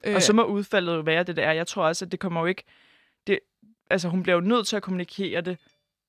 øh, 0.06 0.14
Og 0.14 0.22
så 0.22 0.32
må 0.32 0.44
udfaldet 0.44 0.94
jo 0.96 1.00
være 1.00 1.22
det, 1.22 1.36
der 1.36 1.42
er. 1.42 1.52
Jeg 1.52 1.66
tror 1.66 1.84
også, 1.86 2.04
at 2.04 2.12
det 2.12 2.20
kommer 2.20 2.40
jo 2.40 2.46
ikke... 2.46 2.64
Det, 3.26 3.38
altså, 3.90 4.08
hun 4.08 4.22
bliver 4.22 4.34
jo 4.34 4.40
nødt 4.40 4.66
til 4.66 4.76
at 4.76 4.82
kommunikere 4.82 5.40
det 5.40 5.58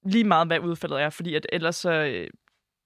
lige 0.06 0.24
meget, 0.24 0.48
hvad 0.48 0.60
udfaldet 0.60 1.02
er, 1.02 1.10
fordi 1.10 1.36
at 1.36 1.46
ellers, 1.54 1.76
så, 1.76 1.92
øh, 1.92 2.30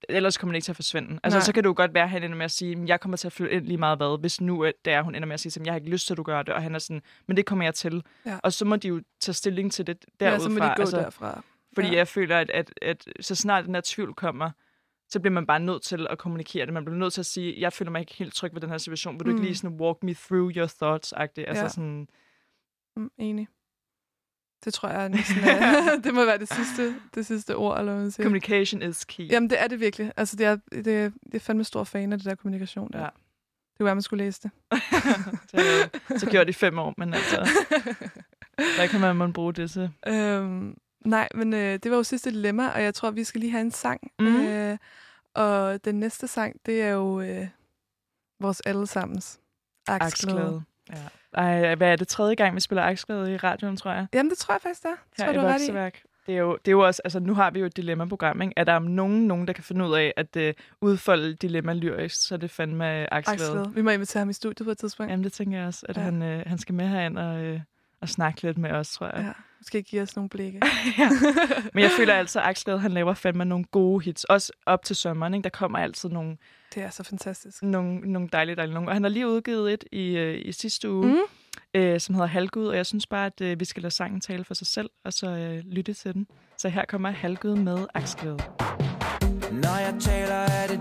ellers 0.09 0.37
kommer 0.37 0.51
det 0.53 0.57
ikke 0.57 0.65
til 0.65 0.71
at 0.71 0.75
forsvinde. 0.75 1.19
Altså, 1.23 1.37
Nej. 1.39 1.43
så 1.45 1.53
kan 1.53 1.63
det 1.63 1.67
jo 1.69 1.73
godt 1.77 1.93
være, 1.93 2.03
at 2.03 2.09
han 2.09 2.23
ender 2.23 2.37
med 2.37 2.45
at 2.45 2.51
sige, 2.51 2.75
"Men 2.75 2.87
jeg 2.87 2.99
kommer 2.99 3.17
til 3.17 3.27
at 3.27 3.31
flytte 3.33 3.55
ind 3.55 3.65
lige 3.65 3.77
meget 3.77 3.97
hvad, 3.97 4.19
hvis 4.19 4.41
nu 4.41 4.65
det 4.85 4.93
er, 4.93 5.01
hun 5.01 5.15
ender 5.15 5.25
med 5.27 5.33
at 5.33 5.39
sige, 5.39 5.61
jeg 5.65 5.73
har 5.73 5.79
ikke 5.79 5.89
lyst 5.91 6.07
til, 6.07 6.13
at 6.13 6.17
du 6.17 6.23
gør 6.23 6.41
det, 6.41 6.53
og 6.53 6.61
han 6.63 6.75
er 6.75 6.79
sådan, 6.79 7.01
men 7.27 7.37
det 7.37 7.45
kommer 7.45 7.65
jeg 7.65 7.73
til. 7.73 8.03
Ja. 8.25 8.39
Og 8.43 8.53
så 8.53 8.65
må 8.65 8.75
de 8.75 8.87
jo 8.87 9.01
tage 9.19 9.33
stilling 9.33 9.71
til 9.71 9.87
det 9.87 10.05
ja, 10.21 10.25
derudfra. 10.25 10.43
så 10.43 10.49
må 10.49 10.55
de 10.55 10.73
gå 10.75 10.81
altså, 10.81 10.97
derfra. 10.97 11.43
Fordi 11.75 11.87
Ja. 11.87 11.95
jeg 11.95 12.07
føler, 12.07 12.37
at, 12.39 12.49
at, 12.49 12.73
at 12.81 13.05
så 13.21 13.35
snart 13.35 13.65
den 13.65 13.75
her 13.75 13.81
tvivl 13.85 14.13
kommer, 14.13 14.51
så 15.15 15.19
bliver 15.19 15.33
man 15.33 15.45
bare 15.47 15.59
nødt 15.59 15.81
til 15.83 16.07
at 16.09 16.17
kommunikere 16.17 16.65
det. 16.65 16.73
Man 16.73 16.85
bliver 16.85 16.97
nødt 16.97 17.13
til 17.13 17.21
at 17.21 17.25
sige, 17.25 17.55
jeg 17.61 17.73
føler 17.73 17.91
mig 17.91 17.99
ikke 17.99 18.13
helt 18.13 18.33
tryg 18.35 18.53
ved 18.53 18.61
den 18.61 18.69
her 18.69 18.77
situation. 18.77 19.13
Vil 19.19 19.25
du 19.25 19.31
Mm. 19.31 19.35
ikke 19.37 19.45
lige 19.47 19.55
sådan 19.55 19.77
walk 19.79 20.03
me 20.03 20.13
through 20.13 20.51
your 20.57 20.65
thoughts-agtigt? 20.67 21.47
Altså 21.47 21.63
Ja. 21.63 21.67
sådan, 21.69 22.07
Mm, 22.97 23.11
enig. 23.17 23.47
Det 24.65 24.73
tror 24.73 24.89
jeg 24.89 25.09
næsten 25.09 25.37
er, 25.43 25.55
det 26.03 26.13
må 26.13 26.25
være 26.25 26.37
det 26.37 26.53
sidste, 26.53 26.95
det 27.15 27.25
sidste 27.25 27.55
ord, 27.55 27.79
eller 27.79 27.91
hvad 27.93 28.01
man 28.01 28.11
siger. 28.11 28.25
communication 28.25 28.81
is 28.81 29.05
key. 29.05 29.31
Jamen, 29.31 29.49
det 29.49 29.61
er 29.61 29.67
det 29.67 29.79
virkelig. 29.79 30.11
Altså, 30.17 30.35
det 30.35 30.45
er, 30.45 30.57
det, 30.71 30.87
er- 30.87 31.11
det 31.25 31.33
er 31.35 31.39
fandme 31.39 31.63
stor 31.63 31.83
fan 31.83 32.13
af 32.13 32.17
det 32.19 32.25
der 32.25 32.35
kommunikation. 32.35 32.91
Der. 32.93 32.99
Ja. 32.99 33.09
Det 33.77 33.85
være, 33.85 33.95
man 33.95 34.01
skulle 34.01 34.23
læse 34.25 34.41
det. 34.43 34.51
det 36.11 36.19
så 36.19 36.27
gjort 36.31 36.49
i 36.49 36.53
fem 36.53 36.79
år, 36.79 36.93
men 36.97 37.13
altså, 37.13 37.47
hvad 38.77 38.87
kan 38.87 39.01
man, 39.01 39.15
man 39.15 39.33
bruge 39.33 39.53
det 39.53 39.71
til? 39.71 39.91
øhm, 40.07 40.75
nej, 41.05 41.27
men 41.35 41.53
øh, 41.53 41.79
det 41.83 41.91
var 41.91 41.97
jo 41.97 42.03
sidste 42.03 42.29
dilemma, 42.31 42.67
og 42.69 42.83
jeg 42.83 42.93
tror, 42.93 43.11
vi 43.11 43.23
skal 43.23 43.41
lige 43.41 43.51
have 43.51 43.61
en 43.61 43.71
sang. 43.71 44.11
Mhm. 44.19 44.35
Øh, 44.45 44.77
og 45.35 45.85
den 45.85 45.95
næste 45.99 46.27
sang, 46.27 46.55
det 46.65 46.81
er 46.81 46.89
jo 46.89 47.21
øh, 47.21 47.47
vores 48.39 48.61
allesammens 48.61 49.39
Aksglæde. 49.87 50.39
Aksglæde. 50.39 50.63
Ja. 50.89 51.41
Ej, 51.41 51.75
hvad 51.75 51.91
er 51.91 51.95
det 51.95 52.07
tredje 52.07 52.35
gang, 52.35 52.55
vi 52.55 52.59
spiller 52.59 52.83
Aksglæde 52.83 53.33
i 53.33 53.37
radioen, 53.37 53.77
tror 53.77 53.91
jeg? 53.91 54.07
Jamen, 54.13 54.29
det 54.29 54.37
tror 54.37 54.53
jeg 54.53 54.61
faktisk, 54.61 54.83
det 54.83 54.89
er. 54.89 54.95
Det 54.95 55.17
Her 55.17 55.25
tror 55.25 55.33
i 55.33 55.35
du 55.35 55.47
er. 55.47 55.51
Vokseværk. 55.51 56.01
Det 56.27 56.35
er, 56.35 56.39
jo, 56.39 56.51
det 56.65 56.67
er 56.67 56.71
jo 56.71 56.79
også, 56.85 57.01
altså 57.05 57.19
nu 57.19 57.33
har 57.33 57.51
vi 57.51 57.59
jo 57.59 57.65
et 57.65 57.77
dilemma-program, 57.77 58.41
ikke? 58.41 58.53
Er 58.57 58.63
der 58.63 58.79
nogen, 58.79 59.27
nogen, 59.27 59.47
der 59.47 59.53
kan 59.53 59.63
finde 59.63 59.85
ud 59.85 59.95
af 59.95 60.13
at 60.17 60.35
uh, 60.35 60.43
udfolde 60.81 61.33
dilemma 61.35 61.73
lyrisk, 61.73 62.27
så 62.27 62.35
er 62.35 62.39
det 62.39 62.51
fandme 62.51 63.13
Aksglæde. 63.13 63.41
Aksglæde. 63.43 63.71
Vi 63.73 63.81
må 63.81 63.89
invitere 63.89 64.21
ham 64.21 64.29
i 64.29 64.33
studiet 64.33 64.65
på 64.65 64.71
et 64.71 64.77
tidspunkt. 64.77 65.11
Jamen 65.11 65.23
det 65.23 65.33
tænker 65.33 65.57
jeg 65.57 65.67
også, 65.67 65.85
at 65.89 65.97
Ja. 65.97 66.01
han, 66.01 66.21
øh, 66.21 66.43
han 66.47 66.57
skal 66.57 66.75
med 66.75 66.87
herind 66.87 67.17
og, 67.17 67.37
øh, 67.43 67.59
og 68.01 68.09
snakke 68.09 68.41
lidt 68.41 68.57
med 68.57 68.71
os, 68.71 68.91
tror 68.93 69.05
jeg. 69.15 69.25
Ja. 69.25 69.31
Måske 69.59 69.81
give 69.83 70.01
os 70.01 70.15
nogle 70.15 70.29
blikke. 70.29 70.61
ja. 70.99 71.09
Men 71.73 71.83
jeg 71.83 71.91
føler 71.97 72.13
altså, 72.13 72.39
at 72.39 72.45
Aksglæde, 72.45 72.79
han 72.79 72.91
laver 72.91 73.13
fandme 73.13 73.45
nogle 73.45 73.65
gode 73.65 74.03
hits. 74.03 74.23
Også 74.23 74.51
op 74.65 74.83
til 74.83 74.95
sommeren, 74.95 75.33
ikke? 75.33 75.43
Der 75.43 75.49
kommer 75.49 75.79
altid 75.79 76.09
nogle, 76.09 76.37
Det 76.75 76.83
er 76.83 76.89
så 76.89 77.03
fantastisk. 77.03 77.63
nogle, 77.63 77.99
nogle 77.99 78.29
dejlige, 78.31 78.55
dejlige 78.55 78.73
nogle. 78.73 78.89
Og 78.89 78.93
han 78.95 79.03
har 79.03 79.09
lige 79.09 79.27
udgivet 79.27 79.73
et 79.73 79.83
i, 79.91 80.17
øh, 80.17 80.41
i 80.45 80.51
sidste 80.51 80.91
uge, 80.91 81.07
Mm. 81.07 81.81
øh, 81.81 81.99
som 81.99 82.15
hedder 82.15 82.27
Halgud, 82.27 82.67
og 82.67 82.77
jeg 82.77 82.85
synes 82.85 83.07
bare, 83.07 83.25
at 83.25 83.41
øh, 83.41 83.59
vi 83.59 83.65
skal 83.65 83.81
lade 83.83 83.93
sangen 83.93 84.21
tale 84.21 84.43
for 84.43 84.53
sig 84.53 84.67
selv, 84.67 84.89
og 85.05 85.13
så 85.13 85.27
øh, 85.29 85.63
lytte 85.71 85.93
til 85.93 86.13
den. 86.13 86.27
Så 86.57 86.69
her 86.69 86.85
kommer 86.85 87.11
Halgud 87.11 87.55
med 87.55 87.85
Aksglæde. 87.93 88.37
Når 89.51 89.79
jeg 89.79 89.95
taler, 89.99 90.35
er 90.35 90.67
det 90.67 90.79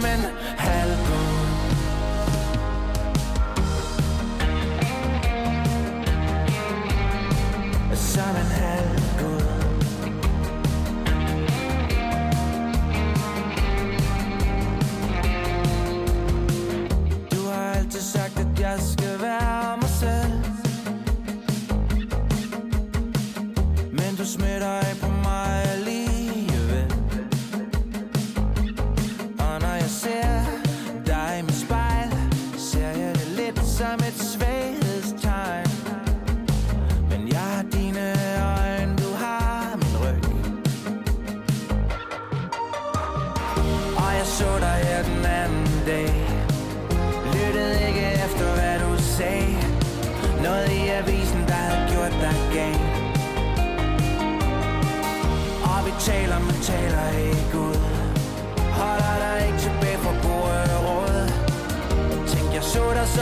så 0.00 0.29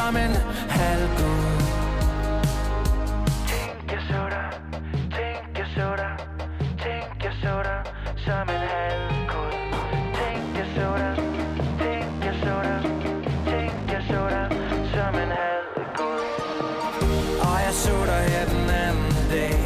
som 0.08 0.16
en 0.16 0.34
halvgud 0.68 1.44
Tænk 3.50 3.92
jeg 3.92 4.02
så 4.10 4.22
dig, 4.34 4.48
tænk 5.16 5.58
jeg 5.58 5.68
så 5.76 5.88
dig 6.00 6.14
Tænk 6.84 7.24
jeg 7.24 7.34
så 7.42 7.54
dig 7.68 7.80
som 8.26 8.46
en 8.54 8.62
halvgud 8.74 9.52
Tænk 10.18 10.44
jeg 10.60 10.68
så 10.76 10.88
dig, 11.02 11.14
tænk 11.82 12.24
jeg 12.26 12.34
så 12.44 12.54
dig 12.66 12.80
Tænk 13.50 13.92
jeg 13.94 14.02
så 14.10 14.20
dig 14.34 14.46
som 14.94 15.12
en 15.22 15.30
halvgud 15.40 16.22
Og 17.48 17.56
jeg 17.66 17.74
så 17.84 17.96
dig 18.10 18.24
her 18.34 18.44
den 18.54 18.70
anden 18.84 19.14
dag. 19.34 19.60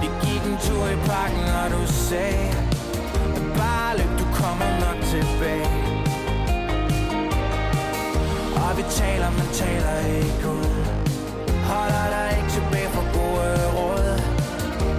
Vi 0.00 0.08
gik 0.24 0.42
en 0.50 0.56
tur 0.66 0.86
i 0.96 0.98
parken, 1.10 1.46
og 1.60 1.66
du 1.74 1.82
sagde 2.08 2.48
Bare 3.60 3.90
løb, 3.98 4.12
du 4.20 4.26
kommer 4.40 4.68
nok 4.84 4.98
tilbage 5.12 5.63
taler, 9.54 9.98
ikke 10.06 10.48
ud. 10.48 10.74
Holder 11.70 12.06
dig 12.14 12.28
ikke 12.38 12.50
tilbage 12.58 12.88
for 12.96 13.04
gode 13.18 13.56
råd. 13.78 14.08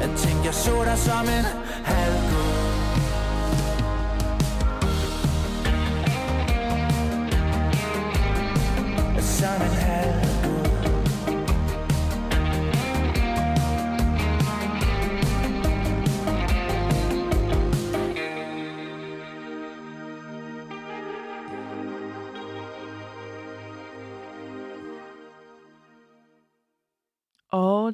Jeg 0.01 0.09
tænkte, 0.17 0.45
jeg 0.45 0.53
så 0.53 0.75
dig 0.85 0.97
som 0.97 1.25
en 1.37 1.45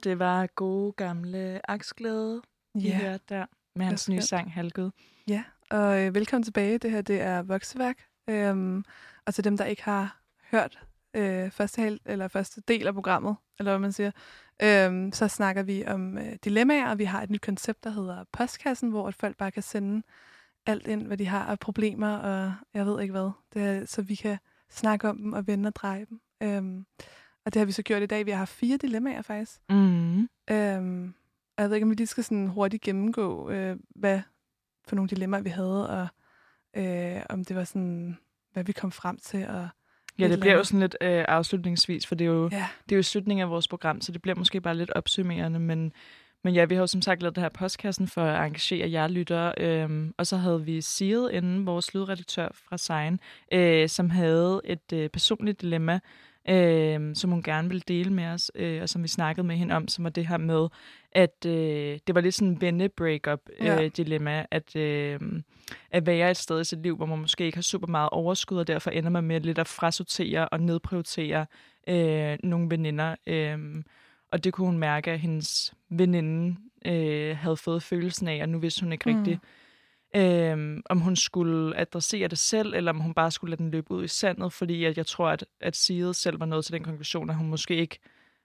det 0.04 0.20
var 0.20 0.48
gode 0.48 0.92
gamle 0.92 1.62
Aksglæde, 1.72 2.42
I 2.76 2.80
Ja. 2.80 2.98
hørte 2.98 3.24
der, 3.30 3.46
med 3.76 3.86
hans 3.86 4.10
nye 4.10 4.22
sang 4.22 4.54
Halgud. 4.54 4.92
Ja, 5.28 5.44
og 5.72 6.02
øh, 6.06 6.16
velkommen 6.16 6.44
tilbage. 6.44 6.78
Det 6.78 6.92
her 6.92 7.02
det 7.02 7.22
er 7.22 7.42
Vokseværk. 7.42 8.06
Øhm, 8.30 8.86
og 9.26 9.34
til 9.34 9.44
dem, 9.44 9.58
der 9.58 9.66
ikke 9.66 9.84
har 9.84 10.22
hørt 10.52 10.80
øh, 11.14 11.52
første, 11.52 11.82
hel, 11.82 12.00
eller 12.06 12.28
første 12.28 12.62
del 12.68 12.88
af 12.88 12.94
programmet, 12.94 13.36
eller 13.60 13.72
hvad 13.72 13.80
man 13.80 13.92
siger, 13.92 14.12
øhm, 14.64 15.12
så 15.12 15.28
snakker 15.28 15.64
vi 15.64 15.86
om 15.88 16.18
øh, 16.18 16.36
dilemmaer, 16.44 16.90
og 16.90 16.98
vi 16.98 17.04
har 17.04 17.22
et 17.24 17.30
nyt 17.30 17.42
koncept, 17.42 17.84
der 17.84 17.90
hedder 17.90 18.24
Postkassen, 18.32 18.90
hvor 18.90 19.08
at 19.08 19.16
folk 19.16 19.38
bare 19.38 19.52
kan 19.52 19.64
sende 19.64 20.04
alt 20.66 20.88
ind, 20.88 21.08
hvad 21.08 21.18
de 21.18 21.26
har 21.28 21.46
af 21.46 21.60
problemer, 21.60 22.16
og 22.18 22.54
jeg 22.74 22.86
ved 22.86 23.02
ikke 23.02 23.12
hvad, 23.12 23.32
det 23.54 23.62
er, 23.62 23.86
så 23.86 24.02
vi 24.02 24.16
kan 24.16 24.38
snakke 24.70 25.10
om 25.10 25.18
dem 25.18 25.34
og 25.34 25.48
vende 25.48 25.68
og 25.68 25.76
dreje 25.76 26.06
dem. 26.10 26.22
Øhm, 26.44 26.86
og 27.46 27.54
det 27.54 27.60
har 27.60 27.66
vi 27.66 27.72
så 27.72 27.84
gjort 27.84 28.02
i 28.02 28.06
dag. 28.06 28.26
Vi 28.26 28.32
har 28.32 28.38
haft 28.38 28.54
fire 28.54 28.78
dilemmaer 28.78 29.22
faktisk. 29.22 29.62
Mm. 29.70 30.30
Øhm, 30.50 31.14
og 31.58 31.62
jeg 31.62 31.70
ved 31.70 31.76
ikke, 31.76 31.86
om 31.86 31.90
vi 31.90 31.96
lige 31.96 32.08
skal 32.08 32.24
sådan 32.24 32.48
hurtigt 32.48 32.84
gennemgå, 32.84 33.50
øh, 33.50 33.78
hvad 33.96 34.22
for 34.88 34.96
nogle 34.96 35.10
dilemmaer 35.10 35.42
vi 35.42 35.50
havde, 35.50 35.90
og 35.90 36.08
øh, 36.78 37.22
om 37.30 37.46
det 37.46 37.56
var 37.56 37.64
sådan, 37.64 38.18
hvad 38.54 38.64
vi 38.64 38.72
kom 38.72 38.92
frem 38.92 39.18
til. 39.18 39.48
Og 39.48 39.70
Ja, 40.20 40.26
et 40.26 40.32
det 40.32 40.40
bliver 40.40 40.56
jo 40.56 40.64
sådan 40.64 40.80
lidt 40.80 40.98
øh, 41.02 41.26
afslutningsvis, 41.28 42.08
for 42.08 42.16
det 42.16 42.26
er, 42.26 42.32
jo, 42.32 42.50
Ja, 42.52 42.68
det 42.84 42.92
er 42.92 42.98
jo 42.98 43.04
slutningen 43.04 43.44
af 43.44 43.50
vores 43.50 43.68
program, 43.68 44.02
så 44.02 44.12
det 44.12 44.22
bliver 44.22 44.36
måske 44.36 44.62
bare 44.62 44.78
lidt 44.78 44.92
opsummerende, 44.92 45.60
men, 45.60 45.94
men 46.44 46.54
ja, 46.54 46.66
vi 46.66 46.76
har 46.76 46.82
jo 46.82 46.88
som 46.88 47.02
sagt 47.02 47.22
lavet 47.22 47.36
det 47.36 47.42
her 47.42 47.50
postkassen 47.50 48.08
for 48.08 48.24
at 48.24 48.46
engagere 48.46 48.92
jer 48.92 49.08
lyttere, 49.08 49.54
øhm, 49.58 50.14
og 50.18 50.28
så 50.28 50.38
havde 50.38 50.66
vi 50.66 50.82
Sigrid 50.82 51.30
inden, 51.32 51.66
vores 51.66 51.94
lydredaktør 51.94 52.50
fra 52.54 52.78
Sein, 52.78 53.20
øh, 53.54 53.90
som 53.90 54.10
havde 54.10 54.62
et 54.64 54.94
øh, 54.94 55.10
personligt 55.10 55.62
dilemma, 55.62 56.00
øh, 56.50 57.16
som 57.16 57.30
hun 57.32 57.44
gerne 57.44 57.68
ville 57.68 57.82
dele 57.88 58.14
med 58.14 58.26
os, 58.26 58.52
øh, 58.56 58.82
og 58.82 58.90
som 58.90 59.04
vi 59.04 59.08
snakkede 59.08 59.48
med 59.48 59.56
hende 59.56 59.76
om, 59.76 59.88
som 59.88 60.04
var 60.04 60.10
det 60.10 60.28
her 60.28 60.38
med, 60.38 60.68
at 61.12 61.46
øh, 61.46 62.00
det 62.08 62.16
var 62.16 62.22
lidt 62.22 62.36
sådan 62.36 62.48
en 62.48 62.62
venne-breakup-dilemma, 62.62 63.74
Ja. 63.80 63.84
øh, 63.86 63.92
dilemma, 63.98 64.46
at, 64.52 64.76
øh, 64.76 65.20
at 65.92 66.06
være 66.06 66.32
et 66.32 66.38
sted 66.38 66.62
i 66.62 66.64
sit 66.64 66.82
liv, 66.84 66.96
hvor 66.96 67.06
man 67.06 67.20
måske 67.20 67.46
ikke 67.46 67.58
har 67.58 67.62
super 67.62 67.88
meget 67.88 68.10
overskud, 68.10 68.58
og 68.58 68.68
derfor 68.68 68.92
ender 68.92 69.10
man 69.10 69.24
med 69.24 69.42
lidt 69.42 69.60
at 69.60 69.68
frasortere 69.68 70.50
og 70.50 70.60
nedprioritere 70.60 71.46
øh, 71.90 72.38
nogle 72.44 72.70
veninder. 72.70 73.16
Øh, 73.28 73.58
og 74.32 74.44
det 74.44 74.54
kunne 74.54 74.68
hun 74.68 74.78
mærke, 74.78 75.12
at 75.12 75.20
hendes 75.20 75.74
veninde 75.90 76.56
øh, 76.86 77.38
havde 77.38 77.58
fået 77.58 77.84
følelsen 77.84 78.28
af, 78.28 78.42
og 78.42 78.50
nu 78.50 78.60
vidste 78.60 78.82
hun 78.84 78.92
ikke 78.92 79.12
Mm. 79.12 79.18
rigtigt, 79.18 79.40
øh, 80.16 80.78
om 80.86 81.00
hun 81.00 81.16
skulle 81.16 81.78
adressere 81.78 82.28
det 82.28 82.38
selv, 82.38 82.74
eller 82.74 82.92
om 82.92 83.00
hun 83.00 83.14
bare 83.14 83.32
skulle 83.32 83.52
lade 83.52 83.64
den 83.64 83.72
løbe 83.72 83.92
ud 83.92 84.04
i 84.04 84.08
sandet, 84.08 84.54
fordi 84.54 84.86
at 84.86 84.98
jeg 84.98 85.06
tror, 85.06 85.30
at, 85.30 85.46
at 85.62 85.76
Sigrid 85.76 86.14
selv 86.14 86.40
var 86.40 86.46
nået 86.46 86.66
til 86.66 86.74
den 86.74 86.84
konklusion, 86.84 87.30
at 87.30 87.36
hun 87.36 87.48
måske 87.48 87.76
ikke 87.76 88.00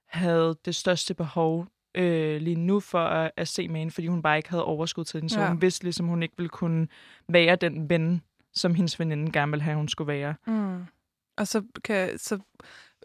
havde 0.07 0.57
det 0.65 0.75
største 0.75 1.15
behov 1.15 1.67
øh, 1.95 2.41
lige 2.41 2.57
nu 2.57 2.81
for 2.81 2.99
at, 3.05 3.31
at 3.37 3.49
se 3.49 3.69
med 3.69 3.79
hende, 3.81 3.93
fordi 3.93 4.07
hun 4.07 4.23
bare 4.23 4.37
ikke 4.37 4.51
havde 4.51 4.65
overskud 4.65 5.05
til 5.05 5.21
den. 5.21 5.29
Så 5.29 5.41
Ja. 5.41 5.49
hun 5.49 5.63
vidste 5.63 5.85
ligesom, 5.85 6.07
hun 6.07 6.23
ikke 6.23 6.35
ville 6.37 6.49
kunne 6.49 6.89
være 7.29 7.57
den 7.57 7.91
ven, 7.91 8.23
som 8.55 8.75
hendes 8.75 9.01
veninde 9.01 9.33
gerne 9.33 9.53
ville 9.53 9.63
have, 9.63 9.77
hun 9.77 9.89
skulle 9.89 10.09
være. 10.09 10.35
mm. 10.47 10.85
og 11.37 11.47
så, 11.49 11.63
kan, 11.85 12.19
så 12.19 12.39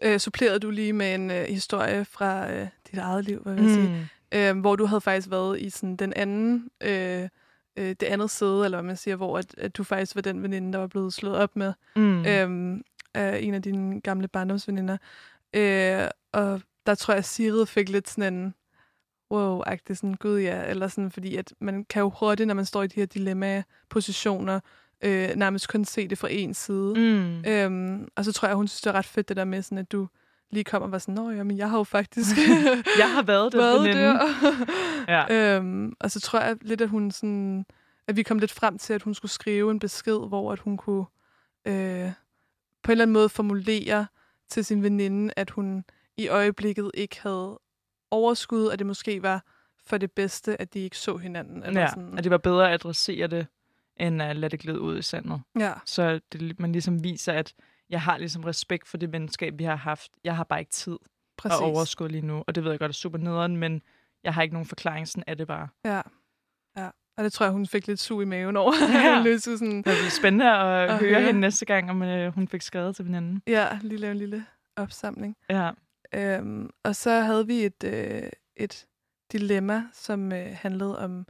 øh, 0.02 0.18
supplerede 0.18 0.58
du 0.58 0.70
lige 0.70 0.92
med 0.92 1.14
en 1.14 1.30
øh, 1.30 1.44
historie 1.44 2.04
fra 2.04 2.52
øh, 2.52 2.66
dit 2.90 2.98
eget 2.98 3.24
liv, 3.24 3.42
hvad 3.42 3.54
vil 3.54 3.62
jeg 3.64 3.74
sige, 3.74 4.50
øh, 4.50 4.60
hvor 4.60 4.76
du 4.76 4.86
havde 4.86 5.00
faktisk 5.00 5.30
været 5.30 5.60
i 5.60 5.70
sådan 5.70 5.96
den 5.96 6.12
anden, 6.16 6.70
øh, 6.82 7.28
øh, 7.76 7.88
det 7.88 8.02
andet 8.02 8.30
sæde, 8.30 8.64
eller 8.64 8.78
hvad 8.78 8.86
man 8.86 8.96
siger, 8.96 9.16
hvor 9.16 9.38
at, 9.38 9.54
at 9.58 9.76
du 9.76 9.84
faktisk 9.84 10.14
var 10.14 10.22
den 10.22 10.42
veninde, 10.42 10.72
der 10.72 10.78
var 10.78 10.86
blevet 10.86 11.12
slået 11.12 11.36
op 11.36 11.56
med 11.56 11.72
Mm. 11.96 12.26
øhm, 12.26 12.82
af 13.14 13.38
en 13.42 13.54
af 13.54 13.62
dine 13.62 14.00
gamle 14.00 14.28
barndomsveninder. 14.28 14.96
Øh, 15.54 16.08
og 16.32 16.60
der 16.86 16.94
tror 16.94 17.12
jeg, 17.14 17.18
at 17.18 17.24
Sigrid 17.24 17.66
fik 17.66 17.88
lidt 17.88 18.08
sådan 18.08 18.34
en 18.34 18.54
wow-agtig 19.34 19.94
sådan, 19.94 20.14
gud 20.14 20.38
ja, 20.40 20.64
eller 20.64 20.88
sådan, 20.88 21.10
fordi 21.10 21.36
at 21.36 21.52
man 21.60 21.84
kan 21.84 22.00
jo 22.00 22.12
hurtigt, 22.20 22.46
når 22.46 22.54
man 22.54 22.64
står 22.64 22.82
i 22.82 22.86
de 22.86 22.94
her 23.00 23.06
dilemma-positioner, 23.06 24.60
øh, 25.04 25.28
nærmest 25.36 25.68
kun 25.68 25.84
se 25.84 26.08
det 26.08 26.18
fra 26.18 26.28
en 26.30 26.54
side. 26.54 26.94
Mm. 26.96 27.44
Øhm, 27.50 28.08
og 28.16 28.24
så 28.24 28.32
tror 28.32 28.48
jeg, 28.48 28.56
hun 28.56 28.68
synes, 28.68 28.80
det 28.80 28.90
er 28.90 28.94
ret 28.94 29.04
fedt 29.06 29.28
det 29.28 29.36
der 29.36 29.44
med, 29.44 29.62
sådan, 29.62 29.78
at 29.78 29.92
du 29.92 30.08
lige 30.52 30.64
kommer 30.64 30.86
og 30.86 30.92
var 30.92 30.98
sådan, 30.98 31.14
nå 31.14 31.30
ja, 31.30 31.42
men 31.42 31.58
jeg 31.58 31.70
har 31.70 31.78
jo 31.78 31.84
faktisk 31.84 32.36
Jeg 32.98 33.12
har 33.12 33.22
været 33.22 33.52
den 33.52 33.58
været 33.60 33.94
der. 33.94 34.18
Ja. 35.08 35.56
øhm, 35.56 35.92
og 36.00 36.10
så 36.10 36.20
tror 36.20 36.40
jeg 36.40 36.56
lidt, 36.60 36.80
at 36.80 36.88
hun 36.88 37.10
sådan, 37.10 37.66
at 38.06 38.16
vi 38.16 38.22
kom 38.22 38.38
lidt 38.38 38.52
frem 38.52 38.78
til, 38.78 38.92
at 38.92 39.02
hun 39.02 39.14
skulle 39.14 39.32
skrive 39.32 39.70
en 39.70 39.78
besked, 39.78 40.28
hvor 40.28 40.52
at 40.52 40.58
hun 40.58 40.76
kunne 40.76 41.04
øh, 41.64 42.10
på 42.82 42.90
en 42.90 42.92
eller 42.92 43.04
anden 43.04 43.12
måde 43.12 43.28
formulere 43.28 44.06
til 44.48 44.64
sin 44.64 44.82
veninde, 44.82 45.32
at 45.36 45.50
hun 45.50 45.84
i 46.16 46.28
øjeblikket 46.28 46.90
ikke 46.94 47.20
havde 47.22 47.60
overskud, 48.10 48.66
og 48.66 48.78
det 48.78 48.86
måske 48.86 49.22
var 49.22 49.44
for 49.84 49.98
det 49.98 50.12
bedste, 50.12 50.60
at 50.60 50.74
de 50.74 50.78
ikke 50.80 50.98
så 50.98 51.16
hinanden. 51.16 51.62
Eller 51.62 51.80
ja, 51.80 51.88
sådan. 51.88 52.18
at 52.18 52.24
det 52.24 52.30
var 52.30 52.38
bedre 52.38 52.68
at 52.68 52.74
adressere 52.74 53.26
det, 53.26 53.46
end 53.96 54.22
at 54.22 54.36
lade 54.36 54.50
det 54.50 54.60
glide 54.60 54.80
ud 54.80 54.98
i 54.98 55.02
sandet. 55.02 55.40
ja, 55.58 55.72
Så 55.86 56.20
det, 56.32 56.60
man 56.60 56.72
ligesom 56.72 57.04
viser, 57.04 57.32
at 57.32 57.54
jeg 57.92 58.00
har 58.02 58.18
ligesom 58.18 58.44
respekt 58.44 58.88
for 58.88 58.96
det 58.96 59.12
venskab, 59.12 59.58
vi 59.58 59.64
har 59.64 59.76
haft. 59.76 60.12
Jeg 60.24 60.36
har 60.36 60.44
bare 60.44 60.58
ikke 60.60 60.70
tid 60.72 60.98
præcis. 61.36 61.58
og 61.60 61.66
overskud 61.66 62.08
lige 62.08 62.26
nu. 62.26 62.44
Og 62.46 62.54
det 62.54 62.64
ved 62.64 62.70
jeg 62.70 62.78
godt 62.80 62.88
er 62.88 62.92
super 62.94 63.18
nederen, 63.18 63.56
men 63.56 63.82
jeg 64.24 64.34
har 64.34 64.42
ikke 64.42 64.54
nogen 64.54 64.66
forklaring. 64.66 65.08
Sådan 65.08 65.24
er 65.26 65.34
det 65.34 65.46
bare. 65.46 65.68
Ja. 65.84 66.00
ja. 66.76 66.88
Og 67.16 67.24
det 67.24 67.32
tror 67.32 67.46
jeg, 67.46 67.52
hun 67.52 67.66
fik 67.66 67.86
lidt 67.86 68.00
sug 68.00 68.22
i 68.22 68.24
maven 68.24 68.56
over. 68.56 68.72
Ja. 68.92 69.08
Ja. 69.16 69.22
lidt 69.22 69.42
sådan, 69.42 69.76
Det 69.76 69.84
bliver 69.84 70.10
spændende 70.20 70.50
at, 70.50 70.90
At 70.90 70.98
høre, 70.98 71.10
høre. 71.10 71.22
hende 71.22 71.40
næste 71.40 71.64
gang, 71.66 71.90
om 71.90 72.02
øh, 72.02 72.34
hun 72.34 72.48
fik 72.48 72.62
skrevet 72.62 72.96
til 72.96 73.04
hinanden. 73.04 73.42
ja, 73.46 73.78
lige 73.82 73.98
lave 73.98 74.10
en 74.12 74.18
lille 74.18 74.46
opsamling. 74.76 75.36
Ja. 75.50 75.70
Øhm, 76.14 76.70
og 76.84 76.96
så 76.96 77.10
havde 77.20 77.46
vi 77.46 77.64
et, 77.64 77.84
øh, 77.84 78.22
et 78.56 78.86
dilemma, 79.32 79.84
som 79.92 80.32
øh, 80.32 80.46
handlede 80.60 80.98
om 80.98 81.26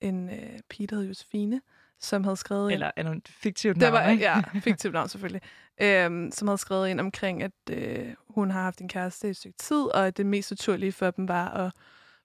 en 0.00 0.28
øh, 0.30 0.58
pige, 0.70 0.86
der 0.86 0.96
hed 0.96 1.04
Josefine, 1.06 1.60
som 2.02 2.24
havde 2.24 2.36
skrevet. 2.36 2.72
Eller 2.72 2.90
er 2.96 3.02
noget 3.02 3.28
fiktivt 3.28 3.74
det 3.74 3.80
navn, 3.80 3.92
var, 3.92 4.08
ikke? 4.08 4.24
ja, 4.24 4.42
fiktivt 4.60 4.94
navn 4.94 5.08
selvfølgelig. 5.08 5.42
Øhm, 5.80 6.30
som 6.32 6.48
havde 6.48 6.58
skrevet 6.58 6.88
ind 6.88 7.00
omkring, 7.00 7.42
at 7.42 7.52
øh, 7.70 8.14
hun 8.28 8.50
har 8.50 8.62
haft 8.62 8.80
en 8.80 8.88
kæreste 8.88 9.26
i 9.26 9.30
et 9.30 9.36
stykke 9.36 9.58
tid, 9.58 9.82
og 9.82 10.06
at 10.06 10.16
det 10.16 10.26
mest 10.26 10.50
naturlige 10.50 10.92
for 10.92 11.10
dem 11.10 11.28
var 11.28 11.48
at 11.48 11.72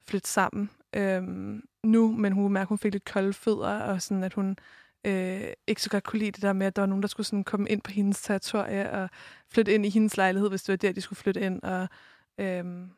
flytte 0.08 0.30
sammen 0.30 0.70
øhm, 0.96 1.64
nu, 1.84 2.12
men 2.12 2.34
hun 2.34 2.44
kunne 2.44 2.54
mærke, 2.54 2.62
at 2.64 2.70
hun 2.70 2.78
fik 2.78 2.94
lidt 2.94 3.06
kolde 3.06 3.34
fødder, 3.34 3.80
og 3.80 4.02
sådan, 4.02 4.24
at 4.24 4.34
hun 4.34 4.58
øh, 5.06 5.42
ikke 5.68 5.82
så 5.82 5.90
godt 5.90 6.04
kunne 6.04 6.20
lide 6.20 6.32
det 6.32 6.42
der 6.42 6.54
med, 6.54 6.68
at 6.68 6.76
der 6.76 6.82
var 6.82 6.88
nogen, 6.88 7.02
der 7.02 7.08
skulle 7.08 7.28
sådan 7.28 7.44
komme 7.44 7.70
ind 7.70 7.82
på 7.82 7.92
hendes 7.92 8.22
territorie 8.22 8.92
og 8.92 9.10
flytte 9.50 9.74
ind 9.74 9.86
i 9.86 9.90
hendes 9.90 10.18
lejlighed, 10.18 10.50
hvis 10.50 10.64
det 10.64 10.74
var 10.74 10.78
der, 10.78 10.92
de 10.92 11.02
skulle 11.02 11.18
flytte 11.18 11.42
ind, 11.42 11.64
og, 11.64 11.88
øhm, 12.38 12.90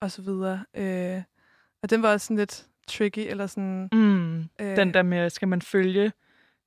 og 0.00 0.10
så 0.10 0.22
videre. 0.22 0.64
Øh, 0.74 1.22
og 1.82 1.90
den 1.90 2.02
var 2.02 2.12
også 2.12 2.26
sådan 2.26 2.36
lidt 2.36 2.66
tricky, 2.88 3.18
eller 3.30 3.46
sådan... 3.46 3.88
Mm. 3.92 4.38
Øh, 4.60 4.76
Den 4.76 4.94
der 4.94 5.02
med, 5.02 5.30
skal 5.30 5.48
man 5.48 5.62
følge 5.62 6.12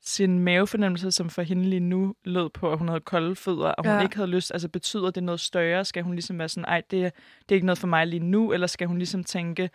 sin 0.01 0.39
mavefornemmelse, 0.39 1.11
som 1.11 1.29
for 1.29 1.41
hende 1.41 1.63
lige 1.63 1.79
nu 1.79 2.15
lød 2.23 2.49
på, 2.49 2.71
at 2.71 2.77
hun 2.77 2.87
havde 2.87 2.99
kolde 3.01 3.35
fødder, 3.35 3.67
og 3.69 3.85
hun 3.87 3.95
Ja. 3.95 4.01
ikke 4.01 4.15
havde 4.15 4.29
lyst, 4.29 4.51
altså 4.51 4.69
betyder 4.69 5.11
det 5.11 5.23
noget 5.23 5.39
større? 5.39 5.85
Skal 5.85 6.03
hun 6.03 6.13
ligesom 6.13 6.39
være 6.39 6.49
sådan, 6.49 6.65
ej, 6.65 6.81
det, 6.91 7.05
er- 7.05 7.09
det 7.41 7.51
er 7.51 7.55
ikke 7.55 7.65
noget 7.65 7.77
for 7.79 7.87
mig 7.87 8.07
lige 8.07 8.19
nu, 8.19 8.53
eller 8.53 8.67
skal 8.67 8.87
hun 8.87 8.97
ligesom 8.97 9.23
tænke 9.23 9.69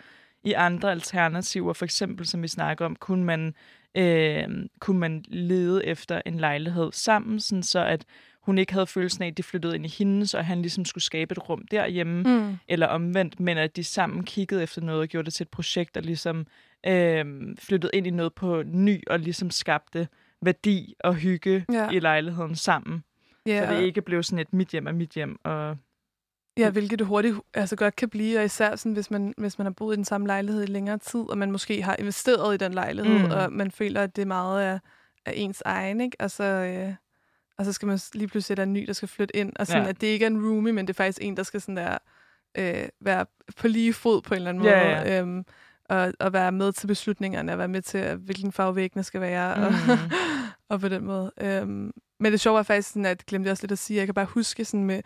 i 0.44 0.52
andre 0.52 0.90
alternativer, 0.90 1.72
for 1.72 1.84
eksempel, 1.84 2.26
som 2.26 2.42
vi 2.42 2.48
snakker 2.48 2.84
om, 2.84 2.96
kunne 2.96 3.24
man, 3.24 3.54
øh, 3.94 4.48
kunne 4.80 4.98
man 5.00 5.24
lede 5.28 5.86
efter 5.86 6.22
en 6.26 6.38
lejlighed 6.38 6.92
sammen, 6.92 7.40
sådan 7.40 7.62
så 7.62 7.84
at 7.84 8.04
hun 8.46 8.58
ikke 8.58 8.72
havde 8.72 8.86
følelsen 8.86 9.22
af, 9.22 9.26
at 9.26 9.36
de 9.36 9.42
flyttede 9.42 9.74
ind 9.74 9.84
i 9.86 9.88
hendes, 9.98 10.34
og 10.34 10.46
han 10.46 10.62
ligesom 10.62 10.84
skulle 10.84 11.04
skabe 11.04 11.32
et 11.32 11.48
rum 11.48 11.62
derhjemme, 11.70 12.22
Mm. 12.22 12.56
eller 12.68 12.86
omvendt, 12.86 13.40
men 13.40 13.58
at 13.58 13.76
de 13.76 13.84
sammen 13.84 14.24
kiggede 14.24 14.62
efter 14.62 14.80
noget 14.82 15.00
og 15.00 15.08
gjorde 15.08 15.24
det 15.26 15.34
til 15.34 15.44
et 15.44 15.48
projekt, 15.50 15.96
og 15.96 16.02
ligesom 16.02 16.46
øh, 16.86 17.24
flyttede 17.58 17.90
ind 17.94 18.06
i 18.06 18.10
noget 18.10 18.34
på 18.34 18.62
ny, 18.66 19.02
og 19.06 19.18
ligesom 19.20 19.50
skabte 19.50 20.08
værdi 20.42 20.94
og 21.00 21.14
hygge 21.14 21.64
Ja. 21.72 21.88
i 21.90 21.98
lejligheden 21.98 22.56
sammen. 22.56 23.04
Ja, 23.46 23.66
Så 23.68 23.74
det 23.74 23.82
ikke 23.82 24.02
blev 24.02 24.22
sådan 24.22 24.38
et 24.38 24.52
mit 24.52 24.68
hjem 24.68 24.86
er 24.86 24.92
mit 24.92 25.10
hjem, 25.10 25.38
og 25.44 25.76
Ja, 26.58 26.70
hvilket 26.70 26.98
det 26.98 27.06
hurtigt 27.06 27.36
altså 27.54 27.76
godt 27.76 27.96
kan 27.96 28.08
blive, 28.08 28.38
og 28.38 28.44
især 28.44 28.76
sådan, 28.76 28.92
hvis, 28.92 29.10
man, 29.10 29.34
hvis 29.36 29.58
man 29.58 29.64
har 29.66 29.72
boet 29.72 29.94
i 29.94 29.96
den 29.96 30.04
samme 30.04 30.26
lejlighed 30.26 30.62
i 30.62 30.66
længere 30.66 30.98
tid, 30.98 31.20
og 31.20 31.38
man 31.38 31.52
måske 31.52 31.82
har 31.82 31.96
investeret 31.98 32.54
i 32.54 32.56
den 32.56 32.74
lejlighed, 32.74 33.18
Mm. 33.18 33.30
og 33.30 33.52
man 33.52 33.70
føler, 33.70 34.02
at 34.02 34.16
det 34.16 34.22
er 34.22 34.26
meget 34.26 34.62
af, 34.62 34.78
af 35.26 35.32
ens 35.36 35.62
egen, 35.64 36.00
ikke? 36.00 36.16
Og 36.20 36.30
så, 36.30 36.44
øh, 36.44 36.94
og 37.59 37.64
så 37.64 37.72
skal 37.72 37.86
man 37.86 37.98
lige 38.14 38.28
pludselig 38.28 38.44
sætte 38.44 38.62
en 38.62 38.72
ny, 38.72 38.85
der 38.86 38.93
skal 38.93 39.09
flytte 39.09 39.36
ind, 39.36 39.52
og 39.56 39.66
sådan, 39.66 39.82
Ja. 39.82 39.89
at 39.89 40.01
det 40.01 40.06
ikke 40.06 40.24
er 40.24 40.31
en 40.31 40.47
roomie, 40.47 40.72
men 40.72 40.86
det 40.86 40.93
er 40.93 40.97
faktisk 40.97 41.18
en, 41.22 41.36
der 41.36 41.43
skal 41.43 41.60
sådan 41.60 41.76
der, 41.76 41.98
øh, 42.59 42.89
være 43.01 43.26
på 43.56 43.68
lige 43.68 43.93
fod 43.93 44.22
på 44.22 44.35
en 44.35 44.36
eller 44.36 44.48
anden 44.48 44.62
måde, 44.62 44.72
Ja, 44.74 45.01
ja. 45.02 45.20
Øhm, 45.20 45.44
og, 45.89 46.12
og 46.20 46.32
være 46.32 46.52
med 46.52 46.72
til 46.72 46.86
beslutningerne, 46.86 47.52
og 47.52 47.59
være 47.59 47.68
med 47.68 47.82
til, 47.82 48.16
hvilken 48.16 48.52
farve 48.52 48.76
væggene 48.76 49.02
skal 49.05 49.20
være, 49.20 49.55
og, 49.55 49.72
Mm. 49.72 49.98
og 50.68 50.81
på 50.81 50.89
den 50.89 51.05
måde. 51.05 51.32
Øhm, 51.40 51.93
men 52.20 52.32
det 52.32 52.40
sjove 52.40 52.59
er 52.59 52.62
faktisk, 52.62 52.89
sådan, 52.89 53.06
at 53.06 53.26
glemte 53.26 53.47
jeg 53.47 53.51
også 53.52 53.62
lidt 53.62 53.72
at 53.72 53.78
sige, 53.78 53.97
jeg 53.98 54.06
kan 54.06 54.14
bare 54.14 54.24
huske 54.24 54.64
sådan 54.64 54.85
med, 54.85 55.02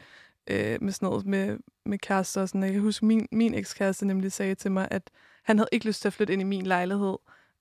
øh, 0.51 0.79
med 0.83 0.93
sådan 0.93 1.07
noget 1.07 1.27
med, 1.27 1.59
med 1.87 1.99
kærester 1.99 2.41
og 2.41 2.49
sådan. 2.49 2.62
Jeg 2.62 2.73
kan 2.73 2.81
huske, 2.81 3.07
min, 3.07 3.27
min 3.33 3.55
ekskæreste 3.55 4.07
nemlig 4.07 4.33
sagde 4.33 4.55
til 4.55 4.73
mig, 4.73 4.89
at 4.91 5.11
han 5.45 5.59
havde 5.59 5.69
ikke 5.73 5.87
lyst 5.87 6.01
til 6.01 6.09
at 6.09 6.12
flytte 6.12 6.33
ind 6.33 6.43
i 6.43 6.45
min 6.45 6.66
lejlighed, 6.66 7.16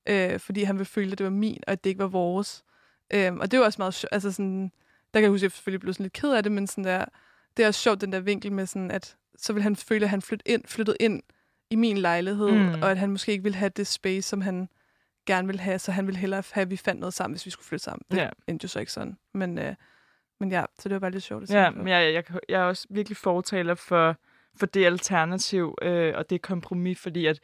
øh, 0.10 0.40
fordi 0.40 0.64
han 0.64 0.76
ville 0.76 0.86
føle, 0.86 1.12
at 1.12 1.18
det 1.18 1.24
var 1.24 1.30
min, 1.30 1.60
og 1.68 1.74
at 1.74 1.84
det 1.84 1.90
ikke 1.90 2.00
var 2.02 2.08
vores. 2.08 2.64
Øhm, 3.14 3.40
og 3.40 3.52
det 3.52 3.60
var 3.60 3.66
også 3.66 3.82
meget 3.82 3.94
sjovt. 3.94 4.10
Altså 4.14 4.32
sådan, 4.32 4.64
der 5.14 5.20
kan 5.20 5.24
jeg 5.24 5.30
huske, 5.30 5.40
at 5.40 5.44
jeg 5.44 5.52
selvfølgelig 5.52 5.82
blev 5.82 5.94
sådan 5.94 6.04
lidt 6.04 6.14
ked 6.14 6.34
af 6.34 6.44
det, 6.44 6.52
men 6.52 6.68
sådan 6.68 6.84
der, 6.84 7.06
det 7.58 7.64
er 7.64 7.68
også 7.68 7.82
sjovt, 7.82 8.02
den 8.02 8.12
der 8.12 8.20
vinkel 8.20 8.52
med 8.52 8.66
sådan, 8.66 8.92
at 8.92 9.16
så 9.38 9.54
vil 9.54 9.64
han 9.64 9.76
føle, 9.76 10.04
at 10.04 10.10
han 10.10 10.22
flyttede 10.22 10.54
ind, 10.54 10.64
flyttede 10.66 10.98
ind 11.00 11.22
i 11.70 11.76
min 11.76 11.98
lejlighed, 11.98 12.52
Mm. 12.52 12.82
og 12.82 12.92
at 12.92 12.98
han 12.98 13.12
måske 13.12 13.32
ikke 13.32 13.44
ville 13.44 13.56
have 13.58 13.70
det 13.70 13.88
space, 13.88 14.22
som 14.30 14.42
han 14.42 14.70
gerne 15.26 15.48
ville 15.48 15.62
have, 15.62 15.80
så 15.80 15.92
han 15.92 16.08
ville 16.08 16.20
hellere 16.20 16.44
have, 16.52 16.62
at 16.62 16.70
vi 16.70 16.78
fandt 16.78 17.00
noget 17.00 17.14
sammen, 17.14 17.34
hvis 17.36 17.46
vi 17.46 17.52
skulle 17.52 17.66
flytte 17.66 17.84
sammen. 17.84 18.06
Det 18.12 18.18
ja. 18.18 18.30
endte 18.48 18.64
jo 18.64 18.68
så 18.68 18.80
ikke 18.80 18.92
sådan. 18.92 19.18
Men, 19.34 19.58
øh, 19.58 19.76
men 20.40 20.52
ja, 20.52 20.64
så 20.80 20.90
det 20.90 20.94
var 20.94 21.00
bare 21.00 21.12
lidt 21.12 21.24
sjovt 21.24 21.44
at 21.44 21.50
Ja, 21.50 21.70
men 21.70 21.88
jeg, 21.88 22.14
jeg, 22.14 22.24
jeg 22.50 22.62
er 22.62 22.66
også 22.66 22.88
virkelig 22.90 23.18
fortaler 23.18 23.76
for, 23.76 24.16
for 24.56 24.66
det 24.66 24.86
alternativ 24.86 25.76
øh, 25.82 26.14
og 26.18 26.30
det 26.30 26.42
kompromis, 26.42 27.00
fordi 27.00 27.26
at 27.26 27.40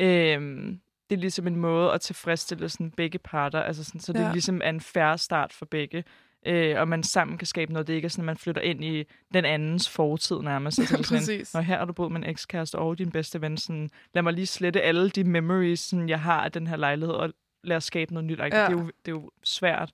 øh, 0.00 0.72
det 1.10 1.16
er 1.16 1.20
ligesom 1.20 1.46
en 1.46 1.56
måde 1.56 1.92
at 1.92 2.00
tilfredsstille 2.00 2.68
sådan 2.68 2.90
begge 2.90 3.18
parter, 3.18 3.60
altså 3.62 3.84
sådan, 3.84 4.00
så 4.00 4.12
det 4.12 4.20
Ja. 4.20 4.32
ligesom 4.32 4.60
er 4.64 4.68
en 4.70 4.80
færre 4.80 5.18
start 5.18 5.52
for 5.52 5.66
begge. 5.66 6.04
Øh, 6.46 6.80
og 6.80 6.88
man 6.88 7.02
sammen 7.02 7.38
kan 7.38 7.46
skabe 7.46 7.72
noget. 7.72 7.86
Det 7.86 7.92
ikke 7.94 8.06
er 8.06 8.10
sådan, 8.10 8.22
at 8.22 8.26
man 8.26 8.36
flytter 8.36 8.62
ind 8.62 8.84
i 8.84 9.04
den 9.34 9.44
andens 9.44 9.88
fortid 9.90 10.38
nærmest. 10.40 10.78
Altså, 10.78 10.96
er 10.98 11.02
sådan, 11.02 11.18
Præcis. 11.18 11.54
og 11.54 11.64
her 11.64 11.78
har 11.78 11.84
du 11.84 11.92
boet 11.92 12.12
med 12.12 12.20
en 12.20 12.30
ekskæreste 12.30 12.78
og 12.78 12.98
din 12.98 13.10
bedste 13.10 13.40
ven. 13.40 13.56
Sådan, 13.56 13.90
lad 14.14 14.22
mig 14.22 14.32
lige 14.32 14.46
slette 14.46 14.82
alle 14.82 15.10
de 15.10 15.24
memories, 15.24 15.80
sådan, 15.80 16.08
jeg 16.08 16.20
har 16.20 16.44
af 16.44 16.52
den 16.52 16.66
her 16.66 16.76
lejlighed, 16.76 17.14
og 17.14 17.32
lad 17.64 17.76
os 17.76 17.84
skabe 17.84 18.14
noget 18.14 18.24
nyt. 18.26 18.38
Ja. 18.38 18.44
Det, 18.44 18.52
Ja. 18.52 18.66
er 18.66 18.70
jo, 18.70 18.78
det 18.86 18.92
er 19.08 19.12
jo 19.12 19.30
svært. 19.44 19.92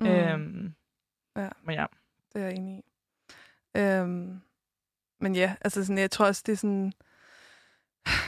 Mm. 0.00 0.06
Øhm, 0.06 0.74
Ja. 1.36 1.48
Men 1.62 1.74
ja. 1.74 1.86
Det 2.32 2.42
er 2.42 2.46
jeg 2.46 2.54
enig 2.56 2.78
i. 2.78 2.82
Øhm, 3.80 4.40
men 5.20 5.34
ja, 5.34 5.54
altså 5.60 5.84
sådan, 5.84 5.98
jeg 5.98 6.10
tror 6.10 6.26
også, 6.26 6.42
det 6.46 6.52
er 6.52 6.56
sådan... 6.56 6.92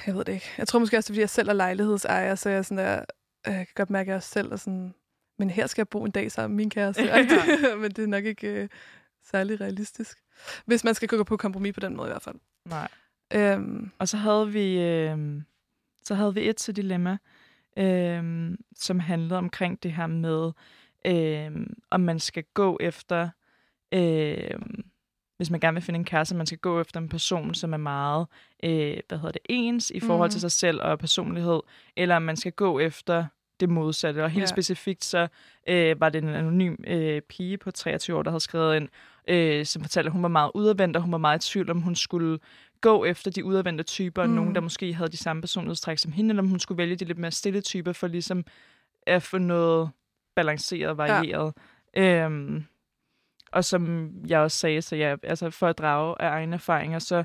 Jeg 0.06 0.14
ved 0.14 0.24
det 0.24 0.32
ikke. 0.32 0.46
Jeg 0.58 0.68
tror 0.68 0.78
måske 0.78 0.96
også, 0.96 1.06
det 1.06 1.10
er, 1.10 1.14
fordi 1.14 1.20
jeg 1.20 1.30
selv 1.30 1.48
er 1.48 1.52
lejlighedsejer, 1.52 2.34
så 2.34 2.50
jeg 2.50 2.64
sådan 2.64 2.84
der... 2.84 3.04
øh, 3.48 3.54
Jeg 3.54 3.66
kan 3.66 3.74
godt 3.74 3.90
mærke, 3.90 4.10
at 4.10 4.14
jeg 4.14 4.22
selv 4.22 4.52
er 4.52 4.56
sådan... 4.56 4.94
Men 5.38 5.50
her 5.50 5.66
skal 5.66 5.80
jeg 5.82 5.88
bo 5.88 6.04
en 6.04 6.10
dag 6.10 6.32
sammen 6.32 6.56
med 6.56 6.62
min 6.64 6.70
kæreste. 6.70 7.02
Ja. 7.06 7.76
men 7.76 7.90
det 7.90 7.98
er 8.02 8.06
nok 8.06 8.24
ikke 8.24 8.48
øh, 8.62 8.68
særlig 9.24 9.60
realistisk. 9.60 10.18
Hvis 10.64 10.84
man 10.84 10.94
skal 10.94 11.08
gå 11.08 11.24
på 11.24 11.36
kompromis 11.36 11.74
på 11.74 11.80
den 11.80 11.96
måde 11.96 12.08
i 12.08 12.12
hvert 12.12 12.22
fald. 12.22 12.36
Nej. 12.68 12.88
Øhm, 13.34 13.90
Og 13.98 14.08
så 14.08 14.16
havde 14.16 14.52
vi, 14.52 14.80
øh, 14.80 15.42
så 16.04 16.14
havde 16.14 16.34
vi 16.34 16.48
et 16.48 16.56
til 16.56 16.76
dilemma, 16.76 17.18
øh, 17.76 18.50
som 18.76 19.00
handlede 19.00 19.38
omkring 19.38 19.82
det 19.82 19.92
her 19.92 20.06
med, 20.06 20.52
øh, 21.06 21.66
om 21.90 22.00
man 22.00 22.18
skal 22.20 22.44
gå 22.54 22.78
efter, 22.80 23.28
øh, 23.94 24.58
hvis 25.42 25.50
man 25.50 25.60
gerne 25.60 25.74
vil 25.74 25.82
finde 25.82 25.98
en 25.98 26.04
kæreste, 26.04 26.34
man 26.36 26.46
skal 26.46 26.58
gå 26.58 26.80
efter 26.80 27.00
en 27.00 27.08
person, 27.08 27.54
som 27.54 27.72
er 27.72 27.76
meget, 27.76 28.26
øh, 28.64 28.96
hvad 29.08 29.18
hedder 29.18 29.32
det, 29.32 29.40
ens 29.48 29.90
i 29.90 30.00
forhold 30.00 30.30
til 30.30 30.36
Mhm. 30.36 30.40
sig 30.40 30.52
selv 30.52 30.82
og 30.82 30.98
personlighed, 30.98 31.60
eller 31.96 32.16
om 32.16 32.22
man 32.22 32.36
skal 32.36 32.52
gå 32.52 32.78
efter 32.78 33.24
det 33.60 33.68
modsatte. 33.68 34.24
Og 34.24 34.30
helt 34.30 34.40
Ja. 34.42 34.46
specifikt 34.46 35.04
så 35.04 35.28
øh, 35.68 36.00
var 36.00 36.08
det 36.08 36.22
en 36.22 36.28
anonym 36.28 36.74
øh, 36.86 37.20
pige 37.22 37.58
på 37.58 37.70
23 37.70 38.16
år, 38.16 38.22
der 38.22 38.30
havde 38.30 38.40
skrevet 38.40 38.76
ind, 38.76 38.88
øh, 39.28 39.66
som 39.66 39.82
fortalte, 39.82 40.08
at 40.08 40.12
hun 40.12 40.22
var 40.22 40.28
meget 40.28 40.50
udadvendt, 40.54 40.96
og 40.96 41.02
hun 41.02 41.12
var 41.12 41.18
meget 41.18 41.46
i 41.46 41.50
tvivl, 41.52 41.70
om 41.70 41.80
hun 41.80 41.94
skulle 41.94 42.38
gå 42.80 43.04
efter 43.04 43.30
de 43.30 43.44
udadvendte 43.44 43.84
typer, 43.84 44.24
mm. 44.24 44.30
Mm. 44.30 44.36
nogen, 44.36 44.54
der 44.54 44.60
måske 44.60 44.94
havde 44.94 45.10
de 45.10 45.16
samme 45.16 45.42
personlighedstræk 45.42 45.98
som 45.98 46.12
hende, 46.12 46.30
eller 46.30 46.42
om 46.42 46.48
hun 46.48 46.58
skulle 46.60 46.78
vælge 46.78 46.96
de 46.96 47.04
lidt 47.04 47.18
mere 47.18 47.30
stille 47.30 47.60
typer, 47.60 47.92
for 47.92 48.06
ligesom 48.06 48.44
at 49.06 49.22
få 49.22 49.38
noget 49.38 49.90
balanceret, 50.36 50.96
varieret. 50.96 51.52
Ja. 51.96 52.24
Øhm, 52.24 52.64
og 53.52 53.64
som 53.64 54.10
jeg 54.28 54.40
også 54.40 54.58
sagde, 54.58 54.82
så 54.82 54.96
ja, 54.96 55.16
altså 55.22 55.50
for 55.50 55.66
at 55.66 55.78
drage 55.78 56.22
af 56.22 56.28
egne 56.28 56.54
erfaringer, 56.54 56.98
så 56.98 57.24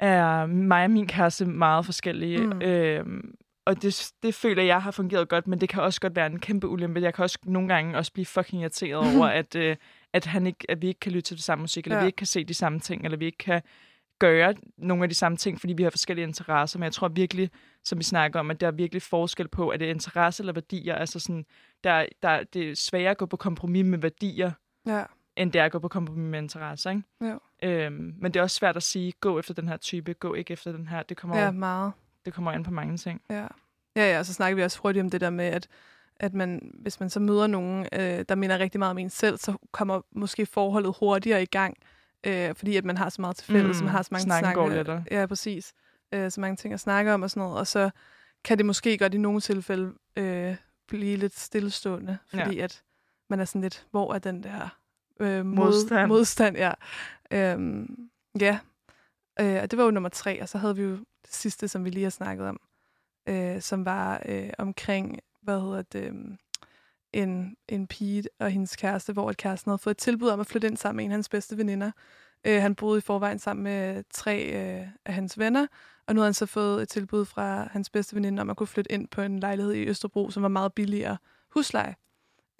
er 0.00 0.46
mig 0.46 0.84
og 0.84 0.90
min 0.90 1.06
kæreste 1.06 1.44
meget 1.44 1.84
forskellige. 1.84 2.46
Mm. 2.46 2.62
Øhm, 2.62 3.34
og 3.64 3.82
det, 3.82 4.12
det 4.22 4.34
føler 4.34 4.62
jeg 4.62 4.82
har 4.82 4.90
fungeret 4.90 5.28
godt, 5.28 5.46
men 5.46 5.60
det 5.60 5.68
kan 5.68 5.82
også 5.82 6.00
godt 6.00 6.16
være 6.16 6.26
en 6.26 6.40
kæmpe 6.40 6.68
ulempe. 6.68 7.00
Jeg 7.00 7.14
kan 7.14 7.22
også 7.22 7.38
nogle 7.44 7.68
gange 7.68 7.96
også 7.96 8.12
blive 8.12 8.26
fucking 8.26 8.62
irriteret 8.62 9.16
over, 9.16 9.26
at, 9.40 9.56
øh, 9.56 9.76
at, 10.12 10.24
han 10.24 10.46
ikke, 10.46 10.66
at 10.68 10.82
vi 10.82 10.88
ikke 10.88 11.00
kan 11.00 11.12
lytte 11.12 11.28
til 11.28 11.36
det 11.36 11.44
samme 11.44 11.62
musik, 11.62 11.86
eller. 11.86 11.96
Ja. 11.96 12.02
vi 12.02 12.06
ikke 12.06 12.16
kan 12.16 12.26
se 12.26 12.44
de 12.44 12.54
samme 12.54 12.80
ting, 12.80 13.04
eller 13.04 13.18
vi 13.18 13.24
ikke 13.24 13.38
kan 13.38 13.62
gøre 14.18 14.54
nogle 14.78 15.02
af 15.02 15.08
de 15.08 15.14
samme 15.14 15.36
ting, 15.38 15.60
fordi 15.60 15.72
vi 15.72 15.82
har 15.82 15.90
forskellige 15.90 16.26
interesser. 16.26 16.78
Men 16.78 16.84
jeg 16.84 16.92
tror 16.92 17.08
virkelig, 17.08 17.50
som 17.84 17.98
vi 17.98 18.04
snakker 18.04 18.40
om, 18.40 18.50
at 18.50 18.60
der 18.60 18.66
er 18.66 18.70
virkelig 18.70 19.02
forskel 19.02 19.48
på, 19.48 19.68
at 19.68 19.80
det 19.80 19.86
er 19.86 19.90
interesse 19.90 20.42
eller 20.42 20.52
værdier. 20.52 20.94
Altså 20.94 21.20
sådan, 21.20 21.44
der, 21.84 22.06
der, 22.22 22.44
det 22.44 22.70
er 22.70 22.74
sværere 22.74 23.10
at 23.10 23.18
gå 23.18 23.26
på 23.26 23.36
kompromis 23.36 23.84
med 23.84 23.98
værdier, 23.98 24.50
ja. 24.86 25.04
end 25.36 25.52
det 25.52 25.60
er 25.60 25.64
at 25.64 25.72
gå 25.72 25.78
på 25.78 25.88
kompromis 25.88 26.30
med 26.30 26.38
interesser. 26.42 26.90
Ikke? 26.90 27.02
Jo. 27.20 27.40
Øhm, 27.62 28.14
men 28.18 28.32
det 28.34 28.40
er 28.40 28.42
også 28.42 28.56
svært 28.56 28.76
at 28.76 28.82
sige, 28.82 29.12
gå 29.20 29.38
efter 29.38 29.54
den 29.54 29.68
her 29.68 29.76
type, 29.76 30.14
gå 30.14 30.34
ikke 30.34 30.52
efter 30.52 30.72
den 30.72 30.88
her. 30.88 31.02
Det 31.02 31.16
kommer, 31.16 31.36
ja, 31.38 31.44
ja. 31.44 31.50
meget. 31.50 31.92
det 32.24 32.34
kommer 32.34 32.52
an 32.52 32.62
på 32.62 32.70
mange 32.70 32.96
ting. 32.96 33.20
Ja. 33.30 33.46
ja, 33.96 34.12
ja, 34.12 34.18
og 34.18 34.26
så 34.26 34.32
snakker 34.34 34.56
vi 34.56 34.62
også 34.62 34.78
hurtigt 34.82 35.02
om 35.02 35.10
det 35.10 35.20
der 35.20 35.30
med, 35.30 35.44
at, 35.44 35.68
at 36.16 36.34
man, 36.34 36.70
hvis 36.74 37.00
man 37.00 37.10
så 37.10 37.20
møder 37.20 37.46
nogen, 37.46 37.86
øh, 37.92 38.24
der 38.28 38.34
minder 38.34 38.58
rigtig 38.58 38.78
meget 38.78 38.90
om 38.90 38.98
en 38.98 39.10
selv, 39.10 39.38
så 39.38 39.56
kommer 39.72 40.00
måske 40.12 40.46
forholdet 40.46 40.94
hurtigere 41.00 41.42
i 41.42 41.46
gang, 41.46 41.76
øh, 42.26 42.54
fordi 42.54 42.76
at 42.76 42.84
man 42.84 42.96
har 42.96 43.08
så 43.08 43.20
meget 43.20 43.36
til 43.36 43.46
fælles, 43.46 43.80
Mm, 43.80 43.84
man 43.84 43.92
har 43.92 44.02
så 44.02 44.08
mange 44.12 44.22
snakken 44.24 44.54
går 44.54 44.66
snakke- 44.66 44.76
lettere. 44.76 45.04
Ja, 45.10 45.26
præcis. 45.26 45.72
Øh, 46.14 46.30
så 46.30 46.40
mange 46.40 46.56
ting 46.56 46.74
at 46.74 46.80
snakke 46.80 47.14
om 47.14 47.22
og 47.22 47.30
sådan 47.30 47.40
noget, 47.40 47.58
og 47.58 47.66
så 47.66 47.90
kan 48.44 48.58
det 48.58 48.66
måske 48.66 48.98
godt 48.98 49.14
i 49.14 49.18
nogle 49.18 49.40
tilfælde 49.40 49.92
øh, 50.16 50.56
blive 50.88 51.16
lidt 51.16 51.38
stillestående, 51.38 52.18
Ja. 52.34 52.44
fordi 52.44 52.58
at 52.58 52.82
man 53.30 53.40
er 53.40 53.44
sådan 53.44 53.60
lidt, 53.60 53.86
hvor 53.90 54.14
er 54.14 54.18
den 54.18 54.42
der 54.42 54.78
øh, 55.20 55.46
mod, 55.46 55.54
Modstand. 55.54 56.08
modstand 56.08 56.56
ja. 56.56 56.72
Øhm, 57.30 58.10
ja, 58.40 58.58
øh, 59.40 59.62
og 59.62 59.70
det 59.70 59.78
var 59.78 59.84
jo 59.84 59.90
nummer 59.90 60.08
tre, 60.08 60.42
og 60.42 60.48
så 60.48 60.58
havde 60.58 60.76
vi 60.76 60.82
jo 60.82 60.90
det 60.96 61.34
sidste, 61.34 61.68
som 61.68 61.84
vi 61.84 61.90
lige 61.90 62.02
har 62.02 62.10
snakket 62.10 62.46
om, 62.46 62.60
øh, 63.28 63.60
som 63.60 63.84
var 63.84 64.22
øh, 64.26 64.50
omkring, 64.58 65.18
hvad 65.42 65.60
hedder 65.60 65.82
det, 65.82 66.04
øhm, 66.04 66.38
en, 67.12 67.56
en 67.68 67.86
pige 67.86 68.24
og 68.38 68.50
hendes 68.50 68.76
kæreste, 68.76 69.12
hvor 69.12 69.28
at 69.28 69.36
kæresten 69.36 69.70
havde 69.70 69.78
fået 69.78 69.94
et 69.94 69.98
tilbud 69.98 70.28
om 70.28 70.40
at 70.40 70.46
flytte 70.46 70.68
ind 70.68 70.76
sammen 70.76 70.96
med 70.96 71.04
en 71.04 71.10
af 71.10 71.14
hans 71.14 71.28
bedste 71.28 71.58
veninder. 71.58 71.90
Øh, 72.46 72.62
han 72.62 72.74
boede 72.74 72.98
i 72.98 73.00
forvejen 73.00 73.38
sammen 73.38 73.64
med 73.64 74.04
tre 74.10 74.42
øh, 74.42 74.88
af 75.04 75.14
hans 75.14 75.38
venner, 75.38 75.66
og 76.06 76.14
nu 76.14 76.20
havde 76.20 76.26
han 76.26 76.34
så 76.34 76.46
fået 76.46 76.82
et 76.82 76.88
tilbud 76.88 77.24
fra 77.24 77.68
hans 77.72 77.90
bedste 77.90 78.14
veninde 78.16 78.40
om 78.40 78.50
at 78.50 78.56
kunne 78.56 78.66
flytte 78.66 78.92
ind 78.92 79.08
på 79.08 79.22
en 79.22 79.40
lejlighed 79.40 79.72
i 79.72 79.86
Østerbro, 79.86 80.30
som 80.30 80.42
var 80.42 80.48
meget 80.48 80.72
billigere 80.74 81.16
husleje. 81.54 81.94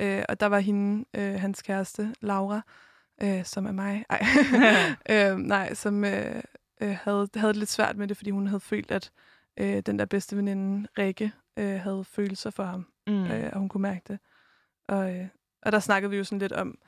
Øh, 0.00 0.22
og 0.28 0.40
der 0.40 0.46
var 0.46 0.58
hende, 0.58 1.04
øh, 1.14 1.40
hans 1.40 1.62
kæreste, 1.62 2.14
Laura, 2.20 2.60
øh, 3.22 3.44
som 3.44 3.66
er 3.66 3.72
mig, 3.72 4.04
ej, 4.10 4.22
øh, 5.32 5.38
nej, 5.38 5.74
som 5.74 6.04
øh, 6.04 6.42
øh, 6.80 6.96
havde, 7.02 7.28
havde 7.34 7.48
det 7.52 7.56
lidt 7.56 7.70
svært 7.70 7.96
med 7.96 8.08
det, 8.08 8.16
fordi 8.16 8.30
hun 8.30 8.46
havde 8.46 8.60
følt, 8.60 8.90
at 8.90 9.10
øh, 9.56 9.80
den 9.80 9.98
der 9.98 10.04
bedste 10.04 10.36
veninde, 10.36 10.88
Rikke, 10.98 11.32
øh, 11.58 11.80
havde 11.80 12.04
følelser 12.04 12.50
for 12.50 12.64
ham, 12.64 12.86
Mm. 13.06 13.24
øh, 13.24 13.50
og 13.52 13.58
hun 13.58 13.68
kunne 13.68 13.82
mærke 13.82 14.02
det. 14.08 14.18
Og, 14.88 15.14
øh, 15.16 15.26
og 15.62 15.72
der 15.72 15.78
snakkede 15.80 16.10
vi 16.10 16.16
jo 16.16 16.24
sådan 16.24 16.38
lidt 16.38 16.52
om 16.52 16.78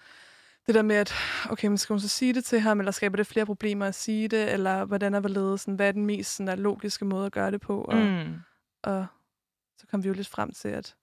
det 0.67 0.75
der 0.75 0.83
med, 0.83 0.97
at 0.97 1.15
okay, 1.51 1.69
men 1.69 1.79
skal 1.79 1.95
hun 1.95 2.01
så 2.01 2.09
sige 2.09 2.35
det 2.35 2.45
til 2.45 2.61
ham, 2.61 2.79
eller 2.79 2.93
skaber 2.93 3.17
det 3.17 3.27
flere 3.27 3.47
problemer 3.47 3.87
at 3.87 3.95
sige 3.95 4.29
det, 4.29 4.53
eller 4.53 4.85
hvordan 4.85 5.15
er 5.15 5.21
hvorledes, 5.21 5.61
sådan, 5.61 5.75
hvad 5.75 5.89
er 5.89 5.93
den 5.93 6.07
mest 6.07 6.37
sådan, 6.37 6.47
der, 6.47 6.55
logiske 6.57 7.05
måde 7.05 7.27
at 7.27 7.33
gøre 7.33 7.51
det 7.51 7.61
på, 7.61 7.81
og. 7.83 7.97
Mm. 7.97 8.35
og 8.83 9.07
så 9.79 9.87
kom 9.87 10.03
vi 10.03 10.09
jo 10.09 10.15
lidt 10.15 10.29
frem 10.29 10.53
til, 10.53 10.69
at 10.69 10.97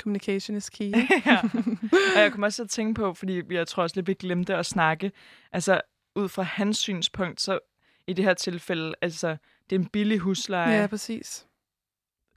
communication 0.00 0.56
is 0.56 0.70
key. 0.70 0.92
ja. 1.26 1.38
Og 2.16 2.20
jeg 2.22 2.30
kommer 2.32 2.46
også 2.46 2.56
til 2.56 2.62
at 2.62 2.70
tænke 2.70 2.94
på, 3.00 3.14
fordi 3.14 3.42
jeg 3.50 3.66
tror 3.66 3.82
også 3.82 3.96
lidt, 3.96 4.06
vi 4.08 4.14
glemte 4.14 4.54
at 4.56 4.66
snakke, 4.66 5.12
altså 5.52 5.80
ud 6.16 6.28
fra 6.28 6.42
hans 6.42 6.78
synspunkt, 6.78 7.40
så 7.40 7.58
i 8.06 8.12
det 8.12 8.24
her 8.24 8.34
tilfælde, 8.34 8.94
altså 9.02 9.36
det 9.70 9.76
er 9.76 9.80
en 9.80 9.86
billig 9.88 10.18
husleje. 10.18 10.80
ja, 10.80 10.86
præcis. 10.86 11.46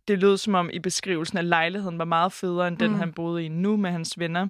det 0.08 0.20
lød 0.20 0.38
som 0.38 0.56
om 0.56 0.70
i 0.74 0.80
beskrivelsen, 0.80 1.38
at 1.38 1.46
lejligheden 1.46 1.98
var 2.00 2.06
meget 2.06 2.32
federe 2.32 2.68
end 2.68 2.78
den, 2.78 2.92
Mm. 2.92 2.98
han 2.98 3.14
boede 3.14 3.46
i 3.46 3.48
nu 3.48 3.78
med 3.78 3.92
hans 3.92 4.20
venner. 4.20 4.48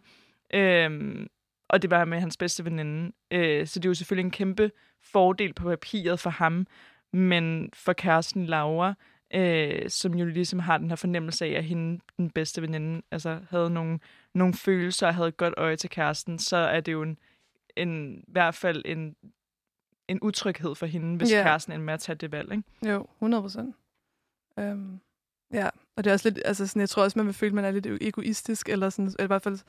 Øhm, 0.53 1.27
og 1.69 1.81
det 1.81 1.91
var 1.91 2.06
med 2.06 2.19
hans 2.19 2.38
bedste 2.38 2.65
veninde. 2.65 3.11
Øh, 3.31 3.68
så 3.68 3.80
det 3.80 3.85
er 3.85 3.90
jo 3.90 3.94
selvfølgelig 3.94 4.26
en 4.26 4.31
kæmpe 4.31 4.72
fordel 5.02 5.53
på 5.53 5.64
papiret 5.64 6.19
for 6.19 6.30
ham, 6.30 6.68
men 7.14 7.69
for 7.73 7.94
kæresten 7.94 8.45
Laura, 8.45 8.94
øh, 9.34 9.89
som 9.89 10.14
jo 10.14 10.26
ligesom 10.26 10.60
har 10.60 10.77
den 10.77 10.89
her 10.89 10.95
fornemmelse 10.95 11.45
af, 11.45 11.49
at 11.49 11.64
hende, 11.64 12.01
den 12.18 12.30
bedste 12.30 12.61
veninde, 12.61 13.01
altså 13.11 13.39
havde 13.49 13.69
nogle, 13.69 13.99
nogle 14.34 14.53
følelser 14.53 15.07
og 15.07 15.15
havde 15.15 15.27
et 15.27 15.38
godt 15.38 15.53
øje 15.57 15.76
til 15.76 15.89
kæresten, 15.89 16.39
så 16.39 16.57
er 16.57 16.80
det 16.80 16.91
jo 16.91 17.01
en, 17.01 17.18
en, 17.76 18.18
i 18.18 18.31
hvert 18.31 18.55
fald 18.55 18.81
en, 18.85 19.15
en 20.07 20.19
utryghed 20.22 20.76
for 20.76 20.85
hende, 20.85 21.18
hvis 21.18 21.30
yeah. 21.30 21.45
kæresten 21.45 21.73
ender 21.73 21.85
med 21.85 21.93
at 21.93 21.99
tage 21.99 22.15
det 22.15 22.31
valg. 22.31 22.51
Ikke? 22.51 22.64
Jo, 22.93 23.07
100 23.18 23.43
procent. 23.43 23.76
Øhm, 24.60 24.99
ja, 25.53 25.69
og 25.95 26.03
det 26.03 26.10
er 26.10 26.14
også 26.14 26.30
lidt, 26.30 26.41
altså 26.45 26.68
sådan, 26.68 26.80
jeg 26.80 26.89
tror 26.89 27.03
også, 27.03 27.19
man 27.19 27.26
vil 27.26 27.34
føle, 27.34 27.49
at 27.49 27.53
man 27.53 27.65
er 27.65 27.72
lidt 27.72 27.88
egoistisk, 28.01 28.69
eller 28.69 28.89
sådan, 28.89 29.05
eller 29.05 29.23
i 29.23 29.27
hvert 29.27 29.41
fald, 29.41 29.60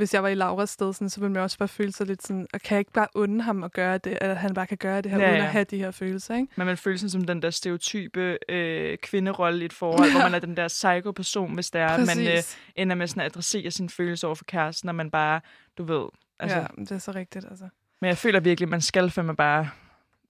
hvis 0.00 0.14
jeg 0.14 0.22
var 0.22 0.28
i 0.28 0.34
Lauras 0.34 0.70
sted, 0.70 0.92
sådan, 0.92 1.10
så 1.10 1.20
ville 1.20 1.32
man 1.32 1.42
også 1.42 1.58
bare 1.58 1.68
føle 1.68 1.92
sig 1.92 2.06
lidt 2.06 2.22
sådan, 2.26 2.46
og 2.52 2.60
kan 2.60 2.74
jeg 2.74 2.78
ikke 2.78 2.92
bare 2.92 3.06
unde 3.14 3.42
ham 3.42 3.64
at 3.64 3.72
gøre 3.72 3.98
det, 3.98 4.18
eller 4.20 4.34
han 4.34 4.54
bare 4.54 4.66
kan 4.66 4.76
gøre 4.76 5.00
det 5.00 5.10
her, 5.10 5.18
Ja, 5.18 5.24
ja, 5.24 5.30
uden 5.30 5.40
ja. 5.40 5.46
at 5.46 5.52
have 5.52 5.64
de 5.64 5.78
her 5.78 5.90
følelser, 5.90 6.34
ikke? 6.34 6.48
Men 6.56 6.66
man 6.66 6.76
føler 6.76 6.98
sig 6.98 7.10
som 7.10 7.24
den 7.24 7.42
der 7.42 7.50
stereotype 7.50 8.38
øh, 8.48 8.98
kvinderolle 8.98 9.62
i 9.62 9.64
et 9.64 9.72
forhold, 9.72 10.10
hvor 10.10 10.20
man 10.20 10.34
er 10.34 10.38
den 10.38 10.56
der 10.56 10.68
psycho-person, 10.68 11.54
hvis 11.54 11.70
det 11.70 11.80
er, 11.80 11.86
at 11.86 12.06
man 12.06 12.18
øh, 12.18 12.34
Præcis. 12.34 12.58
ender 12.76 12.96
med 12.96 13.06
sådan 13.06 13.20
at 13.20 13.26
adressere 13.26 13.70
sine 13.70 13.90
følelser 13.90 14.28
over 14.28 14.34
for 14.34 14.44
kæresten, 14.44 14.88
og 14.88 14.94
man 14.94 15.10
bare, 15.10 15.40
du 15.78 15.84
ved... 15.84 16.08
Altså, 16.40 16.58
ja, 16.58 16.66
det 16.78 16.92
er 16.92 16.98
så 16.98 17.12
rigtigt, 17.12 17.44
altså. 17.50 17.68
Men 18.00 18.08
jeg 18.08 18.18
føler 18.18 18.40
virkelig, 18.40 18.66
at 18.66 18.70
man 18.70 18.80
skal 18.80 19.10
fandme 19.10 19.36
bare 19.36 19.68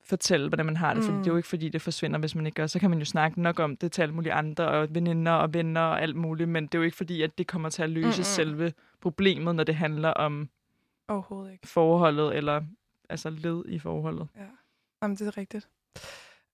fortælle, 0.05 0.49
hvordan 0.49 0.67
man 0.67 0.77
har 0.77 0.95
det, 0.95 1.03
mm. 1.03 1.07
for 1.07 1.13
Mm. 1.13 1.19
det 1.19 1.27
er 1.27 1.31
jo 1.31 1.37
ikke, 1.37 1.49
fordi 1.49 1.69
det 1.69 1.83
forsvinder, 1.83 2.19
hvis 2.19 2.35
man 2.35 2.47
ikke 2.47 2.57
gør. 2.57 2.67
Så 2.67 2.79
kan 2.79 2.91
man 2.91 2.99
jo 2.99 3.05
snakke 3.05 3.43
nok 3.43 3.59
om 3.61 3.77
det 3.77 3.93
til 3.93 4.03
alle 4.03 4.15
mulige 4.15 4.33
andre, 4.33 4.69
og 4.69 4.95
veninder 4.95 5.33
og 5.33 5.55
venner 5.55 5.81
og 5.81 6.03
alt 6.03 6.17
muligt, 6.17 6.49
men 6.49 6.67
det 6.67 6.75
er 6.75 6.79
jo 6.79 6.85
ikke, 6.85 6.97
fordi 6.97 7.23
at 7.23 7.39
det 7.39 7.47
kommer 7.47 7.69
til 7.69 7.83
at 7.83 7.91
løse 7.91 8.07
Mm-mm. 8.07 8.25
selve 8.25 8.73
problemet, 9.01 9.55
når 9.55 9.65
det 9.65 9.75
handler 9.75 10.09
om 10.11 10.49
Overhovedet 11.09 11.53
ikke. 11.53 11.69
forholdet, 11.69 12.37
eller 12.37 12.63
altså 13.09 13.31
led 13.31 13.63
i 13.69 13.79
forholdet. 13.79 14.29
Jamen, 15.03 15.17
det 15.17 15.27
er 15.27 15.37
rigtigt. 15.39 15.69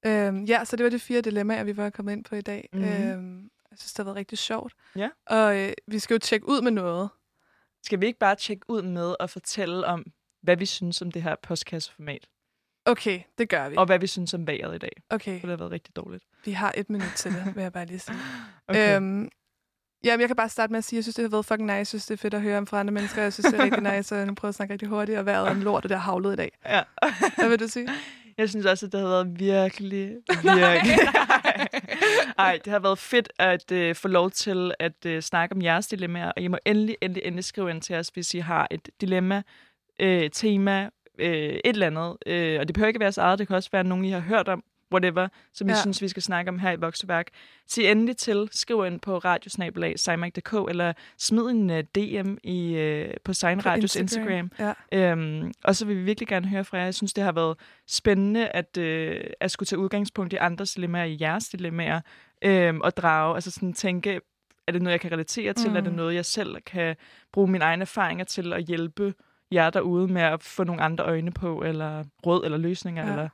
Øhm, 0.06 0.44
ja, 0.44 0.64
så 0.64 0.76
det 0.76 0.84
var 0.84 0.90
de 0.90 0.98
fire 0.98 1.20
dilemmaer, 1.20 1.64
vi 1.64 1.76
var 1.76 1.90
kommet 1.90 2.12
ind 2.12 2.24
på 2.24 2.34
i 2.34 2.40
dag. 2.40 2.68
Mhm. 2.72 2.82
Øhm, 2.84 3.50
jeg 3.70 3.78
synes, 3.78 3.92
det 3.92 3.98
har 3.98 4.04
været 4.04 4.16
rigtig 4.16 4.38
sjovt. 4.38 4.72
Ja. 4.96 5.08
Og 5.26 5.58
øh, 5.58 5.72
vi 5.86 5.98
skal 5.98 6.14
jo 6.14 6.18
tjekke 6.18 6.48
ud 6.48 6.62
med 6.62 6.70
noget. 6.70 7.08
Skal 7.82 8.00
vi 8.00 8.06
ikke 8.06 8.18
bare 8.18 8.34
tjekke 8.34 8.64
ud 8.68 8.82
med 8.82 9.14
at 9.20 9.30
fortælle 9.30 9.86
om, 9.86 10.06
hvad 10.42 10.56
vi 10.56 10.66
synes 10.66 11.02
om 11.02 11.10
det 11.10 11.22
her 11.22 11.34
postkasseformat, 11.42 12.28
Okay, 12.86 13.20
det 13.38 13.48
gør 13.48 13.68
vi. 13.68 13.76
og 13.76 13.86
hvad 13.86 13.98
vi 13.98 14.06
synes 14.06 14.34
om 14.34 14.46
vejret 14.46 14.74
i 14.74 14.78
dag? 14.78 14.92
Okay, 15.10 15.40
For 15.40 15.46
det 15.46 15.50
har 15.50 15.56
været 15.56 15.70
rigtig 15.72 15.96
dårligt. 15.96 16.24
vi 16.44 16.52
har 16.52 16.72
et 16.76 16.90
minut 16.90 17.12
til 17.16 17.32
det, 17.32 17.52
vil 17.56 17.62
jeg 17.62 17.72
bare 17.72 17.86
lige 17.86 17.98
sige. 17.98 18.16
Okay. 18.68 18.96
Øhm, 18.96 19.28
jamen, 20.04 20.20
jeg 20.20 20.28
kan 20.28 20.36
bare 20.36 20.48
starte 20.48 20.72
med 20.72 20.78
at 20.78 20.84
sige, 20.84 20.96
at 20.96 20.98
jeg 20.98 21.04
synes, 21.04 21.14
det 21.14 21.22
har 21.22 21.28
været 21.28 21.44
fucking 21.46 21.66
nice. 21.66 21.74
Jeg 21.76 21.86
synes, 21.86 22.06
det 22.06 22.14
er 22.14 22.18
fedt 22.18 22.34
at 22.34 22.42
høre 22.42 22.58
om 22.58 22.66
fra 22.66 22.80
andre 22.80 22.92
mennesker. 22.92 23.22
Jeg 23.22 23.32
synes, 23.32 23.46
det 23.52 23.60
er 23.60 23.64
rigtig 23.64 23.82
nice, 23.96 24.20
og 24.20 24.26
nu 24.26 24.34
prøver 24.34 24.48
at 24.48 24.54
snakke 24.54 24.72
rigtig 24.72 24.88
hurtigt, 24.88 25.18
og 25.18 25.26
vejret 25.26 25.48
er 25.48 25.52
en 25.52 25.62
lort, 25.62 25.84
og 25.84 25.88
det 25.88 25.98
har 25.98 26.10
havlet 26.12 26.32
i 26.32 26.36
dag. 26.36 26.52
ja. 26.66 26.82
Hvad 27.38 27.48
vil 27.48 27.60
du 27.60 27.68
sige? 27.68 27.88
Jeg 28.38 28.48
synes 28.50 28.66
også, 28.66 28.86
at 28.86 28.92
det 28.92 29.00
har 29.00 29.08
været 29.08 29.38
virkelig, 29.40 30.16
virkelig... 30.42 30.96
Ej, 32.38 32.58
det 32.64 32.72
har 32.72 32.78
været 32.78 32.98
fedt 32.98 33.28
at 33.38 33.72
øh, 33.72 33.94
få 33.94 34.08
lov 34.08 34.30
til 34.30 34.72
at 34.78 35.06
øh, 35.06 35.22
snakke 35.22 35.54
om 35.54 35.62
jeres 35.62 35.86
dilemmaer, 35.86 36.32
og 36.36 36.42
I 36.42 36.48
må 36.48 36.58
endelig, 36.66 36.96
endelig, 37.00 37.22
endelig 37.24 37.44
skrive 37.44 37.70
ind 37.70 37.82
til 37.82 37.96
os, 37.96 38.08
hvis 38.08 38.34
I 38.34 38.38
har 38.38 38.68
et 38.70 38.88
dilemma, 39.00 39.42
øh, 40.00 40.30
tema, 40.30 40.90
øh, 41.18 41.28
et 41.28 41.60
eller 41.64 41.86
andet. 41.86 42.16
Øh, 42.26 42.60
og 42.60 42.68
det 42.68 42.74
behøver 42.74 42.88
ikke 42.88 43.00
være 43.00 43.04
jeres 43.06 43.18
eget, 43.18 43.38
det 43.38 43.46
kan 43.46 43.56
også 43.56 43.68
være 43.72 43.84
nogen, 43.84 44.04
I 44.04 44.10
har 44.10 44.20
hørt 44.20 44.48
om, 44.48 44.64
whatever, 44.92 45.28
som 45.52 45.68
Ja. 45.68 45.74
synes, 45.74 46.02
vi 46.02 46.08
skal 46.08 46.22
snakke 46.22 46.48
om 46.48 46.58
her 46.58 46.72
i 46.72 46.76
Vokseværk. 46.76 47.26
Sig 47.68 47.84
endelig 47.90 48.16
til, 48.16 48.48
skriv 48.52 48.84
ind 48.86 49.00
på 49.00 49.18
radiosnabelag, 49.18 49.94
eller 50.68 50.92
smid 51.18 51.42
en 51.42 51.70
uh, 51.70 51.78
DM 51.78 52.36
i, 52.44 52.76
uh, 53.04 53.14
på 53.24 53.32
Sign 53.32 53.66
Radios 53.66 53.96
Instagram. 53.96 54.50
Ja. 54.58 54.72
Øhm, 54.92 55.52
og 55.64 55.76
så 55.76 55.86
vil 55.86 55.96
vi 55.96 56.02
virkelig 56.02 56.28
gerne 56.28 56.48
høre 56.48 56.64
fra 56.64 56.76
jer. 56.78 56.84
Jeg 56.84 56.94
synes, 56.94 57.12
det 57.12 57.24
har 57.24 57.32
været 57.32 57.56
spændende 57.86 58.48
at, 58.48 58.76
øh, 58.78 59.24
at 59.40 59.50
skulle 59.50 59.66
tage 59.66 59.78
udgangspunkt 59.78 60.32
i 60.32 60.36
andres 60.36 60.74
dilemmaer, 60.74 61.04
i 61.04 61.16
jeres 61.20 61.48
dilemmaer, 61.48 62.00
øhm, 62.44 62.80
og 62.80 62.96
drage, 62.96 63.34
altså 63.34 63.50
sådan 63.50 63.72
tænke, 63.72 64.20
er 64.68 64.72
det 64.72 64.82
noget, 64.82 64.92
jeg 64.92 65.00
kan 65.00 65.12
relatere 65.12 65.52
til? 65.52 65.70
Mm. 65.70 65.76
Er 65.76 65.80
det 65.80 65.90
Mm. 65.92 65.96
noget, 65.96 66.14
jeg 66.14 66.24
selv 66.24 66.56
kan 66.66 66.96
bruge 67.32 67.48
mine 67.48 67.64
egne 67.64 67.80
erfaringer 67.82 68.24
til 68.24 68.52
at 68.52 68.64
hjælpe 68.64 69.14
jer 69.52 69.70
derude 69.70 70.12
med 70.12 70.22
at 70.22 70.42
få 70.42 70.64
nogle 70.64 70.82
andre 70.82 71.04
øjne 71.04 71.30
på, 71.32 71.62
eller 71.62 72.04
råd 72.26 72.44
eller 72.44 72.58
løsninger? 72.58 73.04
Ja. 73.04 73.10
Eller... 73.10 73.28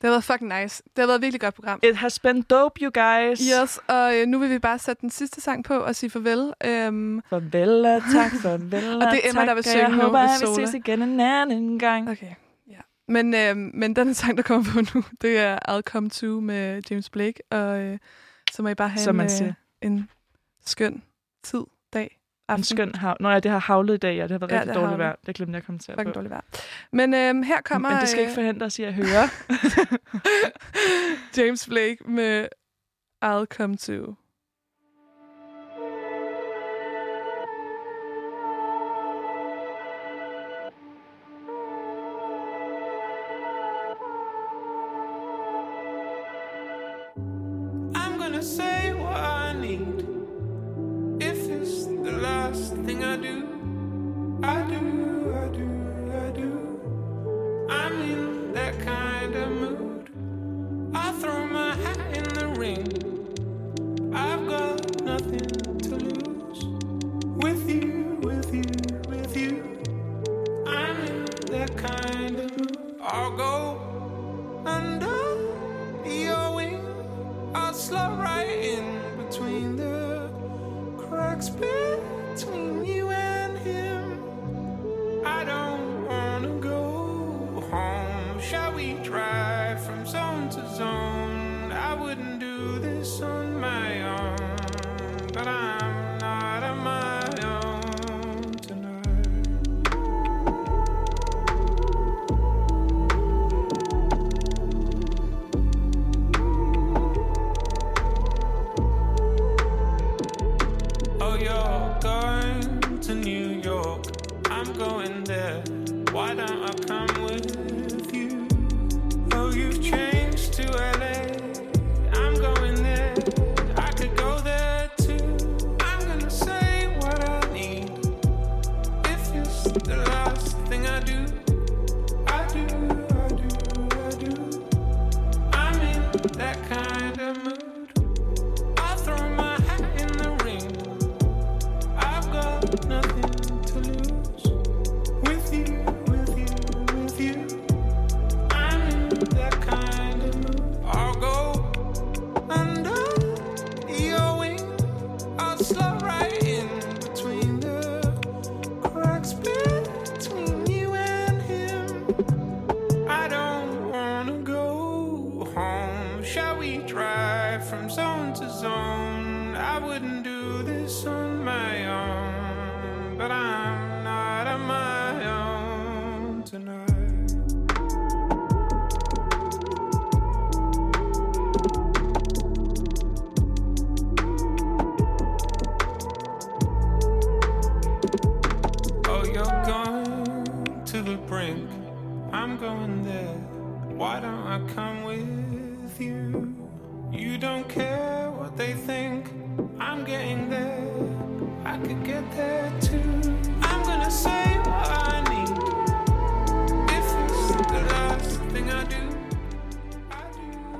Det 0.00 0.08
har 0.08 0.10
været 0.10 0.24
fucking 0.24 0.60
nice. 0.62 0.82
Det 0.96 1.02
har 1.02 1.06
været 1.06 1.16
et 1.18 1.22
virkelig 1.22 1.40
godt 1.40 1.54
program. 1.54 1.80
It 1.82 1.96
has 1.96 2.18
been 2.18 2.42
dope, 2.42 2.80
you 2.82 2.90
guys. 2.94 3.40
Yes, 3.40 3.80
og 3.88 4.16
øh, 4.16 4.26
nu 4.26 4.38
vil 4.38 4.50
vi 4.50 4.58
bare 4.58 4.78
sætte 4.78 5.00
den 5.00 5.10
sidste 5.10 5.40
sang 5.40 5.64
på 5.64 5.74
og 5.74 5.96
sige 5.96 6.10
farvel. 6.10 6.52
Øhm, 6.64 7.22
Farvel 7.30 7.86
og 7.86 8.02
tak, 8.12 8.32
farvel 8.42 9.02
Og 9.02 9.10
det 9.12 9.20
er 9.24 9.28
Emma, 9.30 9.40
tak, 9.40 9.46
der 9.48 9.54
vil 9.54 9.58
og 9.58 9.64
synge 9.64 9.88
jeg 9.88 9.94
håber, 9.94 10.18
at 10.18 10.40
vi 10.40 10.64
ses 10.66 10.74
igen 10.74 11.02
en 11.02 11.20
anden 11.20 11.78
gang. 11.78 12.10
okay, 12.10 12.34
ja. 12.70 12.78
Men, 13.08 13.34
øhm, 13.34 13.70
men 13.74 13.96
den 13.96 14.14
sang, 14.14 14.36
der 14.36 14.42
kommer 14.42 14.72
på 14.72 14.80
nu, 14.94 15.04
det 15.20 15.38
er 15.38 15.58
I'll 15.68 15.80
Come 15.82 16.10
To 16.10 16.26
med 16.40 16.82
James 16.90 17.10
Blake. 17.10 17.52
Og 17.52 17.80
øh, 17.80 17.98
så 18.52 18.62
må 18.62 18.68
I 18.68 18.74
bare 18.74 18.88
have 18.88 19.00
Som 19.00 19.14
en, 19.14 19.16
man 19.16 19.26
øh, 19.26 19.30
siger. 19.30 19.52
en 19.82 20.08
skøn 20.66 21.02
tid, 21.42 21.62
dag, 21.92 22.17
aften. 22.48 22.60
En 22.60 22.64
skøn 22.64 22.94
hav. 22.94 23.16
Nå 23.20 23.30
ja, 23.30 23.40
det 23.40 23.50
har 23.50 23.58
havlet 23.58 23.94
i 23.94 23.96
dag, 23.96 24.16
ja. 24.16 24.22
Det 24.22 24.30
har 24.30 24.38
været 24.38 24.52
Ja, 24.52 24.60
rigtig 24.60 24.74
dårligt 24.74 24.98
vejr. 24.98 25.16
Det 25.26 25.34
glemte 25.34 25.52
jeg 25.52 25.58
at 25.58 25.66
kommentere 25.66 25.94
Fucking 25.96 26.08
på. 26.08 26.14
dårligt 26.14 26.30
vejr. 26.30 26.40
Men 26.92 27.14
øhm, 27.14 27.42
her 27.42 27.60
kommer 27.64 27.88
Men 27.90 27.98
det 28.00 28.08
skal 28.08 28.20
ikke 28.20 28.30
øh, 28.30 28.34
forhindre 28.34 28.66
os 28.66 28.78
i 28.78 28.82
at 28.82 28.94
høre. 28.94 29.28
James 31.36 31.66
Blake 31.66 31.96
med 32.06 32.48
I'll 33.24 33.44
Come 33.56 33.76
To. 33.76 34.14
space. 81.48 81.87